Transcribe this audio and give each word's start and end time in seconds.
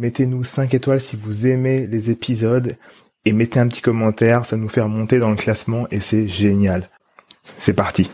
mettez-nous 0.00 0.42
5 0.42 0.72
étoiles 0.72 1.00
si 1.00 1.14
vous 1.14 1.46
aimez 1.46 1.86
les 1.86 2.10
épisodes 2.10 2.74
et 3.26 3.32
mettez 3.32 3.60
un 3.60 3.68
petit 3.68 3.82
commentaire, 3.82 4.46
ça 4.46 4.56
nous 4.56 4.70
fait 4.70 4.80
remonter 4.80 5.18
dans 5.18 5.28
le 5.28 5.36
classement 5.36 5.86
et 5.90 6.00
c'est 6.00 6.26
génial. 6.26 6.88
C'est 7.58 7.74
parti. 7.74 8.10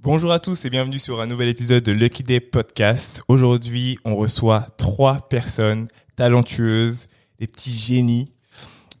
Bonjour 0.00 0.32
à 0.32 0.38
tous 0.38 0.64
et 0.64 0.70
bienvenue 0.70 0.98
sur 0.98 1.20
un 1.20 1.26
nouvel 1.26 1.48
épisode 1.48 1.84
de 1.84 1.92
Lucky 1.92 2.22
Day 2.22 2.40
Podcast. 2.40 3.22
Aujourd'hui, 3.28 3.98
on 4.06 4.16
reçoit 4.16 4.66
trois 4.78 5.28
personnes 5.28 5.88
talentueuses, 6.16 7.08
des 7.38 7.46
petits 7.46 7.74
génies. 7.74 8.32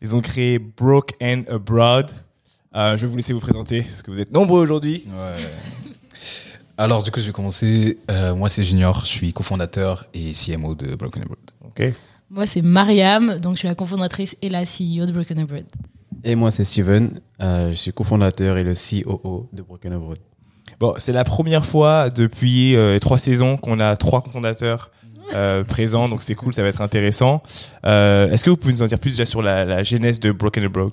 Ils 0.02 0.14
ont 0.14 0.20
créé 0.20 0.58
Broke 0.58 1.12
and 1.22 1.44
Abroad. 1.48 2.10
Euh, 2.74 2.98
je 2.98 3.02
vais 3.02 3.08
vous 3.08 3.16
laisser 3.16 3.32
vous 3.32 3.40
présenter 3.40 3.80
parce 3.80 4.02
que 4.02 4.10
vous 4.10 4.20
êtes 4.20 4.32
nombreux 4.32 4.60
aujourd'hui. 4.60 5.04
Ouais. 5.06 5.87
Alors 6.78 7.02
du 7.02 7.10
coup, 7.10 7.18
je 7.20 7.26
vais 7.26 7.32
commencer. 7.32 7.98
Euh, 8.10 8.34
moi, 8.34 8.48
c'est 8.48 8.62
Junior. 8.62 9.00
Je 9.04 9.10
suis 9.10 9.32
cofondateur 9.32 10.06
et 10.14 10.32
CMO 10.32 10.74
de 10.76 10.94
Broken 10.94 11.22
Abroad. 11.22 11.38
Ok. 11.64 11.92
Moi, 12.30 12.46
c'est 12.46 12.62
Mariam, 12.62 13.38
donc 13.38 13.54
je 13.54 13.60
suis 13.60 13.68
la 13.68 13.74
cofondatrice 13.74 14.36
et 14.42 14.48
la 14.48 14.62
CEO 14.62 15.06
de 15.06 15.12
Broken 15.12 15.40
Abroad. 15.40 15.64
Et 16.24 16.34
moi, 16.34 16.50
c'est 16.50 16.64
Steven. 16.64 17.20
Euh, 17.42 17.70
je 17.70 17.76
suis 17.76 17.92
cofondateur 17.92 18.58
et 18.58 18.62
le 18.62 18.74
COO 18.74 19.48
de 19.52 19.62
Broken 19.62 19.92
Abroad. 19.94 20.18
Bon, 20.78 20.94
c'est 20.98 21.12
la 21.12 21.24
première 21.24 21.64
fois 21.64 22.10
depuis 22.10 22.76
euh, 22.76 22.98
trois 23.00 23.18
saisons 23.18 23.56
qu'on 23.56 23.80
a 23.80 23.96
trois 23.96 24.22
cofondateurs 24.22 24.92
euh, 25.34 25.64
présents, 25.64 26.08
donc 26.08 26.22
c'est 26.22 26.36
cool, 26.36 26.54
ça 26.54 26.62
va 26.62 26.68
être 26.68 26.80
intéressant. 26.80 27.42
Euh, 27.84 28.30
Est-ce 28.30 28.44
que 28.44 28.50
vous 28.50 28.56
pouvez 28.56 28.74
nous 28.74 28.82
en 28.82 28.86
dire 28.86 28.98
plus 29.00 29.10
déjà 29.10 29.26
sur 29.26 29.42
la, 29.42 29.64
la 29.64 29.82
genèse 29.82 30.20
de 30.20 30.30
Broken 30.30 30.64
Abroad? 30.64 30.92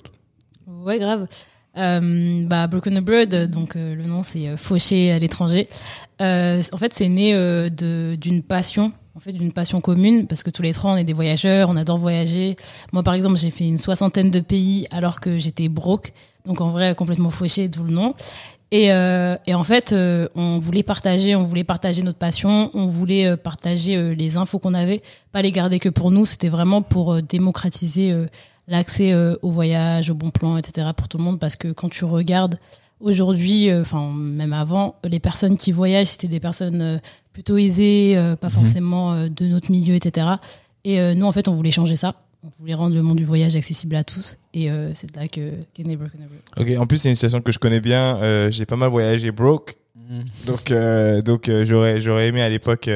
Ouais, 0.66 0.98
grave. 0.98 1.28
Euh, 1.76 2.44
bah, 2.46 2.66
Broken 2.66 2.96
Abroad, 2.96 3.50
donc 3.50 3.76
euh, 3.76 3.94
le 3.94 4.04
nom 4.04 4.22
c'est 4.22 4.48
euh, 4.48 4.56
Fauché 4.56 5.12
à 5.12 5.18
l'étranger. 5.18 5.68
En 6.18 6.76
fait, 6.78 6.94
c'est 6.94 7.08
né 7.08 7.34
d'une 7.70 8.42
passion, 8.42 8.92
en 9.14 9.20
fait, 9.20 9.32
d'une 9.32 9.52
passion 9.52 9.82
commune, 9.82 10.26
parce 10.26 10.42
que 10.42 10.48
tous 10.48 10.62
les 10.62 10.72
trois, 10.72 10.92
on 10.92 10.96
est 10.96 11.04
des 11.04 11.12
voyageurs, 11.12 11.68
on 11.68 11.76
adore 11.76 11.98
voyager. 11.98 12.56
Moi, 12.92 13.02
par 13.02 13.12
exemple, 13.12 13.36
j'ai 13.36 13.50
fait 13.50 13.68
une 13.68 13.76
soixantaine 13.76 14.30
de 14.30 14.40
pays 14.40 14.86
alors 14.90 15.20
que 15.20 15.36
j'étais 15.36 15.68
broke, 15.68 16.12
donc 16.46 16.62
en 16.62 16.70
vrai, 16.70 16.94
complètement 16.94 17.28
fauché, 17.28 17.68
d'où 17.68 17.84
le 17.84 17.92
nom. 17.92 18.14
Et, 18.70 18.86
et 18.86 19.54
en 19.54 19.62
fait, 19.62 19.94
on 20.34 20.58
voulait 20.58 20.82
partager, 20.82 21.36
on 21.36 21.42
voulait 21.42 21.64
partager 21.64 22.02
notre 22.02 22.18
passion, 22.18 22.70
on 22.72 22.86
voulait 22.86 23.36
partager 23.36 24.14
les 24.14 24.38
infos 24.38 24.58
qu'on 24.58 24.72
avait, 24.72 25.02
pas 25.32 25.42
les 25.42 25.52
garder 25.52 25.78
que 25.78 25.90
pour 25.90 26.10
nous. 26.10 26.24
C'était 26.24 26.48
vraiment 26.48 26.80
pour 26.80 27.22
démocratiser 27.22 28.14
l'accès 28.68 29.12
euh, 29.12 29.36
au 29.42 29.50
voyage, 29.50 30.10
au 30.10 30.14
bon 30.14 30.30
plan, 30.30 30.56
etc. 30.56 30.88
pour 30.96 31.08
tout 31.08 31.18
le 31.18 31.24
monde. 31.24 31.38
Parce 31.38 31.56
que 31.56 31.68
quand 31.72 31.88
tu 31.88 32.04
regardes 32.04 32.58
aujourd'hui, 33.00 33.70
euh, 33.70 33.82
enfin 33.82 34.10
même 34.12 34.52
avant, 34.52 34.96
les 35.04 35.20
personnes 35.20 35.56
qui 35.56 35.72
voyagent, 35.72 36.08
c'était 36.08 36.28
des 36.28 36.40
personnes 36.40 36.80
euh, 36.80 36.98
plutôt 37.32 37.58
aisées, 37.58 38.16
euh, 38.16 38.34
pas 38.36 38.48
forcément 38.48 39.12
euh, 39.12 39.28
de 39.28 39.46
notre 39.46 39.70
milieu, 39.70 39.94
etc. 39.94 40.26
Et 40.84 41.00
euh, 41.00 41.14
nous, 41.14 41.26
en 41.26 41.32
fait, 41.32 41.48
on 41.48 41.52
voulait 41.52 41.70
changer 41.70 41.96
ça. 41.96 42.14
On 42.44 42.48
voulait 42.58 42.74
rendre 42.74 42.94
le 42.94 43.02
monde 43.02 43.16
du 43.16 43.24
voyage 43.24 43.56
accessible 43.56 43.96
à 43.96 44.04
tous. 44.04 44.38
Et 44.54 44.70
euh, 44.70 44.92
c'est 44.94 45.14
là 45.16 45.26
que 45.26 45.52
qu'est 45.74 45.82
né 45.82 45.96
Broken. 45.96 46.20
Ok. 46.56 46.68
En 46.78 46.86
plus, 46.86 46.98
c'est 46.98 47.08
une 47.08 47.16
situation 47.16 47.40
que 47.40 47.50
je 47.52 47.58
connais 47.58 47.80
bien. 47.80 48.18
Euh, 48.22 48.50
J'ai 48.50 48.66
pas 48.66 48.76
mal 48.76 48.88
voyagé 48.88 49.32
broke, 49.32 49.76
donc 50.46 50.70
euh, 50.70 51.20
donc 51.22 51.48
euh, 51.48 51.64
j'aurais 51.64 52.00
j'aurais 52.00 52.28
aimé 52.28 52.40
à 52.42 52.48
l'époque 52.48 52.88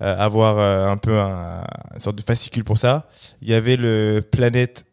avoir 0.00 0.58
un 0.90 0.96
peu 0.96 1.18
un, 1.18 1.62
une 1.92 2.00
sorte 2.00 2.16
de 2.16 2.22
fascicule 2.22 2.64
pour 2.64 2.78
ça. 2.78 3.06
Il 3.42 3.48
y 3.48 3.54
avait 3.54 3.76
le 3.76 4.22
Planète. 4.28 4.86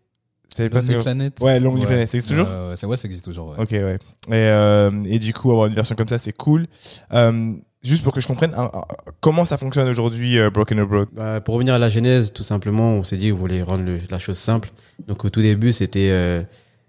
Savez 0.54 0.70
pas 0.70 0.80
Lonely 0.80 0.94
c'est- 0.94 1.00
Planet. 1.02 1.40
Ouais, 1.42 1.60
Lonely 1.60 1.86
Planet, 1.86 2.08
ça 2.08 2.18
existe 2.18 2.30
toujours 2.32 2.48
Euh, 2.50 2.76
ça, 2.76 2.88
ouais, 2.88 2.98
ça 2.98 3.06
existe 3.08 3.26
toujours. 3.26 3.50
ouais. 3.50 3.60
Ok, 3.60 3.72
ouais. 3.72 3.96
Et, 4.30 4.34
euh, 4.34 4.92
et 5.06 5.20
du 5.20 5.34
coup, 5.34 5.52
avoir 5.52 5.68
une 5.68 5.74
version 5.74 5.96
comme 5.96 6.08
ça, 6.08 6.18
c'est 6.18 6.32
cool. 6.36 6.66
Euh, 7.14 7.54
juste 7.84 8.04
pour 8.04 8.14
que 8.14 8.20
je 8.22 8.28
comprenne, 8.28 8.56
comment 9.20 9.46
ça 9.46 9.58
fonctionne 9.58 9.88
aujourd'hui, 9.88 10.40
euh, 10.40 10.50
Broken 10.50 10.80
Abroad 10.80 11.10
Bah, 11.14 11.42
pour 11.42 11.56
revenir 11.56 11.74
à 11.76 11.80
la 11.80 11.90
genèse, 11.90 12.34
tout 12.34 12.44
simplement, 12.44 12.94
on 12.94 13.04
s'est 13.04 13.18
dit 13.18 13.30
qu'on 13.30 13.38
voulait 13.38 13.62
rendre 13.62 13.84
le- 13.86 14.00
la 14.10 14.20
chose 14.20 14.38
simple. 14.38 14.72
Donc 15.08 15.24
au 15.26 15.30
tout 15.30 15.42
début, 15.42 15.72
c'était 15.74 16.10
euh, 16.12 16.42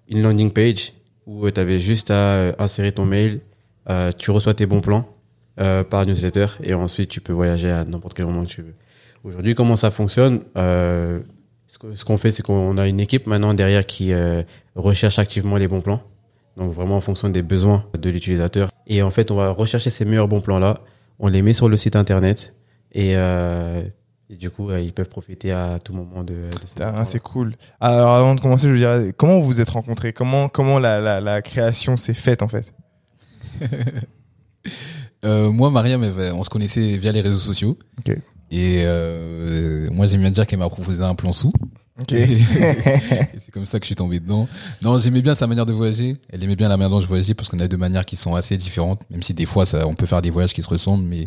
une 0.09 0.23
landing 0.23 0.51
page 0.51 0.95
où 1.27 1.51
tu 1.51 1.61
avais 1.61 1.79
juste 1.79 2.11
à 2.11 2.15
euh, 2.15 2.53
insérer 2.59 2.93
ton 2.93 3.05
mail, 3.05 3.41
euh, 3.91 4.11
tu 4.17 4.31
reçois 4.31 4.55
tes 4.55 4.65
bons 4.67 4.81
plans 4.81 5.07
euh, 5.61 5.85
par 5.85 6.07
newsletter 6.07 6.47
et 6.63 6.73
ensuite 6.73 7.11
tu 7.11 7.21
peux 7.21 7.33
voyager 7.35 7.71
à 7.71 7.85
n'importe 7.85 8.15
quel 8.15 8.25
moment 8.27 8.45
que 8.45 8.49
tu 8.51 8.63
veux. 8.63 8.75
Aujourd'hui, 9.25 9.55
comment 9.55 9.77
ça 9.77 9.91
fonctionne 9.91 10.41
Euh, 10.57 11.21
Ce 11.69 11.79
que- 11.79 11.95
ce 11.95 12.05
qu'on 12.05 12.17
fait, 12.19 12.31
c'est 12.33 12.43
qu'on 12.43 12.77
a 12.79 12.89
une 12.89 12.99
équipe 12.99 13.27
maintenant 13.27 13.55
derrière 13.55 13.87
qui 13.87 14.13
euh, 14.13 14.43
recherche 14.75 15.19
activement 15.19 15.57
les 15.57 15.69
bons 15.69 15.81
plans. 15.83 16.03
Donc 16.57 16.73
vraiment 16.73 16.97
en 16.97 17.01
fonction 17.01 17.29
des 17.29 17.43
besoins 17.43 17.85
de 17.97 18.11
l'utilisateur. 18.11 18.71
Et 18.89 19.03
en 19.03 19.11
fait, 19.13 19.31
on 19.31 19.37
va 19.37 19.51
rechercher 19.51 19.91
ces 19.91 20.05
meilleurs 20.05 20.27
bons 20.29 20.41
plans-là, 20.41 20.81
on 21.21 21.29
les 21.29 21.43
met 21.43 21.53
sur 21.53 21.69
le 21.69 21.77
site 21.77 21.95
internet 21.95 22.55
et, 22.93 23.13
euh, 23.17 23.83
et 24.31 24.35
du 24.37 24.51
coup, 24.51 24.71
euh, 24.71 24.81
ils 24.81 24.93
peuvent 24.93 25.09
profiter 25.09 25.53
à 25.53 25.79
tout 25.79 25.93
moment 25.93 26.25
de, 26.25 26.35
de 26.35 26.83
bons 26.83 27.05
C'est 27.05 27.21
cool. 27.21 27.55
Alors, 27.81 28.11
avant 28.11 28.35
de 28.35 28.41
commencer, 28.41 28.67
je 28.67 28.73
veux 28.73 28.79
dire, 28.79 29.13
comment 29.17 29.39
vous 29.39 29.45
vous 29.47 29.61
êtes 29.61 29.71
rencontrés? 29.71 30.13
Comment 30.13 30.49
comment 30.49 30.79
la, 30.81 31.01
la, 31.01 31.21
la 31.21 31.43
création 31.43 31.97
s'est 31.97 32.15
faite 32.15 32.43
en 32.43 32.49
fait? 32.49 32.73
Euh, 35.25 35.51
moi, 35.51 35.71
Mariam, 35.71 36.03
on 36.35 36.45
se 36.45 36.51
connaissait 36.51 36.97
via 36.97 37.11
les 37.11 37.21
réseaux 37.21 37.39
sociaux. 37.39 37.77
Ok. 37.99 38.17
Et 38.51 38.83
euh, 38.85 39.89
moi, 39.93 40.07
j'aime 40.07 40.21
bien 40.21 40.31
dire 40.31 40.47
qu'elle 40.47 40.59
m'a 40.59 40.69
proposé 40.69 41.03
un 41.03 41.15
plan 41.15 41.33
sous. 41.33 41.53
Ok. 42.01 42.11
C'est 42.15 43.51
comme 43.53 43.67
ça 43.67 43.79
que 43.79 43.85
je 43.85 43.89
suis 43.89 43.97
tombé 43.97 44.21
dedans. 44.21 44.49
Non, 44.83 44.99
j'aimais 44.99 45.21
bien 45.21 45.35
sa 45.35 45.47
manière 45.47 45.67
de 45.67 45.73
voyager. 45.73 46.17
Elle 46.31 46.43
aimait 46.45 46.57
bien 46.57 46.69
la 46.69 46.77
manière 46.77 46.91
dont 46.91 47.01
je 47.01 47.07
voyageais 47.07 47.35
parce 47.35 47.49
qu'on 47.49 47.59
a 47.59 47.69
deux 47.69 47.77
manières 47.77 48.07
qui 48.07 48.17
sont 48.17 48.35
assez 48.35 48.57
différentes. 48.57 49.03
Même 49.11 49.23
si 49.23 49.35
des 49.35 49.47
fois, 49.47 49.67
ça, 49.67 49.87
on 49.87 49.95
peut 49.95 50.07
faire 50.07 50.23
des 50.23 50.31
voyages 50.31 50.55
qui 50.55 50.63
se 50.63 50.69
ressemblent, 50.69 51.05
mais 51.05 51.27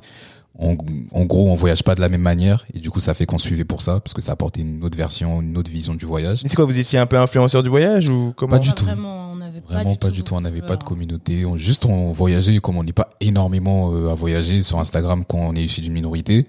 en, 0.58 0.76
en 1.12 1.26
gros, 1.26 1.50
on 1.50 1.56
voyage 1.56 1.84
pas 1.84 1.96
de 1.96 2.02
la 2.02 2.10
même 2.10 2.22
manière. 2.22 2.66
Et 2.74 2.80
du 2.80 2.90
coup, 2.90 3.00
ça 3.00 3.14
fait 3.14 3.26
qu'on 3.26 3.38
suivait 3.38 3.66
pour 3.66 3.82
ça 3.82 4.00
parce 4.00 4.14
que 4.14 4.22
ça 4.22 4.32
apportait 4.32 4.62
une 4.62 4.84
autre 4.84 4.98
version, 4.98 5.42
une 5.42 5.58
autre 5.58 5.70
vision 5.70 5.94
du 5.94 6.06
voyage. 6.06 6.40
C'est 6.44 6.56
quoi 6.56 6.66
Vous 6.66 6.80
étiez 6.80 7.00
un 7.00 7.06
peu 7.06 7.18
influenceur 7.18 7.64
du 7.64 7.70
voyage 7.70 8.08
ou 8.08 8.34
comment 8.36 8.52
Pas 8.52 8.60
du 8.60 8.70
Pas 8.70 8.76
tout. 8.76 8.86
Vraiment, 8.86 9.34
on 9.34 9.42
Vraiment 9.68 9.96
pas 9.96 10.10
du 10.10 10.24
tout. 10.24 10.34
On 10.34 10.42
n'avait 10.42 10.62
pas 10.62 10.76
de 10.76 10.84
communauté. 10.84 11.46
On, 11.46 11.56
juste, 11.58 11.86
on 11.86 12.12
voyageait. 12.12 12.58
Comme 12.60 12.78
on 12.78 12.84
n'est 12.84 12.94
pas 12.94 13.10
énormément 13.20 13.92
euh, 13.94 14.10
à 14.10 14.16
voyager 14.16 14.64
sur 14.64 14.80
Instagram 14.80 15.24
quand 15.28 15.38
on 15.38 15.56
est 15.56 15.64
issu 15.64 15.82
d'une 15.82 15.94
minorité, 15.94 16.48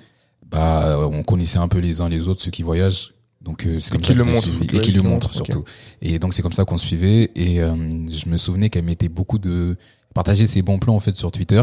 bah, 0.53 0.99
on 1.11 1.23
connaissait 1.23 1.59
un 1.59 1.69
peu 1.69 1.79
les 1.79 2.01
uns 2.01 2.09
les 2.09 2.29
autres 2.29 2.43
ceux 2.43 2.51
qui 2.51 2.63
voyagent. 2.63 3.15
Donc 3.41 3.67
euh, 3.67 3.81
c'est 3.81 3.91
comme 3.91 4.01
qui 4.01 4.13
ça 4.13 4.15
le 4.15 4.25
et 4.63 4.81
qui 4.81 4.93
le 4.93 5.01
ok. 5.01 5.25
surtout. 5.33 5.65
Et 6.01 6.19
donc 6.19 6.33
c'est 6.33 6.43
comme 6.43 6.53
ça 6.53 6.65
qu'on 6.65 6.79
suivait. 6.79 7.31
Et 7.35 7.61
euh, 7.61 7.75
je 8.09 8.29
me 8.29 8.37
souvenais 8.37 8.71
qu'elle 8.71 8.85
mettait 8.85 9.09
beaucoup 9.09 9.39
de 9.39 9.77
partager 10.15 10.47
ses 10.47 10.63
bons 10.63 10.79
plans 10.79 10.95
en 10.95 11.01
fait 11.01 11.17
sur 11.17 11.33
Twitter. 11.33 11.63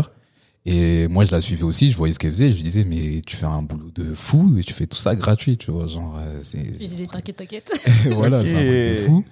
Et 0.66 1.08
moi 1.08 1.24
je 1.24 1.32
la 1.32 1.42
suivais 1.42 1.64
aussi. 1.64 1.90
Je 1.90 1.98
voyais 1.98 2.14
ce 2.14 2.20
qu'elle 2.20 2.32
faisait. 2.32 2.52
Je 2.52 2.56
lui 2.56 2.64
disais 2.64 2.84
mais 2.84 3.22
tu 3.26 3.36
fais 3.36 3.46
un 3.46 3.62
boulot 3.62 3.92
de 3.96 4.14
fou 4.14 4.56
et 4.58 4.64
tu 4.64 4.74
fais 4.74 4.86
tout 4.88 4.98
ça 4.98 5.16
gratuit. 5.16 5.58
Tu 5.58 5.72
vois 5.72 5.88
genre 5.88 6.18
euh, 6.20 6.42
Je 6.44 6.78
disais, 6.78 7.06
t'inquiète, 7.06 7.38
t'inquiète. 7.38 7.72
voilà, 8.12 8.42
c'est 8.42 8.56
un 8.56 8.60
truc 8.60 9.02
de 9.02 9.06
fou. 9.08 9.24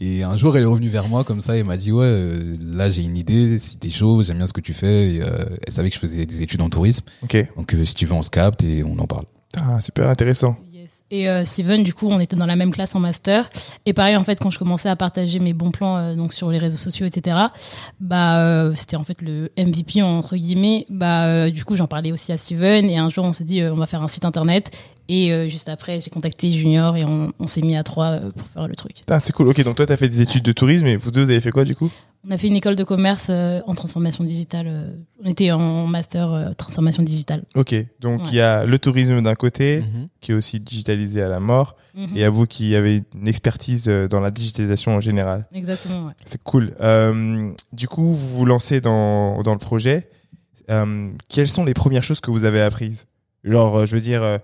Et 0.00 0.22
un 0.24 0.36
jour, 0.36 0.56
elle 0.56 0.64
est 0.64 0.66
revenue 0.66 0.88
vers 0.88 1.08
moi 1.08 1.24
comme 1.24 1.40
ça 1.40 1.56
et 1.56 1.62
m'a 1.62 1.76
dit 1.76 1.92
ouais, 1.92 2.04
euh, 2.04 2.56
là 2.60 2.90
j'ai 2.90 3.02
une 3.02 3.16
idée, 3.16 3.58
si 3.58 3.76
t'es 3.76 3.90
chaud, 3.90 4.22
j'aime 4.22 4.38
bien 4.38 4.46
ce 4.46 4.52
que 4.52 4.60
tu 4.60 4.74
fais. 4.74 5.14
Et, 5.14 5.22
euh, 5.22 5.44
elle 5.66 5.72
savait 5.72 5.88
que 5.88 5.94
je 5.94 6.00
faisais 6.00 6.26
des 6.26 6.42
études 6.42 6.60
en 6.62 6.68
tourisme, 6.68 7.04
Ok. 7.22 7.36
donc 7.56 7.72
euh, 7.74 7.84
si 7.84 7.94
tu 7.94 8.04
veux, 8.04 8.12
on 8.12 8.22
se 8.22 8.30
capte 8.30 8.62
et 8.64 8.82
on 8.82 8.98
en 8.98 9.06
parle. 9.06 9.24
Putain, 9.52 9.80
super 9.80 10.08
intéressant. 10.08 10.56
Et 11.14 11.28
euh, 11.28 11.44
Steven, 11.44 11.84
du 11.84 11.94
coup, 11.94 12.08
on 12.10 12.18
était 12.18 12.34
dans 12.34 12.44
la 12.44 12.56
même 12.56 12.72
classe 12.72 12.96
en 12.96 12.98
master. 12.98 13.48
Et 13.86 13.92
pareil, 13.92 14.16
en 14.16 14.24
fait, 14.24 14.40
quand 14.40 14.50
je 14.50 14.58
commençais 14.58 14.88
à 14.88 14.96
partager 14.96 15.38
mes 15.38 15.52
bons 15.52 15.70
plans 15.70 15.96
euh, 15.96 16.16
donc 16.16 16.32
sur 16.32 16.50
les 16.50 16.58
réseaux 16.58 16.76
sociaux, 16.76 17.06
etc., 17.06 17.36
bah, 18.00 18.40
euh, 18.40 18.72
c'était 18.74 18.96
en 18.96 19.04
fait 19.04 19.22
le 19.22 19.48
MVP, 19.56 20.02
entre 20.02 20.34
guillemets. 20.34 20.86
Bah, 20.90 21.50
du 21.50 21.64
coup, 21.64 21.76
j'en 21.76 21.86
parlais 21.86 22.10
aussi 22.10 22.32
à 22.32 22.36
Steven. 22.36 22.90
Et 22.90 22.98
un 22.98 23.10
jour, 23.10 23.24
on 23.24 23.32
s'est 23.32 23.44
dit, 23.44 23.62
on 23.62 23.76
va 23.76 23.86
faire 23.86 24.02
un 24.02 24.08
site 24.08 24.24
internet. 24.24 24.76
Et 25.08 25.48
juste 25.48 25.68
après, 25.68 26.00
j'ai 26.00 26.10
contacté 26.10 26.50
Junior 26.50 26.96
et 26.96 27.04
on, 27.04 27.46
s'est 27.46 27.60
mis 27.60 27.76
à 27.76 27.84
trois 27.84 28.18
pour 28.36 28.48
faire 28.48 28.66
le 28.66 28.74
truc. 28.74 28.96
Putain, 28.96 29.20
c'est 29.20 29.32
cool. 29.32 29.48
Ok, 29.48 29.62
donc 29.62 29.76
toi, 29.76 29.86
t'as 29.86 29.96
fait 29.96 30.08
des 30.08 30.22
études 30.22 30.42
de 30.42 30.52
tourisme 30.52 30.86
et 30.86 30.96
vous 30.96 31.12
deux, 31.12 31.22
vous 31.22 31.30
avez 31.30 31.40
fait 31.40 31.52
quoi 31.52 31.64
du 31.64 31.76
coup? 31.76 31.92
On 32.26 32.30
a 32.30 32.38
fait 32.38 32.46
une 32.48 32.56
école 32.56 32.74
de 32.74 32.84
commerce 32.84 33.26
euh, 33.28 33.60
en 33.66 33.74
transformation 33.74 34.24
digitale. 34.24 34.66
euh, 34.66 34.96
on 35.22 35.28
était 35.28 35.50
en 35.52 35.86
master 35.86 36.32
euh, 36.32 36.52
transformation 36.54 37.02
digitale. 37.02 37.44
Ok, 37.54 37.74
donc 38.00 38.20
il 38.24 38.28
Ouais. 38.30 38.34
y 38.36 38.40
a 38.40 38.64
le 38.64 38.78
tourisme 38.78 39.20
d'un 39.22 39.34
côté, 39.34 39.80
Mhm. 39.80 40.08
qui 40.22 40.32
est 40.32 40.34
aussi 40.34 40.58
digitalisé 40.58 41.22
à 41.22 41.28
la 41.28 41.38
mort, 41.40 41.76
Mhm. 41.94 42.16
et 42.16 42.24
à 42.24 42.30
vous 42.30 42.46
qui 42.46 42.74
avez 42.74 43.02
une 43.14 43.28
expertise 43.28 43.88
euh, 43.88 44.08
dans 44.08 44.20
la 44.20 44.30
digitalisation 44.30 44.92
en 44.96 45.00
général. 45.00 45.46
Exactement, 45.52 46.06
ouais. 46.06 46.12
C'est 46.24 46.42
cool. 46.42 46.74
Euh, 46.80 47.50
du 47.72 47.88
coup, 47.88 48.14
vous 48.14 48.38
vous 48.38 48.46
lancez 48.46 48.80
dans, 48.80 49.42
dans 49.42 49.52
le 49.52 49.58
projet. 49.58 50.08
Euh, 50.70 51.10
quelles 51.28 51.48
sont 51.48 51.64
les 51.66 51.74
premières 51.74 52.02
choses 52.04 52.20
que 52.20 52.30
vous 52.30 52.44
avez 52.44 52.62
apprises? 52.62 53.06
Genre, 53.44 53.80
euh, 53.80 53.86
je 53.86 53.96
veux 53.96 54.00
dire, 54.02 54.22
euh, 54.22 54.38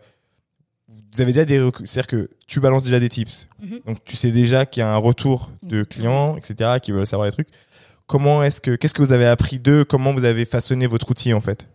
vous 1.13 1.23
avez 1.23 1.33
déjà 1.33 1.45
des 1.47 1.61
recrues. 1.61 1.87
C'est-à-dire 1.87 2.07
que 2.09 2.31
tu 2.47 2.61
balances 2.61 2.85
déjà 2.85 3.01
des 3.01 3.09
tips. 3.09 3.49
Mhm. 3.63 3.81
Donc, 3.87 4.05
tu 4.05 4.17
sais 4.17 4.31
déjà 4.31 4.67
qu'il 4.67 4.83
y 4.83 4.85
a 4.85 4.93
un 4.93 4.99
retour 4.99 5.51
de 5.63 5.83
clients, 5.83 6.37
etc., 6.37 6.79
qui 6.83 6.93
veulent 6.93 7.07
savoir 7.07 7.25
les 7.27 7.33
trucs. 7.33 7.49
Comment 8.11 8.43
est-ce 8.43 8.61
que, 8.61 8.75
qu'est-ce 8.75 8.93
que 8.93 9.03
vous 9.03 9.13
avez 9.13 9.27
appris 9.27 9.61
d'eux? 9.61 9.85
Comment 9.85 10.13
vous 10.13 10.25
avez 10.25 10.45
façonné 10.45 10.89
votre 10.89 11.09
outil, 11.13 11.33
en 11.33 11.41
fait? 11.41 11.69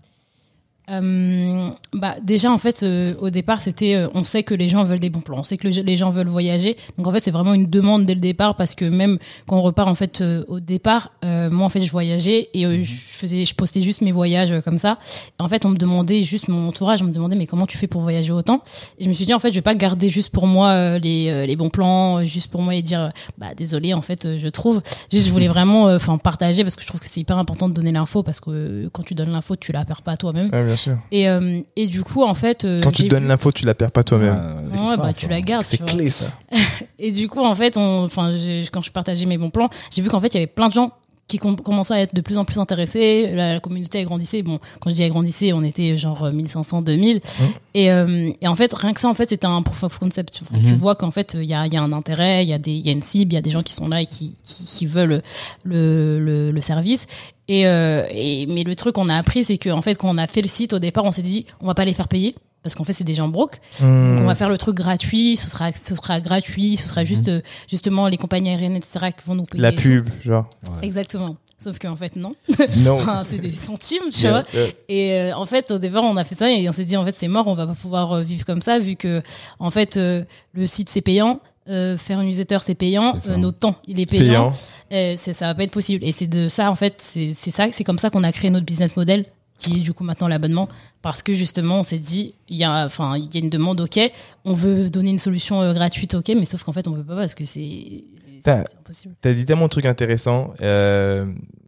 Euh, 0.91 1.69
bah 1.93 2.15
déjà 2.23 2.51
en 2.51 2.57
fait 2.59 2.83
euh, 2.83 3.15
au 3.19 3.31
départ 3.31 3.59
c'était 3.59 3.95
euh, 3.95 4.07
on 4.13 4.23
sait 4.23 4.43
que 4.43 4.53
les 4.53 4.69
gens 4.69 4.83
veulent 4.83 4.99
des 4.99 5.09
bons 5.09 5.21
plans. 5.21 5.39
On 5.39 5.43
sait 5.43 5.57
que 5.57 5.67
le- 5.67 5.81
les 5.81 5.97
gens 5.97 6.11
veulent 6.11 6.27
voyager. 6.27 6.77
Donc 6.97 7.07
en 7.07 7.11
fait 7.11 7.19
c'est 7.19 7.31
vraiment 7.31 7.53
une 7.55 7.65
demande 7.69 8.05
dès 8.05 8.13
le 8.13 8.19
départ 8.19 8.55
parce 8.55 8.75
que 8.75 8.85
même 8.85 9.17
quand 9.47 9.57
on 9.57 9.61
repart 9.61 9.89
en 9.89 9.95
fait 9.95 10.21
euh, 10.21 10.43
au 10.47 10.59
départ 10.59 11.11
euh, 11.23 11.49
moi 11.49 11.65
en 11.65 11.69
fait 11.69 11.81
je 11.81 11.91
voyageais 11.91 12.49
et 12.53 12.65
euh, 12.65 12.83
je 12.83 12.93
faisais 12.93 13.45
je 13.45 13.55
postais 13.55 13.81
juste 13.81 14.01
mes 14.01 14.11
voyages 14.11 14.53
comme 14.63 14.77
ça. 14.77 14.99
Et 15.39 15.43
en 15.43 15.47
fait 15.47 15.65
on 15.65 15.69
me 15.69 15.75
demandait 15.77 16.23
juste 16.23 16.47
mon 16.49 16.67
entourage 16.67 17.01
on 17.01 17.05
me 17.05 17.11
demandait 17.11 17.35
mais 17.35 17.47
comment 17.47 17.65
tu 17.65 17.77
fais 17.77 17.87
pour 17.87 18.01
voyager 18.01 18.31
autant? 18.31 18.61
Et 18.99 19.03
je 19.05 19.09
me 19.09 19.13
suis 19.13 19.25
dit 19.25 19.33
en 19.33 19.39
fait 19.39 19.49
je 19.49 19.55
vais 19.55 19.61
pas 19.61 19.75
garder 19.75 20.09
juste 20.09 20.29
pour 20.31 20.45
moi 20.47 20.99
les, 20.99 21.29
euh, 21.29 21.45
les 21.47 21.55
bons 21.55 21.69
plans 21.69 22.23
juste 22.23 22.51
pour 22.51 22.61
moi 22.61 22.75
et 22.75 22.81
dire 22.83 23.11
bah 23.37 23.47
désolé 23.57 23.93
en 23.95 24.01
fait 24.03 24.37
je 24.37 24.47
trouve. 24.49 24.81
Juste 25.11 25.27
je 25.27 25.31
voulais 25.31 25.47
vraiment 25.47 25.85
enfin 25.85 26.17
partager 26.19 26.63
parce 26.63 26.75
que 26.75 26.81
je 26.83 26.87
trouve 26.87 26.99
que 27.01 27.09
c'est 27.09 27.21
hyper 27.21 27.37
important 27.39 27.69
de 27.69 27.73
donner 27.73 27.91
l'info 27.91 28.21
parce 28.21 28.39
que 28.39 28.87
quand 28.93 29.03
tu 29.03 29.15
donnes 29.15 29.31
l'info 29.31 29.55
tu 29.55 29.71
la 29.71 29.83
perds 29.83 30.01
pas 30.03 30.15
toi-même 30.15 30.49
bien 30.75 30.83
sûr. 30.83 30.97
et, 31.11 31.27
euh, 31.29 31.59
et 31.75 31.87
du 31.87 32.03
coup, 32.03 32.23
en 32.23 32.33
fait. 32.33 32.65
euh, 32.65 32.81
Quand 32.81 32.91
tu 32.91 33.03
j'ai 33.03 33.07
donnes 33.07 33.23
vu- 33.23 33.29
l'info, 33.29 33.51
tu 33.51 33.65
la 33.65 33.73
perds 33.73 33.91
pas 33.91 34.03
toi-même. 34.03 34.33
Ouais, 34.71 34.79
Ouais, 34.89 34.97
bah, 34.97 35.13
tu 35.13 35.27
la 35.27 35.41
gardes. 35.41 35.63
C'est 35.63 35.83
clé, 35.83 36.09
ça. 36.09 36.25
Et 36.99 37.11
du 37.11 37.27
coup, 37.27 37.41
en 37.41 37.55
fait, 37.55 37.77
on, 37.77 38.03
enfin, 38.05 38.31
quand 38.71 38.81
je 38.81 38.91
partageais 38.91 39.25
mes 39.25 39.37
bons 39.37 39.49
plans, 39.49 39.69
j'ai 39.93 40.01
vu 40.01 40.09
qu'en 40.09 40.19
fait, 40.19 40.27
il 40.27 40.33
y 40.35 40.37
avait 40.37 40.47
plein 40.47 40.67
de 40.67 40.73
gens 40.73 40.91
qui 41.27 41.37
com- 41.39 41.55
commençaient 41.59 41.93
à 41.95 42.01
être 42.01 42.13
de 42.13 42.21
plus 42.21 42.37
en 42.37 42.45
plus 42.45 42.59
intéressés. 42.59 43.31
La, 43.33 43.53
la 43.55 43.59
communauté 43.59 43.99
agrandissait. 43.99 44.43
Bon, 44.43 44.59
quand 44.79 44.91
je 44.91 44.95
dis 44.95 45.03
agrandissait, 45.03 45.53
on 45.53 45.63
était 45.63 45.97
genre 45.97 46.31
1500, 46.31 46.81
2000. 46.83 47.19
Et, 47.73 47.91
euh, 47.91 48.31
et 48.41 48.47
en 48.47 48.55
fait, 48.55 48.71
rien 48.73 48.93
que 48.93 48.99
ça, 48.99 49.09
en 49.09 49.13
fait, 49.15 49.29
c'était 49.29 49.47
un 49.47 49.61
proof 49.63 49.83
of 49.83 49.97
concept. 49.97 50.33
Tu, 50.33 50.43
tu 50.45 50.71
Mhm. 50.71 50.75
vois 50.75 50.95
qu'en 50.95 51.11
fait, 51.11 51.35
il 51.39 51.45
y 51.45 51.53
a, 51.53 51.65
il 51.65 51.73
y 51.73 51.77
a 51.77 51.81
un 51.81 51.91
intérêt, 51.93 52.43
il 52.43 52.49
y, 52.49 52.53
a 52.53 52.59
des- 52.59 52.71
y 52.77 52.89
a 52.89 52.91
une 52.91 53.01
cible, 53.01 53.33
il 53.33 53.35
y 53.35 53.39
a 53.39 53.41
des 53.41 53.49
gens 53.49 53.63
qui 53.63 53.73
sont 53.73 53.87
là 53.89 54.01
et 54.01 54.05
qui, 54.05 54.35
qui, 54.43 54.65
qui 54.65 54.85
veulent 54.85 55.23
le, 55.63 56.19
le, 56.19 56.51
le 56.51 56.61
service. 56.61 57.07
Et, 57.47 57.67
euh, 57.67 58.05
et, 58.11 58.45
mais 58.47 58.63
le 58.63 58.75
truc 58.75 58.95
qu'on 58.95 59.09
a 59.09 59.15
appris, 59.15 59.43
c'est 59.43 59.57
qu'en 59.57 59.81
fait, 59.81 59.95
quand 59.95 60.09
on 60.09 60.17
a 60.17 60.27
fait 60.27 60.41
le 60.41 60.47
site, 60.47 60.73
au 60.73 60.79
départ, 60.79 61.05
on 61.05 61.11
s'est 61.11 61.21
dit, 61.21 61.45
on 61.61 61.67
va 61.67 61.73
pas 61.75 61.85
les 61.85 61.93
faire 61.93 62.07
payer. 62.07 62.35
Parce 62.65 62.73
qu'en 62.73 62.83
fait, 62.83 62.93
c'est 62.93 63.03
des 63.03 63.13
gens 63.13 63.27
broke. 63.27 63.59
Donc, 63.79 63.87
Hmm. 63.89 64.17
on 64.21 64.25
va 64.25 64.33
faire 64.33 64.49
le 64.49 64.57
truc 64.57 64.75
gratuit, 64.75 65.37
ce 65.37 65.47
sera, 65.51 65.71
ce 65.71 65.93
sera 65.93 66.19
gratuit, 66.19 66.77
ce 66.77 66.87
sera 66.87 67.03
juste, 67.03 67.27
euh, 67.27 67.41
justement, 67.69 68.07
les 68.07 68.17
compagnies 68.17 68.49
aériennes, 68.49 68.75
etc., 68.75 69.11
qui 69.15 69.23
vont 69.27 69.35
nous 69.35 69.45
payer. 69.45 69.61
La 69.61 69.71
pub, 69.71 70.09
genre. 70.25 70.49
Exactement. 70.81 71.35
Sauf 71.59 71.77
qu'en 71.77 71.95
fait, 71.95 72.15
non. 72.15 72.33
Non. 72.83 72.95
Enfin, 72.95 73.21
c'est 73.23 73.37
des 73.37 73.51
centimes, 73.51 74.09
tu 74.11 74.21
Yeah, 74.23 74.31
vois. 74.31 74.43
yeah. 74.59 74.67
Et 74.89 75.13
euh, 75.13 75.35
en 75.37 75.45
fait, 75.45 75.69
au 75.69 75.77
départ, 75.77 76.03
on 76.03 76.17
a 76.17 76.23
fait 76.23 76.33
ça 76.33 76.51
et 76.51 76.67
on 76.67 76.71
s'est 76.71 76.85
dit, 76.85 76.97
en 76.97 77.05
fait, 77.05 77.13
c'est 77.13 77.27
mort, 77.27 77.47
on 77.47 77.53
va 77.53 77.67
pas 77.67 77.75
pouvoir 77.75 78.13
euh, 78.13 78.21
vivre 78.23 78.45
comme 78.45 78.63
ça, 78.63 78.79
vu 78.79 78.95
que, 78.95 79.21
en 79.59 79.69
fait, 79.69 79.95
euh, 79.97 80.23
le 80.53 80.65
site, 80.65 80.89
c'est 80.89 81.01
payant. 81.01 81.39
euh, 81.67 81.97
faire 81.97 82.19
une 82.21 82.27
newsletter, 82.27 82.57
c'est 82.61 82.75
payant. 82.75 83.15
Euh, 83.27 83.37
notre 83.37 83.57
temps, 83.57 83.75
il 83.87 83.99
est 83.99 84.05
payant. 84.05 84.51
Payant. 84.91 85.15
C'est- 85.17 85.33
ça 85.33 85.47
va 85.47 85.55
pas 85.55 85.63
être 85.63 85.71
possible. 85.71 86.03
Et 86.03 86.11
c'est 86.11 86.27
de 86.27 86.47
ça, 86.49 86.69
en 86.69 86.75
fait, 86.75 86.95
c'est 86.99 87.33
ça, 87.33 87.65
c'est 87.71 87.83
comme 87.83 87.97
ça 87.97 88.09
qu'on 88.11 88.23
a 88.23 88.31
créé 88.31 88.51
notre 88.51 88.65
business 88.67 88.95
model, 88.95 89.25
qui 89.57 89.77
est 89.79 89.81
du 89.81 89.93
coup 89.93 90.03
maintenant 90.03 90.27
l'abonnement, 90.27 90.67
parce 91.01 91.23
que 91.23 91.33
justement, 91.33 91.79
on 91.79 91.83
s'est 91.83 91.99
dit, 91.99 92.33
il 92.49 92.57
y 92.57 92.63
a, 92.63 92.85
enfin, 92.85 93.17
il 93.17 93.33
y 93.33 93.37
a 93.37 93.39
une 93.39 93.49
demande, 93.49 93.79
ok, 93.81 93.99
on 94.43 94.53
veut 94.53 94.89
donner 94.89 95.11
une 95.11 95.17
solution 95.17 95.61
euh, 95.61 95.73
gratuite, 95.73 96.13
ok, 96.15 96.29
mais 96.35 96.45
sauf 96.45 96.63
qu'en 96.63 96.73
fait, 96.73 96.87
on 96.87 96.91
veut 96.91 97.03
pas 97.03 97.15
parce 97.15 97.33
que 97.35 97.45
c'est 97.45 97.59
c'est- 97.61 98.41
T'as- 98.43 98.63
c'est 98.69 98.77
impossible. 98.77 99.15
T'as 99.21 99.33
dit 99.33 99.45
tellement 99.45 99.65
de 99.65 99.69
trucs 99.69 99.85
intéressants. 99.85 100.53
Euh, 100.61 101.25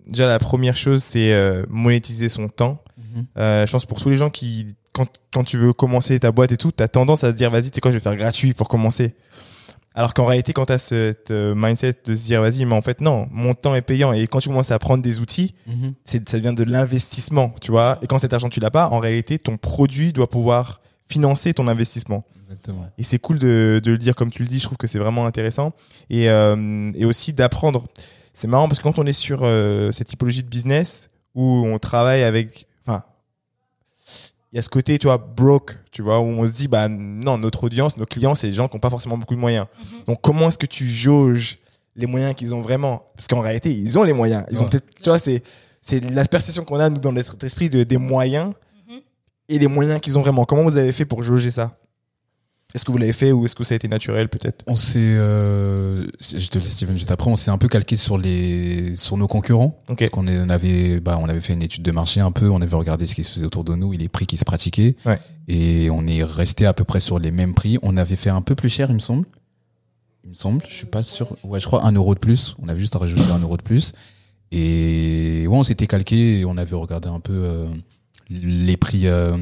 déjà, 0.07 0.27
la 0.27 0.37
première 0.39 0.75
chose, 0.75 1.01
c'est 1.03 1.31
euh, 1.33 1.63
monétiser 1.69 2.29
son 2.29 2.49
temps. 2.49 2.83
Mhm. 2.97 3.25
Euh, 3.37 3.65
je 3.65 3.71
pense 3.71 3.85
pour 3.85 3.99
tous 4.01 4.09
les 4.09 4.17
gens 4.17 4.29
qui, 4.29 4.75
quand, 4.91 5.07
quand 5.33 5.43
tu 5.43 5.57
veux 5.57 5.71
commencer 5.73 6.19
ta 6.19 6.31
boîte 6.31 6.51
et 6.51 6.57
tout, 6.57 6.71
t'as 6.71 6.87
tendance 6.87 7.23
à 7.23 7.29
se 7.31 7.35
dire, 7.35 7.49
vas-y, 7.51 7.71
tu 7.71 7.75
sais 7.75 7.81
quoi, 7.81 7.91
je 7.91 7.97
vais 7.97 8.03
faire 8.03 8.15
gratuit 8.17 8.53
pour 8.53 8.67
commencer. 8.67 9.15
Alors 9.97 10.13
qu'en 10.13 10.25
réalité, 10.25 10.53
quand 10.53 10.65
t'as 10.67 10.77
cette 10.77 11.31
euh, 11.31 11.55
mindset 11.55 11.95
de 12.05 12.13
se 12.13 12.25
dire, 12.25 12.39
vas-y, 12.41 12.63
mais 12.65 12.75
en 12.75 12.83
fait, 12.83 13.01
non, 13.01 13.27
mon 13.31 13.55
temps 13.55 13.73
est 13.73 13.81
payant. 13.81 14.13
Et 14.13 14.27
quand 14.27 14.39
tu 14.39 14.47
commences 14.49 14.69
à 14.69 14.75
apprendre 14.75 15.01
des 15.01 15.19
outils, 15.19 15.55
Mhm. 15.65 15.93
c'est, 16.05 16.29
ça 16.29 16.37
devient 16.39 16.53
de 16.55 16.63
l'investissement, 16.63 17.51
tu 17.61 17.71
vois. 17.71 17.97
Et 18.03 18.07
quand 18.07 18.19
cet 18.19 18.31
argent, 18.31 18.47
tu 18.49 18.59
l'as 18.59 18.69
pas, 18.69 18.89
en 18.89 18.99
réalité, 18.99 19.39
ton 19.39 19.57
produit 19.57 20.13
doit 20.13 20.29
pouvoir 20.29 20.81
financer 21.09 21.51
ton 21.53 21.67
investissement. 21.67 22.25
Exactement. 22.43 22.85
Et 22.99 23.03
c'est 23.03 23.17
cool 23.17 23.39
de, 23.39 23.81
de 23.83 23.91
le 23.91 23.97
dire 23.97 24.13
comme 24.15 24.29
tu 24.29 24.43
le 24.43 24.47
dis. 24.47 24.59
Je 24.59 24.65
trouve 24.65 24.77
que 24.77 24.85
c'est 24.87 24.99
vraiment 24.99 25.25
intéressant. 25.25 25.73
Et, 26.11 26.29
euh, 26.29 26.91
et 26.93 27.05
aussi 27.05 27.33
d'apprendre. 27.33 27.87
C'est 28.33 28.47
marrant 28.47 28.67
parce 28.67 28.77
que 28.77 28.83
quand 28.83 28.99
on 28.99 29.05
est 29.07 29.13
sur 29.13 29.39
euh, 29.41 29.91
cette 29.91 30.09
typologie 30.09 30.43
de 30.43 30.47
business 30.49 31.09
où 31.33 31.65
on 31.65 31.79
travaille 31.79 32.21
avec, 32.21 32.67
y 34.57 34.59
a 34.59 34.61
ce 34.63 34.69
côté, 34.69 34.97
tu 34.99 35.07
vois, 35.07 35.17
broke, 35.17 35.77
tu 35.91 36.01
vois, 36.01 36.19
où 36.19 36.25
on 36.25 36.45
se 36.45 36.51
dit, 36.51 36.67
bah 36.67 36.87
non, 36.89 37.37
notre 37.37 37.63
audience, 37.63 37.95
nos 37.97 38.05
clients, 38.05 38.35
c'est 38.35 38.47
des 38.47 38.53
gens 38.53 38.67
qui 38.67 38.75
n'ont 38.75 38.79
pas 38.81 38.89
forcément 38.89 39.17
beaucoup 39.17 39.35
de 39.35 39.39
moyens. 39.39 39.67
Donc 40.05 40.19
comment 40.21 40.49
est-ce 40.49 40.57
que 40.57 40.65
tu 40.65 40.87
jauges 40.87 41.57
les 41.95 42.07
moyens 42.07 42.35
qu'ils 42.35 42.53
ont 42.53 42.61
vraiment? 42.61 43.03
Parce 43.15 43.27
qu'en 43.27 43.39
réalité, 43.41 43.71
ils 43.73 43.97
ont 43.97 44.03
les 44.03 44.13
moyens. 44.13 44.45
Ils 44.51 44.61
ont 44.61 44.67
peut-être, 44.67 44.87
tu 45.01 45.09
vois, 45.09 45.19
c'est 45.19 45.43
c'est 45.81 45.99
la 46.09 46.25
perception 46.25 46.65
qu'on 46.65 46.79
a 46.79 46.89
nous 46.89 46.99
dans 46.99 47.13
notre 47.13 47.35
esprit 47.45 47.69
de, 47.69 47.83
des 47.83 47.97
moyens 47.97 48.53
Mhm. 48.89 48.99
et 49.49 49.59
les 49.59 49.67
moyens 49.67 50.01
qu'ils 50.01 50.17
ont 50.17 50.21
vraiment. 50.21 50.43
Comment 50.43 50.63
vous 50.63 50.75
avez 50.77 50.91
fait 50.91 51.05
pour 51.05 51.23
jauger 51.23 51.49
ça? 51.51 51.77
Est-ce 52.77 52.85
que 52.85 52.91
vous 52.91 52.99
l'avez 52.99 53.13
fait 53.13 53.31
ou 53.31 53.43
est-ce 53.43 53.55
que 53.55 53.63
ça 53.63 53.73
a 53.73 53.75
été 53.77 53.87
naturel 53.87 54.29
peut-être? 54.29 54.63
On 54.67 54.75
s'est, 54.75 54.99
euh, 54.99 56.05
je 56.21 56.47
te 56.47 56.59
laisse 56.59 56.73
Steven 56.73 56.95
juste 56.95 57.09
après, 57.09 57.31
on 57.31 57.35
s'est 57.35 57.49
un 57.49 57.57
peu 57.57 57.67
calqué 57.67 57.95
sur 57.95 58.19
les, 58.19 58.95
sur 58.95 59.17
nos 59.17 59.25
concurrents. 59.25 59.81
Ok. 59.89 59.97
Parce 59.97 60.11
qu'on 60.11 60.27
on 60.27 60.49
avait, 60.49 60.99
bah, 60.99 61.17
on 61.19 61.27
avait 61.27 61.41
fait 61.41 61.53
une 61.53 61.63
étude 61.63 61.81
de 61.81 61.91
marché 61.91 62.19
un 62.21 62.31
peu, 62.31 62.51
on 62.51 62.61
avait 62.61 62.75
regardé 62.75 63.07
ce 63.07 63.15
qui 63.15 63.23
se 63.23 63.31
faisait 63.31 63.47
autour 63.47 63.63
de 63.63 63.73
nous 63.73 63.95
et 63.95 63.97
les 63.97 64.09
prix 64.09 64.27
qui 64.27 64.37
se 64.37 64.45
pratiquaient. 64.45 64.95
Ouais. 65.07 65.17
Et 65.47 65.89
on 65.89 66.05
est 66.05 66.23
resté 66.23 66.67
à 66.67 66.73
peu 66.73 66.83
près 66.83 66.99
sur 66.99 67.17
les 67.17 67.31
mêmes 67.31 67.55
prix. 67.55 67.79
On 67.81 67.97
avait 67.97 68.15
fait 68.15 68.29
un 68.29 68.43
peu 68.43 68.53
plus 68.53 68.69
cher, 68.69 68.91
il 68.91 68.95
me 68.97 68.99
semble. 68.99 69.25
Il 70.23 70.29
me 70.29 70.35
semble, 70.35 70.61
je 70.69 70.75
suis 70.75 70.85
pas 70.85 71.01
sûr. 71.01 71.35
Ouais, 71.43 71.59
je 71.59 71.65
crois 71.65 71.83
un 71.83 71.93
euro 71.93 72.13
de 72.13 72.19
plus. 72.19 72.55
On 72.61 72.67
avait 72.67 72.79
juste 72.79 72.95
à 72.95 72.99
rajouter 72.99 73.31
un 73.31 73.39
euro 73.39 73.57
de 73.57 73.63
plus. 73.63 73.93
Et 74.51 75.47
ouais, 75.47 75.57
on 75.57 75.63
s'était 75.63 75.87
calqué 75.87 76.41
et 76.41 76.45
on 76.45 76.57
avait 76.57 76.75
regardé 76.75 77.09
un 77.09 77.21
peu 77.21 77.33
euh, 77.33 77.69
les 78.29 78.77
prix 78.77 79.07
euh, 79.07 79.35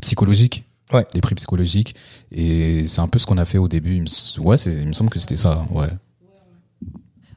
psychologiques. 0.00 0.64
Ouais. 0.92 1.04
Les 1.14 1.20
prix 1.20 1.34
psychologiques. 1.34 1.94
Et 2.30 2.86
c'est 2.88 3.00
un 3.00 3.08
peu 3.08 3.18
ce 3.18 3.26
qu'on 3.26 3.38
a 3.38 3.44
fait 3.44 3.58
au 3.58 3.68
début. 3.68 3.94
Il 3.96 4.02
me, 4.02 4.06
s- 4.06 4.38
ouais, 4.38 4.56
il 4.66 4.86
me 4.88 4.92
semble 4.92 5.10
que 5.10 5.18
c'était 5.18 5.36
ça. 5.36 5.64
Ouais. 5.72 5.88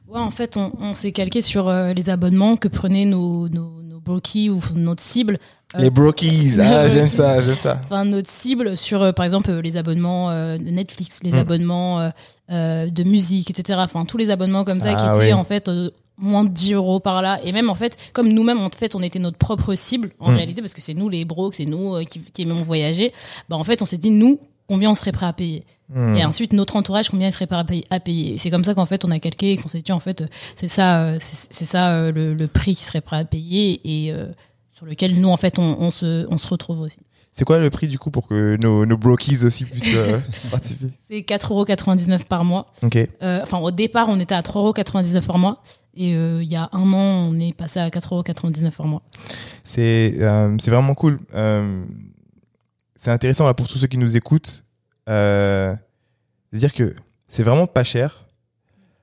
Ouais, 0.06 0.20
en 0.20 0.30
fait, 0.30 0.56
on, 0.56 0.72
on 0.80 0.94
s'est 0.94 1.12
calqué 1.12 1.42
sur 1.42 1.68
euh, 1.68 1.92
les 1.92 2.08
abonnements 2.08 2.56
que 2.56 2.68
prenaient 2.68 3.04
nos, 3.04 3.48
nos, 3.50 3.82
nos 3.82 4.00
brokies 4.00 4.48
ou 4.48 4.60
notre 4.74 5.02
cible. 5.02 5.38
Euh, 5.74 5.80
Les 5.80 5.90
brokies, 5.90 6.56
ah, 6.60 6.88
j'aime 6.90 7.10
ça, 7.10 7.40
j'aime 7.42 7.58
ça. 7.58 7.78
Enfin, 7.84 8.06
notre 8.06 8.30
cible 8.30 8.76
sur, 8.78 9.02
euh, 9.02 9.12
par 9.12 9.26
exemple, 9.26 9.50
les 9.52 9.76
abonnements 9.76 10.30
euh, 10.30 10.56
de 10.56 10.70
Netflix, 10.70 11.20
les 11.22 11.32
Mm. 11.32 11.34
abonnements 11.34 12.00
euh, 12.00 12.10
euh, 12.50 12.88
de 12.90 13.02
musique, 13.04 13.50
etc. 13.50 13.78
Enfin, 13.82 14.06
tous 14.06 14.16
les 14.16 14.30
abonnements 14.30 14.64
comme 14.64 14.80
ça 14.80 14.92
Ah, 14.92 14.94
qui 14.94 15.04
étaient 15.18 15.26
oui. 15.26 15.32
en 15.34 15.44
fait 15.44 15.68
euh, 15.68 15.90
moins 16.18 16.44
de 16.44 16.50
10 16.50 16.74
euros 16.74 17.00
par 17.00 17.22
là. 17.22 17.40
Et 17.44 17.52
même 17.52 17.70
en 17.70 17.74
fait, 17.74 17.96
comme 18.12 18.28
nous-mêmes, 18.28 18.58
en 18.60 18.70
fait, 18.70 18.94
on 18.94 19.02
était 19.02 19.18
notre 19.18 19.38
propre 19.38 19.74
cible 19.74 20.10
en 20.18 20.30
Mm. 20.32 20.36
réalité, 20.36 20.60
parce 20.62 20.74
que 20.74 20.80
c'est 20.80 20.94
nous 20.94 21.08
les 21.08 21.24
bros, 21.24 21.50
c'est 21.52 21.64
nous 21.64 21.94
euh, 21.94 22.04
qui, 22.04 22.20
qui 22.20 22.42
aimons 22.42 22.62
voyager. 22.62 23.12
Bah, 23.48 23.56
en 23.56 23.64
fait, 23.64 23.80
on 23.82 23.86
s'est 23.86 23.98
dit, 23.98 24.10
nous, 24.10 24.40
combien 24.68 24.90
on 24.90 24.94
serait 24.94 25.12
prêt 25.12 25.26
à 25.26 25.32
payer 25.32 25.64
Hmm. 25.90 26.16
Et 26.16 26.22
ensuite, 26.26 26.52
notre 26.52 26.76
entourage, 26.76 27.08
combien 27.08 27.28
il 27.28 27.32
serait 27.32 27.46
prêt 27.46 27.64
à 27.88 27.98
payer, 27.98 28.36
C'est 28.36 28.50
comme 28.50 28.62
ça 28.62 28.74
qu'en 28.74 28.84
fait, 28.84 29.06
on 29.06 29.10
a 29.10 29.18
calqué 29.18 29.52
et 29.52 29.56
qu'on 29.56 29.68
s'est 29.70 29.80
dit, 29.80 29.90
en 29.90 30.00
fait, 30.00 30.22
c'est 30.54 30.68
ça, 30.68 31.02
euh, 31.04 31.16
c'est 31.18 31.64
ça 31.64 31.92
euh, 31.94 32.12
le, 32.12 32.34
le 32.34 32.46
prix 32.46 32.74
qui 32.76 32.84
serait 32.84 33.00
prêt 33.00 33.16
à 33.16 33.24
payer 33.24 33.80
et 33.84 34.12
euh, 34.12 34.26
sur 34.70 34.84
lequel 34.84 35.18
nous, 35.18 35.30
en 35.30 35.38
fait, 35.38 35.58
on, 35.58 35.76
on 35.80 35.90
se, 35.90 36.26
on 36.30 36.36
se 36.36 36.46
retrouve 36.46 36.82
aussi. 36.82 36.98
C'est 37.32 37.46
quoi 37.46 37.58
le 37.58 37.70
prix 37.70 37.88
du 37.88 37.98
coup 37.98 38.10
pour 38.10 38.26
que 38.26 38.58
nos, 38.60 38.84
nos 38.84 38.98
brokies 38.98 39.44
aussi 39.46 39.64
puissent 39.64 39.94
euh, 39.94 40.18
participer? 40.50 40.88
C'est 41.08 41.20
4,99€ 41.20 42.24
par 42.26 42.44
mois. 42.44 42.66
Ok. 42.82 42.96
Euh, 43.22 43.40
Enfin, 43.42 43.56
au 43.58 43.70
départ, 43.70 44.08
on 44.10 44.20
était 44.20 44.34
à 44.34 44.42
3,99€ 44.42 45.24
par 45.24 45.38
mois. 45.38 45.62
Et 46.00 46.14
euh, 46.14 46.40
il 46.42 46.48
y 46.48 46.54
a 46.54 46.68
un 46.72 46.92
an, 46.92 47.28
on 47.30 47.38
est 47.40 47.52
passé 47.52 47.80
à 47.80 47.88
4,99€ 47.90 48.70
par 48.76 48.86
mois. 48.86 49.02
C'est 49.64 50.14
euh, 50.20 50.54
c'est 50.60 50.70
vraiment 50.70 50.94
cool. 50.94 51.18
Euh, 51.34 51.84
c'est 52.94 53.10
intéressant 53.10 53.46
là, 53.46 53.52
pour 53.54 53.66
tous 53.66 53.78
ceux 53.78 53.88
qui 53.88 53.98
nous 53.98 54.16
écoutent 54.16 54.62
euh, 55.08 55.74
de 56.52 56.58
dire 56.58 56.72
que 56.72 56.94
c'est 57.26 57.42
vraiment 57.42 57.66
pas 57.66 57.82
cher 57.84 58.26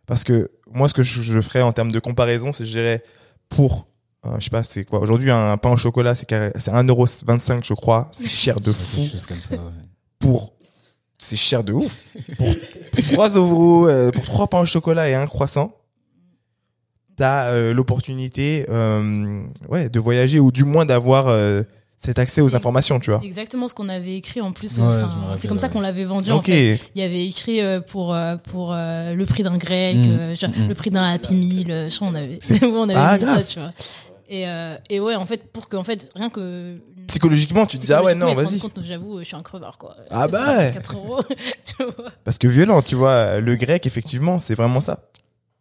parce 0.06 0.24
que 0.24 0.52
moi 0.72 0.88
ce 0.88 0.94
que 0.94 1.04
je, 1.04 1.22
je 1.22 1.40
ferais 1.42 1.62
en 1.62 1.72
termes 1.72 1.92
de 1.92 2.00
comparaison 2.00 2.54
c'est 2.54 2.66
je 2.66 2.72
dirais 2.72 3.04
pour 3.50 3.88
euh, 4.26 4.36
je 4.40 4.46
sais 4.46 4.50
pas 4.50 4.64
c'est 4.64 4.84
quoi 4.86 5.00
aujourd'hui 5.00 5.32
un 5.32 5.58
pain 5.58 5.72
au 5.72 5.78
chocolat 5.78 6.14
c'est 6.16 6.26
carré- 6.28 6.52
c'est 6.58 6.72
1,25€ 6.72 7.64
je 7.64 7.74
crois 7.74 8.10
c'est 8.12 8.28
cher 8.44 8.60
de 8.60 8.72
fou 8.72 9.02
Quelque 9.02 9.12
chose 9.12 9.26
comme 9.28 9.42
ça, 9.42 9.56
ouais. 9.56 9.72
pour 10.20 10.54
c'est 11.18 11.36
cher 11.36 11.64
de 11.64 11.74
ouf 11.74 12.04
pour, 12.38 12.48
pour 12.92 13.04
3 13.14 13.30
euros 13.32 13.88
euh, 13.88 14.12
pour 14.12 14.24
trois 14.26 14.48
pains 14.48 14.60
au 14.62 14.66
chocolat 14.66 15.10
et 15.10 15.14
un 15.16 15.28
croissant 15.28 15.74
t'as 17.18 17.46
euh, 17.52 17.74
l'opportunité 17.74 18.66
euh, 18.70 19.42
ouais 19.70 19.90
de 19.90 20.00
voyager 20.00 20.40
ou 20.40 20.52
du 20.52 20.64
moins 20.64 20.86
d'avoir 20.86 21.28
euh, 21.28 21.64
cet 21.98 22.20
accès 22.20 22.42
aux 22.42 22.56
informations 22.56 23.00
tu 23.00 23.10
vois 23.10 23.20
C'est 23.22 23.28
exactement 23.28 23.68
ce 23.68 23.74
qu'on 23.74 23.88
avait 23.90 24.16
écrit 24.18 24.42
en 24.42 24.52
plus. 24.52 24.78
Ouais, 24.80 24.86
c'est 25.38 25.48
comme 25.48 25.60
ça 25.60 25.70
qu'on 25.70 25.80
l'avait 25.80 26.04
vendu. 26.04 26.32
En 26.32 26.38
ok 26.38 26.46
fait. 26.48 26.80
Il 26.94 27.02
y 27.02 27.06
avait 27.06 27.26
écrit 27.26 27.62
euh, 27.62 27.80
pour, 27.80 28.14
euh, 28.14 28.36
pour 28.38 28.74
euh, 28.74 29.14
le 29.14 29.26
prix 29.26 29.44
d'un 29.44 29.58
grec, 29.58 29.96
Mm. 29.96 30.18
euh, 30.20 30.36
genre, 30.36 30.50
Mm. 30.52 30.68
le 30.68 30.76
prix 30.76 30.90
d'un 30.92 31.04
Happy 31.04 31.36
Meal. 31.36 31.88
je 31.90 31.96
crois, 31.96 32.10
on 32.10 32.16
avait, 32.16 32.40
on 32.64 32.84
avait 32.90 32.94
Ah, 33.00 33.18
mis 33.18 33.24
grave. 33.24 33.38
ça, 33.38 33.44
tu 33.44 33.60
vois. 33.60 33.72
Et, 34.28 34.48
euh, 34.48 34.76
et 34.90 35.00
ouais, 35.00 35.16
en 35.16 35.26
fait, 35.26 35.52
pour 35.54 35.70
que, 35.70 35.78
en 35.78 35.84
fait, 35.84 36.10
rien 36.16 36.30
que 36.32 36.78
psychologiquement, 37.08 37.66
tu 37.68 37.78
te 37.78 37.86
dis, 37.86 37.94
ah 37.94 38.04
ouais, 38.04 38.16
non, 38.16 38.34
vas-y. 38.34 38.60
J'avoue, 38.84 39.20
je 39.20 39.24
suis 39.24 39.36
un 39.36 39.44
crevard, 39.44 39.78
quoi. 39.78 39.96
Ah 40.10 40.28
bah 40.28 40.58
ouais. 40.58 40.72
4 40.74 40.96
euros, 40.96 41.20
tu 41.66 41.76
vois. 41.84 42.12
Parce 42.24 42.38
que 42.40 42.48
violent, 42.48 42.82
tu 42.82 42.96
vois, 42.96 43.40
le 43.40 43.56
grec, 43.56 43.86
effectivement, 43.86 44.40
c'est 44.40 44.56
vraiment 44.56 44.82
ça. 44.82 45.00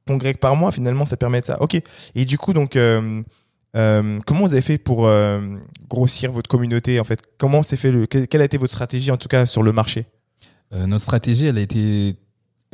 Ton 0.06 0.16
grec 0.16 0.38
par 0.38 0.56
mois, 0.56 0.70
finalement, 0.70 1.06
ça 1.06 1.16
permet 1.16 1.40
de 1.40 1.46
ça. 1.46 1.60
Ok. 1.62 1.80
Et 2.14 2.24
du 2.24 2.36
coup, 2.38 2.52
donc, 2.52 2.76
euh, 2.76 3.22
euh, 3.76 4.20
comment 4.26 4.40
vous 4.46 4.52
avez 4.52 4.62
fait 4.62 4.78
pour 4.78 5.06
euh, 5.06 5.40
grossir 5.88 6.30
votre 6.30 6.48
communauté, 6.48 7.00
en 7.00 7.04
fait? 7.04 7.20
Comment 7.38 7.62
s'est 7.62 7.76
fait 7.76 7.90
le 7.90 8.06
quelle, 8.06 8.28
quelle 8.28 8.42
a 8.42 8.44
été 8.44 8.58
votre 8.58 8.72
stratégie, 8.72 9.10
en 9.10 9.16
tout 9.16 9.28
cas, 9.28 9.46
sur 9.46 9.62
le 9.62 9.72
marché? 9.72 10.06
Euh, 10.72 10.86
notre 10.86 11.02
stratégie, 11.02 11.46
elle 11.46 11.58
a 11.58 11.62
été 11.62 12.16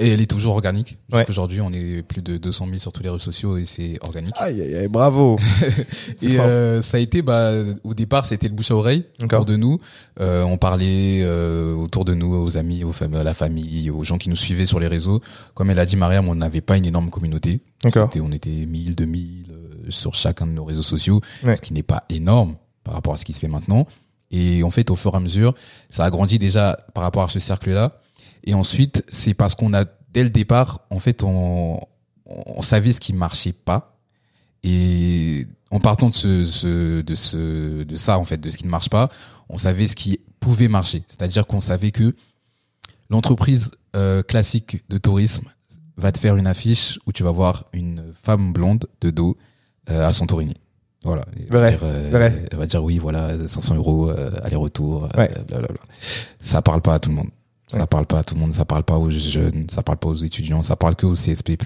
et 0.00 0.08
elle 0.12 0.20
est 0.20 0.26
toujours 0.30 0.54
organique. 0.54 0.98
Ouais. 1.12 1.18
Jusqu'aujourd'hui, 1.18 1.60
on 1.60 1.72
est 1.72 2.02
plus 2.02 2.22
de 2.22 2.36
200 2.38 2.66
000 2.66 2.78
sur 2.78 2.92
tous 2.92 3.02
les 3.02 3.08
réseaux 3.10 3.18
sociaux 3.20 3.56
et 3.58 3.64
c'est 3.66 3.98
organique. 4.02 4.34
Aïe, 4.38 4.60
aïe, 4.60 4.74
aïe, 4.74 4.88
bravo. 4.88 5.38
Et 6.22 6.38
euh, 6.40 6.82
ça 6.82 6.96
a 6.96 7.00
été, 7.00 7.22
bah, 7.22 7.52
au 7.84 7.94
départ, 7.94 8.24
c'était 8.26 8.48
le 8.48 8.54
bouche 8.54 8.70
à 8.70 8.74
oreille 8.76 9.04
autour 9.22 9.44
de 9.44 9.56
nous. 9.56 9.78
Euh, 10.20 10.42
on 10.42 10.56
parlait 10.58 11.20
euh, 11.22 11.74
autour 11.74 12.04
de 12.04 12.14
nous, 12.14 12.34
aux 12.34 12.56
amis, 12.56 12.82
aux 12.84 12.92
fam- 12.92 13.14
à 13.16 13.22
la 13.24 13.34
famille, 13.34 13.90
aux 13.90 14.04
gens 14.04 14.18
qui 14.18 14.28
nous 14.28 14.36
suivaient 14.36 14.66
sur 14.66 14.80
les 14.80 14.86
réseaux. 14.88 15.20
Comme 15.54 15.70
elle 15.70 15.78
a 15.78 15.86
dit, 15.86 15.96
Mariam, 15.96 16.28
on 16.28 16.34
n'avait 16.34 16.60
pas 16.60 16.76
une 16.76 16.86
énorme 16.86 17.10
communauté. 17.10 17.60
C'était- 18.04 18.20
On 18.20 18.32
était 18.32 18.50
1000, 18.66 18.96
2000 18.96 19.46
euh, 19.50 19.90
sur 19.90 20.14
chacun 20.14 20.46
de 20.46 20.52
nos 20.52 20.64
réseaux 20.64 20.82
sociaux, 20.82 21.20
Ouais. 21.44 21.56
ce 21.56 21.62
qui 21.62 21.72
n'est 21.72 21.82
pas 21.82 22.04
énorme 22.10 22.56
par 22.84 22.94
rapport 22.94 23.14
à 23.14 23.16
ce 23.16 23.24
qui 23.24 23.32
se 23.32 23.40
fait 23.40 23.48
maintenant. 23.48 23.86
Et 24.30 24.62
en 24.62 24.70
fait, 24.70 24.90
au 24.90 24.96
fur 24.96 25.12
et 25.14 25.16
à 25.16 25.20
mesure, 25.20 25.54
ça 25.88 26.04
a 26.04 26.10
grandi 26.10 26.38
déjà 26.38 26.78
par 26.94 27.02
rapport 27.02 27.24
à 27.24 27.28
ce 27.28 27.40
cercle-là. 27.40 27.99
Et 28.44 28.54
ensuite, 28.54 29.04
c'est 29.08 29.34
parce 29.34 29.54
qu'on 29.54 29.74
a, 29.74 29.84
dès 30.12 30.22
le 30.24 30.30
départ, 30.30 30.80
en 30.90 30.98
fait, 30.98 31.22
on, 31.22 31.80
on 32.26 32.62
savait 32.62 32.92
ce 32.92 33.00
qui 33.00 33.12
marchait 33.12 33.52
pas. 33.52 33.98
Et 34.62 35.46
en 35.70 35.80
partant 35.80 36.08
de 36.08 36.14
ce, 36.14 36.44
ce- 36.44 37.00
de 37.00 37.14
ce, 37.14 37.82
de 37.84 37.96
ça, 37.96 38.18
en 38.18 38.24
fait, 38.24 38.38
de 38.38 38.50
ce 38.50 38.56
qui 38.56 38.64
ne 38.66 38.70
marche 38.70 38.90
pas, 38.90 39.08
on 39.48 39.58
savait 39.58 39.88
ce 39.88 39.96
qui 39.96 40.20
pouvait 40.40 40.68
marcher. 40.68 41.02
C'est-à-dire 41.08 41.46
qu'on 41.46 41.60
savait 41.60 41.90
que 41.90 42.14
l'entreprise 43.08 43.70
euh, 43.96 44.22
classique 44.22 44.82
de 44.88 44.98
tourisme 44.98 45.48
va 45.96 46.12
te 46.12 46.18
faire 46.18 46.36
une 46.36 46.46
affiche 46.46 46.98
où 47.06 47.12
tu 47.12 47.22
vas 47.22 47.30
voir 47.30 47.64
une 47.72 48.12
femme 48.22 48.52
blonde 48.52 48.86
de 49.00 49.10
dos 49.10 49.36
euh, 49.90 50.06
à 50.06 50.10
Santorini. 50.10 50.54
Voilà. 51.02 51.24
Elle 51.36 51.46
va 51.48 51.58
Vrai, 51.58 51.70
dire, 51.70 51.80
euh, 51.82 52.08
vrai. 52.10 52.44
Elle 52.52 52.58
va 52.58 52.66
dire 52.66 52.84
oui, 52.84 52.98
voilà, 52.98 53.48
500 53.48 53.74
euros 53.76 54.10
euh, 54.10 54.30
aller-retour. 54.42 55.04
euh, 55.04 55.08
Ouais. 55.18 55.30
Ça 56.40 56.60
parle 56.62 56.82
pas 56.82 56.94
à 56.94 56.98
tout 57.00 57.08
le 57.10 57.16
monde. 57.16 57.30
Ça 57.70 57.78
Ouais. 57.78 57.86
parle 57.86 58.06
pas 58.06 58.18
à 58.20 58.24
tout 58.24 58.34
le 58.34 58.40
monde. 58.40 58.52
Ça 58.54 58.64
parle 58.64 58.82
pas 58.84 58.98
aux 58.98 59.10
jeunes. 59.10 59.66
Ça 59.70 59.82
parle 59.82 59.98
pas 59.98 60.08
aux 60.08 60.14
étudiants. 60.14 60.62
Ça 60.62 60.76
parle 60.76 60.96
que 60.96 61.06
aux 61.06 61.14
CSP+. 61.14 61.56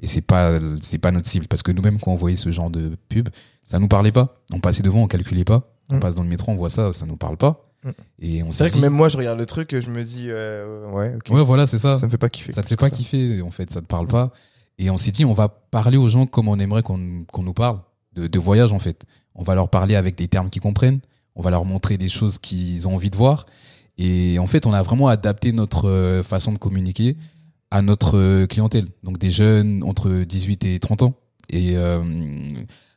Et 0.00 0.06
c'est 0.06 0.20
pas, 0.22 0.52
c'est 0.80 0.98
pas 0.98 1.10
notre 1.10 1.28
cible. 1.28 1.46
Parce 1.48 1.62
que 1.62 1.72
nous-mêmes, 1.72 1.98
quand 2.00 2.12
on 2.12 2.16
voyait 2.16 2.36
ce 2.36 2.50
genre 2.50 2.70
de 2.70 2.96
pub, 3.08 3.28
ça 3.62 3.78
nous 3.78 3.88
parlait 3.88 4.12
pas. 4.12 4.40
On 4.52 4.60
passait 4.60 4.82
devant, 4.82 5.02
on 5.02 5.06
calculait 5.06 5.44
pas. 5.44 5.62
On 5.90 5.96
Mm. 5.96 6.00
passe 6.00 6.14
dans 6.14 6.22
le 6.22 6.28
métro, 6.28 6.52
on 6.52 6.56
voit 6.56 6.70
ça, 6.70 6.92
ça 6.92 7.04
nous 7.06 7.16
parle 7.16 7.36
pas. 7.36 7.64
Mm. 7.84 7.90
Et 8.20 8.42
on 8.42 8.52
C'est 8.52 8.64
vrai 8.64 8.70
que 8.70 8.78
même 8.80 8.92
moi, 8.92 9.08
je 9.08 9.16
regarde 9.16 9.38
le 9.38 9.46
truc, 9.46 9.74
je 9.78 9.90
me 9.90 10.02
dis, 10.04 10.26
euh, 10.28 10.88
ouais, 10.92 11.14
ok. 11.16 11.34
ouais, 11.34 11.44
voilà, 11.44 11.66
c'est 11.66 11.78
ça. 11.78 11.98
Ça 11.98 12.06
me 12.06 12.10
fait 12.10 12.18
pas 12.18 12.28
kiffer. 12.28 12.52
Ça 12.52 12.62
te 12.62 12.68
fait 12.68 12.76
pas 12.76 12.90
kiffer, 12.90 13.42
en 13.42 13.50
fait, 13.50 13.70
ça 13.70 13.80
te 13.80 13.86
parle 13.86 14.06
pas. 14.06 14.30
Et 14.78 14.90
on 14.90 14.96
s'est 14.98 15.10
dit, 15.10 15.24
on 15.24 15.32
va 15.32 15.48
parler 15.48 15.96
aux 15.98 16.08
gens 16.08 16.26
comme 16.26 16.48
on 16.48 16.58
aimerait 16.58 16.82
qu'on 16.84 17.24
qu'on 17.32 17.42
nous 17.42 17.54
parle, 17.54 17.80
de, 18.14 18.26
de 18.28 18.38
voyage, 18.38 18.72
en 18.72 18.78
fait. 18.78 19.04
On 19.34 19.42
va 19.42 19.54
leur 19.56 19.68
parler 19.68 19.96
avec 19.96 20.16
des 20.16 20.28
termes 20.28 20.48
qu'ils 20.50 20.62
comprennent. 20.62 21.00
On 21.34 21.42
va 21.42 21.50
leur 21.50 21.64
montrer 21.64 21.98
des 21.98 22.08
choses 22.08 22.38
qu'ils 22.38 22.86
ont 22.86 22.94
envie 22.94 23.10
de 23.10 23.16
voir. 23.16 23.46
Et 23.98 24.38
en 24.38 24.46
fait, 24.46 24.66
on 24.66 24.72
a 24.72 24.82
vraiment 24.82 25.08
adapté 25.08 25.52
notre 25.52 25.88
euh, 25.88 26.22
façon 26.22 26.52
de 26.52 26.58
communiquer 26.58 27.16
à 27.70 27.82
notre 27.82 28.16
euh, 28.16 28.46
clientèle. 28.46 28.86
Donc 29.02 29.18
des 29.18 29.30
jeunes 29.30 29.82
entre 29.82 30.10
18 30.10 30.64
et 30.64 30.78
30 30.78 31.02
ans. 31.02 31.14
Et 31.50 31.76
euh, 31.76 32.00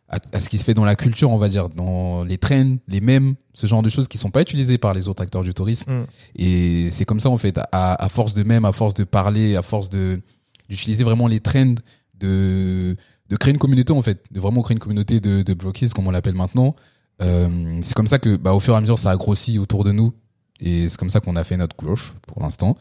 à, 0.08 0.20
à 0.32 0.40
ce 0.40 0.48
qui 0.48 0.58
se 0.58 0.64
fait 0.64 0.74
dans 0.74 0.86
la 0.86 0.96
culture, 0.96 1.32
on 1.32 1.38
va 1.38 1.50
dire, 1.50 1.70
dans 1.70 2.24
les 2.24 2.38
trends, 2.38 2.76
les 2.88 3.02
mèmes, 3.02 3.36
ce 3.54 3.66
genre 3.66 3.82
de 3.82 3.90
choses 3.90 4.08
qui 4.08 4.18
sont 4.18 4.30
pas 4.30 4.42
utilisées 4.42 4.78
par 4.78 4.94
les 4.94 5.08
autres 5.08 5.24
acteurs 5.24 5.44
du 5.44 5.54
tourisme. 5.54 5.92
Mm. 5.92 6.06
Et 6.36 6.92
c'est 6.92 7.06
comme 7.06 7.20
ça, 7.20 7.30
en 7.30 7.38
fait, 7.38 7.60
à, 7.72 8.04
à 8.04 8.10
force 8.10 8.34
de 8.34 8.44
mèmes, 8.44 8.66
à 8.66 8.72
force 8.72 8.94
de 8.94 9.04
parler, 9.04 9.56
à 9.56 9.62
force 9.62 9.90
de 9.90 10.22
d'utiliser 10.70 11.04
vraiment 11.04 11.28
les 11.28 11.42
trends, 11.42 11.76
de, 12.18 12.96
de 13.30 13.36
créer 13.36 13.52
une 13.52 13.60
communauté, 13.60 13.92
en 13.92 14.02
fait, 14.02 14.24
de 14.32 14.40
vraiment 14.40 14.62
créer 14.62 14.76
une 14.76 14.80
communauté 14.80 15.20
de, 15.20 15.42
de 15.42 15.54
brokies, 15.54 15.90
comme 15.90 16.08
on 16.08 16.12
l'appelle 16.12 16.34
maintenant. 16.34 16.78
Euh, 17.22 17.80
c'est 17.84 17.94
comme 17.94 18.08
ça 18.08 18.20
que, 18.20 18.38
bah, 18.38 18.54
au 18.54 18.60
fur 18.60 18.74
et 18.74 18.78
à 18.78 18.82
mesure, 18.82 18.98
ça 18.98 19.12
a 19.12 19.18
grossi 19.18 19.60
autour 19.60 19.84
de 19.84 19.92
nous. 19.92 20.14
Et 20.62 20.88
c'est 20.88 20.98
comme 20.98 21.10
ça 21.10 21.20
qu'on 21.20 21.36
a 21.36 21.44
fait 21.44 21.58
notre 21.58 21.76
growth 21.76 22.14
pour 22.28 22.42
l'instant. 22.42 22.78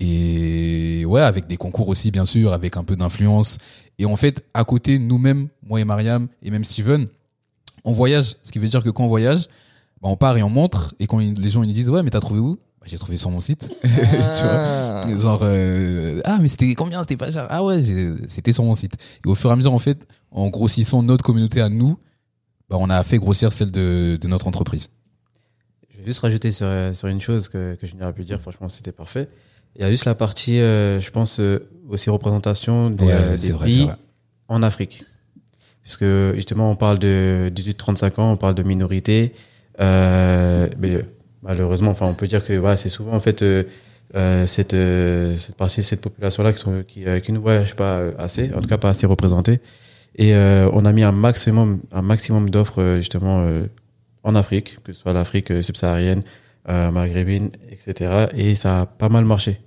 Et 0.00 1.04
ouais, 1.06 1.22
avec 1.22 1.46
des 1.46 1.56
concours 1.56 1.88
aussi, 1.88 2.10
bien 2.10 2.24
sûr, 2.24 2.52
avec 2.52 2.76
un 2.76 2.84
peu 2.84 2.96
d'influence. 2.96 3.58
Et 3.98 4.04
en 4.04 4.16
fait, 4.16 4.44
à 4.52 4.64
côté, 4.64 4.98
nous-mêmes, 4.98 5.48
moi 5.66 5.80
et 5.80 5.84
Mariam, 5.84 6.28
et 6.42 6.50
même 6.50 6.64
Steven, 6.64 7.06
on 7.84 7.92
voyage. 7.92 8.36
Ce 8.42 8.52
qui 8.52 8.58
veut 8.58 8.68
dire 8.68 8.82
que 8.82 8.90
quand 8.90 9.04
on 9.04 9.08
voyage, 9.08 9.46
bah, 10.02 10.08
on 10.10 10.16
part 10.16 10.36
et 10.36 10.42
on 10.42 10.50
montre. 10.50 10.94
Et 10.98 11.06
quand 11.06 11.18
les 11.18 11.50
gens 11.50 11.62
ils 11.62 11.68
nous 11.68 11.72
disent, 11.72 11.88
ouais, 11.88 12.02
mais 12.02 12.10
t'as 12.10 12.20
trouvé 12.20 12.40
où? 12.40 12.58
Bah, 12.80 12.86
J'ai 12.86 12.98
trouvé 12.98 13.16
sur 13.16 13.30
mon 13.30 13.40
site. 13.40 13.68
tu 13.82 13.88
vois? 13.88 14.02
Ah. 14.02 15.00
Genre, 15.16 15.40
euh, 15.42 16.20
ah, 16.24 16.38
mais 16.40 16.48
c'était 16.48 16.74
combien? 16.74 17.00
C'était 17.00 17.16
pas 17.16 17.30
cher. 17.30 17.46
Ah 17.48 17.64
ouais, 17.64 17.80
c'était 18.26 18.52
sur 18.52 18.64
mon 18.64 18.74
site. 18.74 18.94
Et 19.24 19.28
au 19.28 19.34
fur 19.34 19.50
et 19.50 19.52
à 19.52 19.56
mesure, 19.56 19.72
en 19.72 19.78
fait, 19.78 20.06
en 20.30 20.48
grossissant 20.48 21.02
notre 21.02 21.24
communauté 21.24 21.60
à 21.60 21.68
nous, 21.68 21.96
bah, 22.68 22.76
on 22.80 22.90
a 22.90 23.02
fait 23.04 23.18
grossir 23.18 23.52
celle 23.52 23.70
de, 23.70 24.18
de 24.20 24.28
notre 24.28 24.48
entreprise. 24.48 24.88
Je 26.04 26.10
juste 26.10 26.20
rajouter 26.20 26.50
sur, 26.50 26.68
sur 26.92 27.08
une 27.08 27.20
chose 27.20 27.48
que, 27.48 27.76
que 27.80 27.86
je 27.86 27.96
n'aurais 27.96 28.12
pu 28.12 28.24
dire, 28.24 28.38
franchement, 28.38 28.68
c'était 28.68 28.92
parfait. 28.92 29.26
Il 29.74 29.80
y 29.80 29.84
a 29.84 29.90
juste 29.90 30.04
la 30.04 30.14
partie, 30.14 30.60
euh, 30.60 31.00
je 31.00 31.10
pense, 31.10 31.40
euh, 31.40 31.66
aussi 31.88 32.10
représentation 32.10 32.90
des, 32.90 33.06
Ouais, 33.06 33.12
euh, 33.12 33.36
des 33.38 33.52
vrai, 33.52 33.64
pays 33.64 33.88
en 34.48 34.62
Afrique. 34.62 35.02
Puisque 35.80 36.04
justement, 36.34 36.70
on 36.70 36.76
parle 36.76 36.98
de 36.98 37.50
18-35 37.54 38.20
ans, 38.20 38.32
on 38.32 38.36
parle 38.36 38.54
de 38.54 38.62
minorité. 38.62 39.32
Euh, 39.80 40.68
mais 40.78 41.00
malheureusement, 41.42 41.90
enfin, 41.90 42.04
on 42.06 42.14
peut 42.14 42.28
dire 42.28 42.44
que 42.44 42.52
voilà, 42.52 42.76
c'est 42.76 42.90
souvent 42.90 43.14
en 43.14 43.20
fait 43.20 43.42
cette, 44.46 44.76
cette 44.76 45.56
partie, 45.56 45.82
cette 45.82 46.02
population-là 46.02 46.52
qui, 46.52 46.60
sont, 46.60 46.84
qui, 46.86 47.04
qui 47.22 47.32
ne 47.32 47.38
voyage 47.38 47.74
pas 47.76 47.96
euh, 47.96 48.12
assez, 48.18 48.52
en 48.54 48.60
tout 48.60 48.68
cas 48.68 48.78
pas 48.78 48.90
assez 48.90 49.06
représentée. 49.06 49.60
Et 50.16 50.34
on 50.36 50.84
a 50.84 50.92
mis 50.92 51.02
un 51.02 51.12
maximum, 51.12 51.80
un 51.92 52.02
maximum 52.02 52.48
d'offres 52.48 52.96
justement 52.98 53.44
en 54.24 54.34
Afrique, 54.34 54.78
que 54.82 54.92
ce 54.92 55.00
soit 55.00 55.12
l'Afrique 55.12 55.50
euh, 55.50 55.62
subsaharienne, 55.62 56.22
euh, 56.68 56.90
maghrébine, 56.90 57.50
etc. 57.70 58.26
Et 58.36 58.54
ça 58.54 58.80
a 58.82 58.86
pas 58.86 59.08
mal 59.08 59.24
marché. 59.24 59.60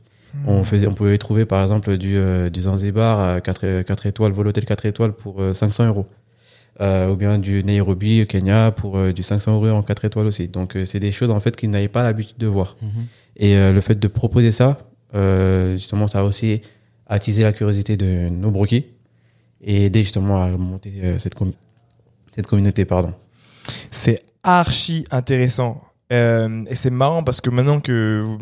On, 0.46 0.64
faisait, 0.64 0.86
on 0.88 0.94
pouvait 0.94 1.18
trouver 1.18 1.46
par 1.46 1.64
exemple 1.64 1.98
du, 1.98 2.16
euh, 2.18 2.50
du 2.50 2.62
Zanzibar 2.62 3.20
à 3.20 3.42
4, 3.42 3.82
4 3.84 4.06
étoiles, 4.08 4.34
vol 4.34 4.48
hôtel 4.48 4.66
4 4.66 4.86
étoiles 4.86 5.14
pour 5.14 5.42
euh, 5.42 5.54
500 5.54 5.88
euros. 5.88 6.06
Euh, 6.80 7.10
ou 7.10 7.16
bien 7.16 7.40
du 7.40 7.64
Nairobi, 7.64 8.28
Kenya, 8.28 8.72
pour 8.72 8.98
euh, 8.98 9.12
du 9.12 9.24
500 9.24 9.56
euros 9.56 9.70
en 9.70 9.82
4 9.82 10.06
étoiles 10.06 10.28
aussi. 10.28 10.48
Donc 10.48 10.76
euh, 10.76 10.86
c'est 10.86 11.00
des 11.00 11.12
choses 11.12 11.32
en 11.32 11.40
fait 11.40 11.56
qu'ils 11.56 11.72
n'avaient 11.72 11.88
pas 11.88 12.04
l'habitude 12.04 12.38
de 12.38 12.46
voir. 12.46 12.78
Et 13.38 13.56
euh, 13.56 13.74
le 13.74 13.82
fait 13.82 13.96
de 13.98 14.08
proposer 14.08 14.52
ça, 14.52 14.78
euh, 15.16 15.74
justement, 15.74 16.08
ça 16.08 16.20
a 16.20 16.24
aussi 16.24 16.62
attisé 17.08 17.42
la 17.42 17.52
curiosité 17.54 17.98
de 17.98 18.30
nos 18.30 18.52
broquis 18.52 18.86
et 19.64 19.86
aider 19.86 20.04
justement 20.04 20.44
à 20.44 20.50
monter 20.50 20.94
euh, 21.04 21.18
cette, 21.20 21.34
com- 21.34 21.54
cette 22.32 22.46
communauté. 22.46 22.86
Pardon. 22.86 23.14
C'est 23.90 24.22
archi 24.48 25.06
intéressant. 25.12 25.82
Euh, 26.14 26.64
et 26.70 26.76
c'est 26.76 26.90
marrant 26.90 27.22
parce 27.22 27.42
que 27.42 27.50
maintenant 27.50 27.82
que 27.82 28.24
vous, 28.26 28.38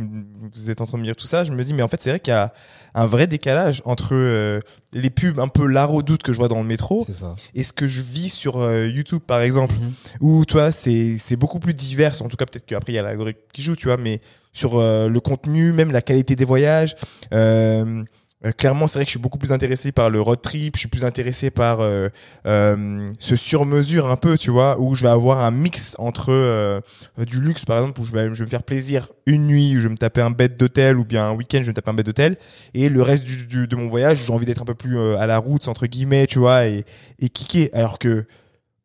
vous 0.53 0.69
êtes 0.69 0.81
en 0.81 0.85
train 0.85 0.99
de 0.99 1.01
me 1.01 1.07
dire 1.07 1.15
tout 1.15 1.25
ça, 1.25 1.43
je 1.43 1.51
me 1.51 1.63
dis, 1.63 1.73
mais 1.73 1.81
en 1.81 1.87
fait, 1.87 1.99
c'est 1.99 2.11
vrai 2.11 2.19
qu'il 2.19 2.31
y 2.31 2.37
a 2.37 2.53
un 2.93 3.07
vrai 3.07 3.25
décalage 3.25 3.81
entre 3.85 4.09
euh, 4.13 4.59
les 4.93 5.09
pubs 5.09 5.39
un 5.39 5.47
peu 5.47 5.67
doute 6.03 6.21
que 6.21 6.31
je 6.31 6.37
vois 6.37 6.47
dans 6.47 6.59
le 6.59 6.67
métro 6.67 7.07
et 7.55 7.63
ce 7.63 7.73
que 7.73 7.87
je 7.87 8.01
vis 8.01 8.29
sur 8.29 8.59
euh, 8.59 8.87
YouTube, 8.87 9.21
par 9.25 9.41
exemple, 9.41 9.73
où, 10.21 10.45
tu 10.45 10.53
vois, 10.53 10.71
c'est, 10.71 11.17
c'est 11.17 11.35
beaucoup 11.35 11.59
plus 11.59 11.73
divers. 11.73 12.21
En 12.21 12.27
tout 12.27 12.37
cas, 12.37 12.45
peut-être 12.45 12.67
qu'après, 12.67 12.93
il 12.93 12.95
y 12.95 12.99
a 12.99 13.03
l'algorithme 13.03 13.39
qui 13.51 13.63
joue, 13.63 13.75
tu 13.75 13.87
vois, 13.87 13.97
mais 13.97 14.21
sur 14.53 14.79
le 14.79 15.19
contenu, 15.19 15.73
même 15.73 15.91
la 15.91 16.01
qualité 16.01 16.35
des 16.35 16.45
voyages, 16.45 16.95
euh, 17.33 18.03
euh, 18.45 18.51
clairement, 18.51 18.87
c'est 18.87 18.99
vrai 18.99 19.05
que 19.05 19.09
je 19.09 19.11
suis 19.11 19.19
beaucoup 19.19 19.37
plus 19.37 19.51
intéressé 19.51 19.91
par 19.91 20.09
le 20.09 20.21
road 20.21 20.41
trip, 20.41 20.75
je 20.75 20.79
suis 20.81 20.87
plus 20.87 21.03
intéressé 21.03 21.49
par 21.49 21.79
euh, 21.81 22.09
euh, 22.45 23.09
ce 23.19 23.35
sur-mesure 23.35 24.09
un 24.09 24.15
peu, 24.15 24.37
tu 24.37 24.51
vois, 24.51 24.79
où 24.79 24.95
je 24.95 25.03
vais 25.03 25.09
avoir 25.09 25.43
un 25.43 25.51
mix 25.51 25.95
entre 25.97 26.81
du 27.25 27.41
luxe, 27.41 27.65
par 27.65 27.79
exemple, 27.79 28.01
où 28.01 28.05
je 28.05 28.11
vais, 28.11 28.27
je 28.33 28.39
vais 28.39 28.45
me 28.45 28.49
faire 28.49 28.63
plaisir 28.63 29.09
une 29.25 29.47
nuit, 29.47 29.75
où 29.77 29.79
je 29.79 29.87
vais 29.87 29.93
me 29.93 29.97
taper 29.97 30.21
un 30.21 30.31
bed 30.31 30.55
d'hôtel, 30.55 30.97
ou 30.97 31.05
bien 31.05 31.27
un 31.27 31.33
week-end, 31.33 31.59
je 31.59 31.63
vais 31.63 31.69
me 31.69 31.75
taper 31.75 31.89
un 31.89 31.93
bed 31.95 32.05
d'hôtel, 32.05 32.37
et 32.73 32.89
le 32.89 33.01
reste 33.01 33.23
du, 33.23 33.67
de 33.67 33.75
mon 33.75 33.87
voyage, 33.87 34.23
j'ai 34.25 34.33
envie 34.33 34.45
d'être 34.45 34.61
un 34.61 34.65
peu 34.65 34.75
plus 34.75 34.99
à 34.99 35.25
la 35.25 35.37
route, 35.37 35.67
entre 35.67 35.87
guillemets, 35.87 36.27
tu 36.27 36.39
vois, 36.39 36.67
et, 36.67 36.85
et 37.19 37.29
kicker. 37.29 37.69
Alors 37.73 37.99
que 37.99 38.25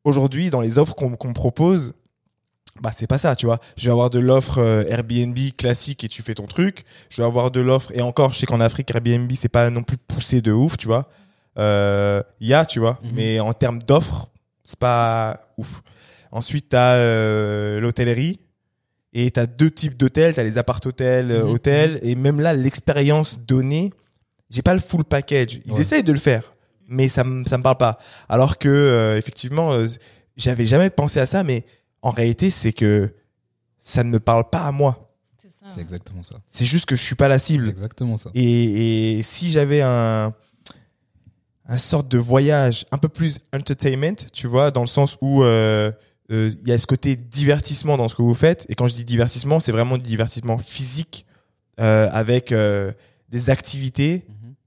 aujourd'hui, 0.04 0.50
dans 0.50 0.60
les 0.60 0.78
offres 0.78 0.94
qu'on 0.94 1.10
me 1.10 1.34
propose, 1.34 1.94
bah 2.80 2.92
c'est 2.96 3.06
pas 3.06 3.18
ça, 3.18 3.36
tu 3.36 3.46
vois. 3.46 3.58
Je 3.76 3.86
vais 3.86 3.90
avoir 3.92 4.10
de 4.10 4.18
l'offre 4.18 4.58
euh, 4.58 4.84
Airbnb 4.88 5.36
classique 5.56 6.04
et 6.04 6.08
tu 6.08 6.22
fais 6.22 6.34
ton 6.34 6.46
truc. 6.46 6.84
Je 7.10 7.20
vais 7.20 7.26
avoir 7.26 7.50
de 7.50 7.60
l'offre 7.60 7.90
et 7.94 8.00
encore, 8.00 8.32
je 8.32 8.38
sais 8.38 8.46
qu'en 8.46 8.60
Afrique 8.60 8.90
Airbnb 8.94 9.30
c'est 9.34 9.48
pas 9.48 9.70
non 9.70 9.82
plus 9.82 9.96
poussé 9.98 10.40
de 10.40 10.52
ouf, 10.52 10.76
tu 10.76 10.86
vois. 10.86 11.08
Euh, 11.58 12.22
Il 12.40 12.46
y 12.48 12.54
a, 12.54 12.64
tu 12.64 12.78
vois, 12.78 12.98
Mhm. 13.02 13.10
mais 13.14 13.40
en 13.40 13.52
termes 13.52 13.80
d'offres, 13.82 14.30
c'est 14.64 14.78
pas 14.78 15.52
ouf. 15.58 15.82
Ensuite, 16.32 16.68
t'as 16.70 16.94
euh, 16.94 17.80
l'hôtellerie 17.80 18.38
et 19.12 19.30
t'as 19.32 19.46
deux 19.46 19.70
types 19.70 19.96
d'hôtels. 19.96 20.34
T'as 20.34 20.44
les 20.44 20.56
appart-hôtels, 20.58 21.30
euh, 21.32 21.42
Mhm. 21.44 21.50
hôtels 21.50 21.98
et 22.02 22.14
même 22.14 22.40
là 22.40 22.52
l'expérience 22.54 23.40
donnée, 23.40 23.90
j'ai 24.48 24.62
pas 24.62 24.74
le 24.74 24.80
full 24.80 25.04
package. 25.04 25.60
Ils 25.66 25.72
Ouais. 25.72 25.80
essayent 25.80 26.04
de 26.04 26.12
le 26.12 26.18
faire, 26.20 26.54
mais 26.88 27.08
ça 27.08 27.24
me 27.24 27.44
ça 27.44 27.58
me 27.58 27.62
parle 27.64 27.76
pas. 27.78 27.98
Alors 28.28 28.58
que 28.58 28.68
euh, 28.68 29.18
effectivement, 29.18 29.72
euh, 29.72 29.88
j'avais 30.36 30.66
jamais 30.66 30.88
pensé 30.88 31.18
à 31.18 31.26
ça, 31.26 31.42
mais 31.42 31.64
en 32.02 32.10
réalité, 32.10 32.50
c'est 32.50 32.72
que 32.72 33.14
ça 33.78 34.04
ne 34.04 34.10
me 34.10 34.20
parle 34.20 34.48
pas 34.48 34.66
à 34.66 34.72
moi. 34.72 35.12
C'est 35.40 35.52
ça. 35.52 35.66
C'est 35.74 35.80
exactement 35.80 36.22
ça. 36.22 36.36
C'est 36.50 36.64
juste 36.64 36.86
que 36.86 36.96
je 36.96 37.02
suis 37.02 37.14
pas 37.14 37.28
la 37.28 37.38
cible. 37.38 37.68
exactement 37.68 38.16
ça. 38.16 38.30
Et, 38.34 39.18
et 39.18 39.22
si 39.22 39.50
j'avais 39.50 39.82
un 39.82 40.34
un 41.70 41.78
sorte 41.78 42.08
de 42.08 42.18
voyage 42.18 42.84
un 42.90 42.98
peu 42.98 43.08
plus 43.08 43.38
entertainment, 43.54 44.16
tu 44.32 44.48
vois, 44.48 44.72
dans 44.72 44.80
le 44.80 44.88
sens 44.88 45.16
où 45.20 45.44
euh, 45.44 45.92
euh, 46.32 46.50
il 46.62 46.68
y 46.68 46.72
a 46.72 46.78
ce 46.78 46.86
côté 46.86 47.14
divertissement 47.14 47.96
dans 47.96 48.08
ce 48.08 48.16
que 48.16 48.22
vous 48.22 48.34
faites. 48.34 48.66
Et 48.68 48.74
quand 48.74 48.88
je 48.88 48.94
dis 48.94 49.04
divertissement, 49.04 49.60
c'est 49.60 49.70
vraiment 49.70 49.96
du 49.96 50.02
divertissement 50.02 50.58
physique 50.58 51.26
euh, 51.80 52.08
avec 52.12 52.50
euh, 52.50 52.90
des 53.28 53.50
activités. 53.50 54.24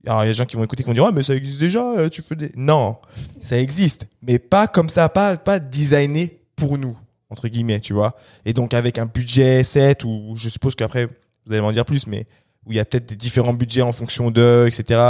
Alors 0.07 0.23
il 0.23 0.27
y 0.27 0.29
a 0.29 0.31
des 0.31 0.37
gens 0.37 0.45
qui 0.45 0.55
vont 0.55 0.63
écouter 0.63 0.83
qui 0.83 0.87
vont 0.87 0.93
dire 0.93 1.03
ouais 1.03 1.11
mais 1.13 1.23
ça 1.23 1.35
existe 1.35 1.59
déjà, 1.59 2.09
tu 2.09 2.21
fais 2.21 2.35
des 2.35 2.51
non, 2.57 2.97
ça 3.41 3.57
existe, 3.57 4.05
mais 4.21 4.37
pas 4.37 4.67
comme 4.67 4.89
ça, 4.89 5.07
pas 5.07 5.37
pas 5.37 5.59
designé 5.59 6.41
pour 6.57 6.77
nous 6.77 6.97
entre 7.33 7.49
guillemets, 7.49 7.81
tu 7.81 7.91
vois. 7.93 8.15
Et 8.45 8.53
donc 8.53 8.73
avec 8.73 8.97
un 8.97 9.05
budget 9.05 9.63
set 9.65 10.05
ou 10.05 10.33
je 10.37 10.47
suppose 10.47 10.75
qu'après 10.75 11.05
vous 11.45 11.51
allez 11.51 11.59
m'en 11.61 11.73
dire 11.73 11.83
plus, 11.83 12.07
mais 12.07 12.25
où 12.65 12.71
il 12.71 12.77
y 12.77 12.79
a 12.79 12.85
peut-être 12.85 13.05
des 13.09 13.17
différents 13.17 13.53
budgets 13.53 13.81
en 13.81 13.91
fonction 13.91 14.31
de, 14.31 14.65
etc. 14.67 15.01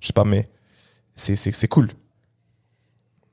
Je 0.00 0.06
sais 0.08 0.12
pas, 0.12 0.24
mais 0.24 0.48
c'est 1.14 1.36
c'est 1.36 1.52
c'est 1.52 1.68
cool. 1.68 1.88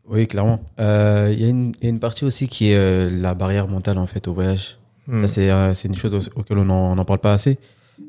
Oui, 0.10 0.28
clairement. 0.28 0.62
Euh, 0.80 1.30
Il 1.34 1.42
y, 1.42 1.46
a 1.46 1.50
une- 1.50 1.74
il 1.82 1.84
y 1.84 1.88
a 1.88 1.90
une 1.90 2.00
partie 2.00 2.24
aussi 2.24 2.48
qui 2.48 2.72
est 2.72 2.76
euh, 2.78 3.10
la 3.10 3.34
barrière 3.34 3.68
mentale 3.68 3.98
en 3.98 4.08
fait 4.08 4.28
au 4.28 4.34
voyage. 4.34 4.78
Hmm. 5.08 5.22
Ça, 5.26 5.28
c'est 5.34 5.50
euh, 5.52 5.74
c'est 5.74 5.88
une 5.88 5.96
chose 5.96 6.14
au- 6.16 6.40
auquel 6.40 6.58
on 6.60 6.66
n'en 6.96 7.06
parle 7.06 7.20
pas 7.20 7.34
assez. 7.34 7.58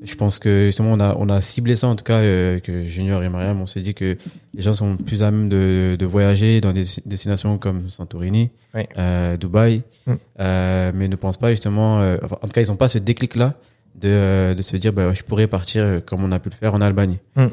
Je 0.02 0.14
pense 0.14 0.38
que 0.38 0.66
justement, 0.66 0.92
on 0.92 1.00
a, 1.00 1.16
on 1.18 1.28
a 1.28 1.40
ciblé 1.40 1.74
ça 1.74 1.88
en 1.88 1.96
tout 1.96 2.04
cas, 2.04 2.18
euh, 2.18 2.60
que 2.60 2.84
Junior 2.84 3.22
et 3.22 3.28
Mariam, 3.28 3.60
on 3.60 3.66
s'est 3.66 3.80
dit 3.80 3.94
que 3.94 4.16
les 4.54 4.62
gens 4.62 4.74
sont 4.74 4.96
plus 4.96 5.22
à 5.22 5.30
même 5.30 5.48
de, 5.48 5.96
de 5.98 6.06
voyager 6.06 6.60
dans 6.60 6.72
des 6.72 6.84
destinations 7.06 7.58
comme 7.58 7.88
Santorini, 7.90 8.50
euh, 8.98 9.36
Dubaï, 9.36 9.82
Mm. 10.06 10.12
euh, 10.40 10.92
mais 10.94 11.08
ne 11.08 11.16
pensent 11.16 11.38
pas 11.38 11.50
justement, 11.50 11.98
enfin, 12.22 12.36
en 12.42 12.46
tout 12.46 12.52
cas, 12.52 12.60
ils 12.60 12.68
n'ont 12.68 12.76
pas 12.76 12.88
ce 12.88 12.98
déclic-là 12.98 13.54
de, 13.94 14.54
de 14.54 14.62
se 14.62 14.76
dire, 14.76 14.92
bah, 14.92 15.12
je 15.14 15.22
pourrais 15.22 15.46
partir 15.48 16.02
comme 16.06 16.22
on 16.22 16.30
a 16.32 16.38
pu 16.38 16.50
le 16.50 16.54
faire 16.54 16.74
en 16.74 16.80
Albanie. 16.80 17.18
Mm. 17.36 17.46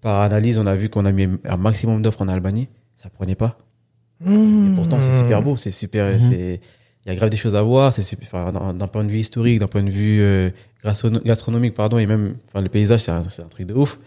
Par 0.00 0.20
analyse, 0.20 0.58
on 0.58 0.66
a 0.66 0.74
vu 0.76 0.88
qu'on 0.88 1.04
a 1.06 1.12
mis 1.12 1.28
un 1.44 1.56
maximum 1.56 2.02
d'offres 2.02 2.22
en 2.22 2.28
Albanie, 2.28 2.68
ça 2.96 3.08
prenait 3.10 3.34
pas. 3.34 3.58
Et 4.26 4.74
pourtant, 4.76 5.00
c'est 5.00 5.16
super 5.18 5.42
beau, 5.42 5.56
c'est 5.56 5.70
super, 5.70 6.06
Mhm. 6.12 6.20
c'est, 6.20 6.60
il 7.08 7.12
y 7.14 7.16
a 7.16 7.16
grave 7.16 7.30
des 7.30 7.38
choses 7.38 7.54
à 7.54 7.62
voir, 7.62 7.90
c'est 7.90 8.02
d'un 8.32 8.86
point 8.86 9.02
de 9.02 9.10
vue 9.10 9.18
historique, 9.20 9.60
d'un 9.60 9.66
point 9.66 9.82
de 9.82 9.90
vue 9.90 10.20
euh, 10.20 10.50
gastrono- 10.84 11.22
gastronomique, 11.24 11.72
pardon, 11.72 11.96
et 11.98 12.04
même, 12.04 12.34
enfin, 12.48 12.60
le 12.60 12.68
paysage, 12.68 13.00
c'est 13.00 13.10
un, 13.10 13.22
truc 13.48 13.66
de 13.66 13.72
ouf. 13.72 13.98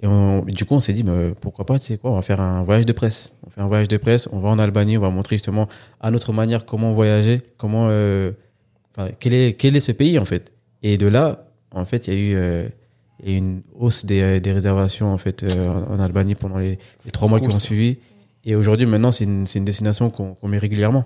Et 0.00 0.06
on- 0.06 0.44
du 0.44 0.64
coup, 0.64 0.74
on 0.74 0.80
s'est 0.80 0.92
dit, 0.92 1.02
mais 1.02 1.32
pourquoi 1.40 1.66
pas, 1.66 1.80
tu 1.80 1.86
sais 1.86 1.98
quoi, 1.98 2.12
on 2.12 2.14
va 2.14 2.22
faire 2.22 2.40
un 2.40 2.62
voyage 2.62 2.86
de 2.86 2.92
presse. 2.92 3.32
On 3.44 3.50
fait 3.50 3.60
un 3.60 3.66
voyage 3.66 3.88
de 3.88 3.96
presse, 3.96 4.28
on 4.30 4.38
va 4.38 4.50
en 4.50 4.60
Albanie, 4.60 4.96
on 4.96 5.00
va 5.00 5.10
montrer 5.10 5.34
justement 5.36 5.68
à 6.00 6.12
notre 6.12 6.32
manière 6.32 6.64
comment 6.64 6.92
voyager, 6.92 7.42
comment, 7.56 7.88
euh, 7.90 8.30
enfin, 8.96 9.08
quel 9.18 9.34
est, 9.34 9.54
quel 9.54 9.74
est 9.74 9.80
ce 9.80 9.90
pays, 9.92 10.16
en 10.20 10.24
fait. 10.24 10.52
Et 10.84 10.96
de 10.96 11.08
là, 11.08 11.46
en 11.72 11.84
fait, 11.84 12.06
il 12.06 12.14
y 12.14 12.16
a 12.16 12.20
eu, 12.20 12.34
euh, 12.36 12.68
une 13.26 13.62
hausse 13.76 14.04
des, 14.06 14.38
des 14.38 14.52
réservations, 14.52 15.12
en 15.12 15.18
fait, 15.18 15.44
en, 15.58 15.94
en 15.94 15.98
Albanie 15.98 16.36
pendant 16.36 16.58
les, 16.58 16.78
les 17.04 17.10
trois 17.10 17.28
mois 17.28 17.40
qui 17.40 17.46
ont 17.46 17.50
suivi. 17.58 17.98
Et 18.44 18.54
aujourd'hui, 18.54 18.86
maintenant, 18.86 19.10
c'est 19.10 19.24
une, 19.24 19.44
destination 19.64 20.10
qu'on 20.10 20.34
qu'on 20.34 20.48
met 20.48 20.58
régulièrement 20.58 21.04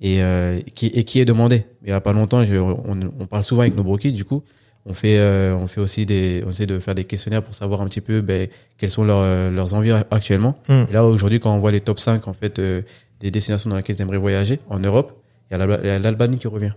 et, 0.00 0.22
euh, 0.22 0.60
qui, 0.74 0.86
et 0.86 1.04
qui 1.04 1.20
est 1.20 1.24
demandé. 1.24 1.64
Il 1.82 1.88
y 1.88 1.92
a 1.92 2.00
pas 2.00 2.12
longtemps, 2.12 2.44
je- 2.44 2.54
on, 2.56 2.98
on 3.18 3.26
parle 3.26 3.42
souvent 3.42 3.62
avec 3.62 3.76
nos 3.76 3.82
brokies, 3.84 4.12
du 4.12 4.24
coup, 4.24 4.42
on 4.86 4.94
fait, 4.94 5.18
euh, 5.18 5.54
on 5.56 5.66
fait 5.66 5.80
aussi 5.80 6.06
des, 6.06 6.42
on 6.46 6.50
essaie 6.50 6.66
de 6.66 6.78
faire 6.80 6.94
des 6.94 7.04
questionnaires 7.04 7.42
pour 7.42 7.54
savoir 7.54 7.82
un 7.82 7.86
petit 7.88 8.00
peu 8.00 8.20
ben, 8.20 8.48
quelles 8.78 8.90
sont 8.90 9.04
leurs, 9.04 9.50
leurs 9.50 9.74
envies 9.74 9.92
actuellement. 10.10 10.54
Mm. 10.68 10.84
Et 10.88 10.92
là, 10.92 11.04
aujourd'hui, 11.04 11.40
quand 11.40 11.54
on 11.54 11.58
voit 11.58 11.72
les 11.72 11.80
top 11.80 11.98
5 12.00 12.26
en 12.28 12.32
fait, 12.32 12.58
euh, 12.58 12.82
des 13.20 13.30
destinations 13.30 13.68
dans 13.70 13.76
lesquelles 13.76 13.96
ils 13.96 14.02
aimeraient 14.02 14.16
voyager 14.18 14.60
en 14.70 14.78
Europe, 14.78 15.20
il 15.50 15.58
y 15.58 15.60
a 15.60 15.98
l'Albanie 15.98 16.38
qui 16.38 16.46
revient. 16.48 16.72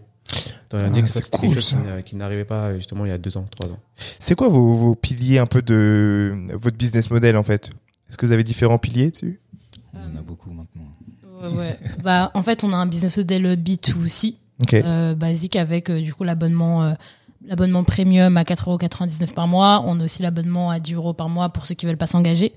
Ah, 0.73 0.77
c'est 1.07 1.29
cool, 1.31 1.41
quelque 1.41 1.55
chose 1.55 1.65
ça. 1.65 1.75
qui 1.77 1.83
n'a- 1.87 2.01
qui 2.01 2.15
n'arrivait 2.15 2.45
pas 2.45 2.73
justement 2.77 3.05
il 3.05 3.09
y 3.09 3.11
a 3.11 3.17
deux 3.17 3.35
ans, 3.35 3.45
trois 3.51 3.69
ans. 3.69 3.79
C'est 4.19 4.35
quoi 4.35 4.47
vos, 4.47 4.73
vos 4.77 4.95
piliers 4.95 5.39
un 5.39 5.45
peu 5.45 5.61
de 5.61 6.33
votre 6.53 6.77
business 6.77 7.11
model 7.11 7.35
en 7.35 7.43
fait? 7.43 7.69
Est-ce 8.09 8.17
que 8.17 8.25
vous 8.25 8.31
avez 8.31 8.43
différents 8.43 8.77
piliers 8.77 9.11
dessus? 9.11 9.41
Il 9.93 9.99
y 9.99 10.03
en 10.03 10.19
a 10.19 10.21
beaucoup 10.21 10.49
maintenant. 10.49 10.70
Ouais, 11.41 11.57
ouais. 11.57 11.77
bah, 12.03 12.31
en 12.33 12.41
fait, 12.43 12.63
on 12.63 12.71
a 12.73 12.77
un 12.77 12.85
business 12.85 13.17
model 13.17 13.55
B2C, 13.61 14.35
Ok. 14.61 14.73
euh, 14.73 15.15
basique, 15.15 15.55
avec 15.55 15.89
euh, 15.89 16.01
du 16.01 16.13
coup 16.13 16.23
l'abonnement 16.23 16.83
euh, 16.83 16.93
l'abonnement 17.47 17.83
premium 17.83 18.37
à 18.37 18.43
4,99€ 18.43 19.33
par 19.33 19.47
mois. 19.47 19.83
On 19.85 19.99
a 19.99 20.03
aussi 20.05 20.21
l'abonnement 20.21 20.69
à 20.69 20.79
10 20.79 20.93
euros 20.93 21.13
par 21.13 21.27
mois 21.29 21.49
pour 21.49 21.65
ceux 21.65 21.73
qui 21.75 21.85
veulent 21.87 21.97
pas 21.97 22.05
s'engager. 22.05 22.53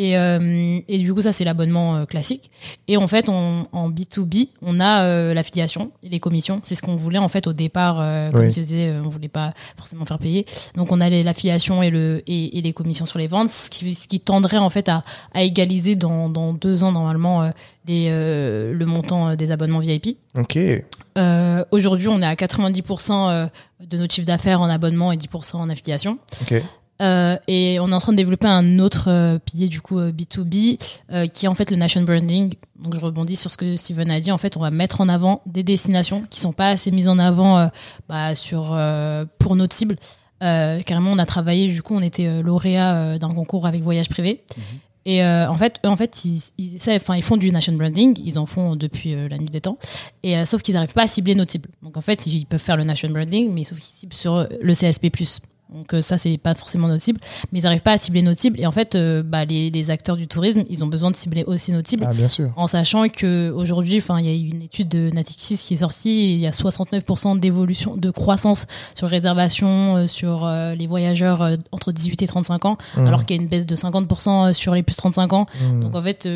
Et, 0.00 0.12
et 0.12 0.98
du 0.98 1.12
coup, 1.12 1.22
ça, 1.22 1.32
c'est 1.32 1.42
l'abonnement 1.44 2.06
classique. 2.06 2.52
Et 2.86 2.96
en 2.96 3.08
fait, 3.08 3.28
on, 3.28 3.64
en 3.72 3.90
B2B, 3.90 4.50
on 4.62 4.78
a 4.78 5.34
l'affiliation 5.34 5.90
et 6.04 6.08
les 6.08 6.20
commissions. 6.20 6.60
C'est 6.62 6.76
ce 6.76 6.82
qu'on 6.82 6.94
voulait, 6.94 7.18
en 7.18 7.26
fait, 7.26 7.48
au 7.48 7.52
départ. 7.52 7.96
comme 8.32 8.42
Oui. 8.44 8.52
je 8.52 8.60
disais, 8.60 8.94
on 9.04 9.08
voulait 9.08 9.26
pas 9.26 9.54
forcément 9.76 10.04
faire 10.06 10.20
payer. 10.20 10.46
Donc, 10.76 10.92
on 10.92 11.00
a 11.00 11.10
l'affiliation 11.10 11.82
et, 11.82 11.90
le, 11.90 12.22
et, 12.28 12.58
et 12.58 12.62
les 12.62 12.72
commissions 12.72 13.06
sur 13.06 13.18
les 13.18 13.26
ventes, 13.26 13.48
ce 13.48 13.70
qui, 13.70 13.92
ce 13.96 14.06
qui 14.06 14.20
tendrait, 14.20 14.58
en 14.58 14.70
fait, 14.70 14.88
à, 14.88 15.02
à 15.34 15.42
égaliser 15.42 15.96
dans, 15.96 16.28
dans 16.28 16.52
deux 16.52 16.84
ans, 16.84 16.92
normalement, 16.92 17.50
les, 17.88 18.08
euh, 18.10 18.72
le 18.72 18.86
montant 18.86 19.28
euh, 19.30 19.36
des 19.36 19.50
abonnements 19.50 19.80
VIP. 19.80 20.18
Ok. 20.36 20.58
Euh, 21.16 21.64
Aujourd'hui, 21.70 22.08
on 22.08 22.20
est 22.20 22.26
à 22.26 22.34
90% 22.34 23.30
euh, 23.30 23.46
de 23.84 23.96
notre 23.98 24.14
chiffre 24.14 24.26
d'affaires 24.26 24.60
en 24.60 24.68
abonnement 24.68 25.10
et 25.10 25.16
10% 25.16 25.56
en 25.56 25.68
affiliation. 25.68 26.18
Ok. 26.42 26.62
Euh, 27.00 27.36
et 27.46 27.78
on 27.80 27.90
est 27.90 27.94
en 27.94 28.00
train 28.00 28.10
de 28.12 28.16
développer 28.16 28.48
un 28.48 28.80
autre 28.80 29.04
euh, 29.08 29.38
pilier 29.38 29.68
du 29.68 29.80
coup 29.80 30.00
euh, 30.00 30.10
B2B 30.10 30.80
euh, 31.12 31.28
qui 31.28 31.44
est 31.46 31.48
en 31.48 31.54
fait 31.54 31.70
le 31.70 31.76
nation 31.76 32.02
branding. 32.02 32.54
Donc 32.82 32.94
je 32.94 33.00
rebondis 33.00 33.36
sur 33.36 33.52
ce 33.52 33.56
que 33.56 33.76
Steven 33.76 34.10
a 34.10 34.18
dit. 34.20 34.32
En 34.32 34.38
fait, 34.38 34.56
on 34.56 34.60
va 34.60 34.70
mettre 34.72 35.00
en 35.00 35.08
avant 35.08 35.40
des 35.46 35.62
destinations 35.62 36.24
qui 36.28 36.40
sont 36.40 36.52
pas 36.52 36.70
assez 36.70 36.90
mises 36.90 37.08
en 37.08 37.18
avant 37.18 37.70
bah, 38.08 38.34
sur 38.34 38.76
pour 39.38 39.56
notre 39.56 39.74
cible. 39.74 39.96
Carrément, 40.40 41.10
on 41.10 41.18
a 41.18 41.26
travaillé. 41.26 41.68
Du 41.68 41.82
coup, 41.82 41.96
on 41.96 42.02
était 42.02 42.40
lauréat 42.40 43.18
d'un 43.18 43.34
concours 43.34 43.66
avec 43.66 43.82
Voyage 43.82 44.08
Privé. 44.08 44.44
Et 45.08 45.24
euh, 45.24 45.48
en 45.48 45.54
fait, 45.54 45.80
eux, 45.86 45.88
en 45.88 45.96
fait, 45.96 46.26
ils, 46.26 46.38
ils, 46.58 46.76
ils 46.76 47.22
font 47.22 47.38
du 47.38 47.50
nation 47.50 47.72
branding. 47.72 48.14
Ils 48.22 48.38
en 48.38 48.44
font 48.44 48.76
depuis 48.76 49.14
euh, 49.14 49.26
la 49.26 49.38
nuit 49.38 49.48
des 49.48 49.62
temps. 49.62 49.78
Et 50.22 50.36
euh, 50.36 50.44
sauf 50.44 50.60
qu'ils 50.60 50.74
n'arrivent 50.74 50.92
pas 50.92 51.04
à 51.04 51.06
cibler 51.06 51.34
notre 51.34 51.50
cible. 51.50 51.70
Donc 51.82 51.96
en 51.96 52.02
fait, 52.02 52.26
ils 52.26 52.44
peuvent 52.44 52.60
faire 52.60 52.76
le 52.76 52.84
nation 52.84 53.08
branding, 53.08 53.50
mais 53.54 53.64
sauf 53.64 53.78
qu'ils 53.78 53.86
ciblent 53.86 54.12
sur 54.12 54.46
le 54.60 54.72
CSP+. 54.74 55.10
Donc 55.72 55.92
euh, 55.92 56.00
ça, 56.00 56.16
c'est 56.16 56.38
pas 56.38 56.54
forcément 56.54 56.88
notre 56.88 57.02
cible, 57.02 57.20
mais 57.52 57.58
ils 57.58 57.62
n'arrivent 57.62 57.82
pas 57.82 57.92
à 57.92 57.98
cibler 57.98 58.22
notre 58.22 58.40
cible. 58.40 58.58
Et 58.58 58.66
en 58.66 58.70
fait, 58.70 58.94
euh, 58.94 59.22
bah, 59.22 59.44
les, 59.44 59.70
les 59.70 59.90
acteurs 59.90 60.16
du 60.16 60.26
tourisme, 60.26 60.64
ils 60.70 60.82
ont 60.82 60.86
besoin 60.86 61.10
de 61.10 61.16
cibler 61.16 61.44
aussi 61.44 61.72
notre 61.72 61.88
cible. 61.88 62.06
Ah 62.08 62.14
bien 62.14 62.28
sûr. 62.28 62.50
En 62.56 62.66
sachant 62.66 63.06
que 63.08 63.50
aujourd'hui, 63.50 63.98
enfin, 63.98 64.18
il 64.18 64.26
y 64.26 64.30
a 64.30 64.32
eu 64.32 64.50
une 64.50 64.62
étude 64.62 64.88
de 64.88 65.10
Natixis 65.10 65.58
qui 65.58 65.74
est 65.74 65.78
sortie, 65.78 66.34
il 66.34 66.38
y 66.38 66.46
a 66.46 66.50
69% 66.50 67.38
d'évolution, 67.38 67.96
de 67.96 68.10
croissance 68.10 68.66
sur 68.94 69.08
les 69.08 69.16
réservations, 69.16 69.96
euh, 69.96 70.06
sur 70.06 70.46
euh, 70.46 70.74
les 70.74 70.86
voyageurs 70.86 71.46
entre 71.72 71.92
18 71.92 72.22
et 72.22 72.26
35 72.26 72.64
ans, 72.64 72.78
Mmh. 72.96 73.06
alors 73.06 73.24
qu'il 73.26 73.36
y 73.36 73.38
a 73.38 73.42
une 73.42 73.48
baisse 73.48 73.66
de 73.66 73.76
50% 73.76 74.52
sur 74.52 74.74
les 74.74 74.82
plus 74.82 74.94
de 74.94 74.98
35 74.98 75.32
ans. 75.32 75.46
Mmh. 75.60 75.80
Donc 75.80 75.94
en 75.94 76.02
fait, 76.02 76.28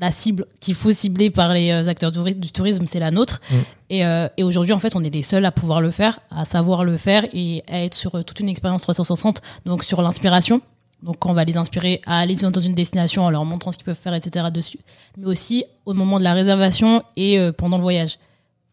la 0.00 0.10
cible 0.10 0.46
qu'il 0.60 0.74
faut 0.74 0.92
cibler 0.92 1.30
par 1.30 1.52
les 1.52 1.70
acteurs 1.88 2.12
du, 2.12 2.34
du 2.34 2.52
tourisme, 2.52 2.84
c'est 2.86 2.98
la 3.00 3.10
nôtre. 3.10 3.40
Mm. 3.50 3.54
Et, 3.90 4.02
et 4.36 4.44
aujourd'hui, 4.44 4.72
en 4.72 4.78
fait, 4.78 4.94
on 4.94 5.02
est 5.02 5.12
les 5.12 5.22
seuls 5.22 5.44
à 5.44 5.50
pouvoir 5.50 5.80
le 5.80 5.90
faire, 5.90 6.20
à 6.30 6.44
savoir 6.44 6.84
le 6.84 6.96
faire 6.96 7.24
et 7.32 7.64
à 7.68 7.82
être 7.82 7.94
sur 7.94 8.24
toute 8.24 8.38
une 8.38 8.48
expérience 8.48 8.69
360, 8.78 9.40
donc 9.66 9.84
sur 9.84 10.00
l'inspiration. 10.02 10.60
Donc 11.02 11.16
quand 11.18 11.30
on 11.30 11.34
va 11.34 11.44
les 11.44 11.56
inspirer 11.56 12.02
à 12.06 12.18
aller 12.18 12.34
dans 12.36 12.60
une 12.60 12.74
destination 12.74 13.24
en 13.24 13.30
leur 13.30 13.44
montrant 13.46 13.72
ce 13.72 13.78
qu'ils 13.78 13.86
peuvent 13.86 13.96
faire, 13.96 14.12
etc. 14.14 14.46
dessus, 14.52 14.78
mais 15.16 15.26
aussi 15.26 15.64
au 15.86 15.94
moment 15.94 16.18
de 16.18 16.24
la 16.24 16.34
réservation 16.34 17.02
et 17.16 17.38
euh, 17.38 17.52
pendant 17.52 17.76
le 17.78 17.82
voyage. 17.82 18.18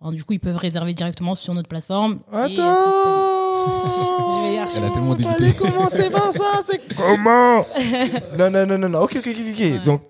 Enfin, 0.01 0.11
du 0.13 0.23
coup, 0.23 0.33
ils 0.33 0.39
peuvent 0.39 0.57
réserver 0.57 0.93
directement 0.93 1.33
sur 1.35 1.53
notre 1.53 1.69
plateforme. 1.69 2.19
et, 2.33 2.35
euh, 2.35 2.43
Attends 2.43 3.57
Je 4.37 4.41
vais. 4.43 4.77
Elle 4.77 4.83
a 4.83 4.89
tellement 4.91 5.15
débuté. 5.15 5.53
commencer 5.57 6.09
par 6.09 6.31
ça, 6.33 6.61
c'est 6.67 6.95
comment 6.95 7.65
Non, 8.37 8.51
non, 8.51 8.65
non, 8.65 8.77
non, 8.77 8.89
non. 8.89 8.99
Ok, 9.03 9.15
ok, 9.17 9.27
ok, 9.27 9.35
ok. 9.53 9.59
Ouais. 9.59 9.79
Donc, 9.79 10.01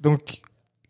donc, 0.00 0.40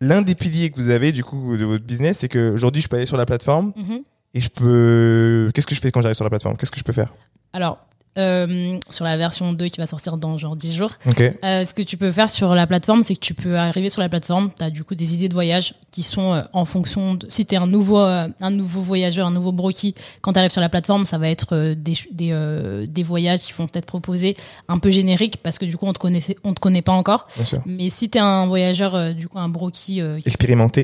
l'un 0.00 0.22
des 0.22 0.34
piliers 0.34 0.70
que 0.70 0.76
vous 0.76 0.90
avez 0.90 1.12
du 1.12 1.22
coup 1.24 1.56
de 1.56 1.64
votre 1.64 1.84
business, 1.84 2.18
c'est 2.18 2.28
que 2.28 2.50
aujourd'hui, 2.52 2.82
je 2.82 2.88
peux 2.88 2.96
aller 2.96 3.06
sur 3.06 3.16
la 3.16 3.24
plateforme 3.26 3.72
Mhm. 3.76 4.00
et 4.34 4.40
je 4.40 4.48
peux. 4.48 5.50
Qu'est-ce 5.54 5.66
que 5.66 5.74
je 5.74 5.80
fais 5.80 5.90
quand 5.92 6.00
j'arrive 6.02 6.16
sur 6.16 6.24
la 6.24 6.30
plateforme? 6.30 6.56
Qu'est-ce 6.56 6.70
que 6.72 6.78
je 6.78 6.84
peux 6.84 6.92
faire? 6.92 7.14
Alors, 7.52 7.78
euh, 8.18 8.78
sur 8.90 9.04
la 9.04 9.16
version 9.16 9.52
2 9.52 9.66
qui 9.68 9.78
va 9.78 9.86
sortir 9.86 10.16
dans 10.16 10.38
genre 10.38 10.56
10 10.56 10.74
jours, 10.76 10.90
Ok. 11.06 11.20
Euh, 11.44 11.64
ce 11.64 11.74
que 11.74 11.82
tu 11.82 11.96
peux 11.96 12.12
faire 12.12 12.30
sur 12.30 12.54
la 12.54 12.66
plateforme, 12.66 13.02
c'est 13.02 13.14
que 13.14 13.20
tu 13.20 13.34
peux 13.34 13.56
arriver 13.56 13.90
sur 13.90 14.00
la 14.02 14.08
plateforme, 14.08 14.50
tu 14.56 14.62
as 14.64 14.70
du 14.70 14.84
coup 14.84 14.94
des 14.94 15.14
idées 15.14 15.28
de 15.28 15.34
voyage 15.34 15.74
qui 15.90 16.02
sont 16.02 16.32
euh, 16.32 16.42
en 16.52 16.64
fonction 16.64 17.14
de 17.14 17.26
si 17.28 17.44
tu 17.46 17.54
es 17.54 17.58
un 17.58 17.66
nouveau 17.66 17.98
euh, 18.00 18.28
un 18.40 18.50
nouveau 18.50 18.80
voyageur, 18.82 19.26
un 19.26 19.30
nouveau 19.30 19.52
broki, 19.52 19.94
quand 20.20 20.32
tu 20.32 20.38
arrives 20.38 20.50
sur 20.52 20.60
la 20.60 20.68
plateforme, 20.68 21.04
ça 21.06 21.18
va 21.18 21.28
être 21.28 21.74
des 21.74 21.94
des, 22.12 22.30
euh, 22.32 22.86
des 22.88 23.02
voyages 23.02 23.40
qui 23.40 23.52
vont 23.52 23.66
peut-être 23.66 23.86
proposer 23.86 24.36
un 24.68 24.78
peu 24.78 24.90
génériques 24.90 25.38
parce 25.42 25.58
que 25.58 25.64
du 25.64 25.76
coup 25.76 25.86
on 25.86 25.92
te 25.92 25.98
connaissait 25.98 26.36
on 26.44 26.54
te 26.54 26.60
connaît 26.60 26.82
pas 26.82 26.92
encore. 26.92 27.26
Bien 27.36 27.44
sûr. 27.44 27.58
Mais 27.66 27.90
si 27.90 28.10
tu 28.10 28.18
es 28.18 28.20
un 28.20 28.46
voyageur 28.46 29.14
du 29.14 29.28
coup 29.28 29.38
un 29.38 29.48
broki 29.48 30.00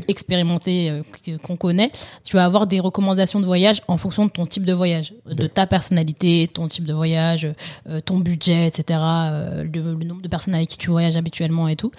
expérimenté 0.09 1.03
que- 1.25 1.37
qu'on 1.37 1.57
connaît, 1.57 1.91
tu 2.25 2.37
vas 2.37 2.45
avoir 2.45 2.67
des 2.67 2.81
recommandations 2.81 3.41
de 3.41 3.47
voyage 3.47 3.83
en 3.89 3.97
fonction 3.97 4.27
de 4.27 4.31
ton 4.31 4.47
type 4.47 4.65
de 4.65 4.73
voyage, 4.73 5.13
de 5.27 5.47
ta 5.47 5.67
personnalité, 5.67 6.49
ton 6.53 6.69
type 6.69 6.87
de 6.87 6.93
voyage, 6.95 7.20
voyage, 7.21 7.49
euh, 7.89 8.01
ton 8.01 8.19
budget, 8.19 8.67
etc., 8.67 8.99
euh, 9.03 9.63
le, 9.65 9.95
le 9.95 10.05
nombre 10.05 10.23
de 10.23 10.29
personnes 10.29 10.55
avec 10.55 10.69
qui 10.69 10.79
tu 10.79 10.91
voyages 10.91 11.17
habituellement 11.17 11.69
et 11.69 11.77
tout. 11.77 11.91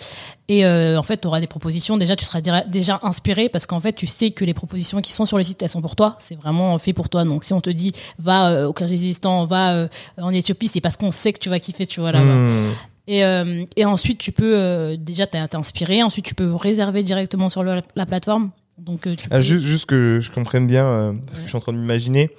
Et 0.48 0.66
euh, 0.66 0.98
en 0.98 1.04
fait, 1.04 1.22
tu 1.22 1.28
auras 1.28 1.40
des 1.40 1.48
propositions. 1.48 1.98
Déjà, 1.98 2.16
tu 2.16 2.26
seras 2.26 2.42
déjà 2.68 3.00
inspiré 3.04 3.50
parce 3.50 3.66
qu'en 3.66 3.80
fait, 3.80 3.94
tu 3.94 4.08
sais 4.08 4.32
que 4.32 4.44
les 4.46 4.54
propositions 4.54 5.02
qui 5.02 5.14
sont 5.14 5.26
sur 5.26 5.38
le 5.38 5.44
site, 5.44 5.62
elles 5.62 5.70
sont 5.70 5.82
pour 5.82 5.96
toi. 5.96 6.16
C'est 6.20 6.36
vraiment 6.36 6.78
fait 6.80 6.94
pour 6.94 7.10
toi. 7.10 7.24
Donc, 7.24 7.44
si 7.44 7.54
on 7.54 7.62
te 7.62 7.70
dit 7.70 7.92
va 8.20 8.68
au 8.68 8.74
Kyrgyzstan, 8.74 9.46
va 9.46 9.88
en 10.18 10.34
Éthiopie, 10.34 10.68
c'est 10.68 10.82
parce 10.82 10.98
qu'on 10.98 11.12
sait 11.12 11.34
que 11.34 11.40
tu 11.40 11.50
vas 11.50 11.60
kiffer, 11.60 11.86
tu 11.86 12.00
vois 12.02 12.12
là-bas. 12.12 12.48
Hmm. 12.48 12.72
Et, 13.08 13.24
euh, 13.26 13.64
et 13.76 13.86
ensuite, 13.86 14.20
tu 14.20 14.32
peux 14.32 14.56
euh, 14.58 14.96
déjà 14.98 15.26
inspiré. 15.54 16.04
Ensuite, 16.04 16.26
tu 16.26 16.36
peux 16.36 16.54
réserver 16.54 17.04
directement 17.04 17.50
sur 17.50 17.64
le- 17.64 17.82
la 17.96 18.06
plateforme. 18.06 18.52
Donc, 18.78 19.06
euh, 19.08 19.16
tu 19.16 19.28
Ah, 19.32 19.42
juste, 19.42 19.66
juste 19.66 19.86
que 19.86 20.20
je 20.22 20.32
comprenne 20.32 20.68
bien, 20.68 21.16
parce 21.26 21.40
que 21.40 21.44
je 21.46 21.48
suis 21.50 21.58
en 21.58 21.62
train 21.62 21.74
de 21.74 21.78
m'imaginer. 21.78 22.30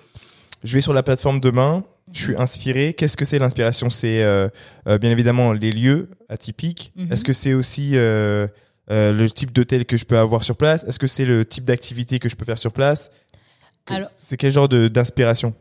Je 0.65 0.75
vais 0.75 0.81
sur 0.81 0.93
la 0.95 1.03
plateforme 1.03 1.41
demain, 1.41 1.83
je 2.13 2.23
suis 2.23 2.35
inspiré. 2.39 2.95
Qu'est-ce 2.95 3.17
que 3.17 3.25
c'est 3.25 3.39
l'inspiration? 3.39 3.91
C'est 3.91 4.23
euh, 4.23 4.49
euh, 4.89 4.99
bien 4.99 5.11
évidemment 5.11 5.53
les 5.53 5.71
lieux 5.73 6.11
atypiques. 6.29 6.93
Mhm. 6.97 7.13
Est-ce 7.13 7.25
que 7.25 7.33
c'est 7.33 7.55
aussi 7.55 7.93
euh, 7.95 8.47
le 8.89 9.27
type 9.31 9.53
d'hôtel 9.53 9.85
que 9.87 9.97
je 9.97 10.05
peux 10.05 10.19
avoir 10.19 10.45
sur 10.45 10.57
place? 10.57 10.85
Est-ce 10.85 10.99
que 10.99 11.07
c'est 11.07 11.25
le 11.25 11.45
type 11.45 11.65
d'activité 11.65 12.19
que 12.19 12.29
je 12.29 12.37
peux 12.37 12.45
faire 12.45 12.59
sur 12.59 12.73
place? 12.73 13.11
Que- 13.85 13.95
C'est 14.17 14.37
quel 14.37 14.53
genre 14.53 14.69
d'inspiration? 14.69 15.55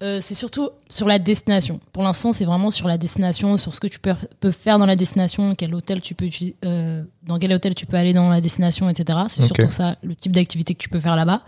C'est 0.00 0.34
surtout 0.34 0.68
sur 0.90 1.08
la 1.08 1.18
destination. 1.18 1.80
Pour 1.92 2.02
l'instant, 2.02 2.34
c'est 2.34 2.44
vraiment 2.44 2.70
sur 2.70 2.88
la 2.88 2.98
destination, 2.98 3.56
sur 3.56 3.74
ce 3.74 3.80
que 3.80 3.86
tu 3.86 3.98
peux, 3.98 4.12
peux 4.38 4.50
faire 4.50 4.78
dans 4.78 4.84
la 4.84 4.96
destination, 4.96 5.54
quel 5.54 5.74
hôtel 5.74 6.02
tu 6.02 6.14
peux 6.14 6.28
dans 6.62 7.38
quel 7.38 7.52
hôtel 7.54 7.74
tu 7.74 7.86
peux 7.86 7.96
aller 7.96 8.12
dans 8.12 8.28
la 8.28 8.42
destination, 8.42 8.90
etc. 8.90 9.20
C'est 9.28 9.40
surtout 9.42 9.70
ça, 9.70 9.96
le 10.02 10.14
type 10.14 10.32
d'activité 10.32 10.74
que 10.74 10.78
tu 10.82 10.90
peux 10.90 11.00
faire 11.00 11.16
là-bas, 11.16 11.42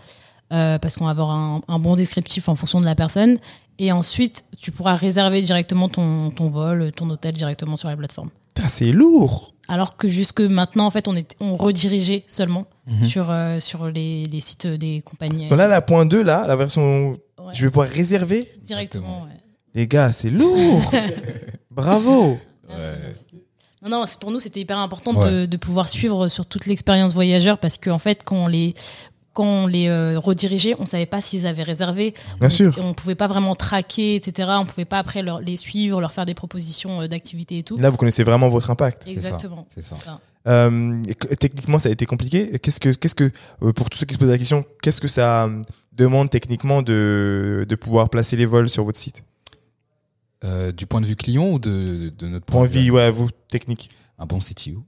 euh, 0.53 0.77
parce 0.79 0.95
qu'on 0.97 1.05
va 1.05 1.11
avoir 1.11 1.31
un, 1.31 1.61
un 1.67 1.79
bon 1.79 1.95
descriptif 1.95 2.49
en 2.49 2.55
fonction 2.55 2.79
de 2.79 2.85
la 2.85 2.95
personne. 2.95 3.37
Et 3.79 3.91
ensuite, 3.91 4.45
tu 4.57 4.71
pourras 4.71 4.95
réserver 4.95 5.41
directement 5.41 5.89
ton, 5.89 6.29
ton 6.31 6.47
vol, 6.47 6.91
ton 6.95 7.09
hôtel 7.09 7.33
directement 7.33 7.75
sur 7.75 7.89
la 7.89 7.97
plateforme. 7.97 8.29
C'est 8.67 8.91
lourd 8.93 9.53
Alors 9.67 9.97
que 9.97 10.07
jusque 10.07 10.39
maintenant, 10.39 10.85
en 10.85 10.89
fait, 10.91 11.07
on, 11.09 11.15
est, 11.15 11.35
on 11.41 11.55
redirigeait 11.55 12.23
seulement 12.27 12.65
Mhm. 12.87 13.05
sur, 13.07 13.31
euh, 13.31 13.59
sur 13.59 13.87
les, 13.87 14.25
les 14.25 14.39
sites 14.41 14.67
des 14.67 15.01
compagnies. 15.01 15.47
Donc 15.47 15.57
là, 15.57 15.67
la 15.67 15.81
point 15.81 16.05
2, 16.05 16.21
là, 16.21 16.45
la 16.47 16.55
version... 16.55 17.11
Ouais. 17.39 17.53
Je 17.53 17.65
vais 17.65 17.69
pouvoir 17.71 17.89
réserver 17.89 18.49
Directement, 18.63 19.23
ouais. 19.23 19.29
Les 19.73 19.87
gars, 19.87 20.13
c'est 20.13 20.29
lourd 20.29 20.81
Bravo 21.71 22.37
merci. 22.67 22.91
Non, 23.81 23.89
non, 23.89 24.05
c'est- 24.05 24.19
pour 24.19 24.31
nous, 24.31 24.39
c'était 24.39 24.61
hyper 24.61 24.77
important 24.79 25.13
Ouais. 25.15 25.31
de, 25.31 25.45
de 25.45 25.57
pouvoir 25.57 25.89
suivre 25.89 26.27
sur 26.27 26.45
toute 26.45 26.65
l'expérience 26.65 27.13
voyageur 27.13 27.57
parce 27.59 27.77
qu'en 27.77 27.99
fait, 27.99 28.23
quand 28.23 28.37
on 28.37 28.47
les, 28.47 28.73
quand 29.35 29.45
on 29.45 29.67
les 29.67 29.87
euh, 29.87 30.17
redirigeait, 30.17 30.75
on 30.79 30.87
savait 30.87 31.05
pas 31.05 31.21
s'ils 31.21 31.45
avaient 31.45 31.61
réservé. 31.61 32.15
Bien 32.39 32.47
on, 32.47 32.49
sûr. 32.49 32.75
On 32.81 32.93
pouvait 32.95 33.15
pas 33.15 33.27
vraiment 33.27 33.53
traquer, 33.53 34.15
etc. 34.15 34.49
On 34.59 34.65
pouvait 34.65 34.85
pas 34.85 34.97
après 34.97 35.21
leur, 35.21 35.41
les 35.41 35.57
suivre, 35.57 36.01
leur 36.01 36.13
faire 36.13 36.25
des 36.25 36.33
propositions 36.33 37.01
euh, 37.01 37.07
d'activités 37.07 37.59
et 37.59 37.63
tout. 37.63 37.77
Là, 37.77 37.91
vous 37.91 37.97
connaissez 37.97 38.23
vraiment 38.23 38.49
votre 38.49 38.71
impact. 38.71 39.07
Exactement. 39.07 39.67
C'est 39.69 39.83
ça. 39.83 39.97
Ça. 39.97 40.19
Euh, 40.47 41.03
techniquement, 41.39 41.79
ça 41.79 41.89
a 41.89 41.91
été 41.91 42.05
compliqué. 42.05 42.57
Qu'est-ce 42.59 42.79
que, 42.79 42.89
qu'est-ce 42.89 43.15
que, 43.15 43.31
euh, 43.61 43.73
pour 43.73 43.89
tous 43.89 43.97
ceux 43.97 44.05
qui 44.05 44.13
se 44.13 44.19
posent 44.19 44.29
la 44.29 44.37
question, 44.37 44.63
qu'est-ce 44.81 45.01
que 45.01 45.07
ça 45.07 45.49
demande 45.93 46.29
techniquement 46.29 46.81
de, 46.81 47.65
de 47.67 47.75
pouvoir 47.75 48.09
placer 48.09 48.35
les 48.35 48.45
vols 48.45 48.69
sur 48.69 48.83
votre 48.83 48.99
site? 48.99 49.23
Euh, 50.43 50.71
du 50.71 50.85
point 50.85 51.01
de 51.01 51.07
vue 51.07 51.15
client 51.15 51.49
ou 51.49 51.59
de, 51.59 52.11
de 52.17 52.27
notre 52.27 52.45
Point 52.45 52.67
point 52.67 52.67
de 52.67 52.73
vue, 52.73 52.91
ouais, 52.91 53.09
vous, 53.09 53.29
technique. 53.49 53.89
Un 54.19 54.25
bon 54.25 54.39
CTO. 54.39 54.83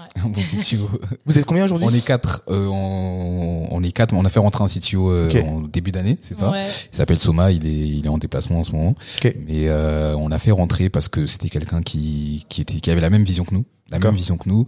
Ouais. 0.00 0.22
Un 0.22 0.28
bon 0.28 0.40
CTO. 0.40 0.88
Vous 1.26 1.38
êtes 1.38 1.44
combien 1.44 1.64
aujourd'hui 1.64 1.86
on 1.86 1.92
est 1.94 2.04
quatre. 2.04 2.42
Euh, 2.48 2.66
on, 2.68 3.68
on 3.70 3.82
est 3.82 3.92
quatre. 3.92 4.12
mais 4.14 4.18
On 4.18 4.24
a 4.24 4.30
fait 4.30 4.40
rentrer 4.40 4.64
un 4.64 4.68
CTO 4.68 5.10
euh, 5.10 5.42
en 5.42 5.60
début 5.60 5.90
d'année, 5.90 6.16
c'est 6.22 6.34
ça. 6.36 6.50
Ouais. 6.50 6.64
Il 6.92 6.96
s'appelle 6.96 7.18
Soma. 7.18 7.52
Il 7.52 7.66
est, 7.66 7.88
il 7.88 8.06
est 8.06 8.08
en 8.08 8.18
déplacement 8.18 8.60
en 8.60 8.64
ce 8.64 8.72
moment. 8.72 8.94
Ok. 9.18 9.34
Mais 9.46 9.68
euh, 9.68 10.16
on 10.16 10.30
a 10.30 10.38
fait 10.38 10.52
rentrer 10.52 10.88
parce 10.88 11.08
que 11.08 11.26
c'était 11.26 11.50
quelqu'un 11.50 11.82
qui, 11.82 12.46
qui 12.48 12.62
était, 12.62 12.80
qui 12.80 12.90
avait 12.90 13.02
la 13.02 13.10
même 13.10 13.24
vision 13.24 13.44
que 13.44 13.54
nous, 13.54 13.66
la 13.90 13.98
même 13.98 14.14
vision 14.14 14.38
que 14.38 14.48
nous. 14.48 14.66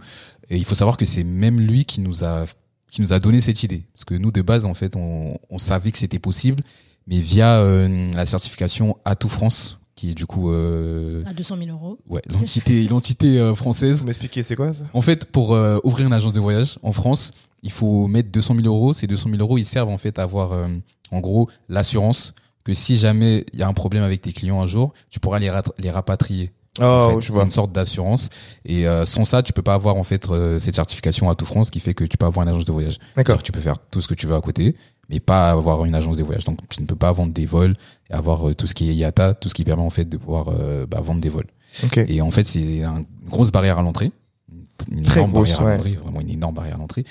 Et 0.49 0.57
il 0.57 0.65
faut 0.65 0.75
savoir 0.75 0.97
que 0.97 1.05
c'est 1.05 1.23
même 1.23 1.59
lui 1.59 1.85
qui 1.85 2.01
nous 2.01 2.23
a, 2.23 2.45
qui 2.89 3.01
nous 3.01 3.11
a 3.13 3.19
donné 3.19 3.41
cette 3.41 3.63
idée. 3.63 3.85
Parce 3.93 4.05
que 4.05 4.13
nous, 4.13 4.31
de 4.31 4.41
base, 4.43 4.65
en 4.65 4.75
fait, 4.75 4.95
on, 4.95 5.39
on 5.49 5.57
savait 5.57 5.91
que 5.91 5.97
c'était 5.97 6.19
possible, 6.19 6.61
mais 7.07 7.17
via 7.17 7.57
euh, 7.59 8.11
la 8.13 8.25
certification 8.27 8.97
Atout 9.03 9.29
France, 9.29 9.79
qui 9.95 10.11
est 10.11 10.13
du 10.13 10.25
coup, 10.25 10.51
euh, 10.51 11.21
À 11.25 11.33
200 11.33 11.57
000 11.57 11.69
euros. 11.69 11.97
ouais, 12.09 12.21
l'entité, 12.29 12.87
l'entité 12.89 13.39
euh, 13.39 13.55
française. 13.55 13.97
Vous 13.99 14.05
m'expliquez, 14.05 14.43
c'est 14.43 14.55
quoi 14.55 14.73
ça? 14.73 14.83
En 14.93 15.01
fait, 15.01 15.25
pour 15.25 15.53
euh, 15.53 15.79
ouvrir 15.83 16.07
une 16.07 16.13
agence 16.13 16.33
de 16.33 16.39
voyage 16.39 16.79
en 16.83 16.91
France, 16.91 17.31
il 17.61 17.71
faut 17.71 18.07
mettre 18.07 18.29
200 18.31 18.55
000 18.55 18.67
euros. 18.67 18.93
Ces 18.93 19.07
200 19.07 19.29
000 19.31 19.41
euros, 19.41 19.57
ils 19.57 19.65
servent 19.65 19.89
en 19.89 19.97
fait 19.97 20.17
à 20.19 20.23
avoir, 20.23 20.51
euh, 20.53 20.67
en 21.11 21.19
gros, 21.19 21.49
l'assurance 21.69 22.33
que 22.63 22.73
si 22.73 22.97
jamais 22.97 23.45
il 23.53 23.59
y 23.59 23.63
a 23.63 23.67
un 23.67 23.73
problème 23.73 24.03
avec 24.03 24.21
tes 24.21 24.31
clients 24.31 24.61
un 24.61 24.65
jour, 24.65 24.93
tu 25.09 25.19
pourras 25.19 25.39
les, 25.39 25.49
rat- 25.49 25.63
les 25.77 25.91
rapatrier. 25.91 26.51
Oh, 26.79 26.83
En 26.83 27.09
fait, 27.19 27.27
c'est 27.27 27.33
vois. 27.33 27.43
une 27.43 27.51
sorte 27.51 27.71
d'assurance. 27.71 28.29
Et 28.65 28.87
euh, 28.87 29.05
sans 29.05 29.25
ça, 29.25 29.43
tu 29.43 29.53
peux 29.53 29.61
pas 29.61 29.75
avoir 29.75 29.95
en 29.97 30.03
fait 30.03 30.27
euh, 30.31 30.57
cette 30.59 30.73
certification 30.75 31.29
à 31.29 31.35
tout 31.35 31.45
France 31.45 31.69
qui 31.69 31.79
fait 31.79 31.93
que 31.93 32.03
tu 32.03 32.17
peux 32.17 32.25
avoir 32.25 32.43
une 32.47 32.49
agence 32.51 32.65
de 32.65 32.71
voyage. 32.71 32.97
D'accord. 33.15 33.43
Tu 33.43 33.51
peux 33.51 33.59
faire 33.59 33.77
tout 33.91 34.01
ce 34.01 34.07
que 34.07 34.15
tu 34.15 34.25
veux 34.27 34.35
à 34.35 34.41
côté, 34.41 34.75
mais 35.09 35.19
pas 35.19 35.49
avoir 35.51 35.85
une 35.85 35.95
agence 35.95 36.17
de 36.17 36.23
voyage. 36.23 36.45
Donc 36.45 36.59
tu 36.69 36.81
ne 36.81 36.85
peux 36.87 36.95
pas 36.95 37.11
vendre 37.11 37.33
des 37.33 37.45
vols 37.45 37.73
et 38.09 38.13
avoir 38.13 38.49
euh, 38.49 38.53
tout 38.55 38.67
ce 38.67 38.73
qui 38.73 38.89
est 38.89 38.95
IATA, 38.95 39.33
tout 39.33 39.49
ce 39.49 39.53
qui 39.53 39.63
permet 39.63 39.83
en 39.83 39.89
fait 39.89 40.05
de 40.05 40.17
pouvoir 40.17 40.47
euh, 40.49 40.85
bah, 40.85 41.01
vendre 41.01 41.21
des 41.21 41.29
vols. 41.29 41.47
Ok. 41.83 41.97
Et 41.97 42.21
en 42.21 42.31
fait, 42.31 42.43
c'est 42.43 42.83
un- 42.83 42.97
une 43.23 43.29
grosse 43.29 43.51
barrière 43.51 43.79
à 43.79 43.81
l'entrée. 43.81 44.11
Une 44.91 45.03
Très 45.03 45.19
énorme 45.19 45.31
grosse, 45.31 45.49
barrière 45.51 45.65
ouais. 45.65 45.71
à 45.73 45.75
l'entrée, 45.77 45.91
vraiment 46.03 46.21
une 46.21 46.29
énorme 46.29 46.55
barrière 46.55 46.75
à 46.75 46.79
l'entrée. 46.79 47.05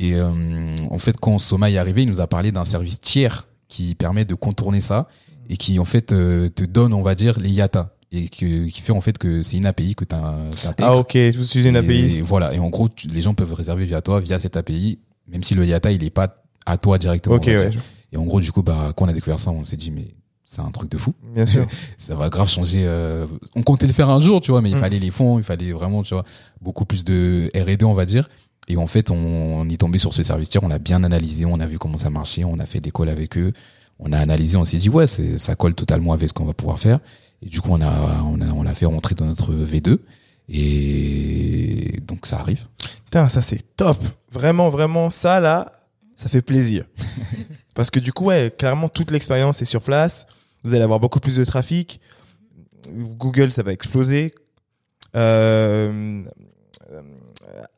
Et 0.00 0.14
euh, 0.14 0.76
en 0.90 0.98
fait, 0.98 1.16
quand 1.20 1.38
Soma 1.38 1.70
est 1.70 1.78
arrivé, 1.78 2.02
il 2.02 2.08
nous 2.08 2.20
a 2.20 2.26
parlé 2.26 2.52
d'un 2.52 2.64
service 2.64 3.00
tiers 3.00 3.46
qui 3.68 3.94
permet 3.94 4.24
de 4.24 4.34
contourner 4.34 4.80
ça 4.80 5.08
et 5.48 5.56
qui 5.56 5.78
en 5.78 5.84
fait 5.84 6.12
euh, 6.12 6.48
te 6.48 6.64
donne, 6.64 6.92
on 6.94 7.02
va 7.02 7.14
dire, 7.14 7.38
les 7.38 7.50
IATA. 7.50 7.90
Et 8.12 8.28
que- 8.28 8.66
qui 8.66 8.80
fait 8.80 8.92
en 8.92 9.00
fait 9.00 9.18
que 9.18 9.42
c'est 9.42 9.56
une 9.56 9.66
API 9.66 9.96
que 9.96 10.04
tu 10.04 10.14
intègres. 10.14 10.74
Ah, 10.82 10.96
ok, 10.96 11.16
vous 11.34 11.42
utilisez 11.44 11.68
une 11.70 11.76
API. 11.76 12.18
Et 12.18 12.20
voilà. 12.20 12.54
Et 12.54 12.58
en 12.60 12.68
gros, 12.68 12.88
tu- 12.88 13.08
les 13.08 13.20
gens 13.20 13.34
peuvent 13.34 13.52
réserver 13.52 13.86
via 13.86 14.02
toi, 14.02 14.20
via 14.20 14.38
cette 14.38 14.56
API, 14.56 15.00
même 15.26 15.42
si 15.42 15.54
le 15.56 15.66
IATA, 15.66 15.90
il 15.90 16.04
est 16.04 16.10
pas 16.10 16.43
à 16.66 16.76
toi 16.78 16.98
directement. 16.98 17.36
Ok, 17.36 17.44
on 17.48 17.54
va 17.54 17.60
ouais. 17.62 17.70
Et 18.12 18.16
en 18.16 18.24
gros, 18.24 18.40
du 18.40 18.52
coup, 18.52 18.62
bah, 18.62 18.92
quand 18.96 19.04
on 19.06 19.08
a 19.08 19.12
découvert 19.12 19.40
ça, 19.40 19.50
on 19.50 19.64
s'est 19.64 19.76
dit, 19.76 19.90
mais 19.90 20.08
c'est 20.44 20.60
un 20.60 20.70
truc 20.70 20.90
de 20.90 20.98
fou. 20.98 21.14
bien 21.34 21.46
sûr. 21.46 21.66
Ça 21.98 22.14
va 22.14 22.28
grave 22.28 22.48
changer. 22.48 22.84
euh, 22.86 23.26
On 23.56 23.62
comptait 23.62 23.86
le 23.86 23.92
faire 23.92 24.08
un 24.10 24.20
jour, 24.20 24.40
tu 24.40 24.50
vois, 24.52 24.60
mais 24.60 24.70
il 24.70 24.76
Mm. 24.76 24.80
fallait 24.80 24.98
les 25.00 25.10
fonds, 25.10 25.38
il 25.38 25.44
fallait 25.44 25.72
vraiment, 25.72 26.02
tu 26.02 26.14
vois, 26.14 26.24
beaucoup 26.60 26.84
plus 26.84 27.04
de 27.04 27.50
R&D, 27.56 27.84
on 27.84 27.94
va 27.94 28.04
dire. 28.04 28.28
Et 28.68 28.76
en 28.76 28.86
fait, 28.86 29.10
on, 29.10 29.16
on 29.16 29.68
est 29.68 29.76
tombé 29.78 29.98
sur 29.98 30.14
ce 30.14 30.22
service 30.22 30.48
tiers, 30.48 30.62
on 30.62 30.70
a 30.70 30.78
bien 30.78 31.02
analysé, 31.04 31.44
on 31.44 31.58
a 31.60 31.66
vu 31.66 31.78
comment 31.78 31.98
ça 31.98 32.08
marchait, 32.10 32.44
on 32.44 32.58
a 32.58 32.66
fait 32.66 32.80
des 32.80 32.90
calls 32.90 33.08
avec 33.08 33.36
eux, 33.36 33.52
on 33.98 34.12
a 34.12 34.18
analysé, 34.18 34.56
on 34.56 34.64
s'est 34.64 34.76
dit 34.78 34.88
ouais, 34.88 35.06
ça 35.06 35.54
colle 35.56 35.74
totalement 35.74 36.12
avec 36.12 36.28
ce 36.28 36.34
qu'on 36.34 36.44
va 36.46 36.54
pouvoir 36.54 36.78
faire. 36.78 37.00
Et 37.42 37.46
du 37.48 37.60
coup, 37.60 37.70
on 37.72 37.80
a 37.82 38.22
on 38.24 38.40
a 38.40 38.46
on 38.52 38.62
l'a 38.62 38.74
fait 38.74 38.86
rentrer 38.86 39.14
dans 39.14 39.26
notre 39.26 39.52
V2 39.52 39.98
et 40.68 42.00
donc 42.06 42.26
ça 42.26 42.38
arrive. 42.38 42.64
Putain, 43.04 43.28
ça 43.28 43.42
c'est 43.42 43.76
top. 43.76 43.98
Vraiment, 44.32 44.70
vraiment, 44.70 45.10
ça 45.10 45.40
là, 45.40 45.70
ça 46.16 46.28
fait 46.28 46.42
plaisir. 46.42 46.84
Parce 47.74 47.90
que 47.90 47.98
du 48.00 48.12
coup, 48.12 48.26
ouais, 48.26 48.52
clairement, 48.56 48.88
toute 48.88 49.10
l'expérience 49.10 49.60
est 49.62 49.66
sur 49.66 49.82
place. 49.82 50.26
Vous 50.62 50.74
allez 50.74 50.84
avoir 50.84 51.00
beaucoup 51.00 51.20
plus 51.20 51.36
de 51.36 51.44
trafic. 51.44 52.00
Google, 52.92 53.50
ça 53.52 53.62
va 53.62 53.72
exploser. 53.72 54.32
Euh, 55.16 56.22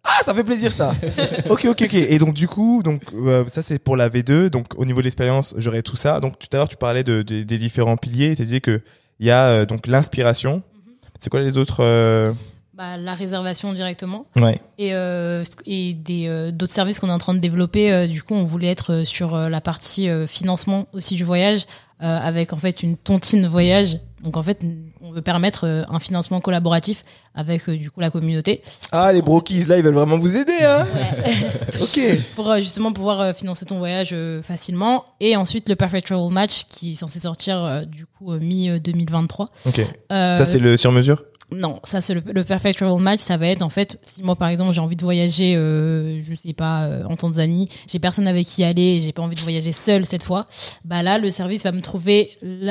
Ah, 0.05 0.22
ça 0.22 0.33
fait 0.35 0.44
plaisir 0.44 0.72
ça. 0.72 0.94
ok, 1.51 1.64
ok, 1.66 1.83
ok. 1.83 1.94
Et 1.94 2.18
donc 2.18 2.35
du 2.35 2.46
coup, 2.49 2.83
donc 2.83 3.03
euh, 3.14 3.44
ça 3.46 3.62
c'est 3.62 3.79
pour 3.79 3.96
la 3.96 4.09
V2. 4.09 4.49
Donc 4.49 4.79
au 4.79 4.85
niveau 4.85 5.01
de 5.01 5.05
l'expérience, 5.05 5.55
j'aurai 5.59 5.83
tout 5.83 5.96
ça. 5.96 6.20
Donc 6.20 6.38
tout 6.38 6.49
à 6.53 6.57
l'heure, 6.57 6.68
tu 6.68 6.77
parlais 6.77 7.05
de, 7.05 7.22
de- 7.22 7.42
des 7.42 7.59
différents 7.59 7.96
piliers. 7.96 8.37
Tu 8.37 8.42
disais 8.42 8.61
que 8.61 8.81
il 9.18 9.27
y 9.27 9.31
a 9.31 9.46
euh, 9.49 9.66
donc 9.66 9.87
l'inspiration. 9.87 10.62
C'est 11.18 11.31
quoi 11.31 11.40
les 11.40 11.57
autres 11.57 11.79
euh, 11.83 12.33
Bah, 12.77 12.99
la 12.99 13.15
réservation 13.15 13.73
directement. 13.73 14.27
Ouais. 14.39 14.59
et, 14.77 14.93
euh, 14.93 15.43
et 15.65 15.95
des 15.95 16.27
euh, 16.29 16.51
d'autres 16.51 16.75
services 16.75 17.01
qu'on 17.01 17.09
est 17.09 17.12
en 17.12 17.17
train 17.17 17.33
de 17.33 17.39
développer. 17.39 17.91
Euh, 17.91 18.07
du 18.07 18.23
coup, 18.23 18.35
on 18.35 18.45
voulait 18.45 18.69
être 18.69 19.05
sur 19.05 19.35
la 19.35 19.61
partie 19.62 20.11
financement 20.27 20.87
aussi 20.93 21.15
du 21.15 21.25
voyage, 21.25 21.65
avec 22.01 22.53
en 22.53 22.57
fait 22.59 22.83
une 22.83 22.99
tontine 22.99 23.47
voyage. 23.47 23.99
Donc 24.23 24.37
en 24.37 24.43
fait, 24.43 24.61
on 25.01 25.11
veut 25.12 25.23
permettre 25.23 25.87
un 25.89 25.99
financement 25.99 26.41
collaboratif 26.41 27.05
avec 27.35 27.71
du 27.71 27.91
coup 27.91 28.01
la 28.01 28.11
communauté 28.11 28.62
Ah, 28.93 29.11
les 29.12 29.23
brokies 29.23 29.65
là, 29.65 29.79
ils 29.79 29.83
veulent 29.85 29.95
vraiment 29.95 30.19
vous 30.19 30.37
aider, 30.37 30.53
hein 30.62 30.85
Ok. 31.81 31.99
pour 32.35 32.55
justement 32.57 32.93
pouvoir 32.93 33.35
financer 33.35 33.65
ton 33.65 33.79
voyage 33.79 34.15
facilement. 34.43 35.05
Et 35.21 35.37
ensuite 35.37 35.69
le 35.71 35.77
Perfect 35.77 36.07
Travel 36.09 36.31
Match 36.31 36.65
qui 36.69 36.93
est 36.93 36.97
censé 36.97 37.21
sortir 37.21 37.87
du 37.87 38.05
coup 38.05 38.33
mi 38.35 38.69
2023. 38.81 39.49
Ok. 39.65 39.81
Ça 40.11 40.45
c'est 40.45 40.59
le 40.59 40.77
sur 40.77 40.93
mesure. 40.93 41.23
Non, 41.53 41.79
ça 41.85 42.01
c'est 42.01 42.13
le, 42.13 42.23
le 42.27 42.43
perfect 42.43 42.77
travel 42.79 43.01
match. 43.01 43.21
Ça 43.21 43.37
va 43.37 43.47
être 43.47 43.63
en 43.63 43.69
fait, 43.69 44.01
si 44.05 44.23
moi 44.25 44.35
par 44.35 44.49
exemple 44.49 44.73
j'ai 44.73 44.81
envie 44.81 44.97
de 44.97 45.03
voyager, 45.05 45.55
euh, 45.55 46.19
je 46.21 46.35
sais 46.35 46.53
pas, 46.53 46.85
euh, 46.87 47.05
en 47.09 47.15
Tanzanie, 47.15 47.69
j'ai 47.87 48.01
personne 48.01 48.27
avec 48.27 48.47
qui 48.47 48.65
aller, 48.65 48.99
j'ai 49.01 49.13
pas 49.13 49.23
envie 49.23 49.37
de 49.37 49.41
voyager 49.41 49.71
seule 49.71 50.05
cette 50.05 50.25
fois. 50.25 50.47
Bah 50.85 51.05
là, 51.05 51.19
le 51.19 51.31
service 51.31 51.63
va 51.63 51.71
me 51.71 51.81
trouver 51.83 52.31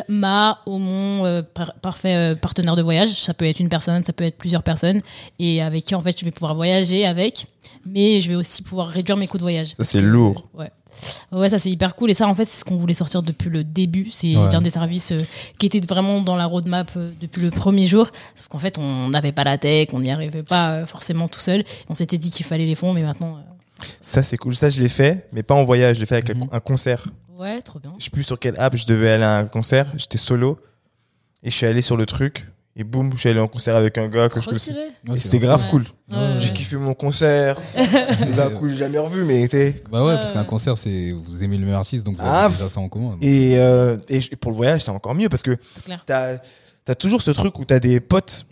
ma 0.10 0.60
ou 0.66 0.78
mon 0.78 1.26
euh, 1.26 1.42
par- 1.42 1.74
parfait 1.82 2.16
euh, 2.16 2.36
partenaire 2.36 2.76
de 2.76 2.82
voyage. 2.82 3.10
Ça 3.22 3.34
peut 3.34 3.46
être 3.46 3.60
une 3.62 3.70
personne, 3.70 4.04
ça 4.04 4.12
peut 4.12 4.26
être 4.26 4.38
plusieurs 4.38 4.64
personnes, 4.64 5.00
et 5.40 5.62
avec 5.62 5.86
qui 5.86 5.96
en 5.96 6.02
fait 6.02 6.20
je 6.20 6.26
vais 6.26 6.32
pouvoir 6.32 6.54
voyager 6.54 7.06
avec, 7.06 7.48
mais 7.86 8.20
je 8.20 8.30
vais 8.30 8.36
aussi 8.36 8.62
pouvoir 8.62 8.88
réduire 8.90 9.16
mes 9.16 9.28
coûts 9.28 9.38
de 9.38 9.44
voyage. 9.44 9.74
Ça 9.78 9.86
c'est 9.86 10.02
lourd. 10.02 10.50
Ouais. 10.54 10.70
Ouais, 11.32 11.50
ça 11.50 11.60
c'est 11.60 11.70
hyper 11.70 11.96
cool. 11.96 12.12
Et 12.12 12.14
ça, 12.14 12.28
en 12.28 12.36
fait, 12.36 12.46
c'est 12.46 12.60
ce 12.60 12.66
qu'on 12.66 12.78
voulait 12.78 12.94
sortir 12.94 13.22
depuis 13.24 13.50
le 13.50 13.64
début. 13.64 14.10
C'est 14.12 14.36
Ouais. 14.36 14.56
un 14.56 14.62
des 14.62 14.70
services 14.70 15.12
euh, 15.12 15.20
qui 15.58 15.66
était 15.66 15.80
vraiment 15.80 16.22
dans 16.22 16.36
la 16.36 16.46
roadmap 16.46 16.92
euh, 16.98 17.12
depuis 17.22 17.42
le 17.42 17.52
premier 17.52 17.88
jour. 17.88 18.08
Sauf 18.36 18.48
qu'en 18.48 18.60
fait, 18.60 18.78
on 18.78 19.10
n'avait 19.10 19.32
pas 19.32 19.44
la 19.44 19.58
tech, 19.58 19.90
on 19.94 20.00
n'y 20.00 20.12
arrivait 20.12 20.44
pas 20.44 20.72
euh, 20.72 20.86
forcément 20.86 21.28
tout 21.28 21.40
seul. 21.40 21.64
On 21.90 21.96
s'était 21.96 22.18
dit 22.18 22.30
qu'il 22.32 22.46
fallait 22.46 22.66
les 22.66 22.76
fonds, 22.76 22.94
mais 22.94 23.04
maintenant, 23.04 23.40
Ça, 24.02 24.24
c'est 24.24 24.38
cool. 24.38 24.56
Ça, 24.56 24.70
je 24.70 24.80
l'ai 24.82 24.90
fait, 24.90 25.28
mais 25.34 25.44
pas 25.44 25.54
en 25.56 25.64
voyage. 25.66 25.98
Je 25.98 26.00
l'ai 26.02 26.06
fait 26.06 26.16
avec 26.16 26.34
Mhm. 26.36 26.48
un 26.52 26.60
concert. 26.60 27.06
ouais, 27.38 27.62
trop 27.62 27.80
bien. 27.80 27.94
Je 28.00 28.06
sais 28.06 28.10
plus 28.10 28.24
sur 28.24 28.40
quelle 28.40 28.58
app 28.58 28.76
je 28.78 28.86
devais 28.86 29.10
aller 29.12 29.24
à 29.26 29.36
un 29.38 29.46
concert. 29.46 29.92
J'étais 29.98 30.18
solo. 30.18 30.58
Et 31.44 31.52
je 31.52 31.56
suis 31.56 31.66
allé 31.66 31.82
sur 31.82 31.98
le 31.98 32.06
truc. 32.06 32.48
Et 32.78 32.84
boum, 32.84 33.10
je 33.14 33.18
suis 33.20 33.30
allé 33.30 33.40
en 33.40 33.48
concert 33.48 33.76
avec 33.78 33.98
un 33.98 34.08
gars 34.10 34.28
que 34.28 34.42
je 34.42 34.46
connaissais. 34.48 34.74
Ouais, 34.74 34.90
c'est 35.12 35.18
c'était 35.20 35.40
grave 35.40 35.64
Ouais. 35.64 35.70
cool. 35.70 35.84
Ouais, 36.12 36.18
J'ai 36.40 36.48
ouais. 36.50 36.54
kiffé 36.54 36.76
mon 36.76 36.94
concert. 36.94 37.58
D'un 38.36 38.50
coup, 38.50 38.68
j'ai 38.68 38.76
jamais 38.76 38.98
revu, 38.98 39.24
mais 39.24 39.48
t'es. 39.48 39.82
Bah 39.90 40.04
ouais, 40.06 40.16
parce 40.16 40.34
qu'un 40.34 40.44
concert, 40.44 40.78
c'est 40.78 41.14
vous 41.14 41.42
aimez 41.42 41.58
le 41.58 41.66
même 41.66 41.76
artiste, 41.76 42.06
donc 42.06 42.16
vous 42.16 42.22
Ah, 42.26 42.46
avez 42.46 42.54
déjà 42.54 42.68
ça 42.68 42.82
en 42.82 42.90
commun. 42.90 43.16
Et, 43.22 43.58
euh, 43.60 43.96
et 44.10 44.20
pour 44.36 44.52
le 44.52 44.58
voyage, 44.58 44.82
c'est 44.82 44.92
encore 44.92 45.16
mieux 45.16 45.30
parce 45.30 45.42
que 45.42 45.56
t'as 46.06 46.38
as 46.88 46.96
toujours 46.96 47.22
ce 47.22 47.32
truc 47.32 47.58
où 47.60 47.64
t'as 47.66 47.80
des 47.80 48.02
potes 48.02 48.46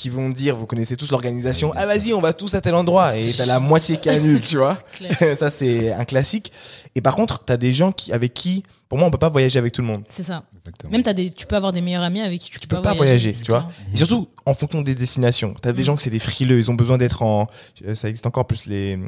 qui 0.00 0.08
vont 0.08 0.30
dire, 0.30 0.56
vous 0.56 0.64
connaissez 0.64 0.96
tous 0.96 1.10
l'organisation, 1.10 1.72
ah 1.76 1.84
vas-y, 1.84 2.14
on 2.14 2.22
va 2.22 2.32
tous 2.32 2.54
à 2.54 2.62
tel 2.62 2.74
endroit. 2.74 3.14
Et 3.18 3.32
t'as 3.36 3.44
la 3.44 3.60
moitié 3.60 3.98
qui 3.98 4.08
annule, 4.08 4.40
tu 4.40 4.56
vois. 4.56 4.74
Ça, 5.36 5.50
c'est 5.50 5.92
un 5.92 6.06
classique. 6.06 6.50
Et 6.94 7.02
par 7.02 7.14
contre, 7.14 7.44
t'as 7.44 7.58
des 7.58 7.70
gens 7.72 7.92
qui, 7.92 8.10
avec 8.10 8.32
qui, 8.32 8.62
pour 8.88 8.96
moi, 8.98 9.06
on 9.06 9.10
peut 9.10 9.18
pas 9.18 9.28
voyager 9.28 9.58
avec 9.58 9.74
tout 9.74 9.82
le 9.82 9.88
monde. 9.88 10.02
C'est 10.08 10.22
ça. 10.22 10.42
Exactement. 10.58 10.90
Même 10.90 11.02
as 11.04 11.12
des, 11.12 11.30
tu 11.30 11.46
peux 11.46 11.54
avoir 11.54 11.72
des 11.72 11.82
meilleurs 11.82 12.02
amis 12.02 12.20
avec 12.22 12.40
qui 12.40 12.50
tu, 12.50 12.58
Tu 12.60 12.66
peux 12.66 12.80
pas 12.80 12.94
voyager, 12.94 13.34
tu 13.34 13.50
vois. 13.50 13.68
Et 13.92 13.96
surtout, 13.98 14.28
en 14.46 14.54
fonction 14.54 14.80
des 14.80 14.94
destinations. 14.94 15.54
T'as 15.60 15.72
des 15.72 15.82
Mm. 15.82 15.84
gens 15.84 15.96
que 15.96 16.02
c'est 16.02 16.08
des 16.10 16.18
frileux, 16.18 16.58
ils 16.58 16.70
ont 16.70 16.74
besoin 16.74 16.96
d'être 16.96 17.20
en, 17.22 17.46
euh, 17.86 17.94
ça 17.94 18.08
existe 18.08 18.26
encore 18.26 18.46
plus 18.46 18.66
les 18.66 18.98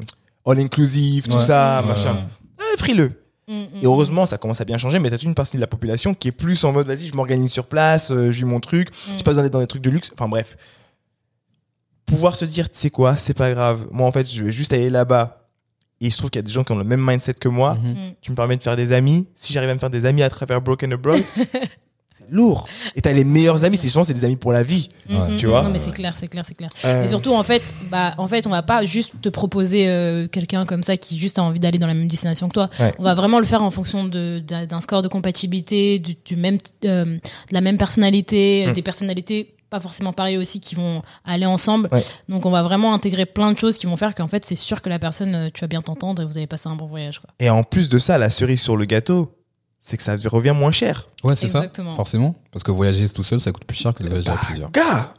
all 0.47 0.59
inclusive, 0.61 1.27
tout 1.27 1.37
Ouais. 1.37 1.43
ça, 1.43 1.81
Ouais, 1.83 1.89
machin. 1.89 2.15
ouais. 2.15 2.21
Ah, 2.59 2.77
frileux. 2.77 3.13
Mm, 3.49 3.55
mm, 3.55 3.67
Et 3.83 3.87
heureusement, 3.87 4.25
ça 4.27 4.37
commence 4.39 4.61
à 4.61 4.65
bien 4.65 4.79
changer, 4.79 4.99
mais 5.01 5.11
t'as 5.11 5.17
une 5.17 5.35
partie 5.35 5.57
de 5.57 5.61
la 5.63 5.67
population 5.67 6.15
qui 6.15 6.29
est 6.29 6.33
plus 6.33 6.63
en 6.65 6.71
mode, 6.73 6.87
vas-y, 6.87 7.09
je 7.09 7.15
m'organise 7.15 7.51
sur 7.51 7.67
place, 7.67 8.11
euh, 8.13 8.31
j'ai 8.31 8.45
mon 8.45 8.61
truc, 8.61 8.91
mm. 8.91 9.11
j'ai 9.19 9.25
pas 9.25 9.31
besoin 9.33 9.43
d'être 9.43 9.53
dans 9.55 9.61
des 9.61 9.67
trucs 9.67 9.83
de 9.83 9.91
luxe. 9.91 10.13
Enfin 10.15 10.29
bref. 10.29 10.57
Pouvoir 12.13 12.37
se 12.37 12.45
dire, 12.45 12.69
tu 12.71 12.79
sais 12.79 12.91
quoi, 12.91 13.17
c'est 13.17 13.35
pas 13.35 13.51
grave. 13.53 13.87
Moi, 13.91 14.07
en 14.07 14.13
fait, 14.13 14.31
je 14.33 14.45
vais 14.45 14.53
juste 14.53 14.73
aller 14.73 14.91
là-bas. 14.91 15.39
Et 16.01 16.07
il 16.07 16.11
se 16.11 16.19
trouve 16.19 16.31
qu'il 16.31 16.39
y 16.41 16.45
a 16.45 16.47
des 16.47 16.53
gens 16.53 16.65
qui 16.65 16.73
ont 16.73 16.77
le 16.79 16.85
même 16.85 17.01
mindset 17.05 17.35
que 17.35 17.49
moi. 17.49 17.75
Mhm. 17.83 17.91
Mm. 17.93 18.13
Tu 18.21 18.31
me 18.33 18.37
permets 18.37 18.57
de 18.57 18.63
faire 18.63 18.77
des 18.77 18.93
amis. 18.93 19.27
Si 19.35 19.53
j'arrive 19.53 19.71
à 19.71 19.75
me 19.75 19.79
faire 19.79 19.91
des 19.91 20.05
amis 20.05 20.23
à 20.23 20.29
travers 20.31 20.61
Broken 20.61 20.93
Abroad, 20.93 21.23
c'est 22.11 22.29
lourd. 22.31 22.69
Et 22.97 23.01
t'as 23.01 23.13
les 23.13 23.23
meilleurs 23.25 23.65
amis. 23.65 23.77
C'est 23.77 23.87
souvent, 23.89 24.03
c'est 24.05 24.13
des 24.13 24.25
amis 24.25 24.35
pour 24.37 24.53
la 24.53 24.63
vie. 24.65 24.89
Mm, 25.09 25.17
Ouais, 25.17 25.29
mm, 25.31 25.37
tu 25.37 25.47
vois. 25.47 25.63
Non, 25.63 25.71
mais 25.71 25.79
c'est 25.79 25.93
clair, 25.93 26.17
c'est 26.17 26.27
clair, 26.29 26.45
c'est 26.45 26.55
clair. 26.57 26.71
Euh, 26.85 27.05
Et 27.05 27.07
surtout, 27.07 27.33
en 27.35 27.43
fait, 27.45 27.63
bah, 27.91 28.15
en 28.19 28.27
fait, 28.27 28.47
on 28.49 28.51
va 28.51 28.63
pas 28.63 28.85
juste 28.85 29.13
te 29.23 29.29
proposer 29.29 29.89
euh, 29.89 30.27
quelqu'un 30.27 30.67
comme 30.67 30.83
ça 30.83 30.97
qui 30.97 31.19
juste 31.19 31.39
a 31.39 31.43
envie 31.45 31.61
d'aller 31.61 31.79
dans 31.79 31.87
la 31.87 31.95
même 31.95 32.09
destination 32.09 32.49
que 32.49 32.55
toi. 32.55 32.69
Ouais. 32.81 32.93
On 32.99 33.05
va 33.05 33.15
vraiment 33.15 33.39
le 33.39 33.47
faire 33.47 33.63
en 33.63 33.71
fonction 33.71 34.05
de- 34.05 34.43
d'un 34.45 34.67
d'un 34.67 34.81
score 34.81 35.03
de 35.03 35.09
compatibilité, 35.09 36.01
du, 36.01 36.17
du 36.25 36.35
même, 36.37 36.59
euh, 36.85 37.05
de 37.17 37.21
la 37.53 37.61
même 37.61 37.79
personnalité, 37.79 38.67
Mm. 38.67 38.73
des 38.73 38.83
personnalités 38.83 39.55
pas 39.73 39.81
forcément 39.81 40.13
pareilles 40.13 40.37
aussi 40.37 40.61
qui 40.61 40.75
vont 40.75 41.01
aller 41.25 41.47
ensemble. 41.47 41.89
Ouais. 41.91 42.05
Donc, 42.29 42.45
on 42.45 42.51
va 42.51 42.63
vraiment 42.63 42.93
intégrer 42.93 43.25
plein 43.25 43.51
de 43.53 43.59
choses 43.59 43.79
qui 43.79 43.87
vont 43.87 43.97
faire 43.97 44.15
qu'en 44.15 44.29
fait, 44.29 44.45
c'est 44.45 44.55
sûr 44.55 44.83
que 44.83 44.91
la 44.91 44.99
personne, 44.99 45.35
euh, 45.35 45.49
tu 45.53 45.63
vas 45.63 45.67
bien 45.67 45.81
t'entendre 45.81 46.21
et 46.21 46.27
vous 46.27 46.37
allez 46.37 46.47
passer 46.47 46.69
un 46.69 46.77
bon 46.77 46.85
voyage. 46.85 47.21
Quoi. 47.21 47.31
Et 47.41 47.49
en 47.49 47.63
plus 47.65 47.89
de 47.89 47.99
ça, 47.99 48.19
la 48.19 48.29
cerise 48.29 48.61
sur 48.61 48.77
le 48.77 48.85
gâteau, 48.85 49.35
c'est 49.81 49.97
que 49.97 50.03
ça 50.03 50.15
revient 50.27 50.53
moins 50.55 50.71
cher. 50.73 51.09
Ouais, 51.25 51.35
c'est 51.35 51.49
ça. 51.49 51.65
Forcément. 51.97 52.37
Parce 52.53 52.63
que 52.63 52.71
voyager 52.71 53.09
tout 53.09 53.25
seul, 53.25 53.41
ça 53.41 53.51
coûte 53.51 53.65
plus 53.65 53.77
cher 53.79 53.93
que 53.95 54.03
de 54.05 54.09
voyager 54.11 54.29
à 54.31 54.35
Bah, 54.35 54.41
plusieurs. 54.45 54.71
Gars, 54.71 55.15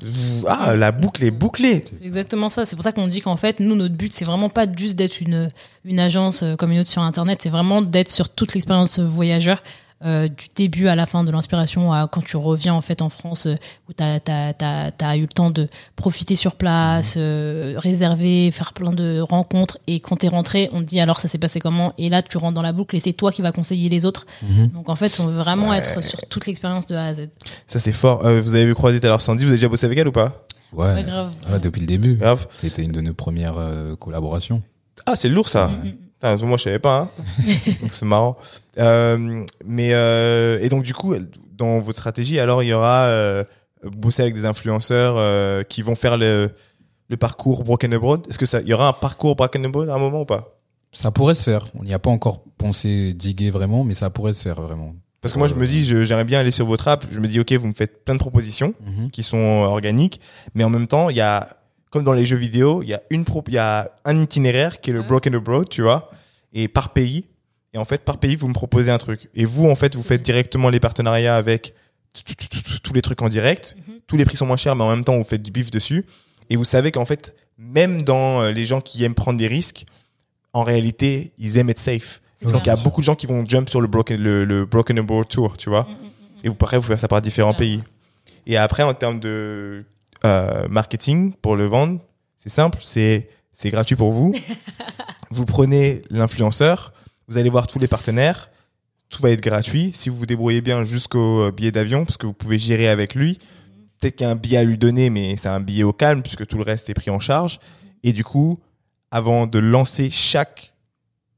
ah, 0.47 0.75
la 0.75 0.91
boucle 0.91 1.23
est 1.23 1.31
bouclée. 1.31 1.83
C'est 1.85 2.05
exactement 2.05 2.47
ça. 2.47 2.63
C'est 2.65 2.75
pour 2.77 2.83
ça 2.83 2.91
qu'on 2.93 3.07
dit 3.07 3.19
qu'en 3.21 3.35
fait, 3.35 3.59
nous, 3.59 3.75
notre 3.75 3.95
but, 3.95 4.13
c'est 4.13 4.23
vraiment 4.23 4.49
pas 4.49 4.65
juste 4.71 4.95
d'être 4.95 5.19
une, 5.19 5.51
une 5.83 5.99
agence 5.99 6.43
euh, 6.43 6.55
comme 6.55 6.71
une 6.71 6.79
autre 6.79 6.89
sur 6.91 7.01
Internet. 7.01 7.39
C'est 7.41 7.49
vraiment 7.49 7.81
d'être 7.81 8.11
sur 8.11 8.29
toute 8.29 8.53
l'expérience 8.53 8.99
voyageur, 8.99 9.61
euh, 10.05 10.27
du 10.27 10.47
début 10.55 10.87
à 10.87 10.95
la 10.95 11.05
fin 11.05 11.23
de 11.23 11.31
l'inspiration 11.31 11.93
à 11.93 12.07
quand 12.07 12.23
tu 12.23 12.37
reviens 12.37 12.73
en 12.73 12.81
fait 12.81 13.01
en 13.01 13.09
France, 13.09 13.47
euh, 13.47 13.55
où 13.89 13.93
tu 13.93 14.03
as, 14.03 15.17
eu 15.17 15.21
le 15.21 15.27
temps 15.27 15.49
de 15.49 15.67
profiter 15.95 16.35
sur 16.35 16.55
place, 16.55 17.15
euh, 17.17 17.75
réserver, 17.77 18.51
faire 18.51 18.73
plein 18.73 18.91
de 18.91 19.19
rencontres. 19.21 19.77
Et 19.87 19.99
quand 19.99 20.17
tu 20.17 20.25
es 20.25 20.29
rentré, 20.29 20.69
on 20.73 20.81
te 20.81 20.85
dit 20.85 20.99
alors 20.99 21.19
ça 21.19 21.27
s'est 21.27 21.37
passé 21.37 21.59
comment? 21.59 21.93
Et 21.97 22.09
là, 22.09 22.21
tu 22.21 22.37
rentres 22.37 22.53
dans 22.53 22.61
la 22.61 22.73
boucle 22.73 22.95
et 22.95 22.99
c'est 22.99 23.13
toi 23.13 23.31
qui 23.31 23.41
vas 23.41 23.51
conseiller 23.51 23.89
les 23.89 24.05
autres. 24.05 24.25
Mhm. 24.41 24.69
Donc 24.69 24.89
en 24.89 24.95
fait, 24.95 25.19
on 25.19 25.27
veut 25.27 25.37
vraiment 25.37 25.69
Ouais. 25.69 25.77
être 25.77 26.03
sur 26.03 26.19
toute 26.27 26.45
l'expérience 26.47 26.85
de 26.87 26.95
A 26.95 27.05
à 27.05 27.13
Z. 27.13 27.29
Ça, 27.67 27.79
c'est 27.79 27.91
fort. 27.91 28.25
Euh, 28.25 28.41
vous 28.41 28.55
avez 28.55 28.65
vu 28.65 28.75
croiser 28.75 28.99
tout 28.99 29.05
à 29.05 29.09
l'heure 29.09 29.21
Sandy, 29.21 29.43
vous 29.43 29.49
avez 29.51 29.57
déjà 29.57 29.69
bossé 29.69 29.85
avec 29.85 29.97
elle 29.97 30.07
ou 30.07 30.11
pas? 30.11 30.45
Ouais. 30.73 30.93
Ouais, 30.93 31.03
grave. 31.03 31.31
Ouais, 31.51 31.59
depuis 31.59 31.81
le 31.81 31.87
début. 31.87 32.15
Grave. 32.15 32.47
C'était 32.53 32.83
une 32.83 32.91
de 32.91 33.01
nos 33.01 33.13
premières 33.13 33.57
euh, 33.57 33.95
collaborations. 33.95 34.61
Ah, 35.05 35.15
c'est 35.15 35.29
lourd 35.29 35.49
ça. 35.49 35.67
Mm, 35.67 35.71
mm, 35.71 35.87
mm. 35.89 35.97
Putain, 36.31 36.45
moi, 36.45 36.57
je 36.57 36.63
savais 36.63 36.79
pas. 36.79 36.99
Hein. 36.99 37.09
donc, 37.81 37.91
c'est 37.93 38.05
marrant. 38.05 38.37
Euh, 38.77 39.43
mais 39.65 39.89
euh, 39.93 40.57
et 40.61 40.69
donc 40.69 40.83
du 40.83 40.93
coup, 40.93 41.13
dans 41.57 41.79
votre 41.79 41.99
stratégie, 41.99 42.39
alors 42.39 42.63
il 42.63 42.67
y 42.69 42.73
aura 42.73 43.03
euh, 43.05 43.43
bosser 43.83 44.21
avec 44.23 44.33
des 44.33 44.45
influenceurs 44.45 45.15
euh, 45.17 45.63
qui 45.63 45.81
vont 45.81 45.95
faire 45.95 46.17
le 46.17 46.51
le 47.09 47.17
parcours 47.17 47.63
Broken 47.63 47.93
Abroad? 47.93 48.25
Est-ce 48.29 48.39
que 48.39 48.45
ça, 48.45 48.61
il 48.61 48.67
y 48.67 48.73
aura 48.73 48.87
un 48.87 48.93
parcours 48.93 49.35
Broken 49.35 49.65
Abroad 49.65 49.89
à 49.89 49.95
un 49.95 49.99
moment 49.99 50.21
ou 50.21 50.25
pas? 50.25 50.55
Ça 50.93 51.11
pourrait 51.11 51.33
se 51.35 51.43
faire. 51.43 51.65
On 51.77 51.83
n'y 51.83 51.93
a 51.93 51.99
pas 51.99 52.09
encore 52.09 52.43
pensé 52.57 53.13
diguer 53.13 53.51
vraiment, 53.51 53.83
mais 53.83 53.93
ça 53.93 54.09
pourrait 54.09 54.33
se 54.33 54.41
faire 54.43 54.61
vraiment. 54.61 54.93
Parce 55.21 55.33
que 55.33 55.39
moi, 55.39 55.47
je 55.47 55.55
me 55.55 55.67
dis, 55.67 55.83
je- 55.85 56.03
j'aimerais 56.03 56.23
bien 56.25 56.39
aller 56.39 56.51
sur 56.51 56.65
votre 56.65 56.87
app. 56.87 57.05
Je 57.11 57.19
me 57.19 57.27
dis, 57.27 57.39
ok, 57.39 57.51
vous 57.53 57.67
me 57.67 57.73
faites 57.73 58.03
plein 58.05 58.13
de 58.15 58.19
propositions 58.19 58.73
Mhm. 58.85 59.11
qui 59.11 59.21
sont 59.23 59.37
organiques, 59.37 60.19
mais 60.55 60.63
en 60.63 60.69
même 60.69 60.87
temps, 60.87 61.09
il 61.09 61.17
y 61.17 61.21
a 61.21 61.57
comme 61.93 62.03
dans 62.03 62.13
les 62.13 62.25
jeux 62.25 62.37
vidéo, 62.37 62.81
il 62.81 62.89
y 62.89 62.95
a 62.95 63.03
une 63.11 63.23
il 63.47 63.53
y 63.53 63.57
a 63.59 63.91
un 64.03 64.19
itinéraire 64.19 64.81
qui 64.81 64.89
est 64.89 64.93
le 64.93 65.01
Ouais. 65.01 65.05
Broken 65.05 65.35
Abroad, 65.35 65.69
tu 65.69 65.83
vois, 65.83 66.09
et 66.51 66.67
par 66.67 66.91
pays. 66.91 67.27
Et 67.71 67.77
en 67.77 67.85
fait, 67.85 68.03
par 68.03 68.17
pays, 68.17 68.35
vous 68.35 68.47
me 68.47 68.53
proposez 68.53 68.89
un 68.89 68.97
truc. 68.97 69.29
Et 69.35 69.45
vous, 69.45 69.69
en 69.69 69.75
fait, 69.75 69.93
vous 69.93 70.01
faites 70.01 70.23
directement 70.23 70.71
les 70.71 70.79
partenariats 70.79 71.35
avec 71.35 71.75
tous 72.81 72.93
les 72.93 73.03
trucs 73.03 73.21
en 73.21 73.29
direct. 73.29 73.75
Mhm. 73.77 73.93
Tous 74.07 74.17
les 74.17 74.25
prix 74.25 74.37
sont 74.37 74.47
moins 74.47 74.57
chers, 74.57 74.75
mais 74.75 74.83
en 74.83 74.89
même 74.89 75.05
temps, 75.05 75.15
vous 75.15 75.23
faites 75.23 75.43
du 75.43 75.51
bif 75.51 75.69
dessus. 75.69 76.07
Et 76.49 76.55
vous 76.55 76.65
savez 76.65 76.91
qu'en 76.91 77.05
fait, 77.05 77.35
même 77.59 78.01
dans 78.01 78.41
euh, 78.41 78.51
les 78.51 78.65
gens 78.65 78.81
qui 78.81 79.03
aiment 79.03 79.13
prendre 79.13 79.37
des 79.37 79.47
risques, 79.47 79.85
en 80.51 80.63
réalité, 80.63 81.31
ils 81.37 81.57
aiment 81.59 81.69
être 81.69 81.77
safe. 81.77 82.21
Donc, 82.41 82.65
il 82.65 82.69
y 82.69 82.71
a 82.71 82.75
beaucoup 82.75 83.01
de 83.01 83.05
gens 83.05 83.15
qui 83.15 83.27
vont 83.27 83.45
jump 83.45 83.69
sur 83.69 83.81
le 83.81 83.87
Broken, 83.87 84.19
le, 84.19 84.45
le 84.45 84.65
broken 84.65 84.97
Abroad 84.97 85.27
Tour, 85.27 85.57
tu 85.57 85.69
vois. 85.69 85.83
Mm, 85.83 85.91
mm, 85.91 86.07
mm. 86.07 86.45
Et 86.45 86.49
vous, 86.49 86.55
pareil, 86.55 86.79
vous 86.79 86.87
faites 86.87 86.99
ça 86.99 87.07
par 87.07 87.21
différents 87.21 87.53
pays. 87.53 87.83
Et 88.47 88.57
après, 88.57 88.81
en 88.81 88.95
termes 88.95 89.19
de 89.19 89.85
euh, 90.25 90.67
marketing, 90.69 91.33
pour 91.33 91.55
le 91.55 91.65
vendre, 91.65 91.99
c'est 92.37 92.49
simple, 92.49 92.79
c'est 92.81 93.29
c'est 93.51 93.69
gratuit 93.69 93.95
pour 93.95 94.11
vous. 94.11 94.33
vous 95.29 95.45
prenez 95.45 96.01
l'influenceur, 96.09 96.93
vous 97.27 97.37
allez 97.37 97.49
voir 97.49 97.67
tous 97.67 97.79
les 97.79 97.87
partenaires, 97.87 98.49
tout 99.09 99.21
va 99.21 99.29
être 99.29 99.41
gratuit. 99.41 99.91
Si 99.93 100.09
vous 100.09 100.17
vous 100.17 100.25
débrouillez 100.25 100.61
bien 100.61 100.83
jusqu'au 100.83 101.47
euh, 101.47 101.51
billet 101.51 101.71
d'avion, 101.71 102.03
parce 102.05 102.17
que 102.17 102.25
vous 102.25 102.33
pouvez 102.33 102.57
gérer 102.57 102.87
avec 102.87 103.13
lui, 103.15 103.37
peut-être 103.99 104.15
qu'il 104.15 104.25
y 104.25 104.27
a 104.27 104.31
un 104.31 104.35
billet 104.35 104.57
à 104.57 104.63
lui 104.63 104.77
donner, 104.77 105.09
mais 105.09 105.37
c'est 105.37 105.49
un 105.49 105.59
billet 105.59 105.83
au 105.83 105.93
calme, 105.93 106.21
puisque 106.23 106.47
tout 106.47 106.57
le 106.57 106.63
reste 106.63 106.89
est 106.89 106.93
pris 106.95 107.11
en 107.11 107.19
charge. 107.19 107.59
Et 108.03 108.11
du 108.11 108.23
coup, 108.23 108.59
avant 109.11 109.45
de 109.45 109.59
lancer 109.59 110.09
chaque 110.09 110.73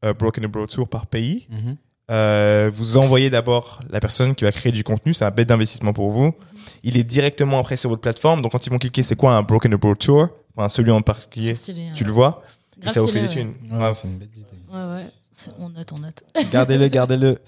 euh, 0.05 0.13
Broken 0.13 0.45
Abroad 0.45 0.69
Tour 0.69 0.87
par 0.87 1.07
pays, 1.07 1.47
Mhm. 1.49 1.75
Euh, 2.11 2.69
vous 2.73 2.97
envoyez 2.97 3.29
d'abord 3.29 3.81
la 3.89 3.99
personne 3.99 4.35
qui 4.35 4.43
va 4.43 4.51
créer 4.51 4.71
du 4.71 4.83
contenu, 4.83 5.13
c'est 5.13 5.25
un 5.25 5.31
bête 5.31 5.47
d'investissement 5.49 5.93
pour 5.93 6.09
vous. 6.11 6.33
Il 6.83 6.97
est 6.97 7.03
directement 7.03 7.59
après 7.59 7.77
sur 7.77 7.89
votre 7.89 8.01
plateforme, 8.01 8.41
donc 8.41 8.51
quand 8.51 8.65
ils 8.65 8.69
vont 8.69 8.77
cliquer, 8.77 9.03
c'est 9.03 9.15
quoi 9.15 9.33
un 9.35 9.41
Broken 9.41 9.73
Abroad 9.73 9.97
Tour? 9.97 10.29
Enfin, 10.55 10.69
celui 10.69 10.91
en 10.91 11.01
particulier, 11.01 11.53
stylé, 11.53 11.89
tu 11.95 12.03
hein. 12.03 12.07
le 12.07 12.13
vois, 12.13 12.43
et 12.85 12.89
ça 12.89 13.01
vous 13.01 13.07
fait 13.07 13.21
des 13.21 13.27
ouais. 13.27 13.33
thunes. 13.33 13.53
Ouais, 13.71 13.77
Ouais. 13.77 13.93
c'est 13.93 14.07
une 14.07 14.17
belle 14.17 14.29
idée. 14.35 14.45
Ouais, 14.71 15.05
On 15.59 15.69
note, 15.69 15.91
on 15.97 16.01
note. 16.01 16.23
Gardez-le, 16.51 16.87
gardez-le. 16.87 17.39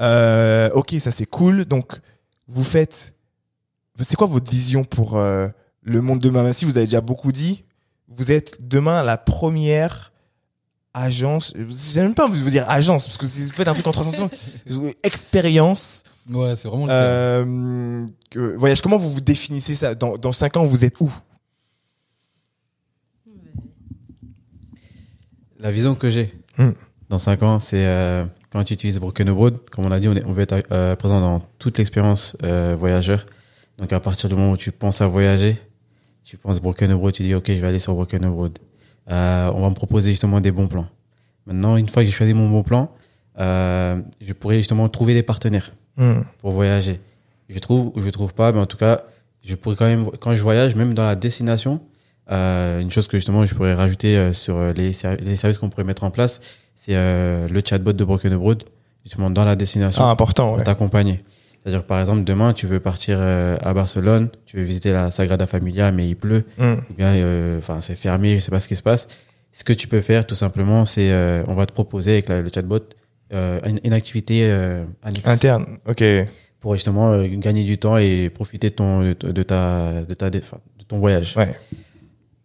Euh, 0.00 0.70
ok, 0.74 0.94
ça 1.00 1.10
c'est 1.12 1.26
cool. 1.26 1.64
Donc, 1.64 2.00
vous 2.48 2.64
faites. 2.64 3.14
C'est 4.00 4.16
quoi 4.16 4.26
votre 4.26 4.50
vision 4.50 4.84
pour 4.84 5.16
euh, 5.16 5.48
le 5.82 6.00
monde 6.02 6.18
demain? 6.18 6.42
Même 6.42 6.52
si 6.52 6.64
vous 6.64 6.76
avez 6.76 6.86
déjà 6.86 7.00
beaucoup 7.00 7.32
dit, 7.32 7.64
vous 8.08 8.30
êtes 8.32 8.66
demain 8.66 9.02
la 9.02 9.16
première 9.16 10.12
agence. 10.96 11.52
Je 11.56 11.70
sais 11.70 12.00
même 12.02 12.14
pas 12.14 12.26
vous 12.26 12.50
dire 12.50 12.64
agence 12.68 13.06
parce 13.06 13.18
que 13.18 13.26
si 13.26 13.44
vous 13.44 13.52
faites 13.52 13.68
un 13.68 13.74
truc 13.74 13.86
en 13.86 13.92
360, 13.92 14.32
expérience. 15.02 16.02
Ouais, 16.30 16.56
c'est 16.56 16.68
vraiment 16.68 16.86
le. 16.86 16.92
Euh, 16.92 18.06
voyage. 18.56 18.80
Comment 18.80 18.96
vous 18.96 19.10
vous 19.12 19.20
définissez 19.20 19.74
ça? 19.74 19.94
Dans, 19.94 20.16
dans 20.16 20.32
5 20.32 20.56
ans, 20.56 20.64
vous 20.64 20.84
êtes 20.84 21.00
où? 21.00 21.12
La 25.58 25.70
vision 25.70 25.94
que 25.94 26.10
j'ai 26.10 26.32
Hmm. 26.58 26.70
dans 27.10 27.18
5 27.18 27.42
ans, 27.42 27.58
c'est 27.58 27.84
euh, 27.86 28.24
quand 28.50 28.64
tu 28.64 28.72
utilises 28.72 28.98
Broken 28.98 29.28
Abroad, 29.28 29.58
comme 29.70 29.84
on 29.84 29.88
l'a 29.90 30.00
dit, 30.00 30.08
on, 30.08 30.14
est, 30.16 30.24
on 30.24 30.32
veut 30.32 30.42
être 30.42 30.62
euh, 30.72 30.96
présent 30.96 31.20
dans 31.20 31.40
toute 31.58 31.76
l'expérience 31.76 32.34
euh, 32.44 32.74
voyageur. 32.78 33.26
Donc 33.78 33.92
à 33.92 34.00
partir 34.00 34.30
du 34.30 34.36
moment 34.36 34.52
où 34.52 34.56
tu 34.56 34.72
penses 34.72 35.02
à 35.02 35.06
voyager, 35.06 35.58
tu 36.24 36.38
penses 36.38 36.60
Broken 36.60 36.90
Abroad, 36.92 37.12
tu 37.12 37.22
dis 37.22 37.34
ok, 37.34 37.48
je 37.48 37.52
vais 37.60 37.66
aller 37.66 37.78
sur 37.78 37.94
Broken 37.94 38.24
Abroad. 38.24 38.58
Euh, 39.10 39.50
on 39.54 39.62
va 39.62 39.68
me 39.70 39.74
proposer 39.74 40.10
justement 40.10 40.40
des 40.40 40.50
bons 40.50 40.66
plans. 40.66 40.86
Maintenant, 41.46 41.76
une 41.76 41.88
fois 41.88 42.02
que 42.02 42.06
j'ai 42.06 42.12
choisi 42.14 42.34
mon 42.34 42.48
bon 42.48 42.62
plan, 42.62 42.90
euh, 43.38 44.00
je 44.20 44.32
pourrais 44.32 44.56
justement 44.56 44.88
trouver 44.88 45.14
des 45.14 45.22
partenaires 45.22 45.72
Hmm. 45.98 46.22
pour 46.40 46.50
voyager. 46.52 47.00
Je 47.48 47.58
trouve 47.58 47.90
ou 47.94 48.00
je 48.02 48.10
trouve 48.10 48.34
pas, 48.34 48.52
mais 48.52 48.58
en 48.58 48.66
tout 48.66 48.76
cas, 48.76 49.02
je 49.42 49.54
pourrais 49.54 49.76
quand 49.76 49.86
même, 49.86 50.10
quand 50.20 50.34
je 50.34 50.42
voyage, 50.42 50.74
même 50.74 50.92
dans 50.94 51.04
la 51.04 51.14
destination, 51.16 51.80
Euh, 52.28 52.80
une 52.80 52.90
chose 52.90 53.06
que 53.06 53.16
justement 53.18 53.46
je 53.46 53.54
pourrais 53.54 53.72
rajouter 53.74 54.32
sur 54.32 54.58
les, 54.74 54.92
ser- 54.92 55.16
les 55.22 55.36
services 55.36 55.58
qu'on 55.58 55.68
pourrait 55.68 55.84
mettre 55.84 56.02
en 56.02 56.10
place, 56.10 56.40
c'est 56.74 56.94
le 56.94 57.62
chatbot 57.64 57.92
de 57.92 58.04
Broken 58.04 58.32
Abroad, 58.32 58.64
justement 59.04 59.30
dans 59.30 59.44
la 59.44 59.54
destination 59.54 60.02
Ah, 60.04 60.10
important, 60.10 60.48
pour 60.48 60.56
ouais. 60.56 60.64
t'accompagner. 60.64 61.20
C'est-à-dire, 61.66 61.82
par 61.82 61.98
exemple, 61.98 62.22
demain, 62.22 62.52
tu 62.52 62.68
veux 62.68 62.78
partir 62.78 63.16
euh, 63.18 63.56
à 63.60 63.74
Barcelone, 63.74 64.28
tu 64.44 64.56
veux 64.56 64.62
visiter 64.62 64.92
la 64.92 65.10
Sagrada 65.10 65.48
Familia, 65.48 65.90
mais 65.90 66.08
il 66.08 66.14
pleut, 66.14 66.44
ou 66.60 66.94
bien, 66.96 67.08
euh, 67.14 67.58
enfin, 67.58 67.80
c'est 67.80 67.96
fermé, 67.96 68.36
je 68.36 68.38
sais 68.44 68.52
pas 68.52 68.60
ce 68.60 68.68
qui 68.68 68.76
se 68.76 68.84
passe. 68.84 69.08
Ce 69.50 69.64
que 69.64 69.72
tu 69.72 69.88
peux 69.88 70.00
faire, 70.00 70.24
tout 70.28 70.36
simplement, 70.36 70.84
c'est, 70.84 71.10
euh, 71.10 71.42
on 71.48 71.56
va 71.56 71.66
te 71.66 71.72
proposer 71.72 72.12
avec 72.12 72.28
la- 72.28 72.40
le 72.40 72.50
chatbot 72.54 72.78
euh, 73.32 73.58
une, 73.66 73.80
une 73.82 73.92
activité 73.92 74.48
annexe 75.02 75.28
Interne, 75.28 75.78
ok. 75.88 76.04
pour 76.60 76.76
justement 76.76 77.20
gagner 77.24 77.64
du 77.64 77.78
temps 77.78 77.96
et 77.96 78.30
profiter 78.30 78.70
de 78.70 78.74
ton, 78.76 79.00
de, 79.00 79.14
de 79.14 79.42
ta, 79.42 80.02
de 80.08 80.14
ta, 80.14 80.30
de 80.30 80.40
ton 80.86 80.98
voyage. 81.00 81.34
Ouais. 81.36 81.50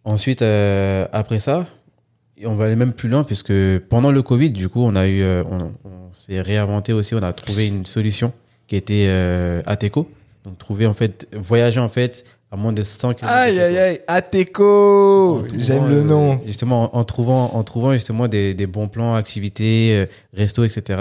Ensuite, 0.04 0.42
après 0.42 1.40
ça, 1.40 1.68
on 2.44 2.56
va 2.56 2.66
aller 2.66 2.76
même 2.76 2.94
plus 2.94 3.08
loin 3.10 3.24
puisque 3.24 3.54
pendant 3.88 4.12
le 4.12 4.24
Covid, 4.24 4.50
du 4.50 4.68
coup, 4.68 4.82
on 4.82 4.96
a 4.96 5.08
eu, 5.08 5.24
on, 5.24 5.74
on 5.86 6.14
s'est 6.14 6.42
réinventé 6.42 6.92
aussi, 6.92 7.14
on 7.14 7.22
a 7.22 7.32
trouvé 7.34 7.68
une 7.68 7.86
solution 7.86 8.34
qui 8.72 8.78
était 8.78 9.08
euh, 9.10 9.62
Ateco. 9.66 10.10
Donc, 10.46 10.58
trouver 10.58 10.88
en 10.88 10.94
fait, 10.94 11.28
voyager 11.34 11.82
en 11.82 11.90
fait 11.90 12.24
à 12.50 12.56
moins 12.56 12.72
de 12.72 12.84
100 12.84 13.16
km. 13.16 13.34
Aïe, 13.34 13.60
aïe, 13.60 13.78
aïe, 13.78 14.02
Ateco 14.08 15.44
J'aime 15.58 15.90
le 15.90 15.98
euh, 15.98 16.04
nom. 16.04 16.40
justement, 16.46 16.96
en, 16.96 17.00
en 17.00 17.04
trouvant, 17.04 17.54
en 17.54 17.64
trouvant 17.64 17.92
justement 17.92 18.30
des, 18.30 18.54
des 18.54 18.68
bons 18.68 18.88
plans, 18.88 19.14
activités, 19.14 19.98
euh, 19.98 20.06
restos, 20.34 20.64
etc. 20.64 21.00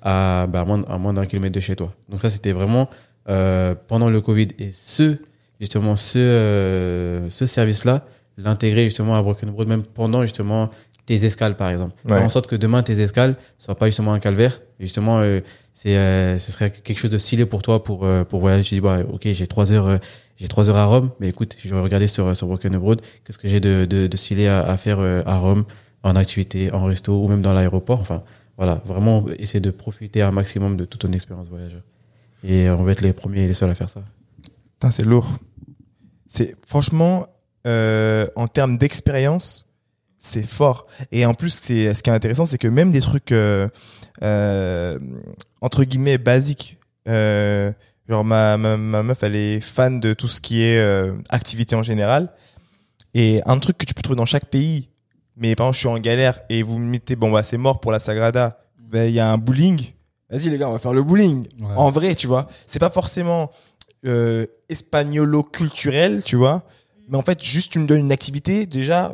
à, 0.00 0.46
bah, 0.48 0.60
à 0.60 0.98
moins, 0.98 1.12
d'un 1.12 1.26
kilomètre 1.26 1.54
de 1.54 1.60
chez 1.60 1.76
toi. 1.76 1.92
Donc 2.08 2.22
ça, 2.22 2.30
c'était 2.30 2.52
vraiment 2.52 2.88
euh, 3.28 3.74
pendant 3.86 4.08
le 4.08 4.22
Covid. 4.22 4.48
Et 4.58 4.70
ce, 4.72 5.18
justement, 5.60 5.96
ce, 5.96 7.26
ce 7.28 7.44
service-là, 7.44 8.06
l'intégrer 8.38 8.84
justement 8.84 9.14
à 9.14 9.20
Broken 9.20 9.50
Road, 9.50 9.68
même 9.68 9.82
pendant 9.82 10.22
justement 10.22 10.70
tes 11.10 11.24
escales, 11.24 11.56
par 11.56 11.68
exemple. 11.70 11.96
Ouais. 12.04 12.14
Faire 12.14 12.22
en 12.22 12.28
sorte 12.28 12.46
que 12.46 12.54
demain, 12.54 12.84
tes 12.84 13.00
escales 13.00 13.34
soient 13.58 13.74
pas 13.74 13.86
justement 13.86 14.12
un 14.12 14.20
calvaire. 14.20 14.60
Justement, 14.78 15.18
euh, 15.18 15.40
c'est, 15.74 15.96
euh, 15.96 16.38
ce 16.38 16.52
serait 16.52 16.70
quelque 16.70 16.98
chose 16.98 17.10
de 17.10 17.18
stylé 17.18 17.46
pour 17.46 17.62
toi 17.62 17.82
pour, 17.82 18.04
euh, 18.04 18.22
pour 18.22 18.38
voyager. 18.38 18.62
Tu 18.62 18.74
dis, 18.76 18.80
bah, 18.80 19.00
ok, 19.12 19.22
j'ai 19.24 19.48
trois 19.48 19.72
heures, 19.72 19.98
j'ai 20.36 20.46
trois 20.46 20.70
heures 20.70 20.76
à 20.76 20.84
Rome, 20.84 21.10
mais 21.18 21.28
écoute, 21.28 21.56
je 21.58 21.74
vais 21.74 21.80
regarder 21.80 22.06
sur, 22.06 22.36
sur 22.36 22.46
Broken 22.46 22.76
Abroad 22.76 23.02
qu'est-ce 23.24 23.38
que 23.38 23.48
j'ai 23.48 23.58
de, 23.58 23.86
de, 23.86 24.06
de 24.06 24.16
stylé 24.16 24.46
à, 24.46 24.62
à 24.62 24.76
faire 24.76 25.00
à 25.00 25.38
Rome, 25.38 25.64
en 26.04 26.14
activité, 26.14 26.72
en 26.72 26.84
resto 26.84 27.24
ou 27.24 27.26
même 27.26 27.42
dans 27.42 27.52
l'aéroport. 27.52 28.00
Enfin, 28.00 28.22
voilà, 28.56 28.80
vraiment 28.86 29.26
essayer 29.36 29.60
de 29.60 29.72
profiter 29.72 30.22
un 30.22 30.30
maximum 30.30 30.76
de 30.76 30.84
toute 30.84 31.00
ton 31.00 31.12
expérience 31.12 31.48
voyageur. 31.48 31.82
Et 32.44 32.70
on 32.70 32.84
va 32.84 32.92
être 32.92 33.02
les 33.02 33.12
premiers 33.12 33.42
et 33.42 33.48
les 33.48 33.54
seuls 33.54 33.70
à 33.70 33.74
faire 33.74 33.90
ça. 33.90 34.04
Putain, 34.74 34.92
c'est 34.92 35.04
lourd. 35.04 35.28
C'est 36.28 36.54
franchement, 36.64 37.26
en 37.64 38.46
termes 38.46 38.78
d'expérience, 38.78 39.66
c'est 40.20 40.46
fort. 40.46 40.86
Et 41.10 41.26
en 41.26 41.34
plus, 41.34 41.58
c'est 41.60 41.92
ce 41.94 42.02
qui 42.02 42.10
est 42.10 42.12
intéressant, 42.12 42.44
c'est 42.46 42.58
que 42.58 42.68
même 42.68 42.92
des 42.92 43.00
trucs 43.00 43.32
euh, 43.32 43.66
euh, 44.22 44.98
entre 45.60 45.82
guillemets 45.84 46.18
basiques. 46.18 46.78
Euh, 47.08 47.72
genre 48.08 48.24
ma, 48.24 48.56
ma 48.56 48.76
ma 48.76 49.02
meuf, 49.02 49.22
elle 49.22 49.34
est 49.34 49.60
fan 49.60 49.98
de 49.98 50.12
tout 50.14 50.28
ce 50.28 50.40
qui 50.40 50.62
est 50.62 50.78
euh, 50.78 51.14
activité 51.30 51.74
en 51.74 51.82
général. 51.82 52.32
Et 53.14 53.40
un 53.46 53.58
truc 53.58 53.78
que 53.78 53.86
tu 53.86 53.94
peux 53.94 54.02
trouver 54.02 54.16
dans 54.18 54.26
chaque 54.26 54.46
pays. 54.46 54.88
Mais 55.36 55.56
par 55.56 55.66
exemple, 55.66 55.74
je 55.76 55.78
suis 55.80 55.88
en 55.88 55.98
galère 55.98 56.40
et 56.50 56.62
vous 56.62 56.78
me 56.78 56.86
mettez 56.86 57.16
bon 57.16 57.30
bah 57.30 57.42
c'est 57.42 57.56
mort 57.56 57.80
pour 57.80 57.90
la 57.90 57.98
Sagrada. 57.98 58.60
Ben, 58.78 59.08
Il 59.08 59.14
y 59.14 59.20
a 59.20 59.30
un 59.30 59.38
bowling. 59.38 59.80
Vas-y 60.28 60.50
les 60.50 60.58
gars, 60.58 60.68
on 60.68 60.72
va 60.72 60.78
faire 60.78 60.92
le 60.92 61.02
bowling. 61.02 61.46
Ouais. 61.60 61.74
En 61.76 61.90
vrai, 61.90 62.14
tu 62.14 62.26
vois, 62.26 62.46
c'est 62.66 62.78
pas 62.78 62.90
forcément 62.90 63.50
euh, 64.04 64.44
espagnolo-culturel, 64.68 66.22
tu 66.22 66.36
vois. 66.36 66.64
Mais 67.08 67.16
en 67.16 67.22
fait, 67.22 67.42
juste 67.42 67.72
tu 67.72 67.78
me 67.80 67.86
donnes 67.86 68.00
une 68.00 68.12
activité, 68.12 68.66
déjà, 68.66 69.12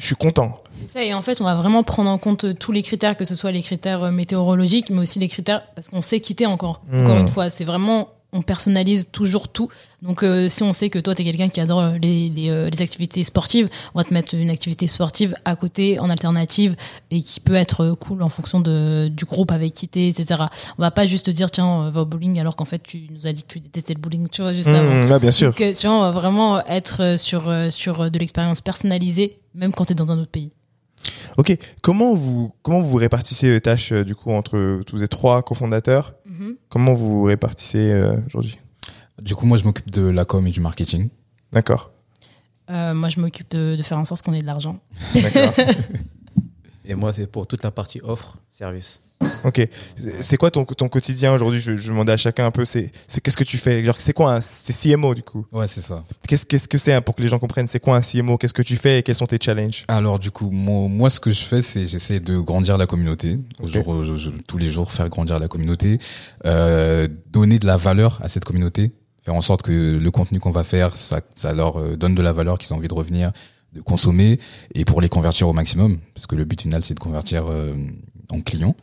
je 0.00 0.06
suis 0.06 0.14
content. 0.16 0.56
C'est 0.86 0.92
ça, 0.94 1.04
et 1.04 1.12
en 1.12 1.20
fait, 1.20 1.40
on 1.42 1.44
va 1.44 1.54
vraiment 1.54 1.82
prendre 1.82 2.08
en 2.08 2.16
compte 2.16 2.44
euh, 2.44 2.54
tous 2.54 2.72
les 2.72 2.80
critères, 2.82 3.16
que 3.16 3.26
ce 3.26 3.34
soit 3.34 3.52
les 3.52 3.60
critères 3.60 4.02
euh, 4.04 4.10
météorologiques, 4.10 4.88
mais 4.88 5.00
aussi 5.00 5.18
les 5.18 5.28
critères, 5.28 5.62
parce 5.74 5.88
qu'on 5.88 6.00
sait 6.00 6.20
quitter 6.20 6.46
encore. 6.46 6.80
Encore 6.92 7.16
Mmh. 7.16 7.20
une 7.20 7.28
fois, 7.28 7.50
c'est 7.50 7.64
vraiment, 7.64 8.08
on 8.32 8.42
personnalise 8.42 9.08
toujours 9.10 9.48
tout. 9.48 9.68
Donc, 10.02 10.22
euh, 10.22 10.48
si 10.48 10.62
on 10.62 10.72
sait 10.72 10.88
que 10.88 10.98
toi, 10.98 11.14
tu 11.14 11.22
es 11.22 11.24
quelqu'un 11.24 11.48
qui 11.48 11.60
adore 11.60 11.92
les, 12.00 12.28
les, 12.30 12.48
euh, 12.48 12.70
les 12.70 12.82
activités 12.82 13.22
sportives, 13.24 13.68
on 13.94 13.98
va 13.98 14.04
te 14.04 14.14
mettre 14.14 14.34
une 14.34 14.50
activité 14.50 14.86
sportive 14.86 15.34
à 15.44 15.56
côté, 15.56 15.98
en 15.98 16.08
alternative, 16.08 16.74
et 17.10 17.22
qui 17.22 17.40
peut 17.40 17.54
être 17.54 17.92
cool 18.00 18.22
en 18.22 18.28
fonction 18.28 18.60
de, 18.60 19.08
du 19.08 19.24
groupe 19.24 19.52
avec 19.52 19.74
qui 19.74 19.88
t'es, 19.88 20.08
etc. 20.08 20.44
On 20.78 20.82
va 20.82 20.90
pas 20.90 21.06
juste 21.06 21.26
te 21.26 21.30
dire, 21.30 21.50
tiens, 21.50 21.86
euh, 21.86 21.90
va 21.90 22.02
au 22.02 22.06
bowling, 22.06 22.38
alors 22.38 22.56
qu'en 22.56 22.64
fait, 22.64 22.82
tu 22.82 23.02
nous 23.10 23.26
as 23.26 23.32
dit 23.32 23.42
que 23.42 23.48
tu 23.48 23.60
détestais 23.60 23.94
le 23.94 24.00
bowling, 24.00 24.28
tu 24.28 24.42
vois, 24.42 24.52
juste 24.52 24.68
avant. 24.68 25.06
Mmh, 25.06 25.10
ouais, 25.10 25.18
bien 25.18 25.32
sûr. 25.32 25.48
Donc, 25.52 25.56
tu 25.56 25.86
vois, 25.86 25.96
on 25.96 26.00
va 26.00 26.10
vraiment 26.10 26.64
être 26.66 27.16
sur, 27.18 27.52
sur 27.70 28.10
de 28.10 28.18
l'expérience 28.18 28.60
personnalisée, 28.60 29.38
même 29.54 29.72
quand 29.72 29.84
tu 29.84 29.92
es 29.92 29.96
dans 29.96 30.12
un 30.12 30.18
autre 30.18 30.30
pays. 30.30 30.52
Ok, 31.38 31.56
comment 31.82 32.14
vous 32.14 32.52
comment 32.62 32.80
vous 32.80 32.96
répartissez 32.96 33.50
les 33.50 33.60
tâches 33.60 33.92
euh, 33.92 34.04
du 34.04 34.14
coup 34.14 34.30
entre 34.32 34.80
tous 34.86 34.96
les 34.96 35.08
trois 35.08 35.42
cofondateurs? 35.42 36.14
Mhm. 36.26 36.56
Comment 36.68 36.92
vous 36.94 37.22
répartissez 37.24 37.90
euh, 37.92 38.16
aujourd'hui? 38.26 38.58
Du 39.22 39.34
coup, 39.34 39.46
moi, 39.46 39.56
je 39.58 39.64
m'occupe 39.64 39.90
de 39.90 40.02
la 40.08 40.24
com 40.24 40.46
et 40.46 40.50
du 40.50 40.60
marketing. 40.60 41.08
D'accord, 41.52 41.92
Euh, 42.70 42.94
moi, 42.94 43.08
je 43.08 43.20
m'occupe 43.20 43.50
de, 43.50 43.76
de 43.76 43.82
faire 43.82 43.98
en 43.98 44.04
sorte 44.04 44.22
qu'on 44.22 44.32
ait 44.32 44.38
de 44.40 44.46
l'argent. 44.46 44.78
d'accord. 45.14 45.52
Et 46.84 46.94
moi, 46.94 47.12
c'est 47.12 47.26
pour 47.26 47.46
toute 47.46 47.62
la 47.62 47.70
partie 47.70 48.00
offre, 48.02 48.38
service. 48.50 49.00
Ok, 49.44 49.68
c'est 50.20 50.36
quoi 50.36 50.50
ton 50.50 50.64
ton 50.64 50.88
quotidien 50.88 51.32
aujourd'hui? 51.34 51.60
Je, 51.60 51.76
je 51.76 51.88
demandais 51.88 52.12
à 52.12 52.16
chacun 52.16 52.46
un 52.46 52.50
peu. 52.50 52.64
C'est 52.64 52.90
c'est 53.06 53.20
qu'est-ce 53.20 53.36
que 53.36 53.44
tu 53.44 53.58
fais? 53.58 53.84
Genre 53.84 53.96
c'est 53.98 54.12
quoi 54.12 54.34
un 54.34 54.40
c'est 54.40 54.72
CMO 54.72 55.14
du 55.14 55.22
coup? 55.22 55.46
Ouais, 55.52 55.66
c'est 55.66 55.82
ça. 55.82 56.04
Qu'est-ce 56.26 56.46
qu'est-ce 56.46 56.68
que 56.68 56.78
c'est 56.78 56.92
hein, 56.94 57.02
pour 57.02 57.14
que 57.14 57.22
les 57.22 57.28
gens 57.28 57.38
comprennent 57.38 57.66
C'est 57.66 57.80
quoi 57.80 57.96
un 57.96 58.00
CMO 58.00 58.38
Qu'est-ce 58.38 58.54
que 58.54 58.62
tu 58.62 58.76
fais 58.76 58.98
et 59.00 59.02
quels 59.02 59.14
sont 59.14 59.26
tes 59.26 59.38
challenges? 59.40 59.84
Alors 59.88 60.18
du 60.18 60.30
coup, 60.30 60.50
moi, 60.50 60.88
moi, 60.88 61.10
ce 61.10 61.20
que 61.20 61.30
je 61.30 61.40
fais, 61.42 61.60
c'est 61.62 61.86
j'essaie 61.86 62.20
de 62.20 62.38
grandir 62.38 62.78
la 62.78 62.86
communauté, 62.86 63.38
au 63.60 63.64
Ok. 63.66 63.72
jour, 63.72 63.88
au- 63.88 64.02
je- 64.02 64.14
je- 64.16 64.30
tous 64.30 64.58
les 64.58 64.70
jours, 64.70 64.92
faire 64.92 65.08
grandir 65.10 65.38
la 65.38 65.48
communauté, 65.48 65.98
euh, 66.46 67.08
donner 67.30 67.58
de 67.58 67.66
la 67.66 67.76
valeur 67.76 68.18
à 68.22 68.28
cette 68.28 68.44
communauté, 68.44 68.92
faire 69.22 69.34
en 69.34 69.42
sorte 69.42 69.62
que 69.62 69.98
le 69.98 70.10
contenu 70.10 70.40
qu'on 70.40 70.50
va 70.50 70.64
faire, 70.64 70.96
ça, 70.96 71.20
ça 71.34 71.52
leur 71.52 71.78
euh, 71.78 71.96
donne 71.96 72.14
de 72.14 72.22
la 72.22 72.32
valeur, 72.32 72.56
qu'ils 72.58 72.72
ont 72.72 72.76
envie 72.78 72.88
de 72.88 72.94
revenir, 72.94 73.32
de 73.74 73.80
consommer, 73.82 74.38
et 74.74 74.84
pour 74.84 75.00
les 75.00 75.08
convertir 75.08 75.46
au 75.48 75.52
maximum, 75.52 75.98
parce 76.14 76.26
que 76.26 76.34
le 76.36 76.44
but 76.44 76.62
final, 76.62 76.82
c'est 76.82 76.94
de 76.94 76.98
convertir 77.00 77.44
euh, 77.48 77.74
en 78.32 78.40
clients. 78.40 78.74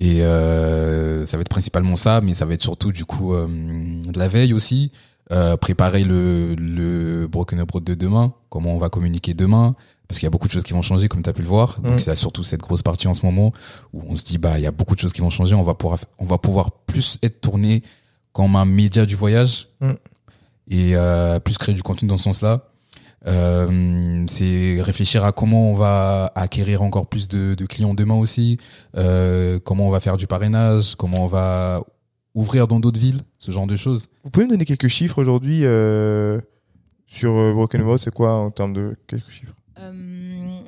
Et 0.00 0.22
euh, 0.22 1.24
ça 1.26 1.36
va 1.36 1.40
être 1.42 1.48
principalement 1.48 1.96
ça, 1.96 2.20
mais 2.20 2.34
ça 2.34 2.44
va 2.46 2.54
être 2.54 2.62
surtout 2.62 2.92
du 2.92 3.04
coup 3.04 3.34
euh, 3.34 3.46
de 3.48 4.18
la 4.18 4.28
veille 4.28 4.52
aussi, 4.52 4.92
euh, 5.32 5.56
préparer 5.56 6.04
le, 6.04 6.54
le 6.56 7.26
Broken 7.26 7.58
Abroad 7.60 7.84
de 7.84 7.94
demain, 7.94 8.34
comment 8.50 8.74
on 8.74 8.78
va 8.78 8.88
communiquer 8.90 9.32
demain, 9.34 9.74
parce 10.06 10.18
qu'il 10.18 10.26
y 10.26 10.28
a 10.28 10.30
beaucoup 10.30 10.46
de 10.48 10.52
choses 10.52 10.64
qui 10.64 10.74
vont 10.74 10.82
changer, 10.82 11.08
comme 11.08 11.22
tu 11.22 11.30
as 11.30 11.32
pu 11.32 11.40
le 11.42 11.48
voir. 11.48 11.80
Donc, 11.80 12.06
Mm. 12.06 12.10
a 12.10 12.16
surtout 12.16 12.42
cette 12.44 12.60
grosse 12.60 12.82
partie 12.82 13.08
en 13.08 13.14
ce 13.14 13.24
moment 13.24 13.52
où 13.94 14.02
on 14.08 14.16
se 14.16 14.24
dit, 14.24 14.36
bah, 14.38 14.58
il 14.58 14.62
y 14.62 14.66
a 14.66 14.70
beaucoup 14.70 14.94
de 14.94 15.00
choses 15.00 15.12
qui 15.14 15.22
vont 15.22 15.30
changer. 15.30 15.54
On 15.54 15.62
va 15.62 15.74
pouvoir, 15.74 15.98
on 16.18 16.24
va 16.26 16.36
pouvoir 16.38 16.70
plus 16.72 17.18
être 17.22 17.40
tourné 17.40 17.82
comme 18.32 18.54
un 18.56 18.64
média 18.66 19.06
du 19.06 19.16
voyage 19.16 19.68
Mm. 19.80 19.92
et 20.68 20.96
euh, 20.96 21.40
plus 21.40 21.56
créer 21.56 21.74
du 21.74 21.82
contenu 21.82 22.06
dans 22.08 22.16
ce 22.18 22.24
sens-là. 22.24 22.68
Euh, 23.26 24.24
c'est 24.28 24.78
réfléchir 24.82 25.24
à 25.24 25.32
comment 25.32 25.70
on 25.70 25.74
va 25.74 26.30
acquérir 26.34 26.82
encore 26.82 27.06
plus 27.06 27.28
de, 27.28 27.54
de 27.54 27.66
clients 27.66 27.94
demain 27.94 28.16
aussi, 28.16 28.58
euh, 28.96 29.58
comment 29.64 29.86
on 29.86 29.90
va 29.90 30.00
faire 30.00 30.16
du 30.16 30.26
parrainage, 30.26 30.94
comment 30.96 31.24
on 31.24 31.28
va 31.28 31.82
ouvrir 32.34 32.66
dans 32.66 32.80
d'autres 32.80 33.00
villes, 33.00 33.20
ce 33.38 33.50
genre 33.50 33.66
de 33.66 33.76
choses. 33.76 34.08
Vous 34.24 34.30
pouvez 34.30 34.46
me 34.46 34.50
donner 34.50 34.64
quelques 34.64 34.88
chiffres 34.88 35.18
aujourd'hui 35.20 35.60
euh, 35.64 36.40
sur 37.06 37.32
Broken 37.54 37.80
Arrow 37.82 37.96
C'est 37.98 38.12
quoi 38.12 38.32
en 38.34 38.50
termes 38.50 38.72
de 38.72 38.96
quelques 39.06 39.30
chiffres? 39.30 39.54
Euh, 39.78 40.58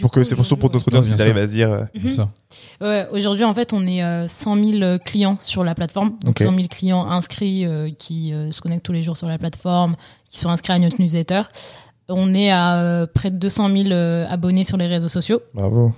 Pour 0.00 0.10
que 0.10 0.24
c'est 0.24 0.34
pour 0.34 0.44
pour 0.46 0.70
aujourd'hui, 0.70 0.80
notre 0.80 0.90
Non, 0.92 0.98
audience 0.98 1.06
bien 1.06 1.14
qu'ils 1.16 1.22
arrivent 1.22 1.36
à 1.42 1.46
se 1.46 1.52
dire. 1.52 1.86
Mhm. 1.94 2.08
Ça. 2.08 2.28
Ouais, 2.80 3.06
aujourd'hui, 3.12 3.44
en 3.44 3.54
fait, 3.54 3.72
on 3.72 3.86
est 3.86 4.02
euh, 4.02 4.26
100 4.28 4.64
000 4.78 4.98
clients 5.04 5.36
sur 5.40 5.64
la 5.64 5.74
plateforme. 5.74 6.10
Donc, 6.24 6.40
Ok. 6.40 6.42
100 6.42 6.54
000 6.56 6.68
clients 6.68 7.06
inscrits 7.06 7.64
euh, 7.66 7.90
qui 7.90 8.32
euh, 8.32 8.52
se 8.52 8.60
connectent 8.60 8.84
tous 8.84 8.92
les 8.92 9.02
jours 9.02 9.16
sur 9.16 9.28
la 9.28 9.38
plateforme, 9.38 9.96
qui 10.28 10.38
sont 10.38 10.48
inscrits 10.50 10.72
à 10.72 10.78
notre 10.78 11.00
newsletter. 11.00 11.42
On 12.10 12.34
est 12.34 12.50
à 12.50 12.76
euh, 12.80 13.06
près 13.06 13.30
de 13.30 13.36
200 13.38 13.68
000 13.76 13.90
euh, 13.90 14.26
abonnés 14.28 14.64
sur 14.64 14.76
les 14.76 14.86
réseaux 14.86 15.08
sociaux. 15.08 15.40
Bravo. 15.54 15.92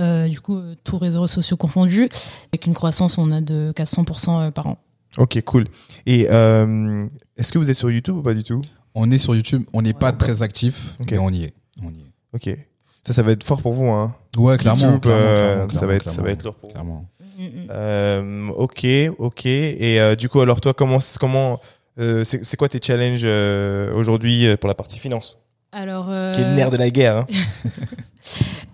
Euh, 0.00 0.26
du 0.28 0.40
coup, 0.40 0.60
tous 0.84 0.96
réseaux 0.98 1.26
sociaux 1.26 1.56
confondus. 1.56 2.08
Avec 2.52 2.66
une 2.66 2.74
croissance, 2.74 3.18
on 3.18 3.30
a 3.30 3.40
de 3.40 3.72
400% 3.76 4.40
euh, 4.48 4.50
par 4.50 4.66
an. 4.66 4.78
Ok, 5.18 5.40
cool. 5.42 5.64
Et 6.06 6.28
euh, 6.30 7.04
est-ce 7.36 7.52
que 7.52 7.58
vous 7.58 7.70
êtes 7.70 7.76
sur 7.76 7.90
YouTube 7.90 8.16
ou 8.16 8.22
pas 8.22 8.34
du 8.34 8.42
tout? 8.42 8.62
On 8.94 9.10
est 9.10 9.18
sur 9.18 9.34
YouTube, 9.34 9.64
on 9.72 9.82
n'est 9.82 9.92
pas 9.94 10.12
très 10.12 10.42
actif, 10.42 10.96
Ok. 11.00 11.12
mais 11.12 11.18
on 11.18 11.30
y 11.30 11.44
est. 11.44 11.54
On 11.82 11.90
y 11.90 12.00
est. 12.00 12.12
Ok. 12.50 12.58
Ça, 13.06 13.12
ça 13.12 13.22
va 13.22 13.32
être 13.32 13.42
fort 13.44 13.60
pour 13.62 13.72
vous, 13.72 13.88
hein. 13.88 14.14
Ouais, 14.36 14.56
clairement. 14.56 14.80
YouTube, 14.82 15.00
clairement, 15.02 15.20
euh, 15.22 15.54
clairement, 15.66 15.74
ça 15.74 15.86
va 15.86 15.94
être, 15.94 16.04
ça 16.04 16.10
clairement, 16.12 16.26
va 16.26 16.32
être 16.32 16.44
lourd 16.44 16.54
pour 16.54 16.68
vous. 16.68 16.72
Clairement. 16.74 17.06
Mm, 17.38 17.42
mm. 17.44 17.66
Euh, 17.70 18.46
ok, 18.56 18.86
ok. 19.18 19.46
Et 19.46 20.00
euh, 20.00 20.14
du 20.14 20.28
coup, 20.28 20.40
alors 20.40 20.60
toi, 20.60 20.72
comment, 20.72 20.98
comment, 21.18 21.60
euh, 21.98 22.24
c'est 22.24 22.56
quoi 22.56 22.68
tes 22.68 22.80
challenges 22.82 23.22
euh, 23.24 23.92
aujourd'hui 23.94 24.46
pour 24.58 24.68
la 24.68 24.74
partie 24.74 24.98
finance, 24.98 25.38
Alors, 25.72 26.06
euh, 26.10 26.32
qui 26.34 26.40
est 26.42 26.44
le 26.44 26.54
nerf 26.54 26.70
de 26.70 26.76
la 26.76 26.90
guerre 26.90 27.16
hein 27.18 27.26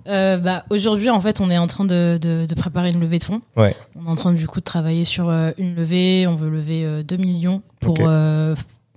Euh, 0.08 0.38
bah, 0.38 0.64
aujourd'hui, 0.70 1.10
en 1.10 1.20
fait, 1.20 1.38
on 1.42 1.50
est 1.50 1.58
en 1.58 1.66
train 1.66 1.84
de, 1.84 2.18
de, 2.20 2.46
de 2.46 2.54
préparer 2.54 2.88
une 2.90 3.00
levée 3.00 3.18
de 3.18 3.24
fonds. 3.24 3.42
Ouais. 3.58 3.76
On 3.94 4.06
est 4.06 4.10
en 4.10 4.14
train 4.14 4.32
du 4.32 4.46
coup 4.46 4.60
de 4.60 4.64
travailler 4.64 5.04
sur 5.04 5.28
euh, 5.28 5.50
une 5.58 5.74
levée. 5.74 6.26
On 6.26 6.34
veut 6.34 6.48
lever 6.48 6.82
euh, 6.86 7.02
2 7.02 7.16
millions 7.18 7.60
pour 7.80 7.92
Ok. 8.00 8.06
euh, 8.06 8.54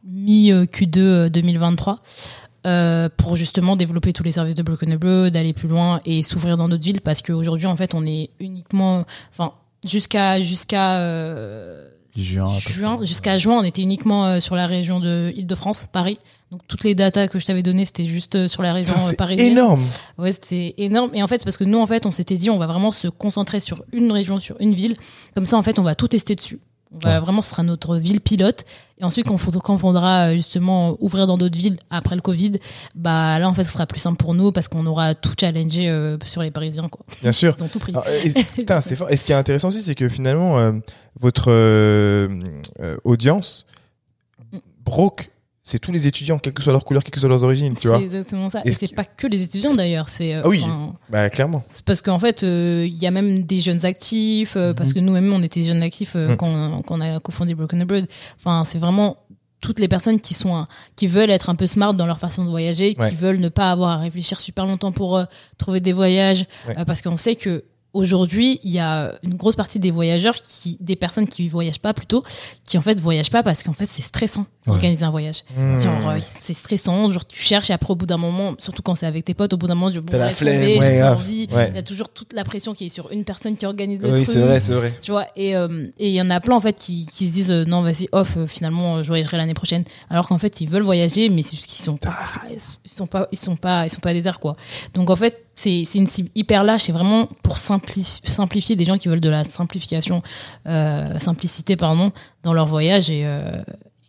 mi-Q2 0.07 1.27
2023. 1.27 1.99
euh, 2.65 3.09
pour 3.17 3.35
justement 3.35 3.75
développer 3.75 4.13
tous 4.13 4.23
les 4.23 4.31
services 4.31 4.55
de 4.55 4.63
Broken 4.63 4.93
Abroad, 4.93 5.33
d'aller 5.33 5.51
plus 5.51 5.67
loin 5.67 5.99
et 6.05 6.23
s'ouvrir 6.23 6.55
dans 6.57 6.69
d'autres 6.69 6.83
villes 6.83 7.01
parce 7.01 7.21
qu'aujourd'hui 7.21 7.65
en 7.65 7.75
fait 7.75 7.93
on 7.95 8.05
est 8.05 8.29
uniquement, 8.39 9.03
enfin 9.31 9.53
jusqu'à 9.85 10.39
jusqu'à 10.39 10.97
euh, 10.99 11.89
Juin, 12.15 12.45
juin 12.59 12.99
jusqu'à 13.03 13.37
juin 13.37 13.59
on 13.59 13.63
était 13.63 13.81
uniquement 13.81 14.25
euh, 14.25 14.39
sur 14.39 14.55
la 14.55 14.67
région 14.67 14.99
de 14.99 15.31
Île-de-France, 15.35 15.87
Paris. 15.91 16.17
Donc 16.51 16.61
toutes 16.67 16.83
les 16.83 16.93
datas 16.93 17.29
que 17.29 17.39
je 17.39 17.45
t'avais 17.45 17.63
données 17.63 17.85
c'était 17.85 18.05
juste 18.05 18.35
euh, 18.35 18.47
sur 18.49 18.61
la 18.61 18.73
région 18.73 18.95
Putain, 18.95 19.09
euh, 19.09 19.13
parisienne. 19.13 19.51
énorme. 19.51 19.81
Ouais, 20.17 20.33
c'était 20.33 20.73
énorme. 20.77 21.11
Et 21.13 21.23
en 21.23 21.27
fait, 21.27 21.37
c'est 21.37 21.45
parce 21.45 21.55
que 21.57 21.63
nous, 21.63 21.79
en 21.79 21.85
fait, 21.85 22.05
on 22.05 22.11
s'était 22.11 22.35
dit, 22.35 22.49
on 22.49 22.57
va 22.57 22.67
vraiment 22.67 22.91
se 22.91 23.07
concentrer 23.07 23.61
sur 23.61 23.83
une 23.93 24.11
région, 24.11 24.39
sur 24.39 24.57
une 24.59 24.75
ville. 24.75 24.97
Comme 25.33 25.45
ça, 25.45 25.57
en 25.57 25.63
fait, 25.63 25.79
on 25.79 25.83
va 25.83 25.95
tout 25.95 26.09
tester 26.09 26.35
dessus. 26.35 26.59
On 26.93 26.97
va 26.99 27.19
vraiment, 27.21 27.41
ce 27.41 27.51
sera 27.51 27.63
notre 27.63 27.95
ville 27.95 28.19
pilote. 28.19 28.65
Et 28.99 29.03
ensuite, 29.05 29.25
quand, 29.25 29.35
on 29.69 29.77
faudra 29.77 30.27
euh, 30.27 30.35
justement 30.35 30.97
ouvrir 30.99 31.25
dans 31.25 31.37
d'autres 31.37 31.57
villes 31.57 31.79
après 31.89 32.15
le 32.15 32.21
Covid, 32.21 32.53
bah 32.95 33.39
là, 33.39 33.47
en 33.47 33.53
fait, 33.53 33.63
ce 33.63 33.71
sera 33.71 33.85
plus 33.87 33.99
simple 34.01 34.17
pour 34.17 34.35
nous 34.35 34.51
parce 34.51 34.67
qu'on 34.67 34.85
aura 34.85 35.15
tout 35.15 35.33
challengé 35.39 35.89
euh, 35.89 36.17
sur 36.27 36.41
les 36.41 36.51
Parisiens, 36.51 36.89
quoi. 36.89 37.05
Bien 37.21 37.31
sûr. 37.31 37.55
Ils 37.57 37.63
ont 37.63 37.67
tout 37.69 37.79
pris. 37.79 37.93
Alors, 37.93 38.05
et- 38.07 38.95
fort. 38.95 39.09
Et 39.09 39.15
ce 39.17 39.23
qui 39.23 39.31
est 39.31 39.35
intéressant 39.35 39.69
aussi, 39.69 39.81
c'est 39.81 39.95
que 39.95 40.09
finalement, 40.09 40.57
euh, 40.59 40.73
votre 41.19 41.45
euh, 41.49 42.27
euh, 42.81 42.97
audience, 43.05 43.65
broke, 44.83 45.31
c'est 45.71 45.79
tous 45.79 45.91
les 45.91 46.05
étudiants, 46.07 46.37
quelle 46.39 46.53
que 46.53 46.61
soit 46.61 46.73
leur 46.73 46.83
couleur, 46.85 47.03
quelle 47.03 47.11
que 47.13 47.19
soit 47.19 47.29
leurs 47.29 47.43
origines, 47.43 47.73
tu 47.73 47.83
C'est 47.83 47.87
vois. 47.87 47.99
exactement 48.01 48.49
ça. 48.49 48.61
Et 48.65 48.69
Et 48.69 48.71
ce 48.73 48.79
c'est 48.85 48.95
pas 48.95 49.05
que 49.05 49.27
les 49.27 49.41
étudiants 49.43 49.73
d'ailleurs. 49.73 50.09
C'est 50.09 50.35
euh, 50.35 50.41
Ah 50.43 50.47
oui. 50.49 50.63
Bah, 51.09 51.29
clairement. 51.29 51.63
C'est 51.67 51.83
parce 51.85 52.01
qu'en 52.01 52.19
fait, 52.19 52.43
euh, 52.43 52.85
il 52.87 52.97
y 53.01 53.07
a 53.07 53.11
même 53.11 53.43
des 53.43 53.61
jeunes 53.61 53.85
actifs, 53.85 54.55
euh, 54.57 54.73
parce 54.73 54.93
que 54.93 54.99
nous-mêmes, 54.99 55.31
on 55.33 55.41
était 55.41 55.63
jeunes 55.63 55.83
actifs 55.83 56.15
euh, 56.15 56.29
Mhm. 56.29 56.37
quand, 56.37 56.81
quand 56.83 56.97
on 56.97 57.01
a 57.01 57.19
cofondé 57.19 57.55
Broken 57.55 57.81
Abroad. 57.81 58.07
Enfin, 58.37 58.63
c'est 58.65 58.79
vraiment 58.79 59.17
toutes 59.61 59.79
les 59.79 59.87
personnes 59.87 60.19
qui 60.19 60.33
sont 60.33 60.55
un- 60.55 60.67
qui 60.95 61.05
veulent 61.07 61.29
être 61.29 61.49
un 61.51 61.55
peu 61.55 61.67
smart 61.67 61.93
dans 61.93 62.07
leur 62.07 62.17
façon 62.19 62.43
de 62.43 62.49
voyager, 62.49 62.95
Ouais. 62.99 63.09
qui 63.09 63.15
veulent 63.15 63.39
ne 63.39 63.49
pas 63.49 63.71
avoir 63.71 63.91
à 63.91 63.97
réfléchir 63.97 64.41
super 64.41 64.65
longtemps 64.65 64.91
pour 64.91 65.17
euh, 65.17 65.25
trouver 65.59 65.79
des 65.79 65.93
voyages, 65.93 66.45
Ouais. 66.67 66.75
euh, 66.79 66.85
parce 66.85 67.01
qu'on 67.03 67.15
sait 67.17 67.35
que 67.35 67.63
aujourd'hui, 67.93 68.59
il 68.63 68.71
y 68.71 68.79
a 68.79 69.13
une 69.23 69.35
grosse 69.35 69.55
partie 69.55 69.79
des 69.79 69.91
voyageurs 69.91 70.35
qui, 70.35 70.77
des 70.79 70.95
personnes 70.95 71.27
qui 71.27 71.47
voyagent 71.49 71.79
pas 71.81 71.93
plutôt, 71.93 72.23
qui 72.65 72.77
en 72.77 72.81
fait 72.81 72.99
voyagent 72.99 73.29
pas 73.31 73.43
parce 73.43 73.63
qu'en 73.63 73.73
fait 73.73 73.85
c'est 73.85 74.01
stressant 74.01 74.45
Ouais. 74.67 74.73
d'organiser 74.73 75.03
un 75.03 75.09
voyage. 75.09 75.43
Mmh. 75.57 75.79
Genre, 75.79 76.09
euh, 76.09 76.17
c'est 76.41 76.53
stressant, 76.53 77.09
genre 77.09 77.25
tu 77.25 77.41
cherches 77.41 77.71
et 77.71 77.73
après 77.73 77.89
au 77.91 77.95
bout 77.95 78.05
d'un 78.05 78.17
moment, 78.17 78.53
surtout 78.59 78.83
quand 78.83 78.93
c'est 78.93 79.07
avec 79.07 79.25
tes 79.25 79.33
potes, 79.33 79.53
au 79.53 79.57
bout 79.57 79.65
d'un 79.65 79.73
moment, 79.73 79.89
tu 79.89 79.99
bon, 80.01 80.15
la 80.15 80.29
flemme, 80.29 80.61
ouais, 80.61 80.77
j'ai 80.79 81.01
envie. 81.03 81.47
Ouais. 81.51 81.69
Il 81.71 81.75
y 81.75 81.79
a 81.79 81.81
toujours 81.81 82.09
toute 82.09 82.33
la 82.33 82.43
pression 82.43 82.75
qui 82.75 82.85
est 82.85 82.89
sur 82.89 83.11
une 83.11 83.23
personne 83.23 83.57
qui 83.57 83.65
organise 83.65 83.99
le 84.03 84.11
Oui, 84.13 84.23
c'est 84.23 84.39
vrai, 84.39 84.59
c'est 84.59 84.75
vrai. 84.75 84.93
Tu 85.01 85.09
vois, 85.09 85.25
et 85.35 85.55
euh, 85.55 85.87
et 85.97 86.09
il 86.09 86.13
y 86.15 86.21
en 86.21 86.29
a 86.29 86.39
plein 86.39 86.55
en 86.55 86.59
fait 86.59 86.73
qui, 86.79 87.07
qui 87.11 87.27
se 87.27 87.33
disent 87.33 87.49
euh, 87.49 87.65
non, 87.65 87.81
vas-y, 87.81 88.07
off, 88.11 88.37
euh, 88.37 88.45
finalement, 88.45 89.01
je 89.01 89.07
voyagerai 89.07 89.37
l'année 89.37 89.55
prochaine. 89.55 89.83
Alors 90.11 90.27
qu'en 90.27 90.37
fait, 90.37 90.61
ils 90.61 90.69
veulent 90.69 90.83
voyager, 90.83 91.29
mais 91.29 91.41
c'est 91.41 91.55
juste 91.55 91.65
qu'ils 91.67 91.83
sont 91.83 91.97
pas, 91.97 92.19
ils 92.51 92.59
sont 92.87 93.07
pas, 93.07 93.27
ils 93.31 93.39
sont 93.39 93.55
pas, 93.55 93.85
ils 93.87 93.89
sont 93.89 93.99
pas 93.99 94.13
déserts 94.13 94.39
quoi. 94.39 94.55
Donc 94.93 95.09
en 95.09 95.15
fait, 95.15 95.43
c'est 95.55 95.83
une 95.95 96.07
cible 96.07 96.29
hyper 96.35 96.63
lâche, 96.63 96.83
c'est 96.83 96.91
vraiment 96.91 97.27
pour 97.43 97.57
simpli- 97.57 98.19
simplifier 98.23 98.75
des 98.75 98.85
gens 98.85 98.97
qui 98.97 99.07
veulent 99.09 99.21
de 99.21 99.29
la 99.29 99.43
simplification, 99.43 100.23
euh, 100.67 101.19
simplicité 101.19 101.75
pardon, 101.75 102.11
dans 102.43 102.53
leur 102.53 102.65
voyage 102.65 103.09
et 103.09 103.23
euh, 103.25 103.61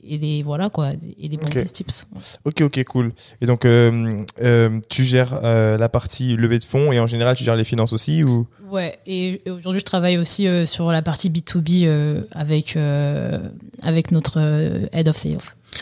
et 0.05 0.19
des 0.19 0.43
voilà 0.43 0.69
quoi, 0.69 0.91
et 1.19 1.29
des 1.29 1.37
bons 1.37 1.47
Ok. 1.47 1.65
tips. 1.73 2.07
Ok, 2.45 2.63
ok, 2.63 2.85
cool. 2.85 3.13
Et 3.41 3.47
donc, 3.47 3.65
euh, 3.65 4.25
euh, 4.41 4.81
tu 4.91 5.05
gères 5.05 5.39
euh, 5.45 5.79
la 5.79 5.89
partie 5.89 6.35
levée 6.37 6.59
de 6.59 6.65
fonds 6.65 6.91
et 6.91 6.99
en 6.99 7.07
général, 7.07 7.37
tu 7.37 7.45
gères 7.45 7.55
les 7.55 7.63
finances 7.63 7.93
aussi 7.93 8.25
ou? 8.25 8.49
Ouais, 8.69 8.99
et 9.07 9.41
et 9.47 9.51
aujourd'hui, 9.53 9.79
je 9.79 9.85
travaille 9.85 10.19
aussi 10.19 10.49
sur 10.67 10.91
la 10.91 11.03
partie 11.03 11.31
B2B 11.31 11.83
euh, 11.85 12.23
avec, 12.33 12.75
euh, 12.77 13.39
avec 13.83 14.11
notre 14.11 14.89
Head 14.93 15.07
of 15.07 15.17
Sales. 15.17 15.39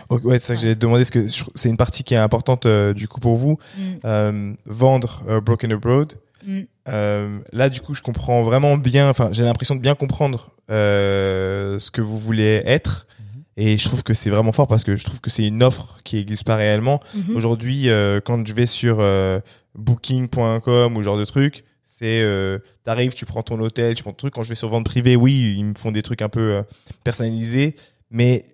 Ok, 0.08 0.24
Ouais, 0.24 0.38
c'est 0.38 0.46
ça 0.46 0.54
que 0.54 0.60
j'allais 0.60 0.74
te 0.74 0.80
demander, 0.80 1.00
parce 1.00 1.10
que 1.10 1.26
c'est 1.54 1.68
une 1.68 1.76
partie 1.76 2.04
qui 2.04 2.14
est 2.14 2.18
importante 2.18 2.66
euh, 2.66 2.94
du 2.94 3.08
coup 3.08 3.20
pour 3.20 3.36
vous. 3.36 3.58
Mm. 3.76 3.82
Euh, 4.04 4.52
vendre 4.66 5.22
euh, 5.28 5.40
Broken 5.40 5.72
Abroad. 5.72 6.14
Mm. 6.46 6.60
Euh, 6.88 7.38
là, 7.52 7.68
du 7.68 7.80
coup, 7.80 7.94
je 7.94 8.02
comprends 8.02 8.42
vraiment 8.42 8.76
bien, 8.76 9.08
enfin, 9.08 9.30
j'ai 9.32 9.44
l'impression 9.44 9.74
de 9.74 9.80
bien 9.80 9.94
comprendre 9.94 10.50
euh, 10.70 11.78
ce 11.78 11.90
que 11.90 12.00
vous 12.00 12.18
voulez 12.18 12.62
être. 12.64 13.06
Et 13.56 13.76
je 13.76 13.84
trouve 13.84 14.02
que 14.02 14.14
c'est 14.14 14.30
vraiment 14.30 14.52
fort 14.52 14.68
parce 14.68 14.84
que 14.84 14.96
je 14.96 15.04
trouve 15.04 15.20
que 15.20 15.28
c'est 15.28 15.46
une 15.46 15.62
offre 15.62 16.00
qui 16.02 16.16
existe 16.16 16.44
pas 16.44 16.56
réellement. 16.56 17.00
Mhm. 17.14 17.36
Aujourd'hui, 17.36 17.90
euh, 17.90 18.20
quand 18.24 18.46
je 18.46 18.54
vais 18.54 18.64
sur 18.64 18.98
euh, 19.00 19.40
booking.com 19.74 20.96
ou 20.96 21.00
ce 21.00 21.04
genre 21.04 21.18
de 21.18 21.24
truc, 21.26 21.64
c'est 21.84 22.22
euh, 22.22 22.58
t'arrives, 22.84 23.12
tu 23.12 23.26
prends 23.26 23.42
ton 23.42 23.60
hôtel, 23.60 23.94
tu 23.94 24.02
prends 24.02 24.12
ton 24.12 24.16
truc. 24.16 24.34
Quand 24.34 24.42
je 24.42 24.48
vais 24.48 24.54
sur 24.54 24.68
vente 24.68 24.86
privée, 24.86 25.16
oui, 25.16 25.56
ils 25.58 25.64
me 25.64 25.74
font 25.74 25.90
des 25.90 26.02
trucs 26.02 26.22
un 26.22 26.30
peu 26.30 26.40
euh, 26.40 26.62
personnalisés, 27.04 27.76
mais 28.10 28.46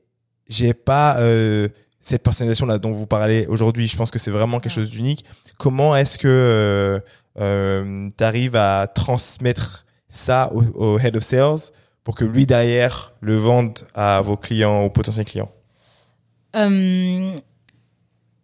j'ai 0.49 0.75
pas 0.75 1.19
euh, 1.19 1.69
cette 2.01 2.23
personnalisation 2.23 2.67
là 2.67 2.79
dont 2.79 2.93
vous 2.93 3.07
parlez 3.07 3.47
aujourd'hui. 3.47 3.87
Je 3.87 3.97
pense 3.97 4.11
que 4.11 4.19
c'est 4.19 4.31
vraiment 4.31 4.61
quelque 4.61 4.73
chose 4.73 4.91
d'unique. 4.91 5.25
Comment 5.59 5.97
est-ce 5.97 6.19
que 6.19 6.29
euh, 6.29 7.01
euh, 7.39 8.09
t'arrives 8.17 8.57
à 8.57 8.87
transmettre 8.87 9.87
ça 10.09 10.51
au, 10.55 10.63
au 10.75 10.99
head 10.99 11.17
of 11.17 11.23
sales 11.23 11.73
pour 12.05 12.15
que 12.15 12.25
lui 12.25 12.47
derrière 12.47 13.13
le 13.21 13.37
vende 13.37 13.81
à 13.95 14.21
vos 14.21 14.37
clients, 14.37 14.83
aux 14.83 14.91
potentiels 14.91 15.27
clients? 15.27 15.51
Euh, 16.55 17.37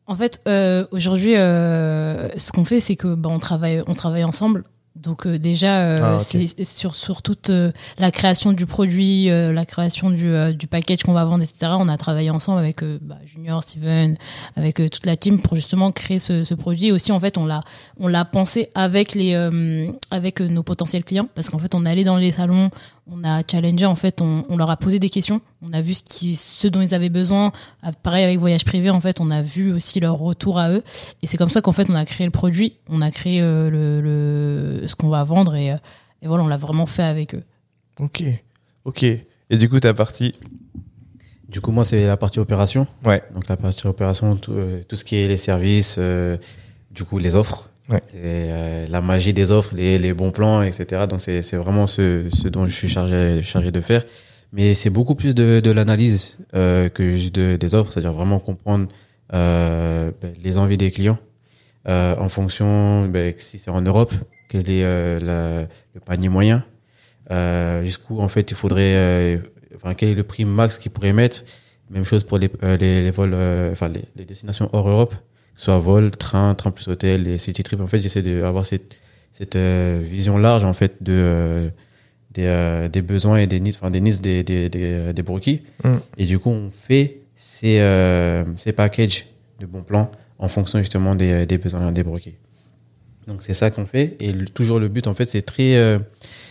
en 0.07 0.15
fait, 0.15 0.43
euh, 0.47 0.87
aujourd'hui, 0.91 1.37
euh, 1.37 2.29
ce 2.37 2.53
qu'on 2.53 2.65
fait, 2.65 2.81
c'est 2.81 2.97
que 2.97 3.15
bah, 3.15 3.31
on 3.33 3.39
travaille, 3.39 3.83
on 3.87 3.95
travaille 3.95 4.25
ensemble. 4.25 4.65
Donc 5.03 5.27
euh, 5.27 5.39
déjà, 5.39 5.81
euh, 5.81 5.99
Ah, 6.01 6.19
c'est 6.21 6.65
sur 6.65 6.95
sur 6.95 7.23
toute 7.23 7.51
euh, 7.51 7.73
la 7.99 8.11
création 8.11 8.53
du 8.53 8.67
produit, 8.67 9.31
euh, 9.31 9.53
la 9.53 9.67
création 9.67 10.11
du, 10.11 10.29
euh, 10.29 10.53
du 10.53 10.67
package 10.69 11.03
qu'on 11.03 11.13
va 11.13 11.25
vendre, 11.25 11.43
etc. 11.43 11.73
On 11.79 11.89
a 11.89 11.97
travaillé 11.97 12.31
ensemble 12.31 12.61
avec 12.61 12.83
euh, 12.83 12.99
bah, 13.03 13.19
Junior, 13.27 13.63
Steven, 13.63 14.17
avec 14.57 14.77
toute 14.77 15.05
la 15.05 15.17
team 15.17 15.41
pour 15.41 15.57
justement 15.57 15.91
créer 15.91 16.19
ce, 16.19 16.45
ce 16.45 16.55
produit. 16.55 16.87
Et 16.87 16.93
aussi, 16.93 17.11
en 17.13 17.19
fait, 17.21 17.37
on 17.37 17.47
l'a 17.47 17.63
on 17.99 18.07
l'a 18.07 18.25
pensé 18.25 18.71
avec 18.75 19.15
les 19.15 19.35
euh, 19.35 19.87
avec 20.11 20.41
nos 20.41 20.63
potentiels 20.63 21.05
clients 21.05 21.29
parce 21.35 21.51
qu'en 21.51 21.59
fait, 21.59 21.75
on 21.75 21.85
allait 21.85 22.05
dans 22.05 22.17
les 22.17 22.31
salons, 22.33 22.71
on 23.15 23.25
a 23.25 23.43
challengé, 23.47 23.85
en 23.85 23.95
fait, 23.95 24.21
on, 24.23 24.43
on 24.49 24.57
leur 24.57 24.71
a 24.71 24.77
posé 24.77 24.99
des 24.99 25.11
questions, 25.11 25.41
on 25.61 25.73
a 25.73 25.81
vu 25.81 25.95
ce 25.95 26.03
qui 26.03 26.35
ce 26.35 26.67
dont 26.67 26.81
ils 26.81 26.95
avaient 26.95 27.11
besoin. 27.11 27.53
Ah, 27.83 27.93
Pareil 27.93 28.25
avec 28.25 28.39
Voyage 28.39 28.65
Privé, 28.65 28.91
en 28.91 29.01
fait, 29.01 29.21
on 29.21 29.31
a 29.31 29.43
vu 29.43 29.73
aussi 29.73 30.01
leur 30.01 30.19
retour 30.19 30.59
à 30.59 30.71
eux. 30.71 30.83
Et 31.23 31.27
c'est 31.27 31.37
comme 31.37 31.51
ça 31.51 31.61
qu'en 31.61 31.73
fait, 31.73 31.91
on 31.91 31.95
a 31.95 32.05
créé 32.05 32.25
le 32.27 32.31
produit, 32.31 32.77
on 32.89 33.03
a 33.03 33.11
créé 33.11 33.41
euh, 33.43 33.69
le, 33.71 34.01
le, 34.81 34.89
ce 34.89 34.95
qu'on 34.95 35.09
va 35.09 35.25
vendre 35.25 35.55
et, 35.55 35.73
euh, 35.73 35.77
et 36.23 36.27
voilà, 36.27 36.43
on 36.45 36.49
l'a 36.49 36.57
vraiment 36.57 36.87
fait 36.87 37.03
avec 37.03 37.35
eux. 37.35 37.43
Ok, 38.01 38.23
ok. 38.85 39.03
Et 39.03 39.57
du 39.59 39.69
coup, 39.69 39.79
ta 39.81 39.93
partie 39.93 40.33
Du 41.49 41.61
coup, 41.61 41.73
moi, 41.73 41.85
c'est 41.85 42.07
la 42.07 42.17
partie 42.17 42.39
opération. 42.41 42.87
Ouais. 43.05 43.23
Donc, 43.35 43.47
la 43.49 43.57
partie 43.59 43.87
opération, 43.87 44.37
tout, 44.37 44.53
euh, 44.53 44.83
tout 44.89 44.97
ce 44.97 45.05
qui 45.05 45.17
est 45.17 45.29
les 45.29 45.37
services, 45.37 45.97
euh, 45.99 46.39
du 46.91 47.05
coup, 47.05 47.19
les 47.19 47.37
offres. 47.37 47.69
Ouais. 47.89 48.03
Euh, 48.15 48.87
la 48.89 49.01
magie 49.01 49.33
des 49.33 49.51
offres, 49.51 49.75
les, 49.75 50.13
bons 50.15 50.31
plans, 50.31 50.63
etc. 50.63 51.07
Donc, 51.09 51.21
c'est 51.21 51.57
vraiment 51.57 51.87
ce, 51.87 52.49
dont 52.49 52.67
je 52.67 52.75
suis 52.75 52.89
chargé, 52.89 53.43
chargé 53.43 53.71
de 53.71 53.81
faire. 53.81 54.05
Mais 54.53 54.75
c'est 54.75 54.91
beaucoup 54.91 55.15
plus 55.15 55.35
de, 55.35 55.71
l'analyse 55.71 56.37
euh, 56.55 56.89
que 56.89 57.11
juste 57.11 57.35
de- 57.35 57.57
des 57.57 57.75
offres, 57.75 57.93
c'est-à-dire 57.93 58.13
vraiment 58.13 58.39
comprendre 58.39 58.89
euh, 59.33 60.11
ben, 60.21 60.35
les 60.43 60.59
envies 60.59 60.77
des 60.77 60.91
clients 60.91 61.19
en 61.87 62.29
fonction, 62.29 63.09
ben, 63.09 63.35
si 63.39 63.59
c'est 63.59 63.71
en 63.71 63.81
Europe, 63.81 64.13
quel 64.49 64.71
est 64.71 64.85
le 64.85 65.67
panier 66.05 66.29
moyen, 66.29 66.65
jusqu'où 67.83 68.21
en 68.21 68.29
fait 68.29 68.53
il 68.53 68.57
faudrait, 68.57 69.41
quel 69.97 70.11
est 70.11 70.15
le 70.15 70.23
prix 70.23 70.45
max 70.45 70.79
qu'ils 70.79 70.93
pourraient 70.93 71.13
mettre. 71.13 71.43
Même 71.91 72.05
chose 72.05 72.23
pour 72.23 72.39
les, 72.39 72.49
les, 72.79 73.11
vols, 73.11 73.35
enfin 73.73 73.91
les 74.15 74.25
destinations 74.25 74.71
hors 74.73 74.89
Europe, 74.89 75.15
que 75.55 75.61
ce 75.61 75.65
soit 75.67 75.79
vol, 75.79 76.11
train, 76.11 76.55
train 76.55 76.71
plus 76.71 76.89
hôtel, 76.89 77.25
les 77.25 77.39
city 77.39 77.63
trips. 77.63 77.81
En 77.81 77.87
fait, 77.87 78.01
j'essaie 78.01 78.23
d'avoir 78.23 78.65
cette, 78.67 78.97
cette 79.33 79.57
euh, 79.57 80.01
vision 80.05 80.39
large 80.39 80.65
en 80.65 80.73
fait 80.75 81.03
de 81.03 81.13
euh, 81.13 81.69
des, 82.33 82.45
euh, 82.47 82.89
des 82.89 83.03
besoins 83.03 83.39
et 83.39 83.47
des 83.47 83.61
needs, 83.61 83.77
enfin 83.79 83.91
des 83.91 84.01
needs 84.01 84.21
des 84.21 84.43
des 84.43 84.69
des, 84.69 85.13
des 85.13 85.23
brokers. 85.23 85.59
Mm. 85.85 85.89
Et 86.19 86.25
du 86.25 86.39
coup, 86.39 86.51
on 86.51 86.71
fait 86.73 87.19
ces 87.37 87.79
ces 88.57 88.73
packages 88.73 89.27
de 89.61 89.67
bons 89.67 89.83
plans 89.83 90.11
en 90.39 90.49
fonction 90.49 90.79
justement 90.81 91.15
des, 91.15 91.47
des 91.47 91.59
besoins 91.59 91.93
des 91.93 92.03
brokers. 92.03 92.35
Donc 93.29 93.43
c'est 93.45 93.55
ça 93.55 93.71
qu'on 93.71 93.87
fait 93.87 94.17
et 94.19 94.33
le- 94.33 94.47
toujours 94.47 94.81
le 94.81 94.89
but 94.89 95.07
en 95.07 95.15
fait 95.15 95.27
c'est 95.27 95.43
très 95.43 95.77
euh, 95.77 96.01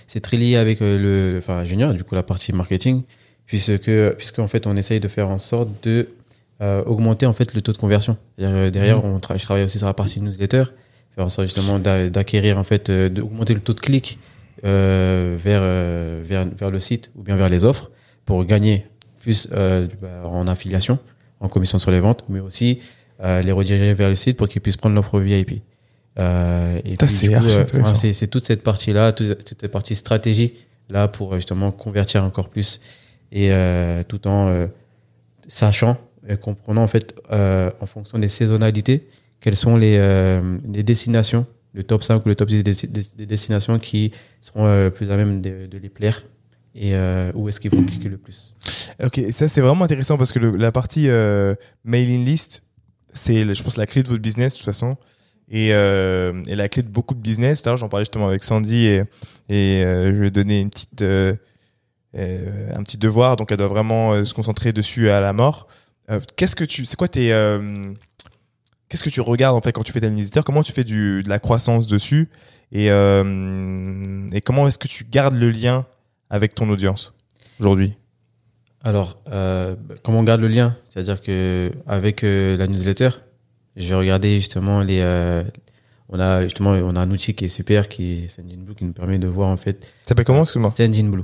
c'est 0.07 0.21
très 0.21 0.37
lié 0.37 0.55
avec 0.55 0.81
euh, 0.81 0.97
le 1.33 1.37
enfin 1.39 1.65
junior 1.65 1.93
du 1.93 2.05
coup 2.05 2.15
la 2.15 2.23
partie 2.23 2.53
marketing 2.53 3.03
puisque 3.45 3.91
puisque 4.17 4.39
en 4.39 4.47
fait 4.47 4.65
on 4.67 4.77
essaye 4.77 5.01
de 5.01 5.09
faire 5.09 5.27
en 5.27 5.37
sorte 5.37 5.69
de 5.83 6.07
euh, 6.61 6.83
augmenter 6.85 7.25
en 7.25 7.33
fait 7.33 7.53
le 7.53 7.61
taux 7.61 7.71
de 7.73 7.77
conversion. 7.77 8.17
Euh, 8.39 8.69
derrière 8.69 9.03
on 9.03 9.17
tra- 9.19 9.37
je 9.39 9.43
travaille 9.43 9.63
aussi 9.63 9.77
sur 9.79 9.87
la 9.87 9.93
partie 9.93 10.21
newsletter 10.21 10.63
faire 11.15 11.25
en 11.25 11.29
sorte 11.29 11.47
justement 11.47 11.79
d'a- 11.79 12.09
d'acquérir 12.09 12.57
en 12.57 12.63
fait 12.63 12.89
euh, 12.89 13.09
d'augmenter 13.09 13.53
le 13.53 13.59
taux 13.61 13.73
de 13.73 13.79
clic 13.79 14.19
euh, 14.63 15.37
vers, 15.39 15.61
vers 16.27 16.45
vers 16.55 16.69
le 16.71 16.79
site 16.79 17.09
ou 17.15 17.23
bien 17.23 17.35
vers 17.35 17.49
les 17.49 17.65
offres 17.65 17.89
pour 18.25 18.45
gagner 18.45 18.85
plus 19.19 19.47
bah, 19.49 20.23
en 20.25 20.47
affiliation 20.47 20.99
en 21.39 21.47
commission 21.49 21.79
sur 21.79 21.89
les 21.91 21.99
ventes 21.99 22.23
mais 22.29 22.39
aussi 22.39 22.79
les 23.23 23.51
rediriger 23.51 23.93
vers 23.93 24.09
le 24.09 24.15
site 24.15 24.37
pour 24.37 24.47
qu'ils 24.47 24.61
puissent 24.61 24.77
prendre 24.77 24.95
l'offre 24.95 25.19
VIP. 25.19 25.61
C'est 27.95 28.13
c'est 28.13 28.27
toute 28.27 28.43
cette 28.43 28.63
partie-là, 28.63 29.11
toute 29.13 29.37
toute 29.45 29.59
cette 29.61 29.71
partie 29.71 29.95
stratégie 29.95 30.53
là 30.89 31.07
pour 31.07 31.33
justement 31.35 31.71
convertir 31.71 32.23
encore 32.23 32.49
plus 32.49 32.79
et 33.31 33.51
tout 34.07 34.27
en 34.27 34.67
sachant 35.47 35.97
comprenant 36.41 36.83
en 36.83 36.87
fait 36.87 37.15
euh, 37.31 37.71
en 37.79 37.85
fonction 37.85 38.19
des 38.19 38.27
saisonnalités 38.27 39.07
quelles 39.39 39.55
sont 39.57 39.75
les, 39.75 39.97
euh, 39.99 40.57
les 40.71 40.83
destinations, 40.83 41.47
le 41.73 41.83
top 41.83 42.03
5 42.03 42.23
ou 42.25 42.29
le 42.29 42.35
top 42.35 42.47
10 42.49 42.63
des, 42.63 42.73
des- 42.87 43.01
des 43.17 43.25
destinations 43.25 43.79
qui 43.79 44.11
seront 44.41 44.65
euh, 44.67 44.89
plus 44.91 45.09
à 45.09 45.17
même 45.17 45.41
de, 45.41 45.67
les 45.81 45.89
plaire 45.89 46.21
et 46.75 46.95
euh, 46.95 47.31
où 47.33 47.49
est-ce 47.49 47.59
qu'ils 47.59 47.71
vont 47.71 47.83
cliquer 47.83 48.07
le 48.09 48.17
plus. 48.17 48.53
Ok, 49.03 49.19
ça 49.31 49.47
c'est 49.47 49.61
vraiment 49.61 49.83
intéressant 49.85 50.17
parce 50.17 50.31
que 50.31 50.37
la 50.39 50.71
partie 50.71 51.09
euh, 51.09 51.55
mailing 51.83 52.23
list, 52.23 52.61
c'est, 53.13 53.53
je 53.53 53.63
pense, 53.63 53.77
la 53.77 53.87
clé 53.87 54.03
de 54.03 54.09
votre 54.09 54.21
business 54.21 54.53
de 54.53 54.57
toute 54.57 54.65
façon. 54.65 54.95
Et, 55.49 55.73
euh, 55.73 56.41
et 56.47 56.55
la 56.55 56.69
clé 56.69 56.81
de 56.83 56.87
beaucoup 56.87 57.13
de 57.15 57.19
business. 57.19 57.61
J'en 57.65 57.89
parlais 57.89 58.05
justement 58.05 58.27
avec 58.27 58.41
Sandy 58.43 58.85
et, 58.85 59.03
et 59.49 59.83
euh, 59.83 60.13
je 60.13 60.19
lui 60.21 60.27
ai 60.27 60.31
donné 60.31 60.61
une 60.61 60.69
petite, 60.69 61.01
euh, 61.01 61.35
euh, 62.15 62.69
un 62.73 62.83
petit 62.83 62.97
devoir. 62.97 63.35
Donc, 63.35 63.51
elle 63.51 63.57
doit 63.57 63.67
vraiment 63.67 64.13
euh, 64.13 64.23
se 64.23 64.33
concentrer 64.33 64.71
dessus 64.71 65.09
à 65.09 65.19
la 65.19 65.33
mort. 65.33 65.67
Euh, 66.11 66.19
qu'est-ce 66.35 66.55
que 66.55 66.63
tu, 66.63 66.85
c'est 66.85 66.95
quoi 66.97 67.07
tes, 67.07 67.31
euh, 67.33 67.81
qu'est-ce 68.89 69.03
que 69.03 69.09
tu 69.09 69.21
regardes 69.21 69.55
en 69.55 69.61
fait 69.61 69.71
quand 69.71 69.83
tu 69.83 69.91
fais 69.91 70.01
ta 70.01 70.09
newsletter 70.09 70.41
Comment 70.45 70.63
tu 70.63 70.71
fais 70.73 70.83
du, 70.83 71.23
de 71.23 71.29
la 71.29 71.39
croissance 71.39 71.87
dessus? 71.87 72.29
Et, 72.71 72.91
euh, 72.91 74.27
et 74.31 74.41
comment 74.41 74.67
est-ce 74.67 74.77
que 74.77 74.87
tu 74.87 75.03
gardes 75.05 75.35
le 75.35 75.49
lien 75.51 75.85
avec 76.29 76.55
ton 76.55 76.69
audience 76.69 77.13
aujourd'hui? 77.59 77.93
Alors, 78.83 79.21
euh, 79.31 79.75
comment 80.03 80.19
on 80.19 80.23
garde 80.23 80.41
le 80.41 80.47
lien? 80.47 80.75
C'est-à-dire 80.85 81.21
que 81.21 81.71
avec 81.85 82.23
euh, 82.23 82.57
la 82.57 82.67
newsletter, 82.67 83.09
je 83.75 83.87
vais 83.89 83.95
regarder 83.95 84.35
justement 84.35 84.81
les. 84.81 84.99
euh, 85.01 85.43
on 86.09 86.19
a 86.19 86.43
justement 86.43 86.71
on 86.71 86.95
a 86.95 86.99
un 86.99 87.11
outil 87.11 87.35
qui 87.35 87.45
est 87.45 87.49
super, 87.49 87.87
qui 87.87 88.23
est 88.23 88.27
Sendinblue, 88.27 88.75
qui 88.75 88.83
nous 88.83 88.91
permet 88.93 89.17
de 89.19 89.27
voir 89.27 89.49
en 89.49 89.55
fait. 89.57 89.83
Ça 90.03 90.09
s'appelle 90.09 90.25
comment 90.25 90.41
Excuse-moi? 90.41 90.71
Sendinblue. 90.71 91.21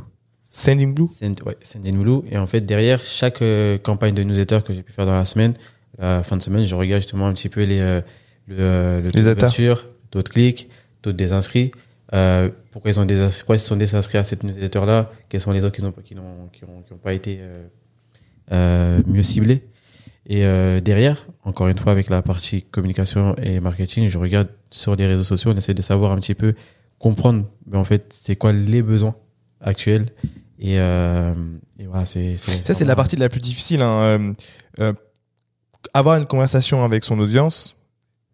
Sending 0.50 0.93
Blue 0.93 1.08
Send, 1.08 1.36
ouais, 1.45 1.58
Sendinblue. 1.62 2.22
Et 2.32 2.38
en 2.38 2.48
fait, 2.48 2.62
derrière 2.62 3.04
chaque 3.04 3.41
euh, 3.41 3.78
campagne 3.78 4.14
de 4.14 4.24
newsletter 4.24 4.60
que 4.66 4.74
j'ai 4.74 4.84
pu 4.84 4.93
faire 4.93 5.06
dans 5.06 5.14
la 5.14 5.26
semaine, 5.26 5.54
la 5.98 6.24
fin 6.24 6.38
de 6.38 6.41
semaine, 6.41 6.66
je 6.66 6.76
regarde 6.76 7.02
justement 7.02 7.28
un 7.28 7.34
petit 7.34 7.50
peu 7.50 7.64
les 7.64 7.80
euh, 7.80 8.02
le, 8.48 8.56
euh, 8.60 9.02
le 9.02 9.12
taux 9.12 9.20
d'ouverture, 9.20 9.86
de 10.12 10.22
clics, 10.22 10.70
taux 11.02 11.12
de 11.12 11.18
désinscrits. 11.18 11.72
Euh, 12.14 12.50
pourquoi 12.72 12.91
ils 12.91 13.00
ont 13.00 13.06
des 13.06 13.28
pourquoi 13.39 13.56
ils 13.56 13.60
sont 13.60 13.76
désinscrits 13.76 14.18
à 14.18 14.24
cette 14.24 14.43
newsletter 14.43 14.86
là 14.86 15.12
Quels 15.28 15.41
sont 15.41 15.52
les 15.52 15.66
autres 15.66 15.76
qui 15.76 15.84
n'ont 15.84 15.91
qui 15.91 16.16
n'ont 16.16 16.48
qui 16.54 16.64
ont, 16.64 16.82
qui 16.86 16.93
ont 16.93 16.98
pas 16.98 17.14
été 17.14 17.39
mieux 18.52 19.24
ciblés? 19.24 19.64
Et 20.30 20.41
derrière, 20.82 21.26
encore 21.43 21.68
une 21.68 21.78
fois, 21.78 21.91
avec 21.91 22.10
la 22.10 22.22
partie 22.22 22.62
communication 22.62 23.36
et 23.41 23.60
marketing, 23.60 24.08
je 24.08 24.18
regarde 24.18 24.50
sur 24.70 24.95
les 24.95 25.08
réseaux 25.08 25.24
sociaux, 25.24 25.52
on 25.54 25.58
essaie 25.58 25.74
de 25.74 25.82
savoir 25.82 26.12
un 26.12 26.18
petit 26.18 26.36
peu, 26.36 26.54
comprendre, 27.00 27.45
mais 27.66 27.78
en 27.78 27.86
fait, 27.86 28.14
c'est 28.14 28.36
quoi 28.36 28.52
les 28.52 28.82
besoins 28.82 29.16
actuels. 29.62 30.08
Et, 30.60 30.80
euh, 30.80 31.34
et 31.80 31.86
voilà, 31.86 32.05
c'est. 32.05 32.36
Ça, 32.38 32.74
c'est 32.74 32.86
la 32.86 32.95
partie 32.95 33.16
la 33.16 33.30
plus 33.30 33.39
difficile. 33.41 33.82
hein. 33.82 34.01
Euh, 34.01 34.34
euh, 34.80 34.93
avoir 35.93 36.16
une 36.18 36.26
conversation 36.26 36.84
avec 36.84 37.03
son 37.03 37.20
audience, 37.20 37.76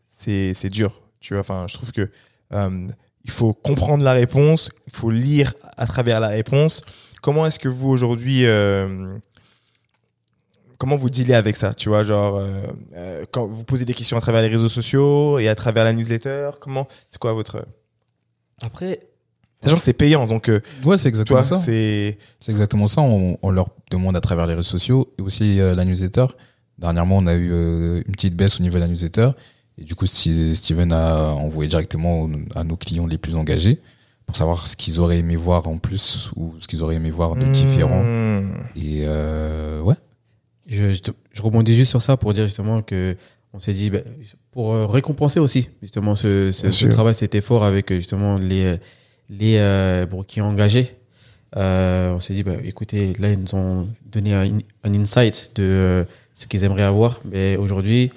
c'est 0.10 0.54
c'est 0.54 0.70
dur. 0.70 1.02
Tu 1.20 1.34
vois, 1.34 1.42
enfin, 1.42 1.66
je 1.68 1.74
trouve 1.76 1.92
que 1.92 2.10
euh, 2.54 2.88
il 3.26 3.32
faut 3.32 3.54
comprendre 3.54 4.04
la 4.04 4.14
réponse, 4.14 4.70
il 4.88 4.94
faut 4.94 5.10
lire 5.12 5.54
à 5.78 5.86
travers 5.86 6.20
la 6.20 6.28
réponse. 6.30 6.82
Comment 7.22 7.46
est-ce 7.46 7.60
que 7.60 7.70
vous 7.70 7.90
aujourd'hui, 7.90 8.46
euh, 8.46 9.18
comment 10.78 10.98
vous 10.98 11.10
dealez 11.10 11.34
avec 11.34 11.56
ça 11.56 11.74
Tu 11.74 11.88
vois, 11.90 12.04
genre 12.04 12.36
euh, 12.38 12.64
euh, 12.96 13.24
quand 13.32 13.46
vous 13.48 13.64
posez 13.64 13.86
des 13.86 13.94
questions 13.94 14.18
à 14.18 14.22
travers 14.22 14.42
les 14.42 14.50
réseaux 14.50 14.70
sociaux 14.70 15.40
et 15.40 15.48
à 15.48 15.56
travers 15.56 15.86
la 15.86 15.94
newsletter, 15.94 16.52
comment 16.60 16.88
C'est 17.08 17.18
quoi 17.20 17.32
votre 17.34 17.66
Après, 18.62 19.00
Sachant 19.64 19.78
que 19.78 19.84
c'est 19.84 19.94
payant, 19.94 20.28
donc 20.28 20.50
euh, 20.50 20.60
Ouais, 20.84 20.98
c'est 20.98 21.04
tu 21.04 21.08
exactement 21.10 21.42
vois, 21.42 21.58
ça. 21.58 21.64
c'est 21.64 22.18
C'est 22.40 22.52
exactement 22.52 22.88
ça. 22.88 23.02
On, 23.02 23.38
on 23.42 23.50
leur 23.52 23.70
demande 23.92 24.16
à 24.16 24.22
travers 24.22 24.46
les 24.48 24.54
réseaux 24.54 24.64
sociaux 24.64 25.14
et 25.18 25.22
aussi 25.22 25.60
euh, 25.60 25.74
la 25.76 25.86
newsletter. 25.86 26.26
Dernièrement, 26.78 27.18
on 27.18 27.28
a 27.28 27.36
eu 27.36 27.50
euh, 27.52 28.02
une 28.06 28.12
petite 28.14 28.36
baisse 28.36 28.60
au 28.60 28.64
niveau 28.64 28.76
de 28.76 28.82
la 28.82 28.88
newsletter. 28.88 29.30
Et 29.78 29.84
du 29.84 29.96
coup, 29.96 30.06
Steven 30.06 30.92
a 30.92 31.30
envoyé 31.32 31.68
directement 31.70 32.30
à 32.56 32.64
nos 32.64 32.76
clients 32.78 33.08
les 33.08 33.18
plus 33.18 33.36
engagés 33.36 33.80
pour 34.26 34.36
savoir 34.38 34.68
ce 34.68 34.76
qu'ils 34.76 35.00
auraient 35.00 35.20
aimé 35.20 35.36
voir 35.36 35.68
en 35.68 35.78
plus 35.78 36.32
ou 36.36 36.54
ce 36.60 36.68
qu'ils 36.68 36.84
auraient 36.84 36.96
aimé 36.96 37.10
voir 37.10 37.36
de 37.36 37.44
différent. 37.52 38.04
Hmm. 38.04 38.52
Et 38.76 39.02
euh, 39.06 39.82
ouais. 39.82 39.96
je, 40.68 40.92
je, 40.92 41.00
je 41.32 41.42
rebondis 41.42 41.74
juste 41.74 41.90
sur 41.90 42.02
ça 42.02 42.18
pour 42.18 42.34
dire 42.34 42.46
justement 42.46 42.82
que 42.82 43.16
on 43.54 43.60
s'est 43.60 43.74
dit, 43.74 43.90
bah, 43.92 44.00
pour 44.52 44.74
euh, 44.74 44.88
récompenser 44.88 45.40
aussi 45.40 45.70
justement 45.82 46.16
ce, 46.16 46.52
ce, 46.52 46.72
ce 46.72 46.88
travail, 46.88 47.14
cet 47.14 47.36
effort 47.36 47.64
avec 47.64 47.92
justement 47.94 48.38
les, 48.38 48.78
les 49.30 49.58
euh, 49.58 50.06
broquiers 50.06 50.42
engagés. 50.42 50.96
Euh, 51.56 52.14
on 52.14 52.20
s'est 52.20 52.34
dit, 52.34 52.44
bah, 52.44 52.54
écoutez, 52.64 53.14
là, 53.20 53.32
ils 53.32 53.40
nous 53.40 53.54
ont 53.56 53.88
donné 54.12 54.34
un, 54.34 54.48
un 54.84 54.94
insight 54.96 55.52
de 55.56 55.64
euh, 55.64 56.04
ce 56.34 56.48
qu'ils 56.48 56.64
aimeraient 56.64 56.82
avoir. 56.84 57.22
Mais 57.26 57.58
aujourd'hui, 57.58 58.12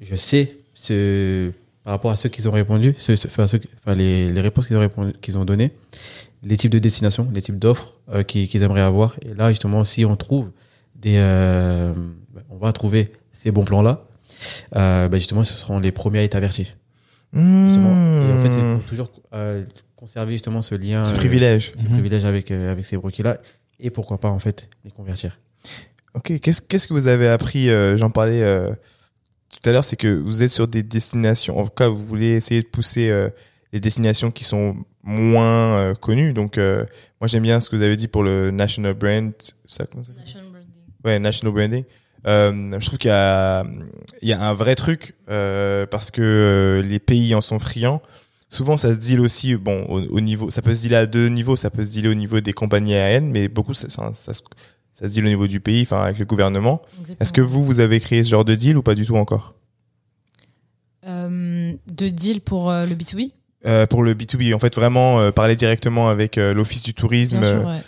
je 0.00 0.14
sais, 0.14 0.52
ce, 0.74 1.50
par 1.84 1.92
rapport 1.92 2.10
à 2.10 2.16
ceux 2.16 2.28
qu'ils 2.28 2.48
ont 2.48 2.52
répondu, 2.52 2.94
ce, 2.98 3.16
ce- 3.16 3.28
enfin, 3.28 3.46
ceux 3.48 3.58
qui- 3.58 3.68
enfin, 3.78 3.94
les, 3.94 4.28
les 4.30 4.40
réponses 4.42 4.66
qu'ils 4.66 4.76
ont, 4.76 4.80
répondu- 4.86 5.14
qu'ils 5.20 5.38
ont 5.38 5.44
données, 5.46 5.70
les 6.42 6.56
types 6.56 6.70
de 6.72 6.78
destinations, 6.78 7.28
les 7.32 7.40
types 7.40 7.58
d'offres 7.58 7.94
euh, 8.10 8.22
qu'ils 8.24 8.46
qu'ils 8.48 8.62
aimeraient 8.62 8.80
avoir. 8.82 9.16
Et 9.22 9.32
là, 9.34 9.48
justement, 9.50 9.84
si 9.84 10.04
on 10.04 10.16
trouve 10.16 10.50
des, 10.94 11.14
euh, 11.16 11.94
bah, 12.34 12.42
on 12.50 12.56
va 12.58 12.72
trouver 12.74 13.10
ces 13.32 13.50
bons 13.52 13.64
plans-là, 13.64 14.04
euh, 14.76 15.08
bah, 15.08 15.18
justement, 15.18 15.44
ce 15.44 15.56
seront 15.56 15.78
les 15.78 15.92
premiers 15.92 16.18
à 16.18 16.22
être 16.24 16.34
avertis. 16.34 16.74
Justement. 17.64 17.94
Et 18.20 18.32
en 18.32 18.38
fait, 18.38 18.50
c'est 18.50 18.60
Hmm. 18.62 18.80
toujours 18.86 19.10
euh, 19.32 19.64
conserver 20.02 20.32
justement 20.32 20.62
ce 20.62 20.74
lien, 20.74 21.06
ce 21.06 21.14
euh, 21.14 21.16
privilège. 21.16 21.72
ce 21.76 21.84
Mhm. 21.84 21.92
privilège 21.92 22.24
avec, 22.24 22.50
euh, 22.50 22.72
avec 22.72 22.84
ces 22.84 22.96
broquiers-là. 22.96 23.38
Et 23.78 23.90
pourquoi 23.90 24.18
pas, 24.18 24.30
en 24.30 24.40
fait, 24.40 24.68
les 24.84 24.90
convertir. 24.90 25.38
Ok, 26.14 26.40
qu'est-ce 26.40 26.60
qu'est-ce 26.60 26.88
que 26.88 26.92
vous 26.92 27.06
avez 27.06 27.28
appris 27.28 27.70
euh, 27.70 27.96
J'en 27.96 28.10
parlais 28.10 28.42
euh, 28.42 28.72
tout 29.52 29.68
à 29.68 29.72
l'heure, 29.72 29.84
c'est 29.84 29.94
que 29.96 30.08
vous 30.12 30.42
êtes 30.42 30.50
sur 30.50 30.66
des 30.66 30.82
destinations. 30.82 31.56
En 31.56 31.62
tout 31.64 31.70
cas, 31.70 31.86
vous 31.86 32.04
voulez 32.04 32.32
essayer 32.32 32.62
de 32.62 32.66
pousser 32.66 33.10
euh, 33.10 33.28
les 33.72 33.78
destinations 33.78 34.32
qui 34.32 34.42
sont 34.42 34.76
moins 35.04 35.78
euh, 35.78 35.94
connues. 35.94 36.32
Donc, 36.32 36.58
euh, 36.58 36.84
moi, 37.20 37.28
j'aime 37.28 37.44
bien 37.44 37.60
ce 37.60 37.70
que 37.70 37.76
vous 37.76 37.82
avez 37.82 37.96
dit 37.96 38.08
pour 38.08 38.24
le 38.24 38.50
national 38.50 38.94
brand. 38.94 39.32
Ça, 39.66 39.84
comment 39.86 40.02
ça 40.02 40.12
s'appelle? 40.16 40.64
Ouais, 41.04 41.20
national 41.20 41.54
branding. 41.54 41.84
Euh, 42.26 42.76
je 42.80 42.86
trouve 42.86 42.98
qu'il 42.98 43.08
y 43.08 43.14
a, 43.14 43.64
il 44.20 44.28
y 44.28 44.32
a 44.32 44.40
un 44.48 44.54
vrai 44.54 44.74
truc 44.74 45.14
euh, 45.30 45.86
parce 45.86 46.10
que 46.10 46.22
euh, 46.22 46.82
les 46.82 46.98
pays 46.98 47.36
en 47.36 47.40
sont 47.40 47.60
friands. 47.60 48.02
Souvent, 48.52 48.76
ça 48.76 48.92
se 48.92 48.98
deal 48.98 49.18
aussi, 49.20 49.56
bon, 49.56 49.84
au, 49.88 50.00
au 50.16 50.20
niveau, 50.20 50.50
ça 50.50 50.60
peut 50.60 50.74
se 50.74 50.82
dealer 50.82 50.96
à 50.98 51.06
deux 51.06 51.28
niveaux. 51.28 51.56
Ça 51.56 51.70
peut 51.70 51.82
se 51.82 51.88
dealer 51.90 52.10
au 52.10 52.14
niveau 52.14 52.38
des 52.40 52.52
compagnies 52.52 52.94
aériennes, 52.94 53.30
mais 53.30 53.48
beaucoup, 53.48 53.72
ça, 53.72 53.88
ça, 53.88 54.10
ça 54.12 54.34
se, 54.34 54.42
ça 54.92 55.08
se 55.08 55.12
deal 55.14 55.24
au 55.24 55.28
niveau 55.28 55.46
du 55.46 55.58
pays, 55.60 55.82
enfin, 55.82 56.02
avec 56.02 56.18
le 56.18 56.26
gouvernement. 56.26 56.82
Est-ce 57.18 57.32
que 57.32 57.40
vous, 57.40 57.64
vous 57.64 57.80
avez 57.80 57.98
créé 57.98 58.22
ce 58.22 58.28
genre 58.28 58.44
de 58.44 58.54
deal 58.54 58.76
ou 58.76 58.82
pas 58.82 58.94
du 58.94 59.06
tout 59.06 59.16
encore? 59.16 59.54
Euh, 61.06 61.72
de 61.92 62.08
deal 62.10 62.40
pour 62.42 62.70
euh, 62.70 62.86
le 62.86 62.94
B2B 62.94 63.32
euh, 63.66 63.86
Pour 63.86 64.02
le 64.02 64.14
B2B, 64.14 64.54
en 64.54 64.58
fait, 64.58 64.74
vraiment 64.74 65.32
parler 65.32 65.56
directement 65.56 66.08
avec 66.10 66.36
l'Office 66.36 66.82
du 66.82 66.92
tourisme. 66.94 67.40
Bien 67.40 67.48
sûr, 67.50 67.66
ouais. 67.66 67.80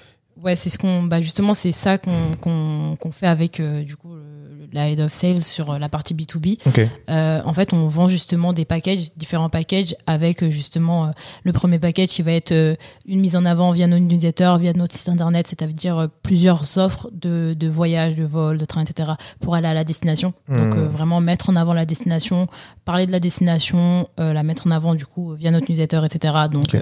Ouais, 0.42 0.56
c'est 0.56 0.68
ce 0.70 0.78
qu'on, 0.78 1.02
bah 1.04 1.20
justement, 1.20 1.54
c'est 1.54 1.72
ça 1.72 1.96
qu'on 1.98 2.96
fait 3.12 3.26
avec 3.26 3.60
du 3.60 3.96
coup 3.96 4.14
le- 4.14 4.63
la 4.74 4.90
head 4.90 5.00
of 5.00 5.12
sales 5.12 5.40
sur 5.40 5.70
euh, 5.70 5.78
la 5.78 5.88
partie 5.88 6.14
B2B. 6.14 6.58
Ok. 6.66 6.80
Euh, 7.08 7.40
en 7.44 7.52
fait, 7.52 7.72
on 7.72 7.86
vend 7.88 8.08
justement 8.08 8.52
des 8.52 8.64
packages, 8.64 9.14
différents 9.16 9.48
packages, 9.48 9.94
avec 10.06 10.42
euh, 10.42 10.50
justement 10.50 11.06
euh, 11.06 11.08
le 11.44 11.52
premier 11.52 11.78
package 11.78 12.08
qui 12.08 12.22
va 12.22 12.32
être 12.32 12.52
euh, 12.52 12.74
une 13.06 13.20
mise 13.20 13.36
en 13.36 13.44
avant 13.44 13.70
via 13.70 13.86
nos 13.86 13.98
newsletters, 13.98 14.56
via 14.58 14.72
notre 14.72 14.94
site 14.94 15.08
internet, 15.08 15.46
c'est-à-dire 15.46 16.08
plusieurs 16.22 16.76
offres 16.78 17.08
de, 17.12 17.54
de 17.58 17.68
voyages, 17.68 18.16
de 18.16 18.24
vols, 18.24 18.58
de 18.58 18.64
trains, 18.64 18.82
etc. 18.82 19.12
pour 19.40 19.54
aller 19.54 19.68
à 19.68 19.74
la 19.74 19.84
destination. 19.84 20.34
Donc 20.48 20.74
Hmm. 20.74 20.86
vraiment 20.86 21.20
mettre 21.20 21.50
en 21.50 21.56
avant 21.56 21.72
la 21.74 21.86
destination, 21.86 22.48
parler 22.84 23.06
de 23.06 23.12
la 23.12 23.20
destination, 23.20 24.08
la 24.18 24.42
mettre 24.42 24.66
en 24.66 24.70
avant 24.70 24.94
du 24.94 25.06
coup 25.06 25.34
via 25.34 25.50
notre 25.50 25.70
newsletter, 25.70 26.00
etc. 26.04 26.34
Donc 26.50 26.76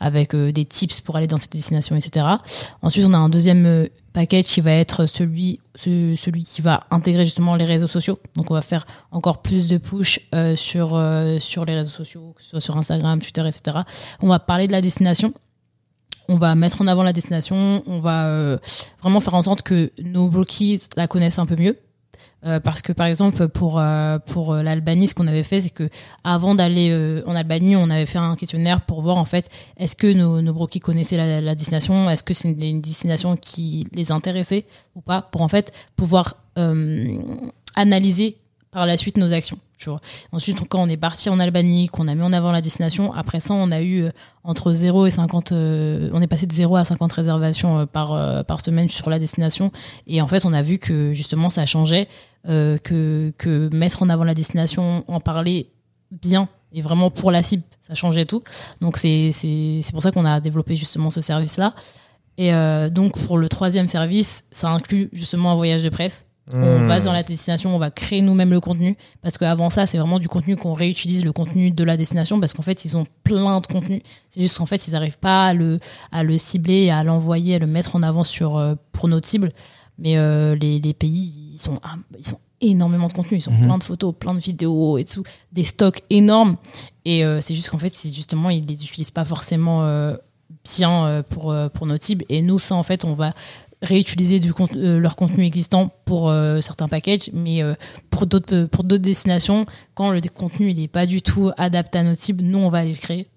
avec 0.00 0.34
des 0.34 0.64
tips 0.64 1.00
pour 1.00 1.16
aller 1.16 1.26
dans 1.26 1.36
cette 1.36 1.52
destination, 1.52 1.94
etc. 1.94 2.26
Ensuite, 2.82 3.04
on 3.06 3.12
a 3.12 3.18
un 3.18 3.28
deuxième 3.28 3.88
package 4.16 4.44
qui 4.46 4.62
va 4.62 4.72
être 4.72 5.04
celui, 5.04 5.60
ce- 5.74 6.14
celui 6.16 6.42
qui 6.42 6.62
va 6.62 6.84
intégrer 6.90 7.26
justement 7.26 7.54
les 7.54 7.66
réseaux 7.66 7.86
sociaux. 7.86 8.18
Donc, 8.34 8.50
on 8.50 8.54
va 8.54 8.62
faire 8.62 8.86
encore 9.10 9.42
plus 9.42 9.68
de 9.68 9.76
push 9.76 10.20
euh, 10.34 10.56
sur, 10.56 10.94
euh, 10.94 11.38
sur 11.38 11.66
les 11.66 11.74
réseaux 11.74 11.90
sociaux, 11.90 12.32
que 12.34 12.42
ce 12.42 12.48
soit 12.50 12.60
sur 12.60 12.76
Instagram, 12.78 13.20
Twitter, 13.20 13.46
etc. 13.46 13.78
On 14.22 14.28
va 14.28 14.38
parler 14.38 14.66
de 14.68 14.72
la 14.72 14.80
destination. 14.80 15.34
On 16.28 16.36
va 16.36 16.54
mettre 16.54 16.80
en 16.80 16.86
avant 16.86 17.02
la 17.02 17.12
destination. 17.12 17.82
On 17.86 17.98
va 18.00 18.26
euh, 18.28 18.56
vraiment 19.02 19.20
faire 19.20 19.34
en 19.34 19.42
sorte 19.42 19.60
que 19.62 19.92
nos 20.02 20.28
brookies 20.28 20.80
la 20.96 21.06
connaissent 21.06 21.38
un 21.38 21.46
peu 21.46 21.56
mieux. 21.56 21.76
Euh, 22.44 22.60
parce 22.60 22.82
que 22.82 22.92
par 22.92 23.06
exemple 23.06 23.48
pour 23.48 23.80
euh, 23.80 24.18
pour 24.18 24.52
euh, 24.52 24.62
l'Albanie 24.62 25.08
ce 25.08 25.14
qu'on 25.14 25.26
avait 25.26 25.42
fait 25.42 25.62
c'est 25.62 25.70
que 25.70 25.88
avant 26.22 26.54
d'aller 26.54 26.92
en 27.26 27.34
Albanie 27.34 27.76
on 27.76 27.88
avait 27.88 28.04
fait 28.04 28.18
un 28.18 28.36
questionnaire 28.36 28.82
pour 28.82 29.00
voir 29.00 29.16
en 29.16 29.24
fait 29.24 29.48
est-ce 29.78 29.96
que 29.96 30.12
nos, 30.12 30.42
nos 30.42 30.52
brokies 30.52 30.80
connaissaient 30.80 31.16
la, 31.16 31.54
destination? 31.54 32.10
Est-ce 32.10 32.22
que 32.22 32.34
c'est 32.34 32.50
une, 32.50 32.62
une 32.62 32.80
destination 32.82 33.36
qui 33.38 33.86
les 33.94 34.12
intéressait 34.12 34.66
ou 34.94 35.00
pas? 35.00 35.22
Pour 35.22 35.40
en 35.40 35.48
fait 35.48 35.72
pouvoir 35.96 36.36
analyser 37.74 38.36
par 38.70 38.86
la 38.86 38.96
suite 38.96 39.16
nos 39.16 39.32
actions. 39.32 39.58
Ensuite, 40.32 40.66
quand 40.68 40.82
on 40.82 40.88
est 40.88 40.96
parti 40.96 41.28
en 41.28 41.38
Albanie, 41.38 41.88
qu'on 41.88 42.08
a 42.08 42.14
mis 42.14 42.22
en 42.22 42.32
avant 42.32 42.52
la 42.52 42.60
destination, 42.60 43.12
après 43.12 43.40
ça, 43.40 43.54
on 43.54 43.70
a 43.70 43.80
eu 43.80 44.02
euh, 44.02 44.10
entre 44.44 44.72
0 44.72 45.06
et 45.06 45.10
50, 45.10 45.52
euh, 45.52 46.10
on 46.12 46.22
est 46.22 46.26
passé 46.26 46.46
de 46.46 46.52
0 46.52 46.76
à 46.76 46.84
50 46.84 47.12
réservations 47.12 47.80
euh, 47.80 47.86
par, 47.86 48.44
par 48.44 48.64
semaine 48.64 48.88
sur 48.88 49.10
la 49.10 49.18
destination. 49.18 49.70
Et 50.06 50.20
en 50.20 50.26
fait, 50.26 50.44
on 50.44 50.52
a 50.52 50.62
vu 50.62 50.78
que 50.78 51.12
justement, 51.12 51.50
ça 51.50 51.66
changeait, 51.66 52.08
que, 52.46 53.32
que 53.38 53.74
mettre 53.74 54.04
en 54.04 54.08
avant 54.08 54.22
la 54.22 54.34
destination, 54.34 55.02
en 55.08 55.18
parler 55.18 55.68
bien 56.12 56.48
et 56.72 56.80
vraiment 56.80 57.10
pour 57.10 57.32
la 57.32 57.42
cible, 57.42 57.64
ça 57.80 57.94
changeait 57.94 58.24
tout. 58.24 58.40
Donc, 58.80 58.98
c'est 58.98 59.32
pour 59.90 60.00
ça 60.00 60.12
qu'on 60.12 60.24
a 60.24 60.38
développé 60.38 60.76
justement 60.76 61.10
ce 61.10 61.20
service-là. 61.20 61.74
Et 62.38 62.52
donc, 62.90 63.18
pour 63.26 63.38
le 63.38 63.48
troisième 63.48 63.88
service, 63.88 64.44
ça 64.52 64.68
inclut 64.68 65.08
justement 65.12 65.50
un 65.50 65.54
voyage 65.56 65.82
de 65.82 65.88
presse. 65.88 66.26
On 66.54 66.78
Hmm. 66.78 66.86
va 66.86 67.00
dans 67.00 67.12
la 67.12 67.24
destination, 67.24 67.74
on 67.74 67.78
va 67.78 67.90
créer 67.90 68.22
nous-mêmes 68.22 68.50
le 68.50 68.60
contenu. 68.60 68.96
Parce 69.20 69.36
qu'avant 69.36 69.68
ça, 69.68 69.84
c'est 69.86 69.98
vraiment 69.98 70.20
du 70.20 70.28
contenu 70.28 70.54
qu'on 70.56 70.74
réutilise, 70.74 71.24
le 71.24 71.32
contenu 71.32 71.72
de 71.72 71.82
la 71.84 71.96
destination, 71.96 72.38
parce 72.38 72.52
qu'en 72.54 72.62
fait, 72.62 72.84
ils 72.84 72.96
ont 72.96 73.04
plein 73.24 73.60
de 73.60 73.66
contenu. 73.66 74.00
C'est 74.30 74.40
juste 74.40 74.56
qu'en 74.58 74.66
fait, 74.66 74.86
ils 74.86 74.92
n'arrivent 74.92 75.18
pas 75.18 75.46
à 75.46 75.54
le, 75.54 75.80
à 76.12 76.22
le 76.22 76.38
cibler, 76.38 76.90
à 76.90 77.02
l'envoyer, 77.02 77.56
à 77.56 77.58
le 77.58 77.66
mettre 77.66 77.96
en 77.96 78.02
avant 78.04 78.22
sur, 78.22 78.56
euh, 78.56 78.74
pour 78.92 79.08
notre 79.08 79.26
cible. 79.26 79.52
Mais 79.98 80.16
euh, 80.18 80.54
les, 80.54 80.78
les 80.78 80.94
pays, 80.94 81.50
ils 81.54 81.58
sont, 81.58 81.80
ah, 81.82 81.96
ils 82.16 82.24
sont 82.26 82.38
énormément 82.60 83.08
de 83.08 83.12
contenu. 83.12 83.38
Ils 83.38 83.48
ont 83.48 83.52
Mhm. 83.52 83.64
plein 83.64 83.78
de 83.78 83.84
photos, 83.84 84.14
plein 84.16 84.34
de 84.34 84.38
vidéos 84.38 84.98
et 84.98 85.04
tout, 85.04 85.24
des 85.52 85.64
stocks 85.64 86.02
énormes. 86.10 86.58
Et 87.04 87.24
euh, 87.24 87.40
c'est 87.40 87.54
juste 87.54 87.70
qu'en 87.70 87.78
fait, 87.78 87.92
justement, 88.14 88.50
ils 88.50 88.64
les 88.64 88.84
utilisent 88.84 89.10
pas 89.10 89.24
forcément 89.24 89.82
euh, 89.82 90.16
bien 90.76 91.24
pour, 91.28 91.54
pour 91.74 91.86
notre 91.86 92.04
cible. 92.04 92.24
Et 92.28 92.40
nous, 92.42 92.58
ça, 92.60 92.74
en 92.76 92.82
fait, 92.84 93.04
on 93.04 93.14
va 93.14 93.34
réutiliser 93.82 94.40
du 94.40 94.52
euh, 94.74 94.98
leur 94.98 95.16
contenu 95.16 95.44
existant 95.44 95.90
pour 96.04 96.30
euh, 96.30 96.60
certains 96.60 96.88
packages, 96.88 97.30
mais 97.32 97.62
euh, 97.62 97.74
pour 98.10 98.26
d'autres 98.26 98.64
pour 98.64 98.84
d'autres 98.84 99.02
destinations, 99.02 99.66
quand 99.94 100.10
le 100.10 100.20
contenu 100.34 100.70
il 100.70 100.80
est 100.82 100.88
pas 100.88 101.06
du 101.06 101.20
tout 101.22 101.50
adapté 101.56 101.98
à 101.98 102.02
notre 102.02 102.22
cible, 102.22 102.42
nous 102.42 102.58
on 102.58 102.68
va 102.68 102.78
aller 102.78 102.92
le 102.92 102.98
créer 102.98 103.28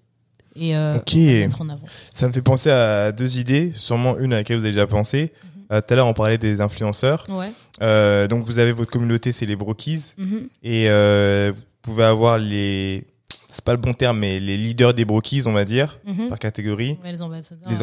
et 0.56 0.74
Ok. 0.76 1.12
on 1.14 1.18
va 1.18 1.32
le 1.32 1.38
mettre 1.40 1.60
en 1.62 1.68
avant. 1.68 1.86
Ça 2.12 2.26
me 2.26 2.32
fait 2.32 2.42
penser 2.42 2.70
à 2.70 3.12
deux 3.12 3.38
idées, 3.38 3.72
sûrement 3.74 4.18
une 4.18 4.32
à 4.32 4.38
laquelle 4.38 4.56
vous 4.58 4.64
avez 4.64 4.72
déjà 4.72 4.86
pensé. 4.86 5.32
Euh, 5.72 5.80
Tout 5.80 5.92
à 5.92 5.96
l'heure, 5.96 6.06
on 6.08 6.14
parlait 6.14 6.38
des 6.38 6.60
influenceurs. 6.60 7.24
Ouais. 7.30 8.26
Donc, 8.26 8.44
vous 8.44 8.58
avez 8.58 8.72
votre 8.72 8.90
communauté, 8.90 9.30
c'est 9.30 9.46
les 9.46 9.54
brokies. 9.54 10.14
Mhm. 10.18 10.48
Et 10.64 10.88
vous 10.88 11.62
pouvez 11.82 12.04
avoir 12.04 12.38
les... 12.38 13.06
C'est 13.48 13.64
pas 13.64 13.72
le 13.72 13.78
bon 13.78 13.92
terme, 13.92 14.18
mais 14.18 14.38
les 14.40 14.56
leaders 14.56 14.94
des 14.94 15.04
brokies, 15.04 15.42
on 15.46 15.52
va 15.52 15.64
dire, 15.64 15.98
Mhm. 16.06 16.28
par 16.28 16.38
catégorie. 16.40 16.98
Ouais, 17.04 17.10
les 17.12 17.22
ambassadeurs. 17.22 17.68
les 17.70 17.76
ouais. 17.76 17.82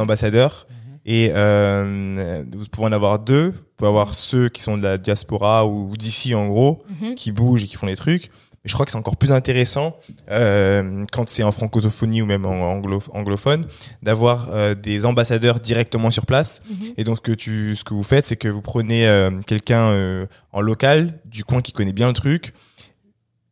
Et 1.09 1.31
euh, 1.33 2.43
vous 2.55 2.65
pouvez 2.69 2.87
en 2.87 2.91
avoir 2.91 3.19
deux. 3.19 3.51
Vous 3.51 3.55
pouvez 3.77 3.87
avoir 3.89 4.13
ceux 4.13 4.49
qui 4.49 4.61
sont 4.61 4.77
de 4.77 4.83
la 4.83 4.97
diaspora 4.97 5.65
ou 5.65 5.95
d'ici 5.97 6.35
en 6.35 6.47
gros, 6.47 6.83
Mhm. 7.01 7.15
qui 7.15 7.31
bougent 7.31 7.63
et 7.63 7.67
qui 7.67 7.77
font 7.77 7.87
des 7.87 7.95
trucs. 7.95 8.29
Mais 8.63 8.69
je 8.69 8.73
crois 8.73 8.85
que 8.85 8.91
c'est 8.91 8.97
encore 8.97 9.15
plus 9.15 9.31
intéressant 9.31 9.95
euh, 10.29 11.05
quand 11.13 11.29
c'est 11.29 11.43
en 11.43 11.53
francophonie 11.53 12.21
ou 12.21 12.25
même 12.25 12.45
en 12.45 12.73
anglo 12.73 13.01
anglophone 13.13 13.65
d'avoir 14.03 14.49
euh, 14.51 14.75
des 14.75 15.05
ambassadeurs 15.05 15.59
directement 15.61 16.11
sur 16.11 16.25
place. 16.25 16.61
Mhm. 16.69 16.75
Et 16.97 17.03
donc 17.05 17.17
ce 17.17 17.21
que 17.21 17.31
tu, 17.31 17.75
ce 17.77 17.85
que 17.85 17.93
vous 17.93 18.03
faites, 18.03 18.25
c'est 18.25 18.35
que 18.35 18.49
vous 18.49 18.61
prenez 18.61 19.07
euh, 19.07 19.31
quelqu'un 19.45 19.87
euh, 19.91 20.25
en 20.51 20.59
local 20.59 21.19
du 21.23 21.45
coin 21.45 21.61
qui 21.61 21.71
connaît 21.71 21.93
bien 21.93 22.07
le 22.07 22.13
truc. 22.13 22.53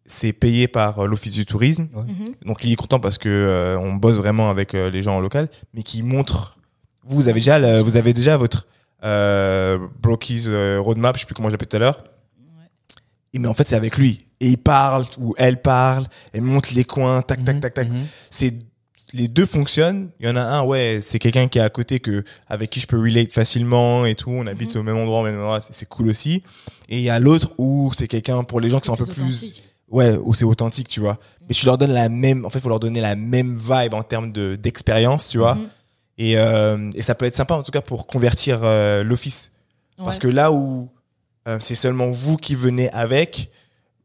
C'est 0.08 0.34
payé 0.34 0.68
par 0.68 1.08
l'office 1.08 1.32
du 1.32 1.46
tourisme. 1.46 1.88
Mhm. 1.94 2.36
Donc 2.46 2.64
il 2.66 2.72
est 2.72 2.76
content 2.76 3.00
parce 3.00 3.18
que 3.18 3.30
euh, 3.30 3.80
on 3.80 3.94
bosse 3.94 4.16
vraiment 4.18 4.50
avec 4.50 4.76
euh, 4.76 4.90
les 4.90 5.02
gens 5.02 5.16
en 5.16 5.20
local, 5.22 5.48
mais 5.74 5.84
qui 5.84 6.04
montre. 6.04 6.58
Vous, 7.06 7.28
avez 7.28 7.40
déjà, 7.40 7.60
le- 7.60 7.80
vous 7.82 7.96
avez 7.98 8.14
déjà 8.14 8.38
votre 8.38 8.68
euh, 9.04 9.78
euh, 10.06 10.80
roadmap, 10.82 11.16
je 11.16 11.22
sais 11.22 11.26
plus 11.26 11.36
comment 11.36 11.50
j'appelle 11.50 11.68
tout 11.68 11.76
à 11.78 11.80
l'heure. 11.80 12.04
Mais 13.38 13.48
en 13.50 13.54
fait 13.54 13.68
c'est 13.68 13.76
avec 13.76 13.98
lui 13.98 14.28
et 14.40 14.48
il 14.48 14.58
parle 14.58 15.04
ou 15.20 15.34
elle 15.38 15.62
parle, 15.62 16.06
elle 16.34 16.42
monte 16.42 16.72
les 16.72 16.86
coins, 16.86 17.22
tac 17.22 17.44
tac 17.44 17.60
tac 17.60 17.74
tac. 17.74 17.90
Mhm. 17.90 18.06
C'est 18.30 18.54
les 19.14 19.28
deux 19.28 19.46
fonctionnent. 19.46 20.10
Il 20.22 20.26
y 20.26 20.30
en 20.30 20.38
a 20.38 20.42
un, 20.42 20.64
ouais, 20.64 21.00
c'est 21.02 21.20
quelqu'un 21.20 21.48
qui 21.50 21.58
est 21.60 21.62
à 21.62 21.70
côté 21.70 22.00
que 22.00 22.24
avec 22.48 22.70
qui 22.70 22.80
je 22.80 22.88
peux 22.88 22.98
relate 22.98 23.34
facilement 23.34 24.06
et 24.06 24.16
tout. 24.16 24.30
On 24.32 24.48
habite 24.48 24.76
au 24.78 24.84
même 24.84 24.96
endroit, 24.98 25.20
au 25.20 25.24
même 25.24 25.38
endroit, 25.38 25.60
c'est- 25.62 25.86
cool 25.86 26.08
aussi. 26.10 26.44
Et 26.88 26.98
il 27.00 27.04
y 27.04 27.10
a 27.10 27.20
l'autre 27.20 27.54
où 27.58 27.92
c'est 27.96 28.08
quelqu'un 28.08 28.44
pour 28.46 28.62
les 28.62 28.70
gens 28.70 28.80
qui 28.80 28.88
sont 28.88 28.94
un 28.94 28.98
peu 28.98 29.06
Plus 29.06 29.62
ouais 29.90 30.16
où 30.24 30.34
c'est 30.34 30.46
authentique 30.46 30.88
tu 30.88 31.00
vois 31.00 31.20
mais 31.48 31.54
tu 31.54 31.66
leur 31.68 31.78
donnes 31.78 31.94
la 31.94 32.10
même 32.10 32.44
en 32.44 32.50
fait 32.50 32.60
faut 32.60 32.70
leur 32.70 32.80
donner 32.80 33.02
la 33.02 33.16
même 33.16 33.60
vibe 33.60 33.94
en 33.94 34.02
termes 34.02 34.32
de 34.32 34.56
d'expérience 34.56 35.28
tu 35.28 35.38
vois 35.38 35.56
Mhm. 35.56 35.68
Et 36.18 36.38
euh, 36.38 36.92
et 36.96 37.02
ça 37.02 37.16
peut 37.16 37.26
être 37.26 37.36
sympa 37.36 37.56
en 37.56 37.64
tout 37.64 37.72
cas 37.72 37.82
pour 37.82 38.08
convertir 38.08 38.60
euh, 38.64 39.04
l'office 39.04 39.52
parce 39.98 40.20
que 40.20 40.28
là 40.28 40.52
où 40.52 40.90
euh, 41.48 41.58
c'est 41.60 41.76
seulement 41.76 42.10
vous 42.12 42.38
qui 42.38 42.56
venez 42.56 42.90
avec 42.92 43.50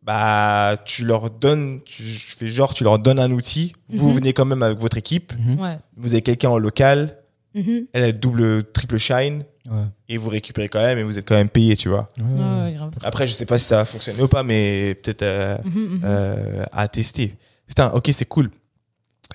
bah 0.03 0.77
tu 0.85 1.05
leur 1.05 1.31
donnes 1.31 1.81
tu, 1.85 2.03
je 2.03 2.35
fais 2.37 2.49
genre 2.49 2.73
tu 2.75 2.85
leur 2.85 2.99
donnes 2.99 3.19
un 3.19 3.31
outil 3.31 3.73
vous 3.89 4.09
Mhm. 4.09 4.15
venez 4.15 4.33
quand 4.33 4.45
même 4.45 4.63
avec 4.63 4.79
votre 4.79 4.97
équipe 4.97 5.33
Ouais. 5.59 5.79
vous 5.97 6.13
avez 6.15 6.23
quelqu'un 6.23 6.51
en 6.51 6.59
local 6.59 7.17
Mhm. 7.55 7.87
elle 7.93 8.05
a 8.05 8.13
double 8.13 8.65
triple 8.73 8.97
shine 8.99 9.45
Ouais. 9.71 9.85
et 10.09 10.17
vous 10.17 10.31
récupérez 10.31 10.69
quand 10.69 10.81
même 10.81 10.99
et 10.99 11.03
vous 11.03 11.19
êtes 11.19 11.29
quand 11.29 11.35
même 11.35 11.49
payé 11.51 11.77
tu 11.77 11.89
vois 11.91 12.09
Ouais, 12.19 12.25
Ouais, 12.25 12.41
ouais. 12.41 12.63
ouais, 12.65 12.73
grave. 12.73 12.91
après 13.03 13.27
je 13.29 13.35
sais 13.35 13.45
pas 13.47 13.59
si 13.59 13.67
ça 13.67 13.77
va 13.77 13.85
fonctionner 13.85 14.23
ou 14.23 14.29
pas 14.29 14.43
mais 14.43 14.95
peut-être 15.03 15.23
euh, 15.23 15.59
Mhm, 15.65 15.73
mhm. 15.81 16.01
euh, 16.05 16.65
à 16.73 16.89
tester. 16.89 17.37
Putain, 17.67 17.91
ok, 17.93 18.09
c'est 18.13 18.25
cool. 18.25 18.51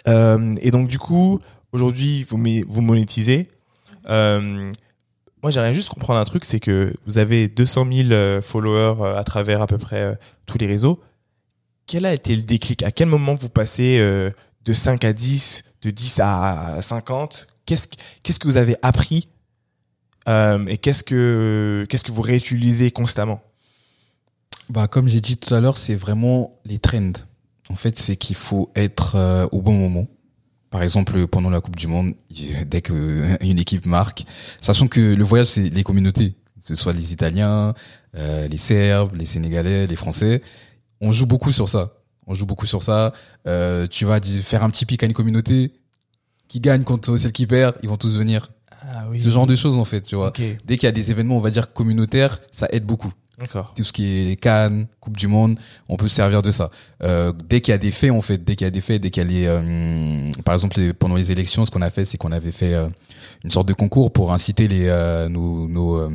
Euh, 0.08 0.56
et 0.62 0.72
donc 0.72 0.88
du 0.90 0.98
coup, 1.00 1.40
aujourd'hui, 1.76 2.24
vous 2.24 2.38
vous 2.68 2.82
monétisez. 2.82 3.50
Euh, 4.10 4.72
moi, 5.44 5.52
j'aimerais 5.52 5.74
juste 5.74 5.90
comprendre 5.90 6.20
un 6.20 6.24
truc, 6.24 6.46
c'est 6.46 6.60
que 6.60 6.94
vous 7.06 7.18
avez 7.18 7.48
200 7.48 7.86
000 7.92 8.12
euh, 8.12 8.42
followers 8.42 8.96
euh, 9.02 9.18
à 9.18 9.24
travers 9.24 9.62
à 9.62 9.68
peu 9.68 9.78
près 9.78 10.02
euh, 10.02 10.16
tous 10.46 10.58
les 10.58 10.66
réseaux. 10.66 11.02
Quel 11.86 12.06
a 12.06 12.14
été 12.14 12.36
le 12.36 12.42
déclic? 12.42 12.82
À 12.84 12.92
quel 12.92 13.08
moment 13.08 13.36
vous 13.36 13.50
passez 13.50 14.00
de 14.00 14.74
5 14.74 15.04
à 15.04 15.14
10, 15.14 15.64
de 15.84 15.92
10 15.92 16.20
à 16.24 16.80
50 16.82 17.46
Qu'est-ce 17.68 17.88
que- 17.88 17.96
qu'est-ce 18.24 18.40
que 18.40 18.48
vous 18.48 18.58
avez 18.58 18.76
appris 18.82 19.28
et 20.28 20.78
qu'est-ce 20.80 21.04
que 21.04 21.86
qu'est-ce 21.88 22.04
que 22.04 22.12
vous 22.12 22.24
réutilisez 22.24 22.90
constamment? 22.90 23.40
Bah, 24.70 24.88
comme 24.88 25.08
j'ai 25.08 25.22
dit 25.22 25.38
tout 25.38 25.54
à 25.54 25.62
l'heure, 25.62 25.78
c'est 25.78 25.94
vraiment 25.94 26.60
les 26.66 26.80
trends. 26.80 27.12
En 27.70 27.76
fait, 27.76 28.00
c'est 28.00 28.16
qu'il 28.16 28.36
faut 28.36 28.72
être 28.76 29.48
au 29.52 29.62
bon 29.62 29.74
moment. 29.74 30.08
Par 30.76 30.84
exemple, 30.84 31.26
pendant 31.28 31.50
la 31.50 31.62
Coupe 31.62 31.78
du 31.78 31.88
Monde, 31.88 32.16
dès 32.68 32.82
que 32.82 33.38
une 33.42 33.60
équipe 33.60 33.86
marque, 33.86 34.26
sachant 34.62 34.90
que 34.90 35.00
le 35.00 35.24
voyage, 35.24 35.46
c'est 35.46 35.70
les 35.70 35.84
communautés, 35.84 36.32
que 36.32 36.68
ce 36.68 36.76
soit 36.76 36.92
les 36.92 37.14
Italiens, 37.14 37.74
euh, 38.16 38.50
les 38.50 38.58
Serbes, 38.58 39.16
les 39.16 39.26
Sénégalais, 39.26 39.88
les 39.88 39.96
Français, 39.96 40.42
on 41.00 41.14
joue 41.14 41.28
beaucoup 41.28 41.54
sur 41.54 41.70
ça. 41.70 41.94
On 42.28 42.34
joue 42.34 42.46
beaucoup 42.46 42.66
sur 42.66 42.84
ça. 42.84 43.14
Euh, 43.48 43.88
tu 43.88 44.04
vas 44.04 44.20
faire 44.20 44.64
un 44.64 44.70
petit 44.70 44.86
pic 44.86 45.02
à 45.02 45.06
une 45.06 45.14
communauté 45.14 45.72
qui 46.50 46.60
gagne 46.60 46.84
contre 46.84 47.16
celle 47.16 47.32
qui 47.32 47.48
perd, 47.48 47.78
ils 47.82 47.88
vont 47.88 47.96
tous 47.96 48.18
venir. 48.18 48.50
Ah 48.82 49.06
oui. 49.10 49.22
Ce 49.22 49.30
genre 49.30 49.48
de 49.48 49.56
choses, 49.56 49.78
en 49.78 49.86
fait, 49.86 50.02
tu 50.02 50.18
vois. 50.18 50.34
Dès 50.66 50.76
qu'il 50.76 50.84
y 50.84 50.88
a 50.88 50.92
des 50.92 51.10
événements, 51.10 51.38
on 51.38 51.42
va 51.42 51.52
dire 51.52 51.72
communautaires, 51.72 52.42
ça 52.52 52.68
aide 52.74 52.86
beaucoup. 52.86 53.14
Tout 53.76 53.84
ce 53.84 53.94
qui 53.94 54.32
est 54.32 54.36
Cannes, 54.36 54.88
Coupe 55.00 55.18
du 55.18 55.28
Monde, 55.28 55.58
on 55.90 55.98
peut 55.98 56.08
se 56.08 56.16
servir 56.16 56.42
de 56.42 56.52
ça. 56.52 56.70
Euh, 57.04 57.34
dès 57.50 57.62
qu'il 57.62 57.72
y 57.72 57.76
a 57.76 57.78
des 57.78 57.92
faits, 57.92 58.12
en 58.12 58.22
fait, 58.22 58.44
dès 58.44 58.56
qu'il 58.56 58.66
y 58.66 58.68
a 58.68 58.72
des 58.72 58.82
faits, 58.82 59.02
dès 59.02 59.10
qu'il 59.10 59.24
y 59.24 59.26
a 59.26 59.30
les, 59.30 59.46
euh, 59.48 60.32
par 60.44 60.54
exemple, 60.54 60.94
pendant 60.94 61.16
les 61.16 61.32
élections, 61.32 61.66
ce 61.66 61.72
qu'on 61.72 61.82
a 61.82 61.90
fait, 61.90 62.06
c'est 62.06 62.18
qu'on 62.18 62.32
avait 62.32 62.52
fait 62.52 62.74
euh, 62.74 62.88
une 63.44 63.52
sorte 63.52 63.68
de 63.68 63.74
concours 63.74 64.12
pour 64.12 64.34
inciter 64.34 64.68
les 64.68 64.88
euh, 64.88 65.28
nos 65.28 65.68
nos, 65.68 66.10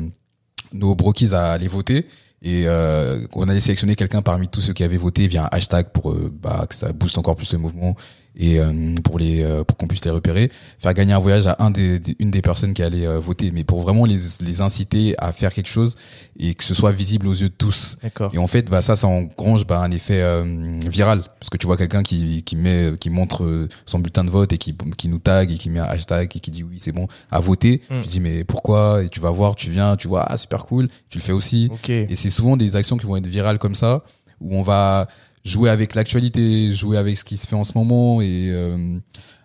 nos 0.73 0.95
brokies 0.95 1.33
à 1.33 1.51
aller 1.51 1.67
voter. 1.67 2.07
Et 2.43 2.63
euh, 2.65 3.19
on 3.35 3.47
allait 3.49 3.59
sélectionner 3.59 3.95
quelqu'un 3.95 4.23
parmi 4.23 4.47
tous 4.47 4.61
ceux 4.61 4.73
qui 4.73 4.83
avaient 4.83 4.97
voté 4.97 5.27
via 5.27 5.45
un 5.45 5.49
hashtag 5.51 5.89
pour 5.89 6.15
bah, 6.15 6.65
que 6.67 6.73
ça 6.73 6.91
booste 6.91 7.19
encore 7.19 7.35
plus 7.35 7.53
le 7.53 7.59
mouvement 7.59 7.95
et 8.35 8.59
euh, 8.59 8.93
pour 9.03 9.19
les 9.19 9.43
euh, 9.43 9.63
pour 9.63 9.75
qu'on 9.77 9.87
puisse 9.87 10.05
les 10.05 10.11
repérer, 10.11 10.49
faire 10.79 10.93
gagner 10.93 11.13
un 11.13 11.19
voyage 11.19 11.47
à 11.47 11.57
un 11.59 11.69
des, 11.69 11.99
des- 11.99 12.15
une 12.19 12.31
des 12.31 12.41
personnes 12.41 12.73
qui 12.73 12.81
allait 12.81 13.05
euh, 13.05 13.19
voter, 13.19 13.51
mais 13.51 13.63
pour 13.63 13.81
vraiment 13.81 14.05
les 14.05 14.17
les 14.41 14.61
inciter 14.61 15.15
à 15.17 15.31
faire 15.31 15.53
quelque 15.53 15.67
chose 15.69 15.95
et 16.39 16.53
que 16.53 16.63
ce 16.63 16.73
soit 16.73 16.91
visible 16.91 17.27
aux 17.27 17.33
yeux 17.33 17.49
de 17.49 17.53
tous. 17.57 17.97
D'accord. 18.01 18.31
Et 18.33 18.37
en 18.37 18.47
fait, 18.47 18.69
bah 18.69 18.81
ça, 18.81 18.95
ça 18.95 19.07
engrange 19.07 19.67
bah, 19.67 19.79
un 19.79 19.91
effet 19.91 20.21
euh, 20.21 20.79
viral 20.89 21.23
parce 21.39 21.49
que 21.49 21.57
tu 21.57 21.67
vois 21.67 21.75
quelqu'un 21.77 22.03
qui 22.03 22.43
qui 22.43 22.55
met, 22.55 22.93
qui 22.99 23.09
montre 23.09 23.43
euh, 23.43 23.67
son 23.85 23.99
bulletin 23.99 24.23
de 24.23 24.29
vote 24.29 24.53
et 24.53 24.57
qui 24.57 24.75
qui 24.97 25.09
nous 25.09 25.19
tag 25.19 25.51
et 25.51 25.57
qui 25.57 25.69
met 25.69 25.79
un 25.79 25.83
hashtag 25.85 26.31
et 26.35 26.39
qui 26.39 26.51
dit 26.51 26.63
oui 26.63 26.77
c'est 26.79 26.93
bon 26.93 27.07
à 27.31 27.39
voter. 27.41 27.81
Mm. 27.89 28.01
Tu 28.01 28.07
dis 28.07 28.19
mais 28.21 28.43
pourquoi? 28.45 29.03
Et 29.03 29.09
tu 29.09 29.19
vas 29.19 29.29
voir, 29.31 29.55
tu 29.55 29.69
viens, 29.69 29.97
tu 29.97 30.07
vois 30.07 30.23
ah 30.27 30.37
super 30.37 30.65
cool, 30.65 30.87
tu 31.09 31.17
le 31.17 31.23
fais 31.23 31.33
aussi. 31.33 31.69
Ok. 31.73 31.89
Et 31.89 32.15
c'est 32.15 32.29
souvent 32.29 32.55
des 32.55 32.75
actions 32.77 32.95
qui 32.97 33.05
vont 33.05 33.17
être 33.17 33.27
virales 33.27 33.59
comme 33.59 33.75
ça 33.75 34.03
où 34.39 34.55
on 34.55 34.61
va 34.63 35.07
jouer 35.43 35.69
avec 35.69 35.95
l'actualité, 35.95 36.71
jouer 36.71 36.97
avec 36.97 37.17
ce 37.17 37.23
qui 37.23 37.37
se 37.37 37.47
fait 37.47 37.55
en 37.55 37.63
ce 37.63 37.73
moment 37.75 38.21
et 38.21 38.49
euh, 38.51 38.97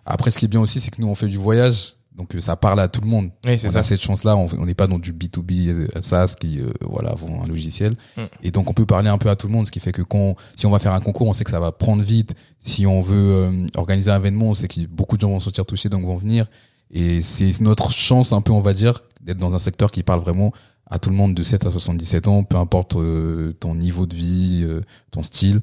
après 0.05 0.31
ce 0.31 0.39
qui 0.39 0.45
est 0.45 0.49
bien 0.49 0.61
aussi 0.61 0.79
c'est 0.79 0.91
que 0.91 1.01
nous 1.01 1.07
on 1.07 1.15
fait 1.15 1.27
du 1.27 1.37
voyage. 1.37 1.93
Donc 2.15 2.33
euh, 2.33 2.39
ça 2.39 2.55
parle 2.55 2.79
à 2.79 2.87
tout 2.87 3.01
le 3.01 3.07
monde 3.07 3.29
Oui, 3.45 3.59
c'est 3.59 3.67
on 3.67 3.71
ça. 3.71 3.79
a 3.79 3.83
cette 3.83 4.01
chance-là, 4.01 4.35
on 4.35 4.65
n'est 4.65 4.73
pas 4.73 4.87
dans 4.87 4.97
du 4.97 5.13
B2B 5.13 5.67
euh, 5.67 5.87
SaaS 6.01 6.33
qui 6.39 6.59
euh, 6.59 6.71
voilà 6.81 7.13
vend 7.13 7.43
un 7.43 7.47
logiciel 7.47 7.93
Mm. 8.17 8.21
et 8.41 8.49
donc 8.49 8.69
on 8.71 8.73
peut 8.73 8.87
parler 8.87 9.07
un 9.09 9.19
peu 9.19 9.29
à 9.29 9.35
tout 9.35 9.45
le 9.45 9.53
monde, 9.53 9.67
ce 9.67 9.71
qui 9.71 9.79
fait 9.79 9.91
que 9.91 10.01
quand 10.01 10.35
si 10.55 10.65
on 10.65 10.71
va 10.71 10.79
faire 10.79 10.95
un 10.95 10.99
concours, 10.99 11.27
on 11.27 11.33
sait 11.33 11.43
que 11.43 11.51
ça 11.51 11.59
va 11.59 11.71
prendre 11.71 12.01
vite. 12.01 12.33
Si 12.59 12.87
on 12.87 13.01
veut 13.01 13.15
euh, 13.35 13.67
organiser 13.75 14.09
un 14.09 14.15
événement, 14.17 14.47
on 14.47 14.53
sait 14.55 14.67
que 14.67 14.83
beaucoup 14.87 15.15
de 15.15 15.21
gens 15.21 15.29
vont 15.29 15.39
se 15.39 15.45
sentir 15.45 15.65
touchés 15.67 15.89
donc 15.89 16.05
vont 16.05 16.17
venir 16.17 16.47
et 16.89 17.21
c'est 17.21 17.59
notre 17.61 17.91
chance 17.91 18.33
un 18.33 18.41
peu 18.41 18.51
on 18.51 18.61
va 18.61 18.73
dire 18.73 19.03
d'être 19.21 19.37
dans 19.37 19.53
un 19.53 19.59
secteur 19.59 19.91
qui 19.91 20.01
parle 20.01 20.21
vraiment 20.21 20.53
à 20.89 20.97
tout 20.99 21.09
le 21.11 21.15
monde 21.17 21.35
de 21.35 21.43
7 21.43 21.65
à 21.67 21.71
77 21.71 22.27
ans, 22.29 22.43
peu 22.43 22.55
importe 22.57 22.95
euh, 22.95 23.53
ton 23.59 23.75
niveau 23.75 24.05
de 24.07 24.15
vie, 24.15 24.61
euh, 24.63 24.81
ton 25.11 25.21
style. 25.21 25.59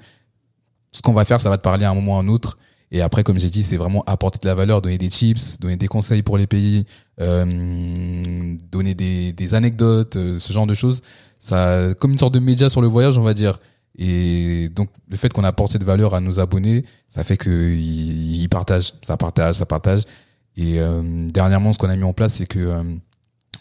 Ce 0.95 1.03
qu'on 1.03 1.13
va 1.13 1.25
faire, 1.25 1.41
ça 1.41 1.51
va 1.51 1.59
te 1.59 1.63
parler 1.63 1.85
à 1.85 1.91
un 1.91 1.95
moment 1.95 2.15
ou 2.15 2.17
à 2.17 2.21
un 2.21 2.29
autre. 2.29 2.57
Et 2.93 3.01
après, 3.01 3.25
comme 3.25 3.41
j'ai 3.41 3.51
dit, 3.51 3.65
c'est 3.65 3.77
vraiment 3.77 4.05
apporter 4.07 4.39
de 4.41 4.47
la 4.47 4.55
valeur, 4.55 4.81
donner 4.81 4.99
des 4.99 5.09
tips, 5.09 5.59
donner 5.59 5.77
des 5.77 5.89
conseils 5.89 6.23
pour 6.23 6.39
les 6.39 6.47
pays, 6.47 6.87
euh, 7.21 8.55
donner 8.71 8.95
des, 8.95 9.33
des 9.33 9.55
anecdotes, 9.55 10.15
euh, 10.15 10.39
ce 10.39 10.53
genre 10.53 10.67
de 10.67 10.75
choses. 10.75 11.01
Ça, 11.41 11.93
comme 11.99 12.13
une 12.13 12.19
sorte 12.19 12.35
de 12.35 12.39
média 12.39 12.71
sur 12.71 12.81
le 12.81 12.87
voyage, 12.87 13.19
on 13.19 13.23
va 13.23 13.35
dire. 13.35 13.59
Et 13.99 14.69
donc, 14.71 14.91
le 15.09 15.17
fait 15.17 15.33
qu'on 15.33 15.43
apporte 15.43 15.73
cette 15.73 15.83
valeur 15.83 16.15
à 16.15 16.21
nos 16.21 16.39
abonnés, 16.39 16.85
ça 17.09 17.25
fait 17.25 17.37
qu'ils 17.37 18.43
ils 18.43 18.49
partagent, 18.49 18.93
ça 19.03 19.17
partage, 19.17 19.57
ça 19.57 19.67
partage. 19.67 20.03
Et 20.57 20.81
euh, 20.81 21.29
dernièrement, 21.29 21.73
ce 21.73 21.79
qu'on 21.79 21.89
a 21.89 21.97
mis 21.97 22.05
en 22.05 22.13
place, 22.13 22.35
c'est 22.35 22.47
que 22.47 22.61
euh, 22.61 22.83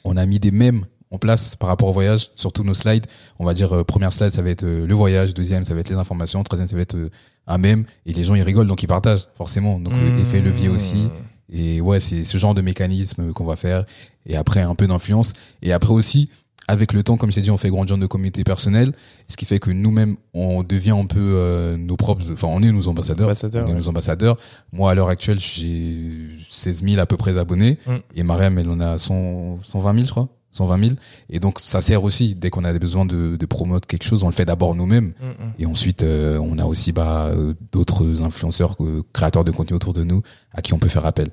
on 0.03 0.17
a 0.17 0.25
mis 0.25 0.39
des 0.39 0.51
mèmes 0.51 0.86
en 1.14 1.18
place 1.18 1.55
par 1.55 1.70
rapport 1.70 1.88
au 1.88 1.93
voyage 1.93 2.32
sur 2.36 2.51
tous 2.51 2.64
nos 2.64 2.74
slides. 2.74 3.05
On 3.39 3.45
va 3.45 3.53
dire 3.53 3.72
euh, 3.74 3.84
première 3.84 4.11
slide, 4.11 4.32
ça 4.32 4.41
va 4.41 4.49
être 4.49 4.64
euh, 4.64 4.86
le 4.86 4.93
voyage, 4.93 5.34
deuxième, 5.34 5.64
ça 5.64 5.74
va 5.74 5.80
être 5.80 5.89
les 5.89 5.95
informations, 5.95 6.43
troisième, 6.43 6.68
ça 6.68 6.76
va 6.76 6.82
être 6.82 6.95
euh, 6.95 7.09
un 7.47 7.57
mème. 7.57 7.86
Et 8.05 8.14
les 8.14 8.24
gens 8.24 8.36
ils 8.36 8.41
rigolent, 8.41 8.68
donc 8.68 8.84
ils 8.84 8.88
partagent 8.88 9.28
forcément. 9.36 9.80
Donc 9.80 9.93
Mmh. 9.93 10.18
l'effet 10.18 10.41
levier 10.41 10.70
aussi. 10.70 11.09
Et 11.51 11.82
ouais, 11.82 11.99
c'est 11.99 12.24
ce 12.24 12.38
genre 12.38 12.55
de 12.55 12.61
mécanisme 12.61 13.32
qu'on 13.32 13.45
va 13.45 13.55
faire. 13.55 13.86
Et 14.26 14.36
après, 14.36 14.61
un 14.61 14.76
peu 14.76 14.88
d'influence. 14.88 15.34
Et 15.61 15.72
après 15.72 15.93
aussi, 15.93 16.30
avec 16.68 16.93
le 16.93 17.03
temps, 17.03 17.18
comme 17.18 17.30
je 17.30 17.36
t'ai 17.36 17.41
dit, 17.41 17.51
on 17.51 17.57
fait 17.57 17.70
grandir 17.70 17.97
nos 17.97 18.07
communautés 18.07 18.43
personnelles. 18.43 18.91
Ce 19.28 19.36
qui 19.36 19.45
fait 19.45 19.59
que 19.59 19.70
nous-mêmes, 19.70 20.16
on 20.34 20.64
devient 20.64 20.91
un 20.91 21.05
peu 21.05 21.20
euh, 21.20 21.78
nos 21.78 21.97
propres... 21.97 22.24
Enfin, 22.32 22.47
on 22.49 22.64
est 22.64 22.72
nos 22.72 22.88
ambassadeurs. 22.88 23.28
Ambassadeurs, 23.28 23.66
on 23.66 23.68
est 23.68 23.72
ouais. 23.72 23.78
nos 23.78 23.89
ambassadeurs. 23.89 24.38
Moi, 24.72 24.89
à 24.89 24.95
l'heure 24.95 25.09
actuelle, 25.09 25.39
j'ai 25.39 26.38
16 26.49 26.84
000 26.84 26.99
à 27.01 27.05
peu 27.05 27.18
près 27.18 27.34
d'abonnés. 27.34 27.78
Mm. 27.86 27.91
Et 28.16 28.24
Mariam, 28.24 28.57
elle 28.57 28.70
en 28.70 28.80
a 28.80 28.97
100, 28.97 29.59
120 29.61 29.93
000, 29.93 30.05
je 30.05 30.11
crois. 30.11 30.30
120 30.54 30.78
000. 30.80 30.91
Et 31.30 31.39
donc, 31.39 31.60
ça 31.60 31.82
sert 31.82 32.04
aussi, 32.04 32.36
dès 32.36 32.49
qu'on 32.49 32.64
a 32.64 32.72
besoin 32.80 33.06
de, 33.06 33.36
de 33.36 33.45
promouvoir 33.45 33.82
quelque 33.82 34.04
chose, 34.06 34.24
on 34.24 34.28
le 34.28 34.34
fait 34.34 34.45
d'abord 34.45 34.76
nous-mêmes. 34.76 35.14
Mm, 35.20 35.26
mm. 35.28 35.54
Et 35.60 35.66
ensuite, 35.66 36.04
euh, 36.04 36.39
on 36.41 36.58
a 36.58 36.66
aussi 36.66 36.93
bah, 36.93 37.32
d'autres 37.74 38.22
influenceurs, 38.24 38.76
euh, 38.80 39.04
créateurs 39.12 39.43
de 39.43 39.51
contenu 39.51 39.76
autour 39.76 39.93
de 39.93 40.04
nous, 40.06 40.22
à 40.54 40.62
qui 40.62 40.74
on 40.74 40.80
peut 40.80 40.88
faire 40.88 41.06
appel. 41.06 41.28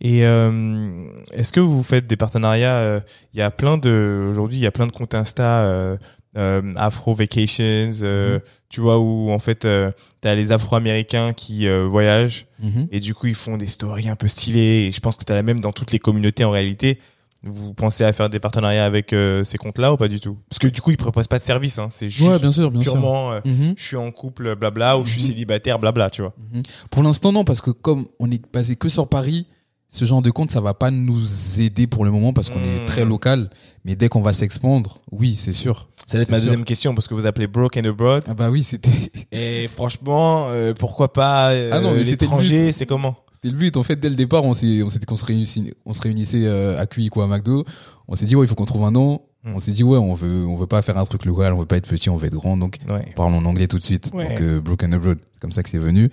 Et 0.00 0.26
euh, 0.26 1.06
est-ce 1.32 1.52
que 1.52 1.60
vous 1.60 1.82
faites 1.82 2.06
des 2.06 2.16
partenariats 2.16 2.76
euh, 2.76 3.00
Il 3.32 3.38
y 3.38 3.42
a 3.42 3.50
plein 3.50 3.78
de 3.78 4.28
aujourd'hui, 4.30 4.58
il 4.58 4.62
y 4.62 4.66
a 4.66 4.72
plein 4.72 4.86
de 4.86 4.92
comptes 4.92 5.14
Insta, 5.14 5.62
euh, 5.62 5.96
euh, 6.36 6.74
Afro 6.76 7.14
Vacations, 7.14 7.92
euh, 8.02 8.34
Mhm. 8.34 8.40
tu 8.68 8.80
vois 8.80 8.98
où 8.98 9.30
en 9.30 9.38
fait 9.38 9.64
euh, 9.64 9.92
t'as 10.20 10.34
les 10.34 10.50
Afro-Américains 10.50 11.32
qui 11.32 11.68
voyagent 11.68 12.46
et 12.90 12.98
du 12.98 13.14
coup 13.14 13.26
ils 13.26 13.34
font 13.34 13.56
des 13.56 13.66
stories 13.66 14.08
un 14.08 14.16
peu 14.16 14.26
stylées. 14.26 14.86
Et 14.86 14.92
je 14.92 15.00
pense 15.00 15.16
que 15.16 15.24
t'as 15.24 15.34
la 15.34 15.42
même 15.42 15.60
dans 15.60 15.72
toutes 15.72 15.92
les 15.92 15.98
communautés 15.98 16.44
en 16.44 16.50
réalité. 16.50 16.98
Vous 17.46 17.74
pensez 17.74 18.04
à 18.04 18.12
faire 18.12 18.28
des 18.30 18.40
partenariats 18.40 18.84
avec 18.84 19.12
euh, 19.12 19.44
ces 19.44 19.58
comptes-là 19.58 19.92
ou 19.92 19.96
pas 19.96 20.08
du 20.08 20.18
tout? 20.20 20.38
Parce 20.48 20.58
que 20.58 20.66
du 20.68 20.80
coup 20.80 20.90
ils 20.92 20.96
proposent 20.96 21.28
pas 21.28 21.38
de 21.38 21.42
service, 21.44 21.78
hein. 21.78 21.88
c'est 21.90 22.08
juste 22.08 22.28
Ouais, 22.28 22.38
bien 22.38 22.50
sûr, 22.52 22.70
bien 22.70 22.82
sûr. 22.82 22.92
purement 22.92 23.32
euh, 23.32 23.40
Mhm. 23.44 23.74
je 23.76 23.84
suis 23.84 23.96
en 23.96 24.10
couple, 24.10 24.54
blabla, 24.56 24.98
ou 24.98 25.04
je 25.04 25.10
suis 25.12 25.22
Mhm. 25.22 25.28
célibataire, 25.28 25.78
blabla, 25.78 26.08
tu 26.10 26.22
vois. 26.22 26.32
Mhm. 26.52 26.62
Pour 26.90 27.02
l'instant, 27.02 27.32
non, 27.32 27.44
parce 27.44 27.60
que 27.60 27.70
comme 27.70 28.06
on 28.18 28.30
est 28.30 28.42
basé 28.52 28.76
que 28.76 28.88
sur 28.88 29.08
Paris, 29.08 29.46
ce 29.90 30.04
genre 30.06 30.22
de 30.22 30.30
compte, 30.30 30.50
ça 30.50 30.60
va 30.60 30.74
pas 30.74 30.90
nous 30.90 31.60
aider 31.60 31.86
pour 31.86 32.04
le 32.04 32.10
moment 32.10 32.32
parce 32.32 32.50
qu'on 32.50 32.64
est 32.64 32.84
très 32.86 33.04
local. 33.04 33.50
Mais 33.84 33.94
dès 33.94 34.08
qu'on 34.08 34.22
va 34.22 34.32
s'expandre, 34.32 35.00
oui, 35.12 35.36
c'est 35.36 35.52
sûr. 35.52 35.88
Ça 36.06 36.18
va 36.18 36.22
être 36.24 36.30
ma 36.30 36.38
sûr. 36.38 36.46
deuxième 36.46 36.64
question 36.64 36.94
parce 36.94 37.06
que 37.06 37.14
vous 37.14 37.26
appelez 37.26 37.46
Broken 37.46 37.86
Abroad. 37.86 38.24
Ah 38.26 38.34
bah 38.34 38.50
oui, 38.50 38.64
c'était 38.64 38.90
Et 39.30 39.68
franchement, 39.68 40.48
euh, 40.50 40.74
pourquoi 40.76 41.12
pas 41.12 41.50
euh, 41.52 41.70
Ah 41.72 41.80
l'étranger, 41.92 42.72
c'est 42.72 42.86
comment? 42.86 43.16
C'était 43.44 43.52
le 43.52 43.58
but. 43.58 43.76
En 43.76 43.82
fait, 43.82 43.96
dès 43.96 44.08
le 44.08 44.14
départ, 44.16 44.44
on 44.44 44.54
s'est 44.54 44.82
on 44.82 44.88
s'était 44.88 45.06
qu'on 45.06 45.16
se 45.16 45.24
réunissait, 45.26 45.74
on 45.84 45.92
se 45.92 46.00
réunissait 46.02 46.44
euh, 46.44 46.80
à 46.80 46.86
QI 46.86 47.08
quoi 47.08 47.24
à 47.24 47.26
McDo. 47.26 47.64
On 48.08 48.14
s'est 48.14 48.26
dit 48.26 48.36
ouais, 48.36 48.44
il 48.44 48.48
faut 48.48 48.54
qu'on 48.54 48.64
trouve 48.64 48.84
un 48.84 48.90
nom. 48.90 49.20
Mm. 49.44 49.54
On 49.54 49.60
s'est 49.60 49.72
dit 49.72 49.84
ouais, 49.84 49.98
on 49.98 50.14
veut 50.14 50.46
on 50.46 50.54
veut 50.56 50.66
pas 50.66 50.80
faire 50.82 50.96
un 50.98 51.04
truc 51.04 51.24
local, 51.24 51.52
on 51.52 51.58
veut 51.58 51.66
pas 51.66 51.76
être 51.76 51.86
petit, 51.88 52.08
on 52.10 52.16
veut 52.16 52.26
être 52.26 52.34
grand. 52.34 52.56
Donc 52.56 52.78
Ouais. 52.88 53.12
parlons 53.16 53.38
en 53.38 53.44
anglais 53.44 53.66
tout 53.68 53.78
de 53.78 53.84
suite. 53.84 54.10
Ouais. 54.14 54.28
Donc 54.28 54.40
euh, 54.40 54.60
Broken 54.60 54.94
Abroad, 54.94 55.18
c'est 55.32 55.40
comme 55.40 55.52
ça 55.52 55.62
que 55.62 55.68
c'est 55.68 55.78
venu. 55.78 56.10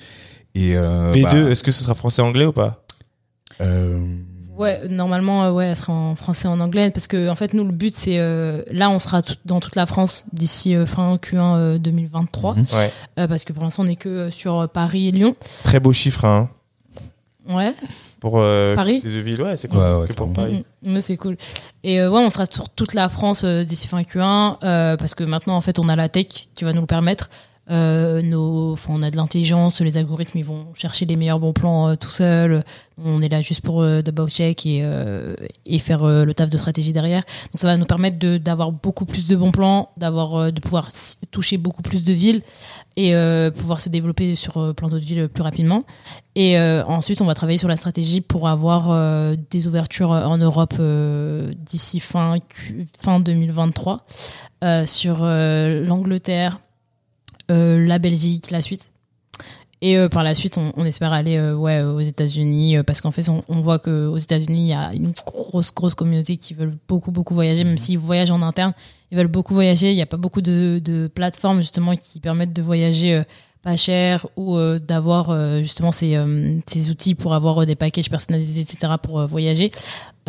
Et 0.56 0.76
euh, 0.76 1.12
V2, 1.12 1.24
bah, 1.24 1.50
est-ce 1.52 1.64
que 1.64 1.72
ce 1.72 1.84
sera 1.84 1.94
français-anglais 1.96 2.46
ou 2.46 2.52
pas? 2.54 2.84
Euh, 3.62 4.00
Ouais, 4.58 4.82
normalement, 4.90 5.46
euh, 5.46 5.52
ouais, 5.52 5.68
elle 5.68 5.76
sera 5.76 5.94
en 5.94 6.14
français 6.14 6.48
et 6.48 6.52
en 6.52 6.60
anglais 6.60 6.92
parce 6.92 7.08
que 7.08 7.30
en 7.30 7.36
fait, 7.36 7.54
nous, 7.56 7.64
le 7.64 7.72
but, 7.72 7.96
c'est 7.96 8.20
euh, 8.20 8.62
là, 8.70 8.92
on 8.92 9.00
sera 9.00 9.24
tout- 9.24 9.34
dans 9.46 9.60
toute 9.60 9.76
la 9.76 9.88
France 9.88 10.24
d'ici 10.34 10.76
euh, 10.76 10.86
fin 10.86 11.16
Q1 11.16 11.56
euh, 11.58 11.78
2023 11.80 12.56
Mhm. 12.56 12.66
Ouais. 12.74 12.92
euh, 13.18 13.28
parce 13.28 13.44
que 13.44 13.54
pour 13.54 13.64
l'instant, 13.64 13.84
on 13.84 13.88
est 13.88 13.96
que 13.96 14.30
sur 14.30 14.70
Paris 14.70 15.08
et 15.08 15.12
Lyon. 15.12 15.36
Très 15.64 15.80
beau 15.80 15.94
chiffre, 15.94 16.26
hein. 16.26 16.50
Ouais. 17.50 17.74
Pour 18.20 18.40
euh, 18.40 18.76
Paris 18.76 19.00
ces 19.00 19.10
deux 19.12 19.22
villes, 19.22 19.42
ouais, 19.42 19.58
c'est 19.58 19.68
cool. 19.68 19.80
Ouais, 19.80 19.96
ouais, 20.02 20.08
que 20.08 20.14
pour. 20.14 20.32
Paris. 20.32 20.64
Mm, 20.86 20.94
mm, 20.98 21.02
c'est 21.02 21.18
cool. 21.18 21.38
Et 21.84 22.00
euh, 22.00 22.10
ouais, 22.10 22.20
on 22.24 22.30
sera 22.30 22.46
sur 22.46 22.70
toute 22.70 22.94
la 22.94 23.10
France 23.10 23.42
euh, 23.44 23.64
d'ici 23.64 23.88
fin 23.88 24.02
Q1 24.02 24.58
euh, 24.64 24.96
parce 24.98 25.16
que 25.16 25.24
maintenant, 25.24 25.56
en 25.56 25.62
fait, 25.62 25.80
on 25.80 25.90
a 25.90 25.96
la 25.96 26.08
tech 26.10 26.28
qui 26.54 26.64
va 26.64 26.74
nous 26.74 26.82
le 26.82 26.88
permettre. 26.88 27.30
Euh, 27.70 28.22
nos, 28.22 28.74
enfin, 28.74 28.90
on 28.94 29.02
a 29.02 29.12
de 29.12 29.16
l'intelligence, 29.16 29.80
les 29.82 29.96
algorithmes 29.98 30.38
ils 30.40 30.44
vont 30.44 30.66
chercher 30.74 31.06
les 31.06 31.16
meilleurs 31.16 31.40
bons 31.40 31.54
plans 31.54 31.90
euh, 31.90 31.96
tout 31.96 32.10
seuls. 32.10 32.66
On 32.98 33.22
est 33.22 33.30
là 33.30 33.40
juste 33.42 33.62
pour 33.62 33.82
euh, 33.82 34.02
double 34.02 34.28
check 34.30 34.66
et, 34.66 34.82
euh, 34.84 35.36
et 35.66 35.80
faire 35.80 36.04
euh, 36.04 36.26
le 36.26 36.34
taf 36.34 36.50
de 36.50 36.58
stratégie 36.58 36.92
derrière. 36.92 37.22
Donc 37.22 37.56
ça 37.62 37.68
va 37.68 37.78
nous 37.78 37.86
permettre 37.86 38.20
de- 38.20 38.38
d'avoir 38.38 38.72
beaucoup 38.72 39.06
plus 39.06 39.28
de 39.28 39.36
bons 39.38 39.52
plans, 39.52 39.90
d'avoir 39.96 40.36
euh, 40.36 40.52
de 40.52 40.60
pouvoir 40.60 40.90
toucher 41.30 41.58
beaucoup 41.58 41.82
plus 41.84 42.04
de 42.04 42.12
villes 42.14 42.42
et 42.98 43.16
euh, 43.16 43.52
pouvoir 43.52 43.80
se 43.80 43.90
développer 43.90 44.36
sur 44.36 44.58
euh, 44.58 44.74
plein 44.74 44.88
d'autres 44.88 45.06
villes 45.06 45.30
plus 45.30 45.44
rapidement. 45.44 45.84
Et 46.36 46.58
euh, 46.58 46.84
ensuite, 46.86 47.22
on 47.22 47.26
va 47.26 47.34
travailler 47.34 47.58
sur 47.58 47.68
la 47.68 47.76
stratégie 47.76 48.22
pour 48.22 48.48
avoir 48.48 48.90
euh, 48.90 49.36
des 49.50 49.68
ouvertures 49.68 50.12
en 50.12 50.38
Europe 50.38 50.76
euh, 50.80 51.54
d'ici 51.58 52.00
fin, 52.00 52.36
fin 52.98 53.20
2023 53.20 54.06
euh, 54.64 54.86
sur 54.86 55.20
euh, 55.22 55.84
l'Angleterre, 55.86 56.60
euh, 57.50 57.86
la 57.86 58.00
Belgique, 58.00 58.52
la 58.52 58.62
Suisse. 58.62 58.91
Et 59.84 59.98
euh, 59.98 60.10
par 60.10 60.24
la 60.24 60.36
suite, 60.36 60.58
on, 60.58 60.72
on 60.78 60.86
espère 60.86 61.12
aller 61.12 61.38
euh, 61.38 61.56
ouais, 61.56 61.82
aux 61.82 62.02
États-Unis 62.02 62.78
euh, 62.78 62.84
parce 62.84 63.02
qu'en 63.02 63.10
fait, 63.12 63.28
on, 63.30 63.42
on 63.50 63.62
voit 63.62 63.80
qu'aux 63.80 64.18
États-Unis, 64.18 64.62
il 64.62 64.68
y 64.68 64.74
a 64.74 64.94
une 64.94 65.12
grosse, 65.26 65.74
grosse 65.74 65.96
communauté 65.96 66.38
qui 66.38 66.54
veulent 66.54 66.78
beaucoup, 66.88 67.12
beaucoup 67.12 67.34
voyager, 67.34 67.64
même 67.64 67.78
s'ils 67.80 67.98
voyagent 67.98 68.30
en 68.32 68.44
interne, 68.44 68.74
ils 69.12 69.18
veulent 69.18 69.28
beaucoup 69.28 69.56
voyager. 69.56 69.92
Il 69.92 69.96
n'y 69.96 70.02
a 70.02 70.06
pas 70.08 70.18
beaucoup 70.18 70.42
de, 70.42 70.80
de 70.84 71.08
plateformes 71.08 71.62
justement 71.62 71.96
qui 71.96 72.20
permettent 72.20 72.54
de 72.54 72.62
voyager 72.62 73.16
euh, 73.16 73.24
pas 73.64 73.76
cher 73.76 74.28
ou 74.36 74.56
euh, 74.56 74.78
d'avoir 74.80 75.32
euh, 75.32 75.62
justement 75.62 75.92
ces, 75.92 76.16
euh, 76.16 76.60
ces 76.68 76.92
outils 76.92 77.16
pour 77.16 77.34
avoir 77.34 77.66
des 77.66 77.76
packages 77.76 78.10
personnalisés, 78.10 78.62
etc. 78.62 78.94
pour 79.02 79.26
voyager. 79.26 79.72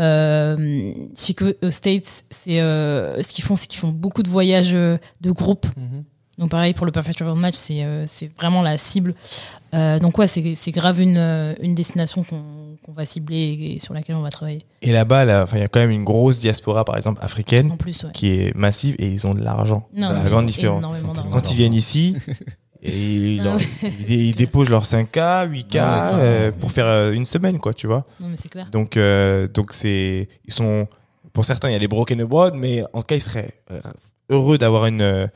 Euh, 0.00 0.92
c'est 1.14 1.34
que 1.34 1.58
aux 1.62 1.70
States, 1.70 2.24
c'est 2.30 2.60
euh, 2.60 3.22
ce 3.22 3.28
qu'ils 3.28 3.44
font, 3.44 3.56
c'est 3.56 3.66
qu'ils 3.66 3.80
font 3.80 3.88
beaucoup 3.88 4.22
de 4.22 4.30
voyages 4.30 4.72
de 4.72 4.98
groupe. 5.30 5.66
Donc 6.38 6.50
pareil 6.50 6.72
pour 6.72 6.86
le 6.86 6.92
Perfect 6.92 7.18
Travel 7.18 7.34
Match, 7.38 7.54
c'est 7.54 7.84
euh, 7.84 8.04
c'est 8.06 8.30
vraiment 8.34 8.62
la 8.62 8.78
cible. 8.78 9.14
Euh, 9.74 9.98
donc 9.98 10.18
ouais, 10.18 10.26
c'est 10.26 10.70
grave 10.70 11.00
une, 11.00 11.18
euh, 11.18 11.54
une 11.60 11.74
destination 11.74 12.24
qu'on 12.24 12.42
qu'on 12.82 12.92
va 12.92 13.04
cibler 13.04 13.74
et 13.74 13.78
sur 13.78 13.94
laquelle 13.94 14.16
on 14.16 14.22
va 14.22 14.30
travailler. 14.30 14.64
Et 14.82 14.92
là-bas, 14.92 15.24
là, 15.24 15.42
enfin, 15.44 15.56
il 15.56 15.60
y 15.60 15.64
a 15.64 15.68
quand 15.68 15.80
même 15.80 15.90
une 15.90 16.04
grosse 16.04 16.40
diaspora, 16.40 16.84
par 16.84 16.96
exemple, 16.96 17.20
africaine, 17.24 17.70
En 17.70 17.76
plus, 17.76 18.04
ouais. 18.04 18.10
qui 18.12 18.28
est 18.30 18.54
massive 18.56 18.96
et 18.98 19.06
ils 19.06 19.26
ont 19.26 19.34
de 19.34 19.42
l'argent. 19.42 19.88
La 19.94 20.12
grande 20.28 20.46
différence. 20.46 20.84
Quand 21.30 21.50
ils 21.52 21.56
viennent 21.56 21.74
ici, 21.74 22.16
et 22.82 23.38
ils, 24.08 24.34
déposent 24.34 24.68
leurs 24.70 24.84
5K, 24.84 25.48
8K 25.48 25.68
clairement. 25.68 26.18
euh, 26.18 26.52
pour 26.52 26.72
faire 26.72 26.86
euh, 26.86 27.12
une 27.12 27.24
semaine, 27.24 27.58
quoi, 27.60 27.72
tu 27.72 27.86
vois. 27.86 28.04
Non 28.18 28.28
mais 28.28 28.36
c'est 28.36 28.48
clair. 28.48 28.68
Donc, 28.72 28.96
euh, 28.96 29.46
donc 29.46 29.72
c'est, 29.72 30.28
ils 30.44 30.52
sont, 30.52 30.88
pour 31.32 31.44
certains, 31.44 31.70
il 31.70 31.72
y 31.72 31.76
a 31.76 31.78
les 31.78 31.88
broken 31.88 32.20
abroad, 32.20 32.54
mais 32.56 32.82
en 32.92 33.00
tout 33.00 33.06
cas, 33.06 33.14
ils 33.14 33.22
seraient 33.22 33.54
heureux 34.30 34.58
d'avoir 34.58 34.86
une, 34.86 35.02
euh, 35.02 35.26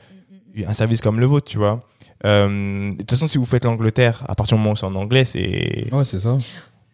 un 0.65 0.73
service 0.73 1.01
comme 1.01 1.19
le 1.19 1.25
vôtre, 1.25 1.47
tu 1.49 1.57
vois. 1.57 1.81
Euh, 2.25 2.91
de 2.91 2.97
toute 2.97 3.11
façon, 3.11 3.27
si 3.27 3.37
vous 3.37 3.45
faites 3.45 3.65
l'Angleterre, 3.65 4.23
à 4.27 4.35
partir 4.35 4.57
du 4.57 4.61
moment 4.61 4.73
où 4.73 4.75
c'est 4.75 4.85
en 4.85 4.95
anglais, 4.95 5.25
c'est. 5.25 5.87
Ouais, 5.91 6.05
c'est 6.05 6.19
ça. 6.19 6.37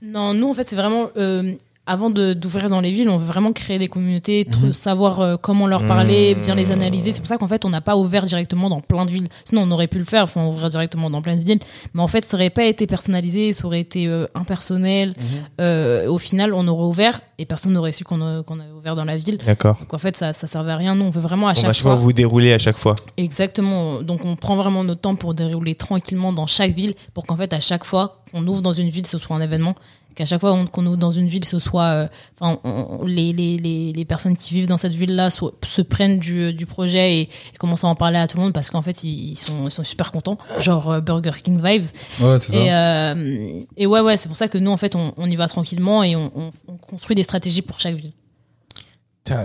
Non, 0.01 0.33
nous 0.33 0.49
en 0.49 0.53
fait 0.53 0.67
c'est 0.67 0.75
vraiment 0.75 1.09
euh, 1.15 1.53
avant 1.85 2.09
d'ouvrir 2.09 2.69
dans 2.69 2.79
les 2.79 2.91
villes, 2.93 3.09
on 3.09 3.17
veut 3.17 3.25
vraiment 3.25 3.51
créer 3.51 3.77
des 3.77 3.89
communautés, 3.89 4.47
Mhm. 4.61 4.71
savoir 4.71 5.19
euh, 5.19 5.35
comment 5.35 5.67
leur 5.67 5.85
parler, 5.85 6.33
Mhm. 6.35 6.41
bien 6.41 6.55
les 6.55 6.71
analyser. 6.71 7.11
C'est 7.11 7.19
pour 7.19 7.27
ça 7.27 7.37
qu'en 7.37 7.47
fait 7.49 7.65
on 7.65 7.69
n'a 7.69 7.81
pas 7.81 7.97
ouvert 7.97 8.25
directement 8.25 8.69
dans 8.69 8.79
plein 8.79 9.05
de 9.05 9.11
villes. 9.11 9.27
Sinon 9.43 9.63
on 9.63 9.71
aurait 9.71 9.87
pu 9.87 9.99
le 9.99 10.05
faire, 10.05 10.23
enfin 10.23 10.45
ouvrir 10.47 10.69
directement 10.69 11.09
dans 11.09 11.21
plein 11.21 11.35
de 11.35 11.43
villes. 11.43 11.59
Mais 11.93 12.01
en 12.01 12.07
fait 12.07 12.23
ça 12.23 12.37
aurait 12.37 12.49
pas 12.49 12.63
été 12.63 12.87
personnalisé, 12.87 13.51
ça 13.51 13.65
aurait 13.65 13.81
été 13.81 14.07
euh, 14.07 14.27
impersonnel. 14.33 15.13
Euh, 15.59 16.07
au 16.07 16.19
final 16.19 16.53
on 16.53 16.67
aurait 16.69 16.85
ouvert 16.85 17.19
et 17.37 17.45
personne 17.45 17.73
n'aurait 17.73 17.91
su 17.91 18.03
qu'on 18.05 18.43
qu'on 18.43 18.59
avait 18.61 18.71
ouvert 18.71 18.95
dans 18.95 19.05
la 19.05 19.17
ville. 19.17 19.37
D'accord. 19.45 19.77
Donc 19.79 19.93
en 19.93 19.97
fait 19.97 20.15
ça 20.15 20.31
ça 20.31 20.47
servait 20.47 20.71
à 20.71 20.77
rien. 20.77 20.95
Nous 20.95 21.03
on 21.05 21.09
veut 21.09 21.19
vraiment 21.21 21.47
à 21.49 21.53
Donc, 21.53 21.65
chaque 21.65 21.75
fois, 21.75 21.95
vous 21.95 22.13
déroulez 22.13 22.53
à 22.53 22.57
chaque 22.59 22.77
fois. 22.77 22.95
Exactement. 23.17 24.01
Donc 24.01 24.23
on 24.23 24.35
prend 24.37 24.55
vraiment 24.55 24.83
notre 24.85 25.01
temps 25.01 25.15
pour 25.15 25.33
dérouler 25.33 25.75
tranquillement 25.75 26.31
dans 26.31 26.47
chaque 26.47 26.71
ville 26.71 26.93
pour 27.13 27.25
qu'en 27.25 27.35
fait 27.35 27.51
à 27.51 27.59
chaque 27.59 27.83
fois 27.83 28.23
qu'on 28.31 28.45
ouvre 28.47 28.61
dans 28.61 28.71
une 28.73 28.89
ville 28.89 29.05
ce 29.05 29.17
soit 29.17 29.35
un 29.35 29.41
événement. 29.41 29.75
Qu'à 30.15 30.25
chaque 30.25 30.41
fois 30.41 30.53
on- 30.53 30.67
qu'on 30.67 30.85
ouvre 30.85 30.97
dans 30.97 31.11
une 31.11 31.27
ville 31.27 31.43
ce 31.45 31.57
soit 31.59 31.83
euh, 31.85 32.07
enfin 32.39 32.59
on- 32.63 32.99
on- 33.01 33.05
les, 33.05 33.33
les, 33.33 33.57
les, 33.57 33.93
les 33.93 34.05
personnes 34.05 34.35
qui 34.37 34.53
vivent 34.53 34.67
dans 34.67 34.77
cette 34.77 34.91
ville 34.93 35.15
là 35.15 35.29
se 35.29 35.81
prennent 35.81 36.19
du, 36.19 36.53
du 36.53 36.65
projet 36.65 37.15
et, 37.17 37.21
et 37.21 37.57
commencent 37.59 37.83
à 37.83 37.87
en 37.87 37.95
parler 37.95 38.17
à 38.19 38.27
tout 38.27 38.37
le 38.37 38.43
monde 38.43 38.53
parce 38.53 38.69
qu'en 38.69 38.81
fait 38.81 39.03
ils, 39.03 39.31
ils 39.31 39.35
sont, 39.35 39.65
ils 39.65 39.71
sont 39.71 39.83
super 39.83 40.11
contents 40.11 40.37
genre 40.59 40.91
euh, 40.91 41.01
Burger 41.01 41.31
King 41.43 41.55
vibes 41.63 41.85
Ouais, 42.21 42.37
c'est 42.39 42.57
et, 42.57 42.67
ça. 42.67 43.13
euh, 43.13 43.59
et 43.77 43.85
ouais 43.87 44.01
ouais 44.01 44.17
c'est 44.17 44.27
pour 44.27 44.37
ça 44.37 44.47
que 44.47 44.57
nous 44.57 44.71
en 44.71 44.77
fait 44.77 44.95
on, 44.95 45.13
on 45.17 45.29
y 45.29 45.35
va 45.35 45.47
tranquillement 45.47 46.03
et 46.03 46.15
on, 46.15 46.31
on- 46.35 46.51
on 46.67 46.77
construit 46.77 47.15
des 47.15 47.23
stratégies 47.23 47.61
pour 47.63 47.79
chaque 47.79 47.95
ville 47.95 48.11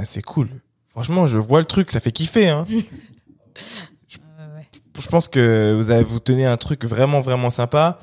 c'est 0.04 0.22
cool. 0.22 0.48
Franchement, 0.88 1.26
je 1.28 1.38
vois 1.38 1.60
le 1.60 1.64
truc, 1.64 1.92
ça 1.92 2.00
fait 2.00 2.10
kiffer. 2.10 2.48
Hein. 2.48 2.66
Euh, 4.40 4.56
ouais. 4.56 4.66
je 5.00 5.06
pense 5.08 5.28
que 5.28 5.74
vous 5.76 5.90
avez 5.90 6.04
vous 6.04 6.20
tenez 6.20 6.46
un 6.46 6.56
truc 6.56 6.84
vraiment 6.84 7.20
vraiment 7.20 7.50
sympa 7.50 7.98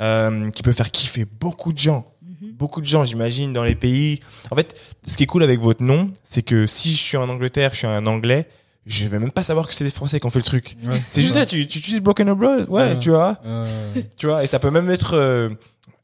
euh, 0.00 0.50
qui 0.50 0.62
peut 0.62 0.72
faire 0.72 0.90
kiffer 0.90 1.24
beaucoup 1.24 1.72
de 1.72 1.78
gens. 1.78 2.12
Mhm. 2.22 2.52
Beaucoup 2.52 2.80
de 2.80 2.86
gens, 2.86 3.04
j'imagine, 3.04 3.52
dans 3.52 3.64
les 3.64 3.74
pays. 3.74 4.20
En 4.50 4.56
fait, 4.56 4.76
ce 5.06 5.16
qui 5.16 5.24
est 5.24 5.26
cool 5.26 5.42
avec 5.42 5.60
votre 5.60 5.82
nom, 5.82 6.10
c'est 6.24 6.42
que 6.42 6.66
si 6.66 6.92
je 6.92 6.98
suis 7.02 7.16
en 7.16 7.28
Angleterre, 7.28 7.70
je 7.72 7.78
suis 7.78 7.86
un 7.86 8.06
Anglais, 8.06 8.48
je 8.86 9.06
vais 9.06 9.18
même 9.18 9.30
pas 9.32 9.42
savoir 9.42 9.68
que 9.68 9.74
c'est 9.74 9.84
des 9.84 9.90
Français 9.90 10.18
qui 10.20 10.26
ont 10.26 10.30
fait 10.30 10.38
le 10.38 10.44
truc. 10.44 10.76
Ouais. 10.84 11.00
C'est 11.06 11.20
juste 11.20 11.34
ça, 11.34 11.44
tu, 11.46 11.66
tu 11.66 11.78
utilises 11.78 12.00
Broken 12.00 12.28
Abroad, 12.30 12.66
ouais, 12.68 12.82
Ouais. 12.82 12.98
tu 12.98 13.10
vois, 13.10 13.38
Euh, 13.44 13.94
tu 14.16 14.26
vois, 14.26 14.42
et 14.42 14.46
ça 14.46 14.58
peut 14.58 14.70
même 14.70 14.88
être 14.90 15.14
euh, 15.14 15.50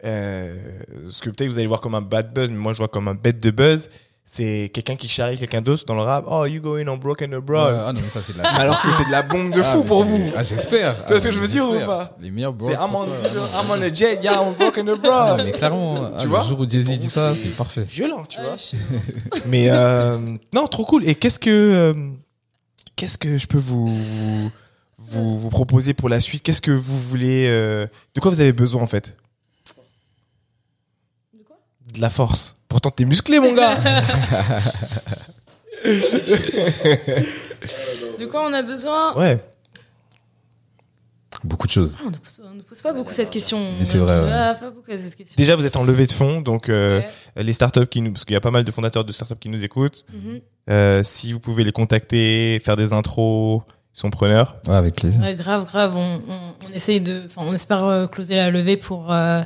euh, 0.05 0.55
ce 1.11 1.22
que 1.22 1.30
peut-être 1.30 1.49
vous 1.49 1.59
allez 1.59 1.66
voir 1.66 1.80
comme 1.80 1.95
un 1.95 2.03
bad 2.03 2.32
buzz, 2.34 2.51
mais 2.51 2.57
moi 2.59 2.72
je 2.72 2.78
vois 2.78 2.88
comme 2.88 3.09
un 3.09 3.14
bête 3.14 3.40
de 3.40 3.51
buzz. 3.51 3.88
C'est 4.26 4.70
quelqu'un 4.74 4.96
qui 4.96 5.06
charrie 5.06 5.38
quelqu'un 5.38 5.60
d'autre 5.60 5.84
dans 5.84 5.94
le 5.94 6.02
rap. 6.02 6.24
Oh, 6.28 6.44
you 6.46 6.60
going 6.60 6.88
on 6.88 6.96
Broken 6.96 7.34
Abroad. 7.34 7.76
ah 7.86 7.92
non, 7.92 8.00
mais 8.02 8.08
ça, 8.08 8.20
c'est 8.22 8.32
de 8.32 8.38
la. 8.42 8.48
Alors 8.54 8.80
que 8.82 8.88
c'est 8.96 9.04
de 9.04 9.10
la 9.10 9.22
bombe 9.22 9.52
de 9.52 9.60
Ah, 9.60 9.64
fou 9.64 9.84
pour 9.84 10.02
vous. 10.04 10.32
Ah, 10.34 10.42
j'espère. 10.42 10.96
Tu 11.04 11.12
vois 11.12 11.20
ce 11.20 11.26
que 11.26 11.32
je 11.32 11.38
veux 11.38 11.46
dire 11.46 11.68
ou 11.68 11.74
pas 11.86 12.16
Les 12.20 12.30
meilleurs 12.30 12.52
bros. 12.54 12.68
C'est 12.70 12.74
I'm 12.74 12.94
on. 12.94 13.04
I'm 13.04 13.70
on 13.70 13.82
a 13.82 13.92
jet, 13.92 14.18
yeah, 14.22 14.42
I'm 14.42 14.54
Broken 14.54 14.88
Ah, 14.88 14.92
Abroad. 14.94 15.42
mais 15.44 15.52
clairement, 15.52 16.04
ah, 16.06 16.16
Tu 16.18 16.24
le 16.24 16.30
vois 16.30 16.42
jour 16.42 16.58
où 16.60 16.68
Jay-Z 16.68 16.88
dit 16.98 17.10
ça, 17.10 17.32
c'est 17.34 17.50
parfait. 17.54 17.82
violent, 17.82 18.24
tu 18.28 18.40
vois. 18.40 18.54
Ouais, 18.54 18.98
Mais 19.46 19.66
euh, 19.70 20.18
non, 20.52 20.66
trop 20.66 20.84
cool. 20.84 21.06
Et 21.06 21.14
qu'est-ce 21.14 21.38
que 21.38 21.50
euh, 21.50 21.92
qu'est-ce 22.96 23.18
que 23.18 23.36
je 23.38 23.46
peux 23.46 23.58
vous 23.58 23.88
vous, 23.88 24.50
vous 24.98 25.38
vous 25.38 25.50
proposer 25.50 25.92
pour 25.94 26.08
la 26.08 26.18
suite? 26.18 26.42
Qu'est-ce 26.42 26.62
que 26.62 26.70
vous 26.72 26.98
voulez 26.98 27.46
euh, 27.48 27.86
De 28.16 28.20
quoi 28.20 28.30
vous 28.32 28.40
avez 28.40 28.52
besoin 28.54 28.82
en 28.82 28.86
fait? 28.88 29.16
De 31.95 32.01
la 32.01 32.11
force. 32.11 32.57
Pourtant 32.68 32.90
t'es 32.90 33.05
musclé 33.05 33.38
mon 33.40 33.53
gars. 33.55 33.78
De 38.18 38.26
quoi 38.26 38.45
on 38.49 38.53
a 38.53 38.62
besoin 38.62 39.14
ouais. 39.16 39.38
Beaucoup 41.42 41.66
de 41.66 41.72
choses. 41.72 41.97
Ah, 41.99 42.05
On 42.07 42.11
ne 42.11 42.16
pose, 42.16 42.40
on 42.51 42.55
ne 42.55 42.62
pose 42.62 42.80
pas 42.80 42.92
beaucoup 42.95 43.12
cette 43.12 43.28
question. 43.28 43.59
Mais 43.78 43.84
c'est 43.84 43.99
vrai, 43.99 44.18
ouais. 44.22 44.30
Pas 44.30 44.70
beaucoup 44.70 44.90
cette 44.90 45.14
question. 45.14 45.34
Déjà 45.36 45.57
vous 45.57 45.64
êtes 45.66 45.76
en 45.76 45.84
levée 45.84 46.07
de 46.07 46.12
fonds, 46.12 46.40
donc 46.40 46.68
euh, 46.70 47.01
Ouais. 47.36 47.42
les 47.42 47.53
startups 47.53 47.86
qui 47.86 48.01
nous, 48.01 48.12
parce 48.12 48.24
qu'il 48.24 48.32
y 48.32 48.36
a 48.36 48.40
pas 48.40 48.51
mal 48.53 48.64
de 48.64 48.70
fondateurs 48.70 49.05
de 49.05 49.12
startups 49.12 49.36
qui 49.38 49.51
nous 49.51 49.62
écoutent. 49.62 50.07
Mhm. 50.14 50.40
Euh, 50.70 51.03
si 51.05 51.32
vous 51.34 51.40
pouvez 51.40 51.62
les 51.64 51.72
contacter, 51.72 52.62
faire 52.64 52.76
des 52.76 52.95
intros, 52.95 53.61
ils 53.95 54.01
sont 54.01 54.09
preneurs. 54.09 54.57
Ouais, 54.66 54.74
avec 54.76 54.95
plaisir. 54.95 55.20
Ouais, 55.20 55.34
grave, 55.34 55.66
grave. 55.66 55.97
On, 55.97 56.22
on, 56.28 56.55
on 56.66 56.72
essaye 56.72 57.03
de, 57.03 57.24
enfin, 57.26 57.42
on 57.45 57.53
espère 57.53 57.84
euh, 57.84 58.07
closer 58.07 58.36
la 58.36 58.51
levée 58.51 58.78
pour 58.78 59.12
euh, 59.12 59.42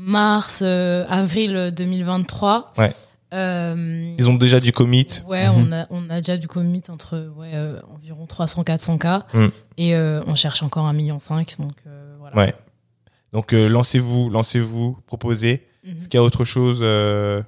mars, 0.00 0.60
euh, 0.64 1.04
avril 1.08 1.72
2023. 1.76 2.70
Ouais. 2.78 2.92
Euh, 3.32 4.14
Ils 4.18 4.28
ont 4.28 4.34
déjà 4.34 4.58
du 4.58 4.72
commit. 4.72 5.06
Ouais, 5.28 5.46
Mhm. 5.48 5.54
on, 5.56 5.72
a, 5.72 5.86
on 5.90 6.10
a 6.10 6.20
déjà 6.20 6.36
du 6.36 6.48
commit 6.48 6.82
entre 6.88 7.30
ouais, 7.36 7.52
euh, 7.54 7.80
environ 7.94 8.26
300-400 8.26 8.98
k 8.98 9.24
Mm. 9.34 9.46
et 9.76 9.94
euh, 9.94 10.20
on 10.26 10.34
cherche 10.34 10.62
encore 10.64 10.86
1,5 10.86 10.92
million. 10.96 11.18
Donc 11.58 11.76
euh, 11.86 12.16
voilà. 12.18 12.36
Ouais. 12.36 12.54
Donc 13.32 13.52
euh, 13.54 13.68
lancez-vous, 13.68 14.30
lancez-vous, 14.30 14.98
proposez. 15.06 15.64
Mhm. 15.84 15.96
Est-ce 15.98 16.08
qu'il 16.08 16.18
y 16.18 16.20
a 16.20 16.24
autre 16.24 16.44
chose 16.44 16.80
euh, 16.82 17.42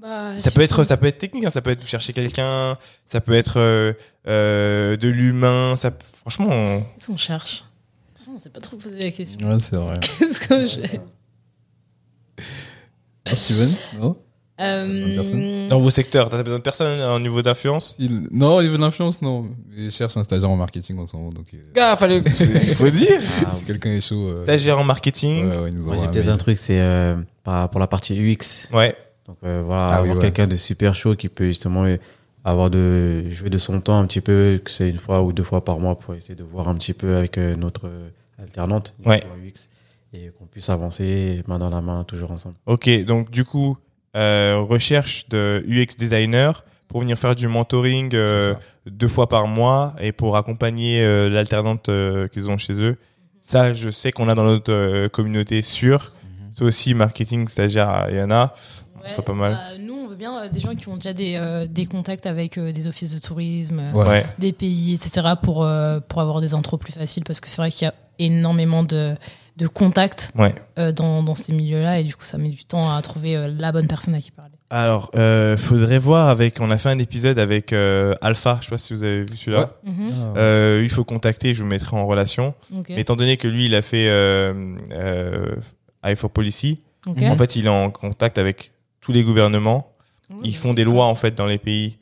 Bah, 0.00 0.38
Ça 0.38 0.50
si 0.50 0.54
peut 0.56 0.62
être, 0.62 0.76
pense- 0.76 0.86
ça 0.88 0.96
peut 0.96 1.06
être 1.06 1.18
technique. 1.18 1.44
hein, 1.44 1.50
ça 1.50 1.60
peut 1.62 1.70
être 1.70 1.80
vous 1.80 1.86
chercher 1.88 2.12
quelqu'un. 2.12 2.76
Ça 3.06 3.20
peut 3.20 3.32
être 3.34 3.58
euh, 3.58 3.92
euh, 4.28 4.96
de 4.96 5.08
l'humain. 5.08 5.74
Ça, 5.76 5.90
franchement, 6.20 6.46
on- 6.50 6.80
Qu'est-ce 6.82 7.06
qu'on 7.08 7.16
cherche? 7.16 7.64
On 8.36 8.38
s'est 8.38 8.50
pas 8.50 8.60
trop 8.60 8.76
posé 8.76 8.98
la 9.02 9.10
question. 9.10 9.48
Ouais, 9.48 9.58
c'est 9.58 9.76
vrai. 9.76 9.98
Qu'est-ce 10.18 10.46
qu'on 10.46 10.66
cherche 10.66 11.00
Ah, 13.24 13.34
Steven 13.34 13.70
Non 13.98 14.16
Euh, 14.60 15.68
dans 15.70 15.78
vos 15.78 15.88
secteurs, 15.88 16.28
t'as 16.28 16.42
besoin 16.42 16.58
de 16.58 16.62
personne 16.62 17.00
hein, 17.00 17.14
au 17.14 17.18
niveau 17.18 17.40
d'influence. 17.40 17.96
Il... 17.98 18.28
Non, 18.30 18.56
au 18.56 18.62
niveau 18.62 18.76
de 18.76 18.82
l'influence, 18.82 19.22
non. 19.22 19.48
Il 19.74 19.90
cherche 19.90 20.18
un 20.18 20.22
stagiaire 20.22 20.50
en 20.50 20.56
marketing 20.56 20.98
en 20.98 21.06
ce 21.06 21.16
moment. 21.16 21.30
Donc, 21.30 21.46
euh, 21.54 21.58
Gars, 21.74 21.96
fallait, 21.96 22.18
il 22.26 22.74
faut 22.74 22.90
dire. 22.90 23.18
Ah, 23.46 23.54
si 23.54 23.64
quelqu'un 23.64 23.90
est 23.92 24.06
chaud. 24.06 24.28
euh, 24.28 24.42
Stagiaire 24.42 24.78
en 24.78 24.84
marketing. 24.84 25.48
Ouais, 25.48 25.58
ouais, 25.58 25.70
nous 25.70 25.86
Moi, 25.86 25.96
j'ai 25.96 26.02
un 26.04 26.10
peut-être 26.10 26.28
un 26.28 26.36
truc, 26.36 26.58
c'est 26.58 26.80
euh, 26.82 27.16
pour 27.42 27.80
la 27.80 27.86
partie 27.86 28.12
UX. 28.14 28.68
Ouais. 28.74 28.94
Donc 29.26 29.38
euh, 29.44 29.62
voilà, 29.64 29.86
Ah 29.86 29.88
oui, 30.02 30.10
avoir 30.10 30.16
ouais. 30.16 30.22
quelqu'un 30.22 30.46
de 30.46 30.56
super 30.56 30.94
chaud 30.94 31.16
qui 31.16 31.30
peut 31.30 31.46
justement 31.46 31.86
avoir 32.44 32.70
de 32.70 33.28
jouer 33.30 33.50
de 33.50 33.58
son 33.58 33.80
temps 33.80 33.98
un 33.98 34.06
petit 34.06 34.20
peu, 34.20 34.60
que 34.64 34.70
c'est 34.70 34.88
une 34.88 34.98
fois 34.98 35.22
ou 35.22 35.32
deux 35.32 35.42
fois 35.42 35.64
par 35.64 35.80
mois 35.80 35.98
pour 35.98 36.14
essayer 36.14 36.36
de 36.36 36.44
voir 36.44 36.68
un 36.68 36.74
petit 36.76 36.92
peu 36.92 37.16
avec 37.16 37.38
notre 37.38 37.88
euh, 37.88 38.08
alternante 38.38 38.94
Ouais. 39.04 39.20
UX 39.44 39.68
et 40.12 40.30
qu'on 40.38 40.46
puisse 40.46 40.70
avancer 40.70 41.42
main 41.46 41.58
dans 41.58 41.70
la 41.70 41.80
main 41.80 42.04
toujours 42.04 42.30
ensemble. 42.30 42.56
Ok. 42.66 42.88
Donc 43.04 43.30
du 43.30 43.44
coup, 43.44 43.76
euh, 44.16 44.58
recherche 44.60 45.28
de 45.28 45.64
UX 45.68 45.96
designer 45.98 46.64
pour 46.88 47.00
venir 47.00 47.18
faire 47.18 47.34
du 47.34 47.48
mentoring 47.48 48.14
euh, 48.14 48.54
deux 48.86 49.08
fois 49.08 49.28
par 49.28 49.46
mois 49.46 49.94
et 50.00 50.12
pour 50.12 50.36
accompagner 50.36 51.02
euh, 51.02 51.28
l'alternante 51.28 51.88
euh, 51.88 52.28
qu'ils 52.28 52.48
ont 52.48 52.56
chez 52.58 52.74
eux. 52.74 52.96
Ça, 53.40 53.74
je 53.74 53.90
sais 53.90 54.12
qu'on 54.12 54.28
a 54.28 54.34
dans 54.34 54.44
notre 54.44 54.72
euh, 54.72 55.08
communauté 55.08 55.62
sûre. 55.62 56.12
Mhm. 56.22 56.50
C'est 56.54 56.64
aussi 56.64 56.94
marketing 56.94 57.48
stagiaire, 57.48 58.06
il 58.10 58.16
y 58.16 58.22
en 58.22 58.30
a. 58.30 58.54
ouais, 59.02 59.10
c'est 59.12 59.24
pas 59.24 59.32
mal. 59.34 59.52
bah, 59.52 59.78
nous, 59.80 59.95
bien 60.16 60.38
euh, 60.38 60.48
des 60.48 60.60
gens 60.60 60.74
qui 60.74 60.88
ont 60.88 60.96
déjà 60.96 61.12
des, 61.12 61.36
euh, 61.36 61.66
des 61.66 61.86
contacts 61.86 62.26
avec 62.26 62.58
euh, 62.58 62.72
des 62.72 62.86
offices 62.86 63.12
de 63.14 63.18
tourisme, 63.18 63.80
euh, 63.80 63.92
Ouais. 63.92 64.26
Des 64.38 64.52
pays, 64.52 64.94
etc. 64.94 65.28
pour, 65.40 65.64
euh, 65.64 66.00
pour 66.00 66.20
avoir 66.20 66.40
des 66.40 66.54
intros 66.54 66.78
plus 66.80 66.92
faciles 66.92 67.24
parce 67.24 67.40
que 67.40 67.48
c'est 67.48 67.58
vrai 67.62 67.70
qu'il 67.70 67.84
y 67.86 67.88
a 67.88 67.94
énormément 68.18 68.82
de, 68.82 69.14
de 69.56 69.66
contacts 69.68 70.32
Ouais. 70.36 70.54
euh, 70.78 70.92
dans, 70.92 71.22
dans 71.22 71.34
ces 71.34 71.52
milieux-là 71.52 72.00
et 72.00 72.04
du 72.04 72.14
coup, 72.16 72.24
ça 72.24 72.38
met 72.38 72.48
du 72.48 72.64
temps 72.64 72.94
à 72.94 73.00
trouver 73.02 73.36
euh, 73.36 73.48
la 73.58 73.72
bonne 73.72 73.86
personne 73.86 74.14
à 74.14 74.20
qui 74.20 74.30
parler. 74.30 74.52
Alors, 74.68 75.12
euh, 75.14 75.56
faudrait 75.56 76.00
voir 76.00 76.28
avec. 76.28 76.60
On 76.60 76.72
a 76.72 76.76
fait 76.78 76.88
un 76.88 76.98
épisode 76.98 77.38
avec 77.38 77.72
euh, 77.72 78.14
Alpha. 78.20 78.58
Je 78.60 78.64
sais 78.66 78.70
pas 78.70 78.78
si 78.78 78.94
vous 78.94 79.04
avez 79.04 79.20
vu 79.20 79.36
celui-là. 79.36 79.60
Ouais. 79.84 79.92
Mhm. 79.92 80.08
Ah, 80.34 80.38
Euh, 80.38 80.80
il 80.82 80.90
faut 80.90 81.04
contacter. 81.04 81.54
Je 81.54 81.62
vous 81.62 81.68
mettrai 81.68 81.96
en 81.96 82.04
relation. 82.04 82.52
Ok. 82.76 82.86
Mais 82.88 83.00
étant 83.02 83.14
donné 83.14 83.36
que 83.36 83.46
lui, 83.46 83.66
il 83.66 83.76
a 83.76 83.82
fait 83.82 84.08
euh, 84.08 84.74
euh, 84.90 85.54
for 86.16 86.30
Policy. 86.30 86.80
Ok. 87.06 87.22
En 87.22 87.36
fait, 87.36 87.54
il 87.54 87.66
est 87.66 87.68
en 87.68 87.90
contact 87.90 88.38
avec 88.38 88.72
tous 89.00 89.12
les 89.12 89.22
gouvernements. 89.22 89.92
Ils 90.42 90.52
bah, 90.52 90.58
font 90.58 90.74
des 90.74 90.84
lois 90.84 91.06
en 91.06 91.14
fait 91.14 91.34
dans 91.34 91.46
les 91.46 91.58
pays. 91.58 91.98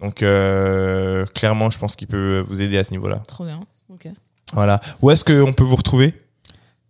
Donc 0.00 0.22
euh, 0.22 1.24
clairement, 1.26 1.70
je 1.70 1.78
pense 1.78 1.96
qu'il 1.96 2.08
peut 2.08 2.44
vous 2.46 2.60
aider 2.60 2.78
à 2.78 2.84
ce 2.84 2.90
niveau-là. 2.90 3.22
Trop 3.26 3.44
bien. 3.44 3.60
Ok. 3.88 4.08
Voilà. 4.52 4.80
Où 5.02 5.10
est-ce 5.10 5.24
qu'on 5.24 5.52
peut 5.52 5.64
vous 5.64 5.76
retrouver? 5.76 6.14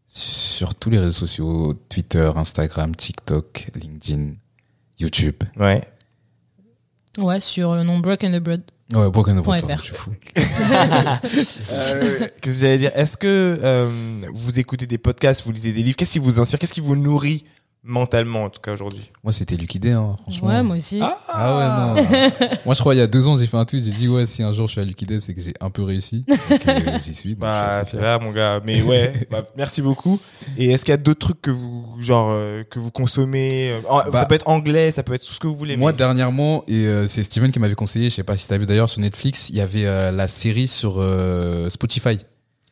Sur 0.08 0.74
tous 0.74 0.90
les 0.90 0.98
réseaux 0.98 1.12
sociaux, 1.12 1.74
Twitter, 1.88 2.30
Instagram, 2.36 2.94
TikTok, 2.94 3.70
LinkedIn, 3.74 4.34
YouTube. 4.98 5.36
Ouais. 5.56 5.82
Ouais, 7.18 7.40
sur 7.40 7.74
le 7.74 7.82
nom 7.82 7.98
Broken 7.98 8.34
Abroad. 8.34 8.62
Ouais, 8.92 9.10
Broken 9.10 9.38
Abroad, 9.38 9.62
FR. 9.64 9.78
je 9.78 9.82
suis 9.82 9.94
fou. 9.94 10.12
Euh, 11.72 12.18
Qu'est-ce 12.40 12.40
que 12.40 12.50
j'allais 12.52 12.78
dire? 12.78 12.92
Est-ce 12.94 13.16
que 13.16 13.58
euh, 13.62 13.90
vous 14.32 14.58
écoutez 14.58 14.86
des 14.86 14.98
podcasts, 14.98 15.44
vous 15.44 15.52
lisez 15.52 15.72
des 15.72 15.82
livres? 15.82 15.96
Qu'est-ce 15.96 16.12
qui 16.12 16.18
vous 16.18 16.40
inspire? 16.40 16.58
Qu'est-ce 16.58 16.74
qui 16.74 16.80
vous 16.80 16.96
nourrit? 16.96 17.44
Mentalement 17.86 18.44
en 18.44 18.50
tout 18.50 18.60
cas 18.60 18.72
aujourd'hui 18.72 19.10
Moi, 19.24 19.32
c'était 19.32 19.56
Lucky 19.56 19.80
hein, 19.88 20.16
franchement. 20.22 20.48
Ouais, 20.48 20.62
moi 20.62 20.76
aussi. 20.76 20.98
Ah, 21.00 21.16
Ah 21.28 21.94
ouais, 21.94 22.02
non. 22.02 22.30
Moi, 22.66 22.74
je 22.74 22.80
crois, 22.80 22.94
il 22.94 22.98
y 22.98 23.00
a 23.00 23.06
deux 23.06 23.26
ans, 23.28 23.36
j'ai 23.36 23.46
fait 23.46 23.56
un 23.56 23.64
tweet, 23.64 23.84
j'ai 23.84 23.90
dit, 23.90 24.08
ouais, 24.08 24.26
si 24.26 24.42
un 24.42 24.52
jour 24.52 24.66
je 24.66 24.72
suis 24.72 24.80
à 24.80 24.84
Day, 24.84 25.20
c'est 25.20 25.34
que 25.34 25.40
j'ai 25.40 25.54
un 25.60 25.70
peu 25.70 25.82
réussi. 25.82 26.24
Donc, 26.28 26.68
euh, 26.68 26.98
j'y 27.04 27.14
suis. 27.14 27.30
donc 27.30 27.40
Bah, 27.40 27.82
c'est 27.90 27.96
mon 28.20 28.32
gars. 28.32 28.60
Mais 28.64 28.82
ouais, 28.82 29.12
bah, 29.30 29.44
merci 29.56 29.82
beaucoup. 29.82 30.18
Et 30.58 30.70
est-ce 30.72 30.84
qu'il 30.84 30.92
y 30.92 30.94
a 30.94 30.98
d'autres 30.98 31.20
trucs 31.20 31.40
que 31.42 31.50
vous, 31.50 31.86
genre, 32.00 32.30
euh, 32.32 32.64
que 32.64 32.78
vous 32.78 32.90
consommez 32.90 33.70
euh, 33.70 33.80
en- 33.88 33.98
Bah, 34.10 34.20
Ça 34.20 34.26
peut 34.26 34.34
être 34.34 34.48
anglais, 34.48 34.90
ça 34.90 35.02
peut 35.02 35.14
être 35.14 35.24
tout 35.24 35.32
ce 35.32 35.38
que 35.40 35.46
vous 35.46 35.54
voulez. 35.56 35.76
Moi, 35.76 35.92
mais- 35.92 35.96
dernièrement, 35.98 36.64
et 36.68 36.86
euh, 36.86 37.06
c'est 37.06 37.22
Steven 37.22 37.50
qui 37.52 37.58
m'avait 37.58 37.74
conseillé, 37.74 38.10
je 38.10 38.14
sais 38.14 38.24
pas 38.24 38.36
si 38.36 38.48
t'as 38.48 38.58
vu 38.58 38.66
d'ailleurs 38.66 38.88
sur 38.88 39.00
Netflix, 39.00 39.48
il 39.50 39.56
y 39.56 39.60
avait 39.60 39.86
euh, 39.86 40.10
la 40.10 40.28
série 40.28 40.68
sur 40.68 40.94
euh, 40.98 41.68
Spotify. 41.68 42.18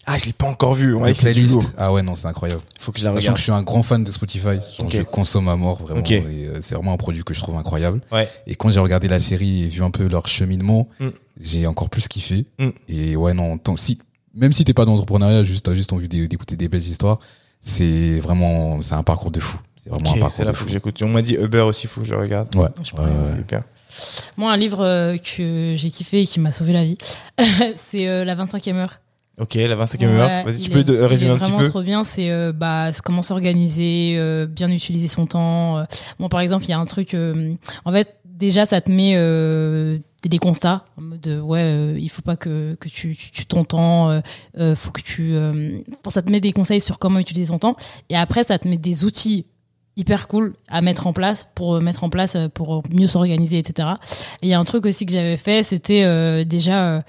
Ah, 0.07 0.19
je 0.19 0.27
l'ai 0.27 0.33
pas 0.33 0.47
encore 0.47 0.75
vu. 0.75 0.95
On 0.95 1.05
du 1.05 1.13
playlist. 1.15 1.75
Ah 1.79 1.93
ouais, 1.93 2.03
non, 2.03 2.15
c'est 2.15 2.27
incroyable. 2.27 2.61
Faut 2.79 2.93
que 2.93 2.99
je 2.99 3.05
la 3.05 3.11
Sachant 3.13 3.19
regarde. 3.21 3.35
que 3.35 3.39
je 3.39 3.43
suis 3.45 3.53
un 3.53 3.63
grand 3.63 3.83
fan 3.83 4.05
de 4.05 4.11
Spotify. 4.13 4.45
Genre, 4.45 4.61
Ok. 4.87 4.93
Je 4.97 5.03
consomme 5.03 5.49
à 5.49 5.57
mort, 5.57 5.81
vraiment. 5.83 6.03
Euh, 6.11 6.59
c'est 6.61 6.75
vraiment 6.75 6.93
un 6.93 6.97
produit 6.97 7.23
que 7.25 7.35
je 7.35 7.41
trouve 7.41 7.57
incroyable. 7.57 8.01
Ouais. 8.13 8.29
Et 8.47 8.55
quand 8.55 8.71
j'ai 8.71 8.81
regardé 8.81 9.09
la 9.09 9.21
série 9.21 9.65
et 9.65 9.69
vu 9.69 9.83
un 9.83 9.91
peu 9.91 10.07
leur 10.09 10.27
cheminement, 10.29 10.89
Mm. 11.01 11.09
j'ai 11.41 11.67
encore 11.67 11.91
plus 11.91 12.09
kiffé. 12.09 12.47
Mm. 12.59 12.69
Et 12.89 13.17
ouais, 13.17 13.35
non, 13.35 13.59
tant, 13.59 13.77
si, 13.77 13.99
même 14.35 14.53
si 14.53 14.65
t'es 14.65 14.75
pas 14.75 14.85
dans 14.85 14.93
l'entrepreneuriat, 14.93 15.43
juste, 15.43 15.65
t'as 15.67 15.75
juste 15.75 15.93
envie 15.93 16.09
d'é- 16.09 16.29
d'écouter 16.29 16.57
des 16.57 16.69
belles 16.69 16.83
histoires, 16.83 17.19
c'est 17.61 18.19
vraiment, 18.21 18.83
c'est 18.83 18.95
un 18.95 19.03
parcours 19.03 19.31
de 19.31 19.41
fou. 19.41 19.59
C'est 19.77 19.91
vraiment 19.91 20.11
Ok, 20.11 20.17
un 20.17 20.21
parcours 20.21 20.45
là, 20.45 20.51
de 20.53 20.57
fou. 20.57 20.65
que 20.67 20.71
j'écoute. 20.71 21.03
On 21.03 21.09
m'a 21.09 21.23
dit 21.23 21.35
Uber 21.35 21.61
aussi, 21.61 21.87
faut 21.87 22.01
que 22.01 22.07
je 22.07 22.15
le 22.15 22.21
regarde. 22.21 22.55
Ouais. 22.57 22.69
Je 22.83 22.93
ouais. 22.95 23.37
Super. 23.37 23.63
Moi, 24.37 24.51
un 24.53 24.57
livre 24.57 24.85
euh, 24.85 25.17
que 25.19 25.75
j'ai 25.77 25.91
kiffé 25.91 26.23
et 26.23 26.27
qui 26.27 26.41
m'a 26.41 26.51
sauvé 26.53 26.73
la 26.73 26.85
vie, 26.85 26.99
c'est 27.77 28.09
euh, 28.09 28.25
La 28.25 28.35
25e 28.35 28.75
heure. 28.77 28.99
Ok, 29.41 29.55
la 29.55 29.74
25e 29.74 30.01
Ouais, 30.01 30.07
heure. 30.20 30.45
Vas-y, 30.45 30.61
tu 30.61 30.70
peux 30.70 30.80
est 30.80 31.07
résumer 31.07 31.30
un 31.32 31.35
petit 31.39 31.51
vraiment 31.51 31.59
peu 31.64 31.68
trop 31.68 31.82
bien. 31.82 32.05
C'est 32.05 32.30
euh, 32.30 32.53
bah, 32.53 32.91
comment 33.03 33.22
s'organiser, 33.22 34.14
euh, 34.16 34.47
bien 34.47 34.70
utiliser 34.70 35.09
son 35.09 35.26
temps. 35.26 35.78
euh. 35.78 35.85
Bon, 36.20 36.28
par 36.28 36.41
exemple, 36.41 36.64
il 36.64 36.70
y 36.70 36.72
a 36.72 36.78
un 36.78 36.87
truc. 36.87 37.14
euh, 37.14 37.55
en 37.85 37.91
fait, 37.93 38.16
déjà, 38.24 38.64
ça 38.64 38.80
te 38.80 38.91
met 38.93 39.14
euh, 39.16 39.99
des 40.24 40.39
constats 40.39 40.85
en 40.97 41.03
mode 41.03 41.41
ouais, 41.43 41.61
euh, 41.62 41.99
il 42.01 42.09
faut 42.11 42.22
pas 42.22 42.37
que, 42.37 42.74
que 42.78 42.89
tu, 42.89 43.14
tu, 43.16 43.30
tu 43.32 43.45
temps. 43.47 44.11
euh, 44.57 44.74
faut 44.76 44.93
que 44.93 45.01
tu. 45.03 45.30
euh, 45.32 45.78
ça 46.09 46.22
te 46.22 46.30
met 46.30 46.41
des 46.41 46.53
conseils 46.53 46.80
sur 46.80 46.99
comment 47.01 47.18
utiliser 47.18 47.47
son 47.47 47.59
temps. 47.59 47.74
Et 48.11 48.16
après, 48.16 48.45
ça 48.45 48.59
te 48.59 48.68
met 48.68 48.76
des 48.76 49.05
outils 49.05 49.47
hyper 49.97 50.26
cool 50.26 50.55
à 50.68 50.80
mettre 50.80 51.07
en 51.07 51.12
place 51.12 51.47
pour 51.55 51.80
mettre 51.80 52.03
en 52.03 52.11
place 52.11 52.37
pour 52.53 52.82
mieux 52.93 53.07
s'organiser 53.07 53.59
etc 53.61 53.91
et 54.43 54.47
il 54.47 54.49
y 54.49 54.53
a 54.53 54.59
un 54.59 54.64
truc 54.64 54.87
aussi 54.87 55.07
que 55.07 55.12
j'avais 55.12 55.37
fait 55.37 55.62
c'était 55.62 56.03
euh, 56.03 56.43
déjà 56.43 57.05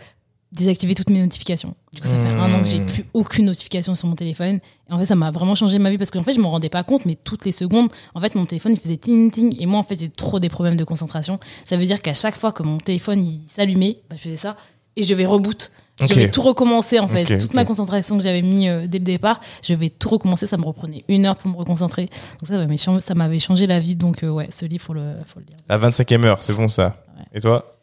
désactivé 0.56 0.96
toutes 0.96 1.10
mes 1.10 1.22
notifications. 1.22 1.76
Du 1.94 2.02
coup, 2.02 2.08
ça 2.08 2.18
fait 2.18 2.28
un 2.28 2.54
an 2.54 2.64
que 2.64 2.70
j'ai 2.70 2.80
Mmh. 2.80 2.86
plus 2.86 3.06
aucune 3.14 3.46
notification 3.46 3.96
sur 3.96 4.08
mon 4.08 4.16
téléphone. 4.16 4.60
Et 4.90 4.94
en 4.94 4.98
fait, 5.00 5.06
ça 5.06 5.16
m'a 5.16 5.32
vraiment 5.32 5.56
changé 5.56 5.78
ma 5.80 5.90
vie 5.90 5.98
parce 5.98 6.12
qu'en 6.12 6.24
fait, 6.24 6.34
je 6.34 6.40
me 6.40 6.48
rendais 6.48 6.70
pas 6.70 6.84
compte, 6.84 7.06
mais 7.06 7.16
toutes 7.16 7.46
les 7.46 7.52
secondes, 7.52 7.90
en 8.14 8.22
fait, 8.22 8.36
mon 8.36 8.46
téléphone, 8.46 8.74
il 8.74 8.80
faisait 8.80 8.98
ting 8.98 9.32
ting. 9.32 9.56
Et 9.60 9.66
moi, 9.66 9.80
en 9.80 9.84
fait, 9.84 10.00
j'ai 10.00 10.10
trop 10.10 10.40
des 10.40 10.50
problèmes 10.50 10.78
de 10.78 10.84
concentration. 10.84 11.40
Ça 11.66 11.78
veut 11.78 11.86
dire 11.86 12.02
qu'à 12.02 12.14
chaque 12.14 12.36
fois 12.36 12.52
que 12.52 12.64
mon 12.64 12.78
téléphone, 12.78 13.24
il 13.24 13.42
s'allumait, 13.48 13.98
bah, 14.10 14.16
je 14.18 14.24
faisais 14.24 14.36
ça 14.36 14.58
et 14.96 15.04
je 15.04 15.14
vais 15.14 15.26
reboot. 15.26 15.72
Je 16.02 16.14
vais 16.14 16.30
tout 16.30 16.42
recommencer, 16.42 17.00
en 17.00 17.08
fait. 17.08 17.38
Toute 17.38 17.54
ma 17.54 17.64
concentration 17.64 18.18
que 18.18 18.24
j'avais 18.24 18.42
mis 18.42 18.68
euh, 18.68 18.86
dès 18.86 18.98
le 19.00 19.06
départ, 19.06 19.40
je 19.64 19.74
vais 19.74 19.90
tout 19.90 20.10
recommencer. 20.10 20.46
Ça 20.46 20.58
me 20.58 20.66
reprenait 20.66 21.06
une 21.08 21.26
heure 21.26 21.38
pour 21.38 21.50
me 21.50 21.56
reconcentrer. 21.56 22.10
Donc 22.42 22.48
ça, 22.78 23.00
ça 23.00 23.16
m'avait 23.16 23.40
changé 23.40 23.66
la 23.66 23.80
vie. 23.80 23.96
Donc, 23.96 24.24
euh, 24.24 24.30
ouais, 24.30 24.48
ce 24.52 24.66
livre, 24.66 24.84
faut 24.84 24.94
le, 24.94 25.14
faut 25.26 25.40
le 25.40 25.46
lire. 25.46 25.56
La 25.70 25.78
25e 25.78 26.26
heure, 26.26 26.44
c'est 26.44 26.54
bon 26.54 26.68
ça. 26.68 27.02
Ouais. 27.18 27.24
Et 27.34 27.40
toi? 27.40 27.75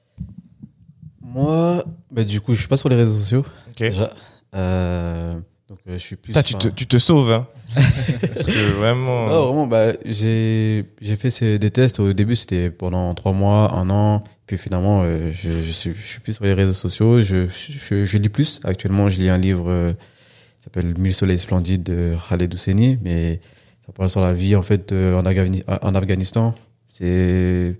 Moi, 1.34 1.84
bah, 2.10 2.24
du 2.24 2.40
coup, 2.40 2.54
je 2.54 2.60
suis 2.60 2.68
pas 2.68 2.76
sur 2.76 2.88
les 2.88 2.96
réseaux 2.96 3.18
sociaux. 3.18 3.44
Ok. 3.70 3.78
Déjà. 3.78 4.12
Euh, 4.54 5.34
donc, 5.68 5.78
euh, 5.88 5.92
je 5.94 5.98
suis 5.98 6.16
plus. 6.16 6.32
Putain, 6.32 6.42
tu, 6.42 6.54
te, 6.54 6.58
enfin- 6.68 6.74
tu 6.76 6.86
te 6.86 6.98
sauves, 6.98 7.30
hein. 7.32 7.46
Parce 7.74 8.46
que 8.46 8.72
vraiment. 8.74 9.28
Non, 9.28 9.46
vraiment, 9.46 9.66
bah, 9.66 9.92
j'ai 10.04 10.84
j'ai 11.00 11.16
fait 11.16 11.30
ces, 11.30 11.58
des 11.58 11.70
tests. 11.70 12.00
Au 12.00 12.12
début, 12.12 12.36
c'était 12.36 12.70
pendant 12.70 13.14
trois 13.14 13.32
mois, 13.32 13.72
un 13.74 13.88
an. 13.90 14.22
Puis 14.46 14.58
finalement, 14.58 15.02
euh, 15.04 15.30
je, 15.32 15.50
je, 15.62 15.70
suis, 15.70 15.94
je 15.94 16.02
suis 16.06 16.20
plus 16.20 16.34
sur 16.34 16.44
les 16.44 16.52
réseaux 16.52 16.72
sociaux. 16.72 17.22
Je, 17.22 17.48
je, 17.48 18.04
je 18.04 18.18
lis 18.18 18.28
plus. 18.28 18.60
Actuellement, 18.64 19.08
je 19.08 19.18
lis 19.18 19.30
un 19.30 19.38
livre 19.38 19.70
euh, 19.70 19.92
qui 19.94 20.64
s'appelle 20.64 20.94
Mille 20.98 21.14
soleils 21.14 21.38
splendides 21.38 21.82
de 21.84 22.14
Khaled 22.28 22.52
Hosseini. 22.52 22.98
Mais 23.02 23.40
ça 23.86 23.92
parle 23.92 24.10
sur 24.10 24.20
la 24.20 24.34
vie, 24.34 24.54
en 24.54 24.62
fait, 24.62 24.92
euh, 24.92 25.18
en 25.18 25.94
Afghanistan. 25.94 26.54
C'est 26.88 27.76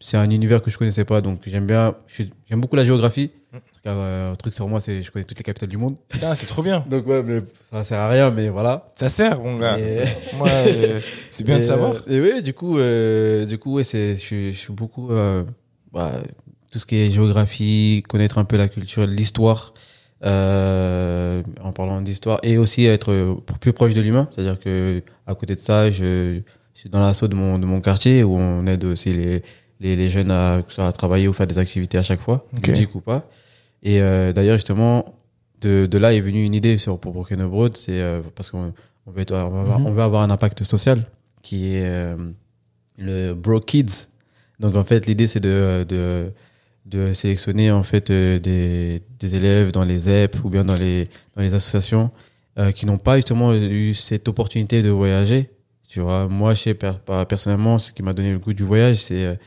c'est 0.00 0.16
un 0.16 0.30
univers 0.30 0.62
que 0.62 0.70
je 0.70 0.78
connaissais 0.78 1.04
pas. 1.04 1.20
Donc, 1.20 1.42
j'aime 1.46 1.66
bien. 1.66 1.94
J'aime 2.48 2.60
beaucoup 2.60 2.76
la 2.76 2.84
géographie. 2.84 3.30
Mm. 3.52 3.56
En 3.56 3.60
tout 3.60 3.80
cas, 3.84 3.90
euh, 3.90 4.32
un 4.32 4.34
truc 4.34 4.54
sur 4.54 4.66
moi, 4.68 4.80
c'est 4.80 5.02
je 5.02 5.10
connais 5.10 5.24
toutes 5.24 5.38
les 5.38 5.44
capitales 5.44 5.68
du 5.68 5.76
monde. 5.76 5.96
Putain, 6.08 6.34
c'est 6.34 6.46
trop 6.46 6.62
bien. 6.62 6.84
Donc, 6.90 7.06
ouais, 7.06 7.22
mais 7.22 7.40
ça 7.70 7.84
sert 7.84 7.98
à 7.98 8.08
rien, 8.08 8.30
mais 8.30 8.48
voilà. 8.48 8.88
Ça 8.94 9.08
sert, 9.08 9.40
mon 9.40 9.58
gars. 9.58 9.78
Et- 9.78 9.98
euh, 10.46 11.00
c'est 11.30 11.44
bien 11.44 11.56
de 11.56 11.60
Et, 11.60 11.66
savoir. 11.66 11.94
euh, 11.94 12.00
et 12.08 12.20
oui, 12.20 12.42
du 12.42 12.54
coup, 12.54 12.78
euh, 12.78 13.44
du 13.46 13.58
coup, 13.58 13.74
ouais, 13.74 13.84
c'est, 13.84 14.14
je, 14.16 14.52
suis- 14.52 14.72
beaucoup, 14.72 15.10
euh, 15.12 15.44
bah, 15.92 16.12
tout 16.70 16.78
ce 16.78 16.86
qui 16.86 16.96
est 16.96 17.10
géographie, 17.10 18.02
connaître 18.08 18.38
un 18.38 18.44
peu 18.44 18.56
la 18.56 18.68
culture, 18.68 19.06
l'histoire, 19.06 19.74
en 20.22 21.72
parlant 21.74 22.00
d'histoire, 22.00 22.38
et 22.42 22.58
aussi 22.58 22.86
être 22.86 23.36
plus 23.60 23.72
proche 23.72 23.94
de 23.94 24.00
l'humain. 24.00 24.28
C'est-à-dire 24.30 24.58
que, 24.58 25.02
à 25.26 25.34
côté 25.34 25.54
de 25.54 25.60
ça, 25.60 25.90
je, 25.90 26.40
je 26.74 26.80
suis 26.80 26.90
dans 26.90 27.00
l'assaut 27.00 27.28
de 27.28 27.34
mon, 27.34 27.58
de 27.58 27.66
mon 27.66 27.80
quartier 27.80 28.22
où 28.22 28.36
on 28.36 28.66
aide 28.66 28.84
aussi 28.84 29.12
les, 29.12 29.42
les, 29.80 29.96
les 29.96 30.08
jeunes 30.08 30.30
à, 30.30 30.62
travailler 30.96 31.26
ou 31.28 31.32
faire 31.32 31.46
des 31.46 31.58
activités 31.58 31.98
à 31.98 32.02
chaque 32.02 32.20
fois, 32.20 32.46
Ok. 32.56 32.66
ludiques 32.68 32.94
ou 32.94 33.00
pas. 33.00 33.28
Et 33.82 34.00
euh, 34.02 34.32
d'ailleurs, 34.32 34.56
justement, 34.56 35.14
de, 35.60 35.86
de 35.86 35.98
là 35.98 36.12
est 36.14 36.20
venue 36.20 36.44
une 36.44 36.54
idée 36.54 36.76
sur, 36.78 36.98
pour 36.98 37.12
Broken 37.12 37.40
Abroad, 37.40 37.76
c'est 37.76 38.00
euh, 38.00 38.20
parce 38.34 38.50
qu'on 38.50 38.72
on 39.06 39.10
veut, 39.10 39.22
être- 39.22 39.34
on, 39.34 39.48
va 39.50 39.60
avoir, 39.60 39.80
Mhm. 39.80 39.86
on 39.86 39.92
veut 39.92 40.02
avoir 40.02 40.22
un 40.22 40.30
impact 40.30 40.64
social 40.64 41.04
qui 41.42 41.74
est 41.76 41.86
euh, 41.86 42.30
le 42.98 43.32
Bro 43.34 43.60
Kids. 43.60 44.08
Donc 44.58 44.76
en 44.76 44.84
fait, 44.84 45.06
l'idée 45.06 45.26
c'est 45.26 45.40
de, 45.40 45.86
de, 45.88 46.30
de 46.84 47.12
sélectionner 47.14 47.70
en 47.70 47.82
fait 47.82 48.12
des, 48.12 49.00
des 49.18 49.34
élèves 49.34 49.72
dans 49.72 49.84
les 49.84 49.98
ZEP 50.00 50.44
ou 50.44 50.50
bien 50.50 50.64
dans 50.64 50.76
les, 50.76 51.08
dans 51.34 51.42
les 51.42 51.54
associations 51.54 52.10
qui 52.74 52.84
n'ont 52.84 52.98
pas 52.98 53.16
justement 53.16 53.54
eu 53.54 53.94
cette 53.94 54.28
opportunité 54.28 54.82
de 54.82 54.90
voyager. 54.90 55.48
Tu 55.88 56.00
vois, 56.00 56.28
moi, 56.28 56.52
je 56.52 56.60
sais 56.60 56.74
personnellement, 56.74 57.78
ce 57.78 57.90
qui 57.90 58.02
m'a 58.02 58.12
donné 58.12 58.32
le 58.32 58.38
goût 58.38 58.52
du 58.52 58.64
voyage, 58.64 58.96
c'est 58.98 59.38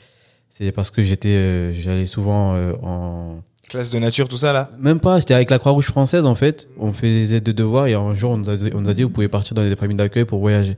c'est 0.56 0.72
parce 0.72 0.92
que 0.92 1.02
j'étais, 1.02 1.30
euh, 1.30 1.74
j'allais 1.74 2.06
souvent 2.06 2.54
euh, 2.56 2.74
en 2.84 3.42
Classe 3.70 3.90
de 3.92 3.98
nature, 3.98 4.28
tout 4.28 4.38
ça, 4.38 4.54
là. 4.54 4.70
même 4.78 5.00
pas, 5.00 5.20
j'étais 5.20 5.34
avec 5.34 5.50
la 5.50 5.58
Croix-Rouge 5.58 5.88
française 5.88 6.26
en 6.28 6.36
fait. 6.36 6.70
On 6.78 6.94
fait 6.94 7.08
des 7.08 7.34
aides 7.36 7.44
de 7.44 7.52
devoirs 7.54 7.88
et 7.88 7.94
un 7.96 8.14
jour 8.14 8.32
on 8.32 8.38
nous 8.38 8.50
a, 8.50 8.58
on 8.74 8.82
nous 8.82 8.90
a 8.90 8.94
dit 8.94 9.02
vous 9.04 9.10
pouvez 9.10 9.30
partir 9.30 9.56
dans 9.56 9.64
des 9.68 9.76
familles 9.76 9.98
d'accueil 9.98 10.26
pour 10.26 10.40
voyager. 10.40 10.78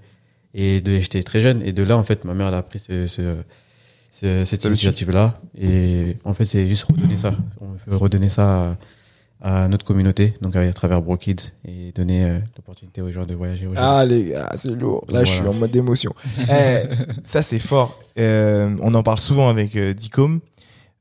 Et 0.54 0.82
j'étais 0.86 1.22
très 1.24 1.42
jeune 1.42 1.62
et 1.66 1.74
de 1.74 1.84
là 1.84 1.98
en 1.98 2.04
fait 2.04 2.24
ma 2.24 2.34
mère 2.34 2.48
elle 2.48 2.54
a 2.54 2.64
pris 2.64 2.80
ce, 2.80 3.08
ce- 3.08 3.36
ce- 4.12 4.46
cette 4.46 4.64
initiative 4.64 5.12
là 5.12 5.38
et 5.60 6.16
en 6.24 6.34
fait 6.34 6.46
c'est 6.46 6.66
juste 6.68 6.84
redonner 6.86 7.18
ça. 7.18 7.34
On 7.60 7.74
veut 7.92 7.98
redonner 7.98 8.30
ça 8.30 8.78
à, 9.42 9.68
notre 9.68 9.86
communauté 9.86 10.34
donc 10.42 10.56
à 10.56 10.74
travers 10.74 11.02
Bro 11.02 11.18
Kids 11.18 11.54
et 11.68 11.92
donner 11.92 12.26
euh, 12.26 12.40
l'opportunité 12.56 13.02
aux 13.02 13.12
gens 13.12 13.26
de 13.26 13.36
voyager. 13.36 13.68
Aux 13.68 13.76
gens. 13.76 13.82
Ah, 13.82 14.06
les 14.06 14.30
gars, 14.30 14.50
c'est 14.56 14.70
lourd. 14.70 15.06
Là, 15.10 15.24
je 15.24 15.32
suis 15.32 15.48
en 15.48 15.54
mode 15.54 15.76
émotion. 15.76 16.14
Eh, 16.50 16.84
ça, 17.24 17.42
c'est 17.42 17.60
fort. 17.60 18.00
Euh, 18.18 18.76
on 18.82 18.94
en 18.94 19.04
parle 19.04 19.20
souvent 19.20 19.50
avec 19.50 19.76
euh, 19.76 19.94
Dicom. 19.94 20.40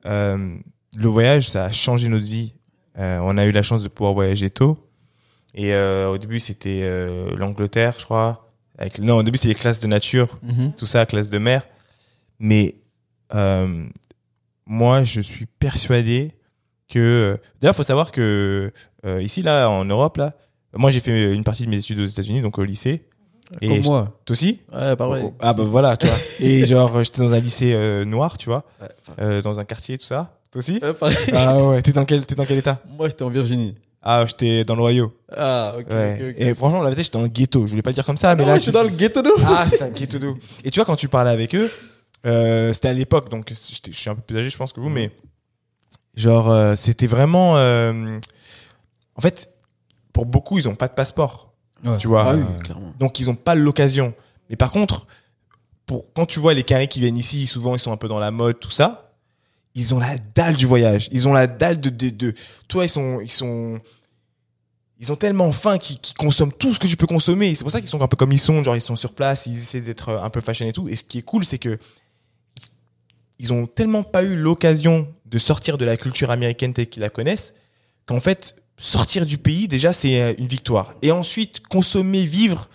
Le 0.05 1.09
voyage, 1.09 1.49
ça 1.49 1.65
a 1.65 1.71
changé 1.71 2.09
notre 2.09 2.27
vie. 2.27 2.53
On 2.97 3.37
a 3.39 3.45
eu 3.47 3.53
la 3.53 3.63
chance 3.63 3.83
de 3.83 3.89
pouvoir 3.89 4.15
voyager 4.15 4.51
tôt. 4.51 4.79
Et 5.55 5.75
au 5.75 6.19
début, 6.19 6.41
c'était 6.41 6.85
l'Angleterre, 7.37 7.97
je 7.99 8.05
crois. 8.05 8.51
Avec, 8.79 8.99
non, 9.01 9.17
au 9.17 9.23
début, 9.23 9.39
c'est 9.39 9.49
les 9.49 9.55
classes 9.55 9.81
de 9.81 9.87
nature, 9.87 10.39
Mhm. 10.43 10.73
tout 10.77 10.87
ça, 10.87 11.07
classe 11.07 11.31
de 11.31 11.39
mer. 11.39 11.67
Mais 12.39 12.77
moi, 14.67 15.05
je 15.05 15.21
suis 15.21 15.47
persuadé 15.47 16.33
que. 16.89 17.39
D'ailleurs, 17.61 17.75
faut 17.77 17.83
savoir 17.83 18.13
que 18.13 18.73
euh, 19.07 19.23
ici, 19.23 19.43
là, 19.43 19.69
en 19.69 19.85
Europe, 19.85 20.17
là, 20.17 20.35
moi, 20.77 20.91
j'ai 20.91 21.01
fait 21.01 21.33
une 21.35 21.45
partie 21.45 21.65
de 21.65 21.71
mes 21.71 21.77
études 21.79 22.01
aux 22.01 22.07
États-Unis, 22.07 22.43
donc 22.43 22.59
au 22.59 22.65
lycée. 22.65 23.05
Et 23.61 23.69
Comme 23.69 23.83
moi. 23.83 24.19
toi 24.25 24.33
aussi? 24.33 24.61
Ouais, 24.73 24.97
pareil. 24.97 25.23
Oh, 25.27 25.35
Ah 25.39 25.53
bah 25.53 25.65
voilà, 25.65 25.97
tu 25.97 26.07
vois. 26.07 26.17
Et 26.41 26.65
genre, 26.65 27.05
j'étais 27.05 27.21
dans 27.23 27.33
un 27.33 27.39
lycée 27.41 27.73
euh, 27.75 28.05
noir, 28.05 28.39
tu 28.39 28.47
vois, 28.49 28.65
Ouais, 28.81 28.89
euh, 29.21 29.43
dans 29.43 29.59
un 29.61 29.65
quartier, 29.65 29.99
tout 29.99 30.07
ça. 30.07 30.39
Toi 30.51 30.61
aussi? 30.61 30.81
Ouais, 30.83 30.95
pareil. 30.95 31.17
Ah 31.33 31.63
ouais, 31.63 31.83
t'es 31.83 31.93
dans 31.93 32.05
quel, 32.07 32.25
t'es 32.25 32.35
dans 32.35 32.47
quel 32.47 32.59
état? 32.59 32.81
Moi 32.97 33.09
j'étais 33.09 33.23
en 33.23 33.29
Virginie. 33.29 33.75
Ah, 34.03 34.25
j'étais 34.27 34.65
dans 34.65 34.75
l'Ohio. 34.77 35.15
Ah 35.37 35.75
ok. 35.79 35.87
Ouais. 35.91 36.35
Et 36.39 36.55
franchement, 36.55 36.79
la 36.81 36.85
vérité, 36.91 37.03
j'étais 37.05 37.19
dans 37.19 37.23
le 37.23 37.29
ghetto. 37.29 37.67
Je 37.67 37.71
voulais 37.71 37.83
pas 37.83 37.91
le 37.91 37.95
dire 37.95 38.05
comme 38.07 38.17
ça, 38.17 38.35
mais 38.35 38.43
Ah, 38.45 38.47
là, 38.47 38.53
ouais, 38.55 38.59
tu- 38.59 38.61
je 38.61 38.71
suis 38.71 38.73
dans 38.73 38.83
le 38.83 38.89
ghetto 38.89 39.21
de 39.23 39.29
ouf. 39.31 39.43
Ah, 39.47 39.67
c'était 39.69 39.85
un 39.85 39.91
ghetto 39.91 40.19
de 40.19 40.29
ouf. 40.29 40.39
Et 40.65 40.71
tu 40.71 40.79
vois, 40.81 40.85
quand 40.87 40.97
tu 40.97 41.09
parlais 41.09 41.31
avec 41.31 41.55
eux, 41.55 41.71
euh, 42.27 42.73
c'était 42.73 42.89
à 42.89 42.93
l'époque, 42.93 43.31
donc 43.31 43.51
je 43.51 43.91
suis 43.93 44.11
un 44.11 44.15
peu 44.15 44.23
plus 44.23 44.39
âgé, 44.39 44.49
je 44.51 44.57
pense, 44.57 44.73
que 44.73 44.81
vous, 44.81 44.89
mais 44.89 45.11
genre, 46.17 46.51
euh, 46.51 46.77
c'était 46.77 47.07
vraiment. 47.07 47.57
euh, 47.57 48.19
En 49.17 49.21
fait, 49.21 49.51
pour 50.13 50.27
beaucoup, 50.27 50.59
ils 50.59 50.69
ont 50.69 50.75
pas 50.77 50.89
de 50.89 50.95
passeport. 50.95 51.53
Ouais. 51.85 51.99
Tu 51.99 52.09
vois. 52.09 52.25
Ah 52.27 52.35
oui, 52.37 52.45
clairement. 52.63 52.93
Donc 52.99 53.19
ils 53.21 53.29
ont 53.29 53.35
pas 53.35 53.55
l'occasion. 53.55 54.15
Mais 54.49 54.57
par 54.57 54.71
contre, 54.73 55.07
pour 55.87 56.07
quand 56.15 56.25
tu 56.27 56.41
vois 56.41 56.55
les 56.55 56.63
carrés 56.63 56.89
qui 56.89 57.01
viennent 57.01 57.17
ici, 57.19 57.47
souvent 57.47 57.75
ils 57.75 57.79
sont 57.79 57.93
un 57.93 57.97
peu 57.97 58.09
dans 58.09 58.19
la 58.19 58.31
mode, 58.31 58.59
tout 58.59 58.71
ça. 58.71 59.13
Ils 59.75 59.93
ont 59.93 59.99
la 59.99 60.17
dalle 60.35 60.55
du 60.57 60.67
voyage. 60.67 61.09
Ils 61.13 61.27
ont 61.29 61.33
la 61.33 61.47
dalle 61.47 61.81
de 61.81 61.91
de, 61.91 62.09
de 62.11 62.35
toi 62.69 62.85
ils 62.85 62.89
sont 62.89 63.21
ils 63.21 63.31
sont 63.31 63.79
ils 65.01 65.11
ont 65.13 65.17
tellement 65.17 65.51
faim 65.53 65.77
qu'ils 65.79 65.99
qu'ils 65.99 66.17
consomment 66.17 66.53
tout 66.53 66.73
ce 66.73 66.79
que 66.79 66.87
tu 66.87 66.97
peux 66.97 67.07
consommer. 67.09 67.49
Et 67.51 67.55
C'est 67.55 67.65
pour 67.65 67.73
ça 67.73 67.81
qu'ils 67.81 67.91
sont 67.91 68.01
un 68.01 68.07
peu 68.09 68.17
comme 68.17 68.33
ils 68.33 68.39
sont, 68.39 68.63
genre 68.65 68.77
ils 68.77 68.81
sont 68.81 68.97
sur 68.97 69.13
place, 69.13 69.47
ils 69.47 69.59
essaient 69.59 69.81
d'être 69.81 70.11
un 70.11 70.31
peu 70.31 70.41
fashion 70.41 70.67
et 70.67 70.73
tout. 70.73 70.89
Et 70.89 70.95
ce 70.97 71.03
qui 71.05 71.19
est 71.19 71.23
cool, 71.23 71.45
c'est 71.45 71.59
que 71.59 71.77
ils 73.39 73.53
ont 73.53 73.67
tellement 73.67 74.05
pas 74.05 74.23
eu 74.23 74.37
l'occasion 74.37 75.13
de 75.25 75.39
sortir 75.39 75.79
de 75.79 75.85
la 75.85 75.97
culture 75.97 76.31
américaine 76.31 76.73
telle 76.73 76.89
qu'ils 76.89 77.03
la 77.03 77.11
connaissent 77.11 77.55
qu'en 78.07 78.21
fait 78.21 78.57
sortir 78.77 79.25
du 79.25 79.39
pays 79.39 79.69
déjà 79.69 79.93
c'est 79.93 80.21
euh, 80.21 80.35
une 80.39 80.47
victoire. 80.47 80.95
Et 81.03 81.13
ensuite 81.13 81.61
consommer, 81.67 82.25
vivre, 82.25 82.69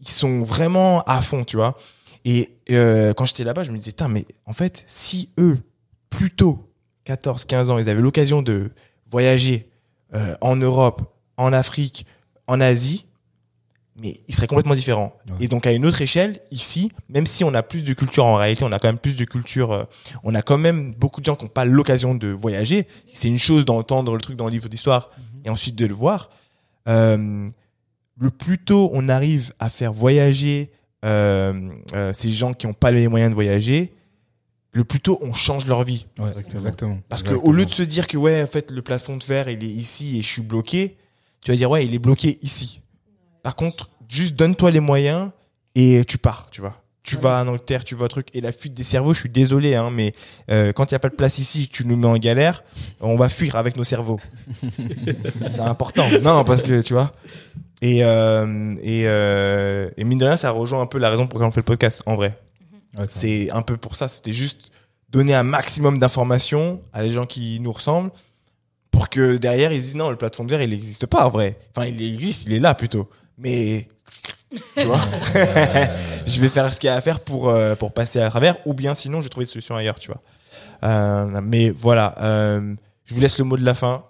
ils 0.00 0.08
sont 0.08 0.42
vraiment 0.42 1.02
à 1.02 1.22
fond, 1.22 1.44
tu 1.44 1.56
vois. 1.56 1.76
Et 2.24 2.56
euh, 2.70 3.12
quand 3.14 3.24
j'étais 3.24 3.44
là-bas, 3.44 3.64
je 3.64 3.70
me 3.70 3.78
disais, 3.78 3.94
mais 4.08 4.26
en 4.46 4.52
fait, 4.52 4.84
si 4.86 5.30
eux, 5.38 5.58
plus 6.10 6.30
tôt, 6.30 6.70
14, 7.04 7.44
15 7.44 7.70
ans, 7.70 7.78
ils 7.78 7.88
avaient 7.88 8.02
l'occasion 8.02 8.42
de 8.42 8.70
voyager 9.06 9.68
euh, 10.14 10.36
en 10.40 10.56
Europe, 10.56 11.14
en 11.36 11.52
Afrique, 11.52 12.06
en 12.46 12.60
Asie, 12.60 13.06
mais 14.00 14.20
ils 14.26 14.34
seraient 14.34 14.46
complètement 14.46 14.74
différents. 14.74 15.12
Ouais. 15.28 15.44
Et 15.44 15.48
donc 15.48 15.66
à 15.66 15.72
une 15.72 15.84
autre 15.84 16.00
échelle, 16.00 16.40
ici, 16.50 16.90
même 17.08 17.26
si 17.26 17.44
on 17.44 17.52
a 17.54 17.62
plus 17.62 17.84
de 17.84 17.92
culture 17.92 18.24
en 18.24 18.36
réalité, 18.36 18.64
on 18.64 18.72
a 18.72 18.78
quand 18.78 18.88
même 18.88 18.98
plus 18.98 19.16
de 19.16 19.24
culture, 19.24 19.72
euh, 19.72 19.84
on 20.24 20.34
a 20.34 20.42
quand 20.42 20.58
même 20.58 20.94
beaucoup 20.94 21.20
de 21.20 21.26
gens 21.26 21.36
qui 21.36 21.44
n'ont 21.44 21.50
pas 21.50 21.64
l'occasion 21.64 22.14
de 22.14 22.28
voyager. 22.28 22.86
C'est 23.12 23.28
une 23.28 23.38
chose 23.38 23.64
d'entendre 23.64 24.14
le 24.14 24.20
truc 24.20 24.36
dans 24.36 24.46
le 24.46 24.52
livre 24.52 24.68
d'histoire 24.68 25.10
et 25.44 25.50
ensuite 25.50 25.74
de 25.76 25.86
le 25.86 25.94
voir. 25.94 26.30
Euh, 26.88 27.48
le 28.18 28.30
plus 28.30 28.58
tôt 28.58 28.90
on 28.92 29.08
arrive 29.08 29.52
à 29.58 29.68
faire 29.68 29.92
voyager 29.92 30.70
euh, 31.04 31.70
euh, 31.94 32.12
ces 32.14 32.30
gens 32.30 32.52
qui 32.54 32.66
n'ont 32.66 32.74
pas 32.74 32.90
les 32.90 33.08
moyens 33.08 33.30
de 33.30 33.34
voyager, 33.34 33.92
le 34.72 34.84
plus 34.84 35.00
tôt 35.00 35.18
on 35.22 35.32
change 35.32 35.66
leur 35.66 35.82
vie. 35.84 36.06
Ouais, 36.18 36.28
Exactement. 36.28 36.58
exactement. 36.60 36.98
Parce 37.08 37.22
que 37.22 37.28
Exactement. 37.30 37.50
au 37.50 37.56
lieu 37.56 37.64
de 37.66 37.70
se 37.70 37.82
dire 37.82 38.06
que 38.06 38.16
ouais, 38.16 38.42
en 38.42 38.46
fait, 38.46 38.70
le 38.70 38.82
plafond 38.82 39.16
de 39.16 39.24
verre 39.24 39.48
il 39.48 39.62
est 39.62 39.66
ici 39.66 40.18
et 40.18 40.22
je 40.22 40.28
suis 40.28 40.42
bloqué, 40.42 40.96
tu 41.44 41.50
vas 41.50 41.56
dire 41.56 41.70
ouais, 41.70 41.84
il 41.84 41.94
est 41.94 41.98
bloqué 41.98 42.38
ici. 42.42 42.81
Par 43.42 43.56
contre, 43.56 43.90
juste 44.08 44.36
donne-toi 44.36 44.70
les 44.70 44.80
moyens 44.80 45.30
et 45.74 46.04
tu 46.06 46.18
pars, 46.18 46.48
tu 46.50 46.60
vois. 46.60 46.74
Tu 47.02 47.16
vas 47.16 47.42
en 47.42 47.48
Angleterre, 47.48 47.82
tu 47.82 47.96
vas 47.96 48.04
un 48.04 48.08
truc. 48.08 48.28
Et 48.32 48.40
la 48.40 48.52
fuite 48.52 48.74
des 48.74 48.84
cerveaux, 48.84 49.12
je 49.12 49.20
suis 49.20 49.28
désolé, 49.28 49.74
hein, 49.74 49.90
mais 49.90 50.14
euh, 50.50 50.72
quand 50.72 50.90
il 50.90 50.94
n'y 50.94 50.96
a 50.96 51.00
pas 51.00 51.08
de 51.08 51.16
place 51.16 51.38
ici, 51.38 51.68
tu 51.68 51.84
nous 51.84 51.96
mets 51.96 52.06
en 52.06 52.16
galère, 52.16 52.62
on 53.00 53.16
va 53.16 53.28
fuir 53.28 53.56
avec 53.56 53.76
nos 53.76 53.82
cerveaux. 53.82 54.20
c'est 55.50 55.58
important. 55.58 56.04
Non, 56.22 56.44
parce 56.44 56.62
que 56.62 56.80
tu 56.80 56.92
vois. 56.92 57.12
Et, 57.80 58.04
euh, 58.04 58.72
et, 58.80 59.02
euh, 59.06 59.90
et 59.96 60.04
mine 60.04 60.18
de 60.18 60.26
rien, 60.26 60.36
ça 60.36 60.52
rejoint 60.52 60.80
un 60.80 60.86
peu 60.86 60.98
la 60.98 61.10
raison 61.10 61.26
pour 61.26 61.40
laquelle 61.40 61.48
on 61.48 61.52
fait 61.52 61.60
le 61.60 61.64
podcast, 61.64 62.02
en 62.06 62.14
vrai. 62.14 62.38
Ouais, 62.96 63.06
C'est 63.08 63.50
un 63.50 63.62
peu 63.62 63.76
pour 63.76 63.96
ça. 63.96 64.06
C'était 64.06 64.32
juste 64.32 64.70
donner 65.08 65.34
un 65.34 65.42
maximum 65.42 65.98
d'informations 65.98 66.80
à 66.92 67.02
des 67.02 67.10
gens 67.10 67.26
qui 67.26 67.58
nous 67.60 67.72
ressemblent 67.72 68.12
pour 68.92 69.08
que 69.08 69.36
derrière 69.36 69.72
ils 69.72 69.80
disent 69.80 69.96
non, 69.96 70.10
le 70.10 70.16
verre 70.16 70.62
il 70.62 70.70
n'existe 70.70 71.06
pas 71.06 71.26
en 71.26 71.30
vrai. 71.30 71.58
Enfin, 71.74 71.86
il 71.86 72.00
existe, 72.02 72.46
il 72.46 72.54
est 72.54 72.60
là 72.60 72.74
plutôt. 72.74 73.08
Mais 73.42 73.88
tu 74.76 74.84
vois, 74.84 75.00
je 76.26 76.40
vais 76.40 76.48
faire 76.48 76.72
ce 76.72 76.78
qu'il 76.78 76.86
y 76.86 76.90
a 76.90 76.94
à 76.94 77.00
faire 77.00 77.18
pour 77.18 77.48
euh, 77.48 77.74
pour 77.74 77.92
passer 77.92 78.20
à 78.20 78.30
travers, 78.30 78.56
ou 78.66 78.72
bien 78.72 78.94
sinon 78.94 79.18
je 79.20 79.24
vais 79.24 79.30
trouver 79.30 79.44
une 79.44 79.50
solution 79.50 79.74
ailleurs, 79.74 79.98
tu 79.98 80.10
vois. 80.12 80.22
Euh, 80.84 81.40
mais 81.42 81.70
voilà, 81.70 82.14
euh, 82.20 82.74
je 83.04 83.14
vous 83.14 83.20
laisse 83.20 83.38
le 83.38 83.44
mot 83.44 83.56
de 83.56 83.64
la 83.64 83.74
fin. 83.74 84.04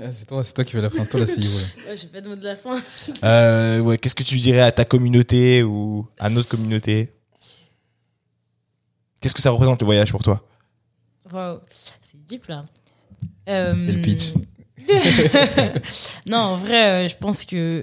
Ah, 0.00 0.12
c'est 0.12 0.26
toi, 0.26 0.42
c'est 0.42 0.54
toi 0.54 0.64
qui 0.64 0.72
fais 0.72 0.80
la 0.80 0.90
fin, 0.90 1.04
c'est 1.04 1.10
toi 1.10 1.20
la 1.20 1.26
CEO. 1.26 1.40
là. 1.42 1.66
Ouais, 1.88 1.96
j'ai 1.96 2.06
pas 2.08 2.20
de 2.20 2.28
mot 2.28 2.34
de 2.36 2.44
la 2.44 2.56
fin. 2.56 2.74
Euh, 3.22 3.78
ouais, 3.80 3.96
qu'est-ce 3.98 4.14
que 4.14 4.24
tu 4.24 4.38
dirais 4.38 4.60
à 4.60 4.72
ta 4.72 4.84
communauté 4.84 5.62
ou 5.62 6.08
à 6.18 6.30
notre 6.30 6.48
communauté? 6.48 7.12
Qu'est-ce 9.20 9.34
que 9.34 9.42
ça 9.42 9.50
représente 9.50 9.80
le 9.80 9.84
voyage 9.84 10.10
pour 10.10 10.22
toi? 10.22 10.42
Waouh, 11.32 11.60
c'est 12.02 12.22
deep 12.24 12.46
là. 12.46 12.64
Euh, 13.48 13.74
Fais 13.86 13.92
le 13.92 14.02
pitch. 14.02 14.34
non, 16.26 16.38
en 16.38 16.56
vrai, 16.56 17.06
euh, 17.06 17.08
je 17.08 17.16
pense 17.16 17.44
que 17.44 17.56
euh, 17.56 17.82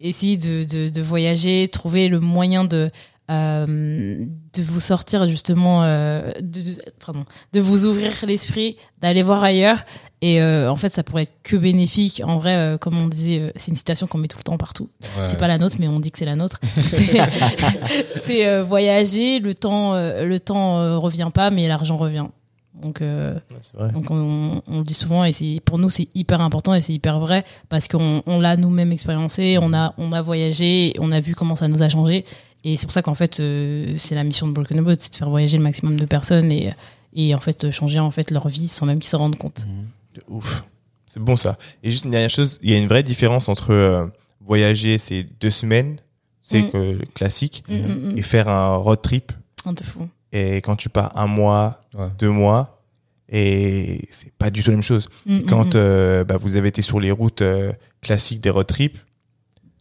essayer 0.00 0.36
de, 0.36 0.64
de, 0.64 0.88
de 0.88 1.02
voyager, 1.02 1.68
trouver 1.68 2.08
le 2.08 2.20
moyen 2.20 2.64
de 2.64 2.90
euh, 3.30 4.24
de 4.54 4.62
vous 4.64 4.80
sortir 4.80 5.24
justement, 5.28 5.84
euh, 5.84 6.32
de, 6.40 6.60
de- 6.62 6.82
pardon, 7.04 7.24
de 7.52 7.60
vous 7.60 7.86
ouvrir 7.86 8.10
l'esprit, 8.26 8.76
d'aller 9.00 9.22
voir 9.22 9.44
ailleurs. 9.44 9.84
Et 10.20 10.42
euh, 10.42 10.68
en 10.68 10.74
fait, 10.74 10.88
ça 10.88 11.04
pourrait 11.04 11.22
être 11.22 11.34
que 11.44 11.54
bénéfique. 11.56 12.20
En 12.26 12.38
vrai, 12.38 12.76
comme 12.80 12.98
on 13.00 13.06
disait, 13.06 13.52
c'est 13.54 13.70
une 13.70 13.76
citation 13.76 14.08
qu'on 14.08 14.18
met 14.18 14.26
tout 14.26 14.36
le 14.38 14.42
temps 14.42 14.56
partout. 14.58 14.90
Ouais. 15.16 15.28
C'est 15.28 15.38
pas 15.38 15.46
la 15.46 15.58
nôtre, 15.58 15.76
mais 15.78 15.86
on 15.86 16.00
dit 16.00 16.10
que 16.10 16.18
c'est 16.18 16.24
la 16.24 16.34
nôtre. 16.34 16.58
C'est- 18.24 18.60
voyager. 18.62 19.38
Le 19.38 19.54
temps, 19.54 19.94
le 19.94 20.38
temps 20.40 20.98
revient 21.00 21.30
pas, 21.32 21.50
mais 21.50 21.68
l'argent 21.68 21.96
revient. 21.96 22.26
Donc, 22.82 23.00
euh, 23.02 23.38
donc 23.92 24.10
on, 24.10 24.62
on 24.66 24.78
le 24.78 24.84
dit 24.84 24.94
souvent 24.94 25.24
et 25.24 25.32
c'est 25.32 25.60
pour 25.64 25.78
nous 25.78 25.90
c'est 25.90 26.08
hyper 26.14 26.40
important 26.40 26.74
et 26.74 26.80
c'est 26.80 26.92
hyper 26.94 27.18
vrai 27.20 27.44
parce 27.68 27.88
qu'on 27.88 28.22
on 28.26 28.40
l'a 28.40 28.56
nous-mêmes 28.56 28.92
expériencé, 28.92 29.58
on 29.60 29.72
a 29.74 29.94
on 29.98 30.12
a 30.12 30.22
voyagé, 30.22 30.94
on 30.98 31.12
a 31.12 31.20
vu 31.20 31.34
comment 31.34 31.56
ça 31.56 31.68
nous 31.68 31.82
a 31.82 31.88
changé 31.88 32.24
et 32.64 32.76
c'est 32.76 32.86
pour 32.86 32.92
ça 32.92 33.02
qu'en 33.02 33.14
fait 33.14 33.40
euh, 33.40 33.94
c'est 33.96 34.14
la 34.14 34.24
mission 34.24 34.46
de 34.48 34.52
Broken 34.52 34.80
Boat, 34.82 34.94
c'est 34.98 35.10
de 35.12 35.16
faire 35.16 35.30
voyager 35.30 35.56
le 35.58 35.62
maximum 35.62 35.96
de 35.98 36.04
personnes 36.06 36.50
et 36.52 36.72
et 37.14 37.34
en 37.34 37.38
fait 37.38 37.70
changer 37.70 37.98
en 37.98 38.10
fait 38.10 38.30
leur 38.30 38.48
vie 38.48 38.68
sans 38.68 38.86
même 38.86 38.98
qu'ils 38.98 39.08
s'en 39.10 39.18
rendent 39.18 39.36
compte. 39.36 39.66
De 40.14 40.22
ouf. 40.28 40.64
C'est 41.06 41.20
bon 41.22 41.36
ça. 41.36 41.58
Et 41.82 41.90
juste 41.90 42.04
une 42.04 42.12
dernière 42.12 42.30
chose, 42.30 42.58
il 42.62 42.70
y 42.70 42.74
a 42.74 42.78
une 42.78 42.86
vraie 42.86 43.02
différence 43.02 43.48
entre 43.48 43.72
euh, 43.72 44.06
voyager 44.40 44.96
ces 44.98 45.24
deux 45.40 45.50
semaines, 45.50 45.96
c'est 46.40 46.62
Mm. 46.62 46.70
que 46.70 47.04
classique, 47.14 47.64
Mm, 47.68 47.74
mm, 47.74 48.12
mm. 48.12 48.18
et 48.18 48.22
faire 48.22 48.48
un 48.48 48.76
road 48.76 49.02
trip. 49.02 49.32
Un 49.66 49.72
de 49.72 49.82
fou. 49.82 50.08
Et 50.32 50.56
quand 50.58 50.76
tu 50.76 50.88
pars 50.88 51.16
un 51.16 51.26
mois, 51.26 51.82
Ouais. 51.96 52.06
deux 52.18 52.30
mois, 52.30 52.82
et 53.28 54.06
c'est 54.10 54.32
pas 54.34 54.50
du 54.50 54.62
tout 54.62 54.70
la 54.70 54.76
même 54.76 54.82
chose. 54.82 55.08
Mm, 55.26 55.36
mm, 55.38 55.42
Quand 55.46 55.74
mm. 55.74 55.78
euh, 55.78 56.24
bah, 56.24 56.36
vous 56.38 56.56
avez 56.56 56.68
été 56.68 56.82
sur 56.82 57.00
les 57.00 57.10
routes 57.10 57.42
euh, 57.42 57.72
classiques 58.00 58.40
des 58.40 58.50
road 58.50 58.66
trips, 58.66 58.98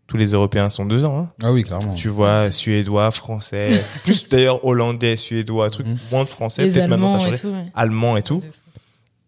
tous 0.08 0.18
les 0.18 0.28
Européens 0.32 0.70
sont 0.72 0.86
deux 0.86 1.06
ans. 1.06 1.20
Hein. 1.20 1.28
Ah 1.44 1.52
oui, 1.52 1.64
clairement. 1.64 1.94
Tu 1.94 2.08
vois, 2.08 2.52
suédois, 2.52 3.12
français, 3.12 3.70
plus 4.04 4.28
d'ailleurs 4.28 4.66
hollandais, 4.66 5.18
suédois, 5.18 5.70
truc, 5.70 5.86
moins 6.12 6.24
de 6.24 6.30
français, 6.30 6.68
peut-être 6.68 6.88
maintenant 6.88 7.20
ça 7.20 7.28
a 7.28 7.28
Allemands 7.28 7.28
et 7.28 7.36
changé, 7.36 7.42
tout. 7.42 7.48
ouais. 7.50 7.72
allemand 7.76 8.18
et 8.18 8.24
tout. 8.24 8.40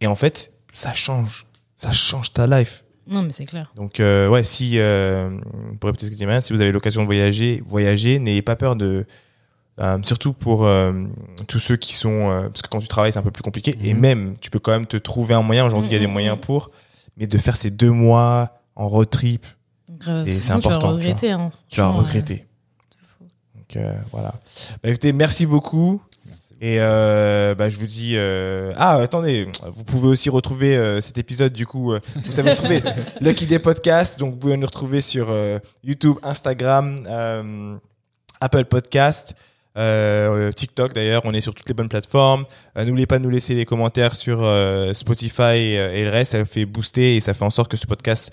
Et 0.02 0.08
en 0.08 0.16
fait, 0.16 0.52
ça 0.74 0.94
change, 0.96 1.46
ça 1.76 1.92
change 1.92 2.34
ta 2.34 2.48
life. 2.48 2.84
Non 3.08 3.24
mais 3.24 3.32
c'est 3.32 3.46
clair. 3.46 3.72
Donc 3.76 4.00
euh, 4.00 4.28
ouais, 4.30 4.44
si 4.44 4.74
euh, 4.80 5.30
pour 5.80 5.88
répéter 5.88 6.06
ce 6.06 6.12
que 6.12 6.16
dit 6.16 6.26
Marianne, 6.26 6.42
si 6.42 6.54
vous 6.54 6.62
avez 6.62 6.72
l'occasion 6.72 7.02
de 7.02 7.06
voyager, 7.08 7.62
voyager, 7.66 8.20
n'ayez 8.20 8.42
pas 8.44 8.56
peur 8.56 8.76
de 8.76 9.06
euh, 9.80 9.98
surtout 10.04 10.34
pour 10.34 10.66
euh, 10.66 10.92
tous 11.48 11.60
ceux 11.60 11.76
qui 11.78 11.94
sont 11.94 12.30
euh, 12.30 12.50
parce 12.50 12.62
que 12.62 12.68
quand 12.68 12.80
tu 12.80 12.88
travailles 12.88 13.12
c'est 13.14 13.20
un 13.20 13.24
peu 13.24 13.32
plus 13.32 13.44
compliqué. 13.44 13.76
Et 13.84 13.94
Mhm. 13.94 14.00
même 14.00 14.36
tu 14.42 14.50
peux 14.50 14.60
quand 14.60 14.72
même 14.72 14.86
te 14.86 14.98
trouver 14.98 15.34
un 15.34 15.42
moyen. 15.42 15.66
Aujourd'hui 15.66 15.90
il 15.90 15.94
y 15.94 15.96
a 15.96 16.00
des 16.00 16.08
Mhm, 16.08 16.14
moyens 16.14 16.38
pour 16.42 16.72
mais 17.18 17.28
de 17.28 17.38
faire 17.38 17.56
ces 17.56 17.72
deux 17.72 17.92
mois 17.92 18.60
en 18.76 18.88
road 18.88 19.10
trip 19.10 19.46
c'est 20.00 20.52
important, 20.52 20.70
Tu 20.70 20.74
vas 20.74 20.80
tu 20.80 20.86
regretter. 20.88 21.32
hein. 21.32 21.52
tu 21.70 21.80
vas 21.80 21.88
regretter. 21.90 22.48
donc 23.56 23.76
euh, 23.76 23.94
voilà. 24.12 24.34
Bah, 24.84 24.90
écoutez 24.90 25.14
merci 25.14 25.46
beaucoup. 25.46 26.02
Et 26.64 26.78
euh, 26.80 27.56
bah, 27.56 27.70
je 27.72 27.78
vous 27.80 27.88
dis 27.88 28.14
euh... 28.16 28.72
ah 28.78 28.96
attendez 28.98 29.48
vous 29.76 29.84
pouvez 29.84 30.08
aussi 30.10 30.30
retrouver 30.30 30.78
euh, 30.78 31.02
cet 31.02 31.18
épisode 31.18 31.54
du 31.54 31.66
coup 31.66 31.92
euh, 31.92 32.00
vous 32.24 32.32
savez 32.32 32.54
trouver 32.54 32.82
Lucky 33.22 33.46
Day 33.48 33.58
Podcast. 33.60 34.20
Donc 34.20 34.34
vous 34.34 34.38
pouvez 34.40 34.58
nous 34.58 34.68
retrouver 34.68 35.02
sur 35.02 35.28
euh, 35.32 35.58
YouTube 35.84 36.18
Instagram 36.22 37.04
euh, 37.10 37.76
Apple 38.42 38.66
Podcast 38.66 39.36
euh, 39.78 40.52
TikTok 40.52 40.94
d'ailleurs 40.94 41.22
on 41.26 41.34
est 41.34 41.42
sur 41.42 41.54
toutes 41.54 41.68
les 41.70 41.74
bonnes 41.74 41.90
plateformes 41.90 42.46
Euh, 42.78 42.86
n'oubliez 42.86 43.06
pas 43.06 43.20
de 43.20 43.24
nous 43.24 43.30
laisser 43.30 43.56
des 43.56 43.66
commentaires 43.66 44.16
sur 44.16 44.40
euh, 44.44 44.94
Spotify 44.94 45.78
euh, 45.78 45.94
et 45.94 46.06
le 46.06 46.10
reste 46.10 46.32
ça 46.32 46.46
fait 46.46 46.66
booster 46.66 47.18
et 47.18 47.20
ça 47.20 47.34
fait 47.34 47.44
en 47.44 47.50
sorte 47.50 47.70
que 47.70 47.78
ce 47.78 47.86
podcast 47.86 48.32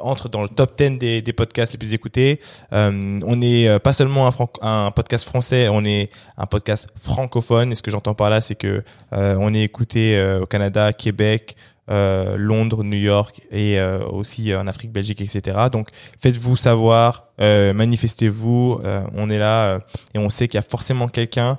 entre 0.00 0.28
dans 0.28 0.42
le 0.42 0.48
top 0.48 0.76
10 0.78 0.98
des, 0.98 1.32
podcasts 1.32 1.72
les 1.72 1.78
plus 1.78 1.94
écoutés 1.94 2.40
on 2.72 3.42
est 3.42 3.68
euh, 3.68 3.78
pas 3.78 3.92
seulement 3.92 4.28
un, 4.28 4.86
un 4.86 4.90
podcast 4.90 5.24
français, 5.24 5.68
on 5.68 5.84
est 5.84 6.10
un 6.36 6.46
podcast 6.46 6.88
francophone. 7.00 7.72
Et 7.72 7.74
ce 7.74 7.82
que 7.82 7.90
j'entends 7.90 8.14
par 8.14 8.30
là, 8.30 8.40
c'est 8.40 8.54
que 8.54 8.82
on 9.12 9.54
est 9.54 9.62
écouté 9.62 10.38
au 10.40 10.46
Canada, 10.46 10.92
Québec, 10.92 11.56
euh, 11.88 12.36
Londres, 12.36 12.84
New 12.84 12.98
York 12.98 13.40
et 13.50 13.80
euh, 13.80 14.04
aussi 14.06 14.54
en 14.54 14.66
Afrique, 14.66 14.92
Belgique, 14.92 15.20
etc. 15.20 15.56
Donc 15.72 15.88
faites-vous 16.20 16.56
savoir, 16.56 17.28
euh, 17.40 17.72
manifestez-vous. 17.72 18.80
euh, 18.84 19.02
on 19.14 19.30
est 19.30 19.38
là 19.38 19.74
euh, 19.74 19.78
et 20.14 20.18
on 20.18 20.30
sait 20.30 20.46
qu'il 20.48 20.56
y 20.56 20.58
a 20.58 20.62
forcément 20.68 21.08
quelqu'un 21.08 21.58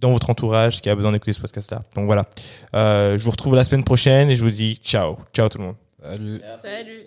dans 0.00 0.12
votre 0.12 0.28
entourage 0.30 0.82
qui 0.82 0.90
a 0.90 0.94
besoin 0.94 1.12
d'écouter 1.12 1.32
ce 1.32 1.40
podcast-là. 1.40 1.82
Donc 1.96 2.06
voilà. 2.06 2.24
Euh, 2.74 3.16
je 3.18 3.24
vous 3.24 3.30
retrouve 3.30 3.54
la 3.54 3.64
semaine 3.64 3.84
prochaine 3.84 4.28
et 4.30 4.36
je 4.36 4.44
vous 4.44 4.50
dis 4.50 4.76
ciao, 4.84 5.16
ciao 5.32 5.48
tout 5.48 5.58
le 5.58 5.64
monde. 5.64 5.76
Salut. 6.02 6.34
Salut. 6.62 7.04